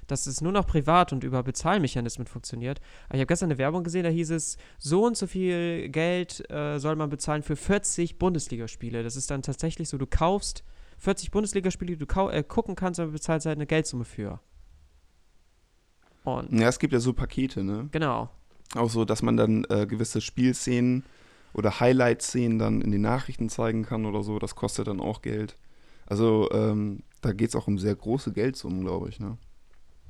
dass 0.08 0.26
es 0.26 0.40
nur 0.40 0.50
noch 0.50 0.66
privat 0.66 1.12
und 1.12 1.22
über 1.22 1.42
Bezahlmechanismen 1.44 2.26
funktioniert. 2.26 2.80
Aber 3.06 3.14
ich 3.14 3.20
habe 3.20 3.26
gestern 3.26 3.50
eine 3.50 3.58
Werbung 3.58 3.84
gesehen, 3.84 4.02
da 4.02 4.10
hieß 4.10 4.30
es, 4.30 4.58
so 4.78 5.04
und 5.04 5.16
so 5.16 5.28
viel 5.28 5.88
Geld 5.90 6.50
äh, 6.50 6.78
soll 6.78 6.96
man 6.96 7.10
bezahlen 7.10 7.42
für 7.42 7.54
40 7.54 8.18
Bundesligaspiele. 8.18 9.04
Das 9.04 9.14
ist 9.14 9.30
dann 9.30 9.42
tatsächlich 9.42 9.88
so, 9.88 9.98
du 9.98 10.06
kaufst 10.06 10.64
40 10.98 11.30
Bundesligaspiele, 11.30 11.96
die 11.96 12.04
du 12.04 12.28
äh, 12.28 12.42
gucken 12.42 12.74
kannst, 12.74 12.98
aber 12.98 13.12
bezahlst 13.12 13.46
halt 13.46 13.56
eine 13.56 13.66
Geldsumme 13.66 14.04
für. 14.04 14.40
Und 16.24 16.52
ja, 16.58 16.68
es 16.68 16.80
gibt 16.80 16.92
ja 16.92 16.98
so 16.98 17.12
Pakete, 17.12 17.62
ne? 17.62 17.88
Genau. 17.92 18.30
Auch 18.74 18.90
so, 18.90 19.04
dass 19.04 19.22
man 19.22 19.36
dann 19.36 19.64
äh, 19.70 19.86
gewisse 19.86 20.20
Spielszenen 20.20 21.04
oder 21.54 21.80
Highlight-Szenen 21.80 22.58
dann 22.58 22.80
in 22.82 22.90
den 22.90 23.00
Nachrichten 23.00 23.48
zeigen 23.48 23.84
kann 23.84 24.04
oder 24.04 24.22
so. 24.22 24.38
Das 24.38 24.54
kostet 24.54 24.88
dann 24.88 25.00
auch 25.00 25.22
Geld. 25.22 25.56
Also 26.06 26.50
ähm, 26.52 27.02
da 27.20 27.32
geht 27.32 27.50
es 27.50 27.56
auch 27.56 27.66
um 27.66 27.78
sehr 27.78 27.94
große 27.94 28.32
Geldsummen, 28.32 28.82
glaube 28.82 29.08
ich, 29.08 29.20
ne? 29.20 29.36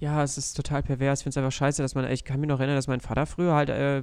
Ja, 0.00 0.22
es 0.22 0.38
ist 0.38 0.54
total 0.54 0.82
pervers. 0.82 1.20
Ich 1.20 1.24
finde 1.24 1.30
es 1.30 1.36
einfach 1.38 1.56
scheiße, 1.56 1.82
dass 1.82 1.94
man, 1.94 2.08
ich 2.10 2.24
kann 2.24 2.38
mich 2.40 2.48
noch 2.48 2.60
erinnern, 2.60 2.76
dass 2.76 2.86
mein 2.86 3.00
Vater 3.00 3.26
früher 3.26 3.54
halt 3.54 3.68
äh, 3.68 4.02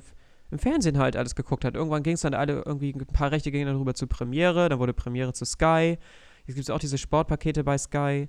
im 0.52 0.60
Fernsehen 0.60 0.98
halt 0.98 1.16
alles 1.16 1.36
geguckt 1.36 1.64
hat. 1.64 1.76
Irgendwann 1.76 2.04
ging 2.04 2.16
es 2.16 2.22
dann 2.22 2.34
alle, 2.34 2.64
irgendwie 2.66 2.94
ein 2.94 3.06
paar 3.06 3.32
Rechte 3.32 3.52
gingen 3.52 3.68
dann 3.68 3.78
rüber 3.78 3.94
zur 3.94 4.10
Premiere, 4.10 4.68
dann 4.68 4.80
wurde 4.80 4.94
Premiere 4.94 5.34
zu 5.34 5.46
Sky. 5.46 5.98
Jetzt 6.46 6.56
gibt 6.56 6.68
es 6.68 6.70
auch 6.70 6.80
diese 6.80 6.98
Sportpakete 6.98 7.64
bei 7.64 7.78
Sky. 7.78 8.28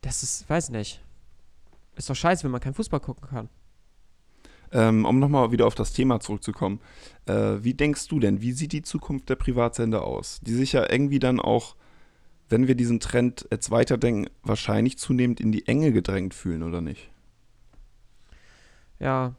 Das 0.00 0.22
ist, 0.22 0.48
weiß 0.48 0.70
nicht. 0.70 1.02
Ist 1.96 2.08
doch 2.08 2.16
scheiße, 2.16 2.44
wenn 2.44 2.50
man 2.50 2.60
keinen 2.60 2.74
Fußball 2.74 3.00
gucken 3.00 3.28
kann. 3.28 3.48
Ähm, 4.74 5.04
um 5.04 5.18
nochmal 5.18 5.52
wieder 5.52 5.66
auf 5.66 5.74
das 5.74 5.92
Thema 5.92 6.20
zurückzukommen. 6.20 6.80
Äh, 7.26 7.56
wie 7.60 7.74
denkst 7.74 8.08
du 8.08 8.18
denn, 8.18 8.40
wie 8.40 8.52
sieht 8.52 8.72
die 8.72 8.82
Zukunft 8.82 9.28
der 9.28 9.36
Privatsender 9.36 10.02
aus? 10.02 10.40
Die 10.42 10.54
sich 10.54 10.72
ja 10.72 10.90
irgendwie 10.90 11.18
dann 11.18 11.40
auch, 11.40 11.76
wenn 12.48 12.66
wir 12.66 12.74
diesen 12.74 12.98
Trend 12.98 13.46
jetzt 13.50 13.70
weiterdenken, 13.70 14.30
wahrscheinlich 14.42 14.96
zunehmend 14.96 15.40
in 15.40 15.52
die 15.52 15.66
Enge 15.66 15.92
gedrängt 15.92 16.32
fühlen, 16.32 16.62
oder 16.62 16.80
nicht? 16.80 17.10
Ja, 18.98 19.34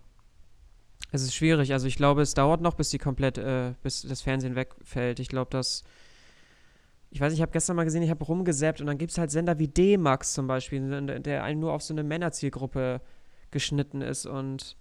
es 1.11 1.23
ist 1.23 1.33
schwierig. 1.33 1.73
Also 1.73 1.87
ich 1.87 1.95
glaube, 1.95 2.21
es 2.21 2.35
dauert 2.35 2.61
noch, 2.61 2.75
bis 2.75 2.89
die 2.89 2.99
komplett, 2.99 3.37
äh, 3.39 3.73
bis 3.81 4.03
das 4.03 4.21
Fernsehen 4.21 4.55
wegfällt. 4.55 5.19
Ich 5.19 5.29
glaube, 5.29 5.49
dass 5.49 5.83
ich 7.13 7.21
weiß, 7.21 7.31
ich 7.33 7.41
habe 7.41 7.51
gestern 7.51 7.75
mal 7.75 7.83
gesehen, 7.83 8.01
ich 8.01 8.09
habe 8.09 8.25
rumgesäppt 8.25 8.81
und 8.81 8.87
dann 8.87 8.97
gibt 8.97 9.11
es 9.11 9.19
halt 9.19 9.29
Sender 9.29 9.59
wie 9.59 9.67
D-Max 9.67 10.33
zum 10.33 10.47
Beispiel, 10.47 10.81
der 11.21 11.43
einen 11.43 11.59
nur 11.59 11.71
auf 11.71 11.83
so 11.83 11.93
eine 11.93 12.03
Männerzielgruppe 12.03 13.01
geschnitten 13.51 14.01
ist 14.01 14.25
und 14.25 14.75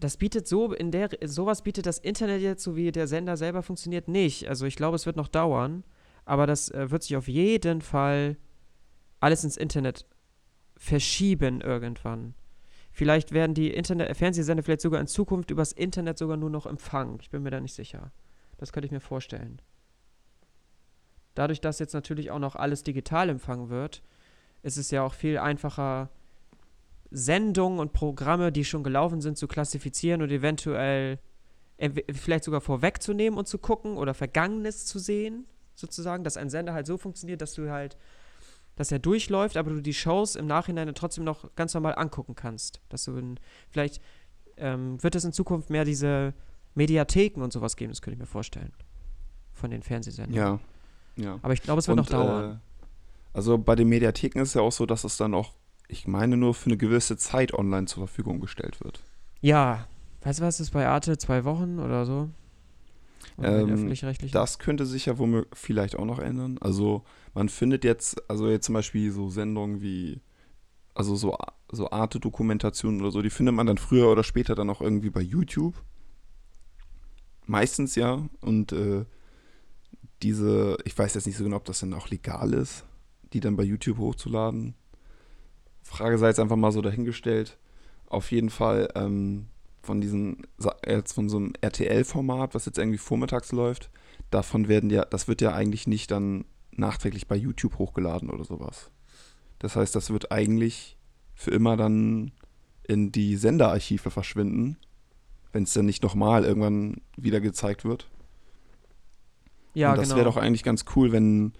das 0.00 0.16
bietet 0.16 0.46
so, 0.46 0.72
in 0.72 0.90
der, 0.90 1.10
sowas 1.24 1.62
bietet 1.62 1.86
das 1.86 1.98
Internet 1.98 2.40
jetzt, 2.40 2.62
so 2.62 2.76
wie 2.76 2.92
der 2.92 3.08
Sender 3.08 3.36
selber 3.36 3.62
funktioniert, 3.62 4.08
nicht. 4.08 4.48
Also 4.48 4.66
ich 4.66 4.76
glaube, 4.76 4.96
es 4.96 5.06
wird 5.06 5.16
noch 5.16 5.28
dauern, 5.28 5.84
aber 6.24 6.46
das 6.46 6.70
äh, 6.70 6.90
wird 6.90 7.02
sich 7.02 7.16
auf 7.16 7.26
jeden 7.26 7.80
Fall 7.80 8.36
alles 9.20 9.42
ins 9.42 9.56
Internet 9.56 10.06
verschieben 10.76 11.60
irgendwann. 11.60 12.34
Vielleicht 12.92 13.32
werden 13.32 13.54
die 13.54 13.72
Internet 13.72 14.16
Fernsehsender 14.16 14.62
vielleicht 14.62 14.80
sogar 14.80 15.00
in 15.00 15.06
Zukunft 15.06 15.50
übers 15.50 15.72
Internet 15.72 16.18
sogar 16.18 16.36
nur 16.36 16.50
noch 16.50 16.66
empfangen. 16.66 17.18
Ich 17.20 17.30
bin 17.30 17.42
mir 17.42 17.50
da 17.50 17.60
nicht 17.60 17.74
sicher. 17.74 18.12
Das 18.56 18.72
könnte 18.72 18.86
ich 18.86 18.92
mir 18.92 19.00
vorstellen. 19.00 19.60
Dadurch, 21.34 21.60
dass 21.60 21.78
jetzt 21.78 21.94
natürlich 21.94 22.30
auch 22.30 22.40
noch 22.40 22.56
alles 22.56 22.82
digital 22.82 23.28
empfangen 23.28 23.68
wird, 23.68 24.02
ist 24.62 24.76
es 24.76 24.90
ja 24.90 25.02
auch 25.02 25.14
viel 25.14 25.38
einfacher, 25.38 26.10
Sendungen 27.10 27.78
und 27.78 27.92
Programme, 27.92 28.52
die 28.52 28.64
schon 28.64 28.82
gelaufen 28.82 29.20
sind, 29.20 29.38
zu 29.38 29.48
klassifizieren 29.48 30.22
und 30.22 30.30
eventuell 30.30 31.18
vielleicht 32.12 32.44
sogar 32.44 32.60
vorwegzunehmen 32.60 33.38
und 33.38 33.46
zu 33.46 33.58
gucken 33.58 33.96
oder 33.96 34.12
Vergangenes 34.14 34.86
zu 34.86 34.98
sehen, 34.98 35.46
sozusagen, 35.74 36.24
dass 36.24 36.36
ein 36.36 36.50
Sender 36.50 36.74
halt 36.74 36.86
so 36.86 36.98
funktioniert, 36.98 37.40
dass 37.40 37.54
du 37.54 37.70
halt, 37.70 37.96
dass 38.74 38.90
er 38.90 38.98
durchläuft, 38.98 39.56
aber 39.56 39.70
du 39.70 39.80
die 39.80 39.94
Shows 39.94 40.34
im 40.34 40.46
Nachhinein 40.46 40.92
trotzdem 40.94 41.24
noch 41.24 41.54
ganz 41.54 41.74
normal 41.74 41.94
angucken 41.96 42.34
kannst. 42.34 42.80
Dass 42.88 43.04
du 43.04 43.16
in, 43.16 43.38
vielleicht 43.70 44.02
ähm, 44.56 45.02
wird 45.02 45.14
es 45.14 45.24
in 45.24 45.32
Zukunft 45.32 45.70
mehr 45.70 45.84
diese 45.84 46.34
Mediatheken 46.74 47.42
und 47.42 47.52
sowas 47.52 47.76
geben, 47.76 47.92
das 47.92 48.02
könnte 48.02 48.14
ich 48.14 48.20
mir 48.20 48.26
vorstellen. 48.26 48.72
Von 49.52 49.70
den 49.70 49.82
Fernsehsendern. 49.82 50.34
Ja. 50.34 50.60
ja. 51.16 51.38
Aber 51.42 51.52
ich 51.52 51.62
glaube, 51.62 51.78
es 51.78 51.86
wird 51.86 51.98
und, 51.98 52.10
noch 52.10 52.10
dauern. 52.10 52.54
Äh, 52.54 52.86
also 53.34 53.56
bei 53.56 53.76
den 53.76 53.88
Mediatheken 53.88 54.40
ist 54.40 54.48
es 54.48 54.54
ja 54.54 54.62
auch 54.62 54.72
so, 54.72 54.84
dass 54.84 55.04
es 55.04 55.16
dann 55.16 55.34
auch 55.34 55.52
ich 55.88 56.06
meine, 56.06 56.36
nur 56.36 56.54
für 56.54 56.66
eine 56.66 56.76
gewisse 56.76 57.16
Zeit 57.16 57.52
online 57.54 57.86
zur 57.86 58.06
Verfügung 58.06 58.40
gestellt 58.40 58.80
wird. 58.82 59.02
Ja, 59.40 59.88
weißt 60.22 60.40
du 60.40 60.44
was, 60.44 60.60
ist 60.60 60.70
bei 60.70 60.86
Arte 60.86 61.16
zwei 61.18 61.44
Wochen 61.44 61.78
oder 61.78 62.04
so? 62.06 62.28
Ähm, 63.40 63.92
das 64.32 64.58
könnte 64.58 64.84
sich 64.84 65.06
ja 65.06 65.18
womöglich 65.18 65.48
vielleicht 65.54 65.96
auch 65.96 66.04
noch 66.04 66.18
ändern. 66.18 66.58
Also 66.60 67.04
man 67.34 67.48
findet 67.48 67.84
jetzt, 67.84 68.28
also 68.28 68.48
jetzt 68.48 68.66
zum 68.66 68.74
Beispiel 68.74 69.10
so 69.12 69.30
Sendungen 69.30 69.80
wie, 69.80 70.20
also 70.94 71.14
so, 71.16 71.36
so 71.70 71.90
Arte-Dokumentationen 71.90 73.00
oder 73.00 73.10
so, 73.10 73.22
die 73.22 73.30
findet 73.30 73.54
man 73.54 73.66
dann 73.66 73.78
früher 73.78 74.10
oder 74.10 74.24
später 74.24 74.54
dann 74.54 74.70
auch 74.70 74.80
irgendwie 74.80 75.10
bei 75.10 75.20
YouTube. 75.20 75.74
Meistens 77.46 77.94
ja. 77.94 78.28
Und 78.40 78.72
äh, 78.72 79.04
diese, 80.22 80.76
ich 80.84 80.98
weiß 80.98 81.14
jetzt 81.14 81.26
nicht 81.26 81.36
so 81.36 81.44
genau, 81.44 81.56
ob 81.56 81.64
das 81.64 81.80
dann 81.80 81.94
auch 81.94 82.10
legal 82.10 82.52
ist, 82.52 82.84
die 83.32 83.40
dann 83.40 83.56
bei 83.56 83.62
YouTube 83.62 83.98
hochzuladen. 83.98 84.74
Frage 85.88 86.18
sei 86.18 86.28
jetzt 86.28 86.40
einfach 86.40 86.56
mal 86.56 86.72
so 86.72 86.82
dahingestellt. 86.82 87.56
Auf 88.06 88.30
jeden 88.30 88.50
Fall 88.50 88.88
ähm, 88.94 89.46
von 89.82 90.00
diesem, 90.00 90.42
jetzt 90.86 91.12
von 91.12 91.28
so 91.28 91.38
einem 91.38 91.52
RTL-Format, 91.60 92.54
was 92.54 92.66
jetzt 92.66 92.78
irgendwie 92.78 92.98
vormittags 92.98 93.52
läuft, 93.52 93.90
davon 94.30 94.68
werden 94.68 94.90
ja, 94.90 95.04
das 95.04 95.28
wird 95.28 95.40
ja 95.40 95.52
eigentlich 95.54 95.86
nicht 95.86 96.10
dann 96.10 96.44
nachträglich 96.72 97.26
bei 97.26 97.36
YouTube 97.36 97.78
hochgeladen 97.78 98.30
oder 98.30 98.44
sowas. 98.44 98.90
Das 99.58 99.76
heißt, 99.76 99.94
das 99.94 100.10
wird 100.10 100.30
eigentlich 100.30 100.96
für 101.34 101.50
immer 101.50 101.76
dann 101.76 102.32
in 102.86 103.10
die 103.10 103.36
Senderarchive 103.36 104.10
verschwinden, 104.10 104.76
wenn 105.52 105.64
es 105.64 105.72
dann 105.72 105.86
nicht 105.86 106.02
nochmal 106.02 106.44
irgendwann 106.44 107.00
wieder 107.16 107.40
gezeigt 107.40 107.84
wird. 107.84 108.08
Ja, 109.74 109.92
Und 109.92 109.98
das 109.98 110.08
genau. 110.08 110.16
wäre 110.16 110.24
doch 110.26 110.36
eigentlich 110.36 110.64
ganz 110.64 110.84
cool, 110.96 111.12
wenn 111.12 111.52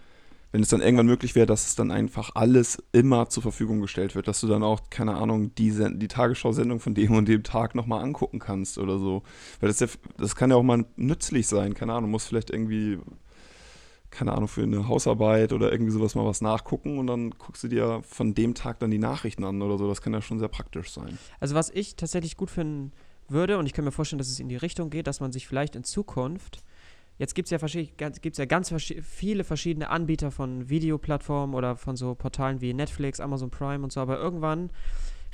wenn 0.50 0.62
es 0.62 0.68
dann 0.68 0.80
irgendwann 0.80 1.06
möglich 1.06 1.34
wäre, 1.34 1.46
dass 1.46 1.66
es 1.66 1.74
dann 1.74 1.90
einfach 1.90 2.30
alles 2.34 2.82
immer 2.92 3.28
zur 3.28 3.42
Verfügung 3.42 3.80
gestellt 3.80 4.14
wird, 4.14 4.28
dass 4.28 4.40
du 4.40 4.46
dann 4.46 4.62
auch, 4.62 4.80
keine 4.90 5.16
Ahnung, 5.16 5.54
die, 5.54 5.72
die 5.96 6.08
Tagesschau-Sendung 6.08 6.80
von 6.80 6.94
dem 6.94 7.14
und 7.14 7.28
dem 7.28 7.42
Tag 7.42 7.74
nochmal 7.74 8.02
angucken 8.02 8.38
kannst 8.38 8.78
oder 8.78 8.98
so. 8.98 9.22
Weil 9.60 9.68
das, 9.68 9.80
ja, 9.80 9.86
das 10.16 10.36
kann 10.36 10.50
ja 10.50 10.56
auch 10.56 10.62
mal 10.62 10.86
nützlich 10.96 11.46
sein, 11.46 11.74
keine 11.74 11.92
Ahnung, 11.92 12.10
musst 12.10 12.28
vielleicht 12.28 12.50
irgendwie, 12.50 12.98
keine 14.10 14.32
Ahnung, 14.32 14.48
für 14.48 14.62
eine 14.62 14.88
Hausarbeit 14.88 15.52
oder 15.52 15.70
irgendwie 15.70 15.92
sowas 15.92 16.14
mal 16.14 16.24
was 16.24 16.40
nachgucken 16.40 16.98
und 16.98 17.08
dann 17.08 17.30
guckst 17.32 17.62
du 17.64 17.68
dir 17.68 18.00
von 18.02 18.34
dem 18.34 18.54
Tag 18.54 18.78
dann 18.80 18.90
die 18.90 18.98
Nachrichten 18.98 19.44
an 19.44 19.60
oder 19.60 19.76
so. 19.76 19.86
Das 19.86 20.00
kann 20.00 20.14
ja 20.14 20.22
schon 20.22 20.38
sehr 20.38 20.48
praktisch 20.48 20.90
sein. 20.90 21.18
Also 21.40 21.54
was 21.54 21.68
ich 21.68 21.96
tatsächlich 21.96 22.38
gut 22.38 22.50
finden 22.50 22.92
würde, 23.28 23.58
und 23.58 23.66
ich 23.66 23.74
kann 23.74 23.84
mir 23.84 23.92
vorstellen, 23.92 24.18
dass 24.18 24.28
es 24.28 24.40
in 24.40 24.48
die 24.48 24.56
Richtung 24.56 24.88
geht, 24.88 25.06
dass 25.06 25.20
man 25.20 25.30
sich 25.30 25.46
vielleicht 25.46 25.76
in 25.76 25.84
Zukunft 25.84 26.62
Jetzt 27.18 27.34
gibt 27.34 27.50
es 27.50 27.60
ja, 27.60 28.08
gibt's 28.22 28.38
ja 28.38 28.44
ganz 28.44 28.72
viele 29.02 29.44
verschiedene 29.44 29.90
Anbieter 29.90 30.30
von 30.30 30.68
Videoplattformen 30.68 31.54
oder 31.54 31.76
von 31.76 31.96
so 31.96 32.14
Portalen 32.14 32.60
wie 32.60 32.72
Netflix, 32.72 33.18
Amazon 33.18 33.50
Prime 33.50 33.82
und 33.82 33.92
so, 33.92 34.00
aber 34.00 34.18
irgendwann 34.18 34.70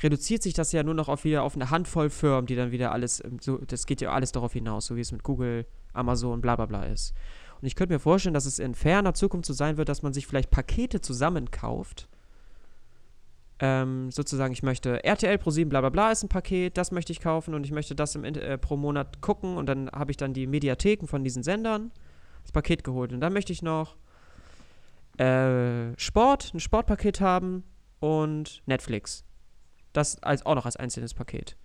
reduziert 0.02 0.42
sich 0.42 0.54
das 0.54 0.72
ja 0.72 0.82
nur 0.82 0.94
noch 0.94 1.08
auf 1.08 1.24
wieder 1.24 1.42
auf 1.42 1.54
eine 1.54 1.70
Handvoll 1.70 2.10
Firmen, 2.10 2.46
die 2.46 2.56
dann 2.56 2.72
wieder 2.72 2.90
alles, 2.90 3.22
ähm, 3.22 3.38
so, 3.40 3.58
das 3.58 3.86
geht 3.86 4.00
ja 4.00 4.12
alles 4.12 4.32
darauf 4.32 4.54
hinaus, 4.54 4.86
so 4.86 4.96
wie 4.96 5.00
es 5.00 5.12
mit 5.12 5.22
Google, 5.22 5.66
Amazon, 5.92 6.40
bla 6.40 6.56
bla 6.56 6.66
bla 6.66 6.84
ist. 6.84 7.14
Und 7.60 7.66
ich 7.66 7.76
könnte 7.76 7.94
mir 7.94 8.00
vorstellen, 8.00 8.34
dass 8.34 8.46
es 8.46 8.58
in 8.58 8.74
ferner 8.74 9.14
Zukunft 9.14 9.46
so 9.46 9.52
sein 9.52 9.76
wird, 9.76 9.88
dass 9.88 10.02
man 10.02 10.12
sich 10.12 10.26
vielleicht 10.26 10.50
Pakete 10.50 11.00
zusammenkauft 11.00 12.08
ähm, 13.66 14.10
sozusagen, 14.10 14.52
ich 14.52 14.62
möchte 14.62 15.02
RTL 15.04 15.38
Pro 15.38 15.50
7 15.50 15.70
bla 15.70 15.80
bla 15.80 15.88
bla 15.88 16.12
ist 16.12 16.22
ein 16.22 16.28
Paket, 16.28 16.76
das 16.76 16.92
möchte 16.92 17.12
ich 17.12 17.20
kaufen 17.20 17.54
und 17.54 17.64
ich 17.64 17.72
möchte 17.72 17.94
das 17.94 18.14
im, 18.14 18.22
äh, 18.22 18.58
pro 18.58 18.76
Monat 18.76 19.22
gucken 19.22 19.56
und 19.56 19.66
dann 19.66 19.90
habe 19.90 20.10
ich 20.10 20.18
dann 20.18 20.34
die 20.34 20.46
Mediatheken 20.46 21.06
von 21.06 21.24
diesen 21.24 21.42
Sendern, 21.42 21.90
das 22.42 22.52
Paket 22.52 22.84
geholt. 22.84 23.14
Und 23.14 23.20
dann 23.20 23.32
möchte 23.32 23.54
ich 23.54 23.62
noch 23.62 23.96
äh, 25.16 25.98
Sport, 25.98 26.52
ein 26.52 26.60
Sportpaket 26.60 27.22
haben 27.22 27.64
und 28.00 28.62
Netflix. 28.66 29.24
Das 29.94 30.22
als, 30.22 30.44
auch 30.44 30.56
noch 30.56 30.66
als 30.66 30.76
einzelnes 30.76 31.14
Paket. 31.14 31.56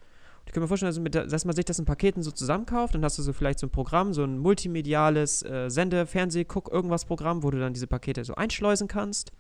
Ich 0.45 0.53
kann 0.53 0.61
mir 0.63 0.69
vorstellen, 0.69 0.87
also 0.87 1.01
mit, 1.01 1.15
dass 1.15 1.43
man 1.43 1.53
sich 1.53 1.65
das 1.65 1.79
in 1.79 1.85
Paketen 1.85 2.23
so 2.23 2.31
zusammenkauft, 2.31 2.95
dann 2.95 3.03
hast 3.03 3.17
du 3.17 3.23
so 3.23 3.33
vielleicht 3.33 3.59
so 3.59 3.67
ein 3.67 3.71
Programm, 3.71 4.13
so 4.13 4.23
ein 4.23 4.37
multimediales 4.37 5.43
äh, 5.43 5.69
Sende-, 5.69 6.05
Fernseh-, 6.05 6.45
Guck-, 6.45 6.71
irgendwas 6.71 7.03
Programm, 7.03 7.43
wo 7.43 7.51
du 7.51 7.59
dann 7.59 7.73
diese 7.73 7.87
Pakete 7.87 8.23
so 8.23 8.35
einschleusen 8.35 8.87
kannst. 8.87 9.33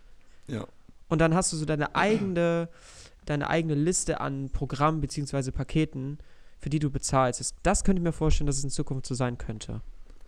Ja. 0.47 0.67
Und 1.09 1.19
dann 1.19 1.35
hast 1.35 1.51
du 1.51 1.57
so 1.57 1.65
deine 1.65 1.95
eigene, 1.95 2.69
deine 3.25 3.49
eigene 3.49 3.75
Liste 3.75 4.21
an 4.21 4.49
Programmen 4.51 5.01
bzw. 5.01 5.51
Paketen, 5.51 6.19
für 6.59 6.69
die 6.69 6.79
du 6.79 6.89
bezahlst. 6.89 7.53
Das, 7.63 7.83
könnte 7.83 7.99
ich 7.99 8.03
mir 8.03 8.13
vorstellen, 8.13 8.47
dass 8.47 8.57
es 8.57 8.63
in 8.63 8.69
Zukunft 8.69 9.05
so 9.05 9.15
sein 9.15 9.37
könnte. 9.37 9.81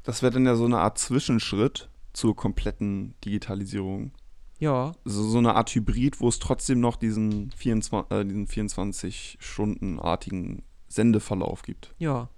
Das 0.04 0.22
wäre 0.22 0.34
dann 0.34 0.46
ja 0.46 0.56
so 0.56 0.66
eine 0.66 0.80
Art 0.80 0.98
Zwischenschritt 0.98 1.90
zur 2.14 2.36
kompletten 2.36 3.16
Digitalisierung. 3.24 4.12
Ja, 4.60 4.92
So, 5.06 5.24
so 5.24 5.38
eine 5.40 5.56
Art 5.56 5.74
Hybrid, 5.74 6.20
wo 6.20 6.28
es 6.28 6.38
trotzdem 6.40 6.80
noch 6.82 6.96
diesen 6.96 7.52
24, 7.52 8.12
äh, 8.12 8.26
diesen 8.26 8.48
24-Stunden-artigen 8.48 10.64
Sendeverlauf 10.88 11.64
gibt. 11.64 11.96
ja. 11.98 12.30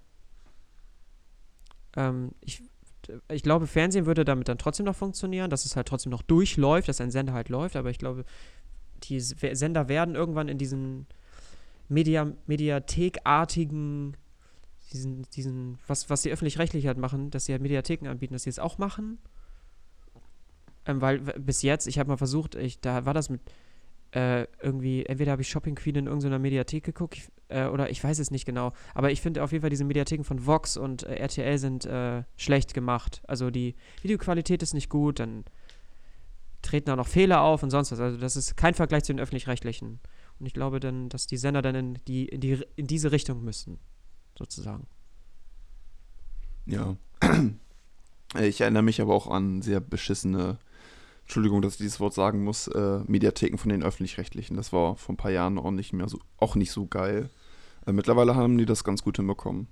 Ähm, 1.96 2.32
ich, 2.40 2.60
ich 3.30 3.42
glaube, 3.42 3.66
Fernsehen 3.66 4.06
würde 4.06 4.24
damit 4.24 4.48
dann 4.48 4.58
trotzdem 4.58 4.86
noch 4.86 4.96
funktionieren, 4.96 5.50
dass 5.50 5.64
es 5.64 5.76
halt 5.76 5.88
trotzdem 5.88 6.10
noch 6.10 6.22
durchläuft, 6.22 6.88
dass 6.88 7.00
ein 7.00 7.10
Sender 7.10 7.32
halt 7.32 7.48
läuft, 7.48 7.76
aber 7.76 7.90
ich 7.90 7.98
glaube, 7.98 8.24
die 9.04 9.20
Sender 9.20 9.88
werden 9.88 10.14
irgendwann 10.14 10.48
in 10.48 10.58
diesen 10.58 11.06
Media, 11.88 12.32
Mediathekartigen, 12.46 14.16
diesen, 14.92 15.22
diesen, 15.30 15.78
was, 15.86 16.08
was 16.10 16.22
die 16.22 16.30
öffentlich-rechtlich 16.30 16.86
halt 16.86 16.98
machen, 16.98 17.30
dass 17.30 17.46
sie 17.46 17.52
halt 17.52 17.62
Mediatheken 17.62 18.08
anbieten, 18.08 18.34
dass 18.34 18.44
sie 18.44 18.50
es 18.50 18.58
auch 18.58 18.78
machen. 18.78 19.18
Ähm, 20.86 21.00
weil 21.00 21.20
bis 21.20 21.62
jetzt, 21.62 21.86
ich 21.86 21.98
habe 21.98 22.08
mal 22.08 22.16
versucht, 22.16 22.54
ich, 22.54 22.80
da 22.80 23.04
war 23.06 23.14
das 23.14 23.30
mit 23.30 23.40
äh, 24.14 24.46
irgendwie, 24.62 25.04
entweder 25.04 25.32
habe 25.32 25.42
ich 25.42 25.48
Shopping 25.48 25.74
Queen 25.74 25.96
in 25.96 26.06
irgendeiner 26.06 26.38
Mediathek 26.38 26.84
geguckt, 26.84 27.16
ich, 27.16 27.28
äh, 27.48 27.66
oder 27.66 27.90
ich 27.90 28.02
weiß 28.02 28.20
es 28.20 28.30
nicht 28.30 28.46
genau. 28.46 28.72
Aber 28.94 29.10
ich 29.10 29.20
finde 29.20 29.42
auf 29.42 29.50
jeden 29.50 29.62
Fall, 29.62 29.70
diese 29.70 29.84
Mediatheken 29.84 30.22
von 30.22 30.46
Vox 30.46 30.76
und 30.76 31.02
äh, 31.02 31.16
RTL 31.16 31.58
sind 31.58 31.84
äh, 31.84 32.22
schlecht 32.36 32.74
gemacht. 32.74 33.22
Also 33.26 33.50
die 33.50 33.74
Videoqualität 34.02 34.62
ist 34.62 34.72
nicht 34.72 34.88
gut, 34.88 35.18
dann 35.18 35.44
treten 36.62 36.86
da 36.86 36.96
noch 36.96 37.08
Fehler 37.08 37.42
auf 37.42 37.62
und 37.64 37.70
sonst 37.70 37.90
was. 37.90 37.98
Also 37.98 38.16
das 38.16 38.36
ist 38.36 38.56
kein 38.56 38.74
Vergleich 38.74 39.02
zu 39.02 39.12
den 39.12 39.20
öffentlich-rechtlichen. 39.20 39.98
Und 40.38 40.46
ich 40.46 40.54
glaube 40.54 40.78
dann, 40.78 41.08
dass 41.08 41.26
die 41.26 41.36
Sender 41.36 41.60
dann 41.60 41.74
in, 41.74 41.98
die, 42.06 42.26
in, 42.26 42.40
die, 42.40 42.60
in 42.76 42.86
diese 42.86 43.10
Richtung 43.10 43.42
müssen, 43.44 43.78
sozusagen. 44.38 44.86
Ja. 46.66 46.96
Ich 48.40 48.62
erinnere 48.62 48.82
mich 48.82 49.00
aber 49.00 49.14
auch 49.14 49.28
an 49.28 49.62
sehr 49.62 49.78
beschissene, 49.78 50.58
Entschuldigung, 51.24 51.62
dass 51.62 51.72
ich 51.74 51.78
dieses 51.78 52.00
Wort 52.00 52.14
sagen 52.14 52.44
muss, 52.44 52.68
äh, 52.68 53.00
Mediatheken 53.06 53.56
von 53.58 53.70
den 53.70 53.82
Öffentlich-Rechtlichen. 53.82 54.56
Das 54.56 54.72
war 54.72 54.96
vor 54.96 55.14
ein 55.14 55.16
paar 55.16 55.30
Jahren 55.30 55.58
auch 55.58 55.70
nicht 55.70 55.92
mehr 55.92 56.08
so, 56.08 56.18
auch 56.36 56.54
nicht 56.54 56.70
so 56.70 56.86
geil. 56.86 57.30
Äh, 57.86 57.92
mittlerweile 57.92 58.34
haben 58.34 58.58
die 58.58 58.66
das 58.66 58.84
ganz 58.84 59.02
gut 59.02 59.16
hinbekommen. 59.16 59.68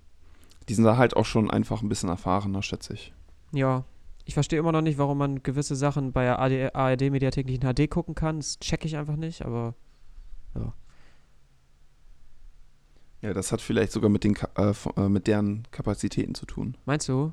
Die 0.69 0.75
sind 0.75 0.85
da 0.85 0.97
halt 0.97 1.15
auch 1.17 1.27
schon 1.27 1.51
einfach 1.51 1.83
ein 1.83 1.89
bisschen 1.89 2.09
erfahrener, 2.09 2.63
schätze 2.63 2.95
ich. 2.95 3.13
Ja, 3.53 3.85
ich 4.25 4.35
verstehe 4.35 4.59
immer 4.59 4.73
noch 4.73 4.81
nicht, 4.81 4.99
warum 4.99 5.19
man 5.19 5.43
gewisse 5.43 5.77
Sachen 5.77 6.13
bei 6.13 6.25
der 6.25 6.75
ARD-Mediathek 6.75 7.47
nicht 7.47 7.63
in 7.63 7.75
HD 7.75 7.91
gucken 7.91 8.15
kann. 8.15 8.39
Das 8.39 8.59
checke 8.61 8.87
ich 8.87 8.97
einfach 8.97 9.17
nicht, 9.17 9.45
aber 9.45 9.75
Ja, 13.23 13.33
das 13.33 13.53
hat 13.53 13.61
vielleicht 13.61 13.93
sogar 13.93 14.11
mit, 14.11 14.25
den, 14.25 14.37
äh, 14.57 14.75
äh, 14.97 15.09
mit 15.09 15.29
deren 15.29 15.63
Kapazitäten 15.71 16.35
zu 16.35 16.45
tun. 16.45 16.77
meinst 16.85 17.09
du? 17.09 17.33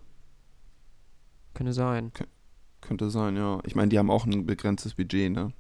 Könnte 1.56 1.74
sein. 1.74 2.12
Könnte 2.82 3.10
sein, 3.10 3.36
ja. 3.36 3.60
Ich 3.66 3.76
meine, 3.76 3.90
die 3.90 4.00
haben 4.00 4.12
auch 4.12 4.26
ein 4.26 4.46
begrenztes 4.46 4.94
Budget, 4.96 5.32
ne? 5.32 5.54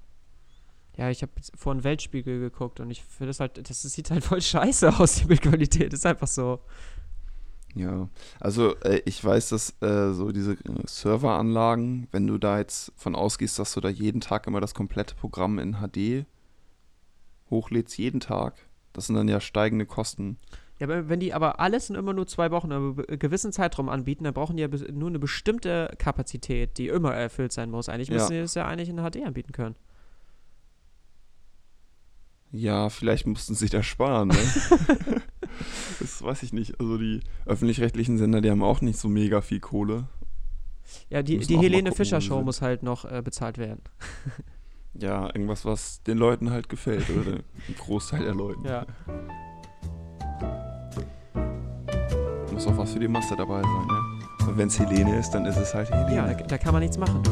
Ja, 0.97 1.09
ich 1.09 1.21
habe 1.21 1.31
vor 1.55 1.71
einen 1.71 1.83
Weltspiegel 1.83 2.39
geguckt 2.39 2.79
und 2.79 2.91
ich 2.91 3.03
finde 3.03 3.27
das 3.27 3.39
halt, 3.39 3.69
das 3.69 3.81
sieht 3.81 4.11
halt 4.11 4.23
voll 4.23 4.41
scheiße 4.41 4.99
aus, 4.99 5.15
die 5.15 5.25
Bildqualität. 5.25 5.93
Ist 5.93 6.05
einfach 6.05 6.27
so. 6.27 6.59
Ja, 7.75 8.09
also 8.39 8.75
äh, 8.79 9.01
ich 9.05 9.23
weiß, 9.23 9.49
dass 9.49 9.81
äh, 9.81 10.11
so 10.11 10.31
diese 10.31 10.53
äh, 10.53 10.57
Serveranlagen, 10.85 12.07
wenn 12.11 12.27
du 12.27 12.37
da 12.37 12.57
jetzt 12.57 12.91
von 12.95 13.15
ausgehst, 13.15 13.59
dass 13.59 13.73
du 13.73 13.81
da 13.81 13.89
jeden 13.89 14.21
Tag 14.21 14.47
immer 14.47 14.59
das 14.59 14.73
komplette 14.73 15.15
Programm 15.15 15.59
in 15.59 15.77
HD 15.77 16.25
hochlädst, 17.49 17.97
jeden 17.97 18.19
Tag, 18.19 18.55
das 18.93 19.07
sind 19.07 19.15
dann 19.15 19.27
ja 19.27 19.39
steigende 19.39 19.85
Kosten. 19.85 20.37
Ja, 20.79 20.87
wenn 21.09 21.19
die 21.19 21.33
aber 21.33 21.59
alles 21.59 21.89
in 21.89 21.95
immer 21.95 22.13
nur 22.13 22.25
zwei 22.25 22.51
Wochen, 22.51 22.71
einen 22.71 22.95
gewissen 22.95 23.51
Zeitraum 23.51 23.89
anbieten, 23.89 24.23
dann 24.23 24.33
brauchen 24.33 24.55
die 24.55 24.63
ja 24.63 24.69
nur 24.91 25.09
eine 25.09 25.19
bestimmte 25.19 25.91
Kapazität, 25.97 26.77
die 26.77 26.87
immer 26.87 27.13
erfüllt 27.13 27.51
sein 27.51 27.69
muss. 27.69 27.89
Eigentlich 27.89 28.07
Ja. 28.07 28.15
müssen 28.15 28.31
die 28.31 28.39
das 28.39 28.55
ja 28.55 28.65
eigentlich 28.65 28.87
in 28.89 28.97
HD 28.97 29.25
anbieten 29.25 29.51
können. 29.51 29.75
Ja, 32.51 32.89
vielleicht 32.89 33.27
mussten 33.27 33.55
sie 33.55 33.69
da 33.69 33.83
sparen, 33.83 34.29
ne? 34.29 34.37
das 35.99 36.21
weiß 36.23 36.43
ich 36.43 36.53
nicht. 36.53 36.79
Also 36.79 36.97
die 36.97 37.19
öffentlich-rechtlichen 37.45 38.17
Sender, 38.17 38.41
die 38.41 38.49
haben 38.49 38.63
auch 38.63 38.81
nicht 38.81 38.97
so 38.97 39.07
mega 39.07 39.41
viel 39.41 39.59
Kohle. 39.59 40.07
Ja, 41.09 41.21
die, 41.21 41.37
die 41.37 41.57
Helene 41.57 41.91
Fischer 41.91 42.21
Show 42.21 42.41
muss 42.41 42.61
halt 42.61 42.81
noch 42.83 43.05
äh, 43.05 43.21
bezahlt 43.21 43.57
werden. 43.57 43.81
Ja, 44.95 45.27
irgendwas, 45.27 45.65
was 45.65 46.01
den 46.01 46.17
Leuten 46.17 46.49
halt 46.49 46.67
gefällt, 46.67 47.09
oder 47.11 47.33
ein 47.67 47.75
Großteil 47.77 48.23
der 48.23 48.33
Leuten. 48.33 48.65
Ja. 48.65 48.87
Muss 52.59 52.67
auch 52.67 52.77
was 52.77 52.91
für 52.91 52.99
die 52.99 53.07
Masse 53.07 53.37
dabei 53.37 53.61
sein, 53.61 53.87
ne? 53.87 54.47
Und 54.49 54.57
wenn 54.57 54.67
es 54.67 54.77
Helene 54.77 55.17
ist, 55.17 55.31
dann 55.31 55.45
ist 55.45 55.55
es 55.55 55.73
halt 55.73 55.89
Helene. 55.89 56.13
Ja, 56.13 56.27
da, 56.27 56.33
da 56.43 56.57
kann 56.57 56.73
man 56.73 56.81
nichts 56.81 56.97
machen. 56.97 57.23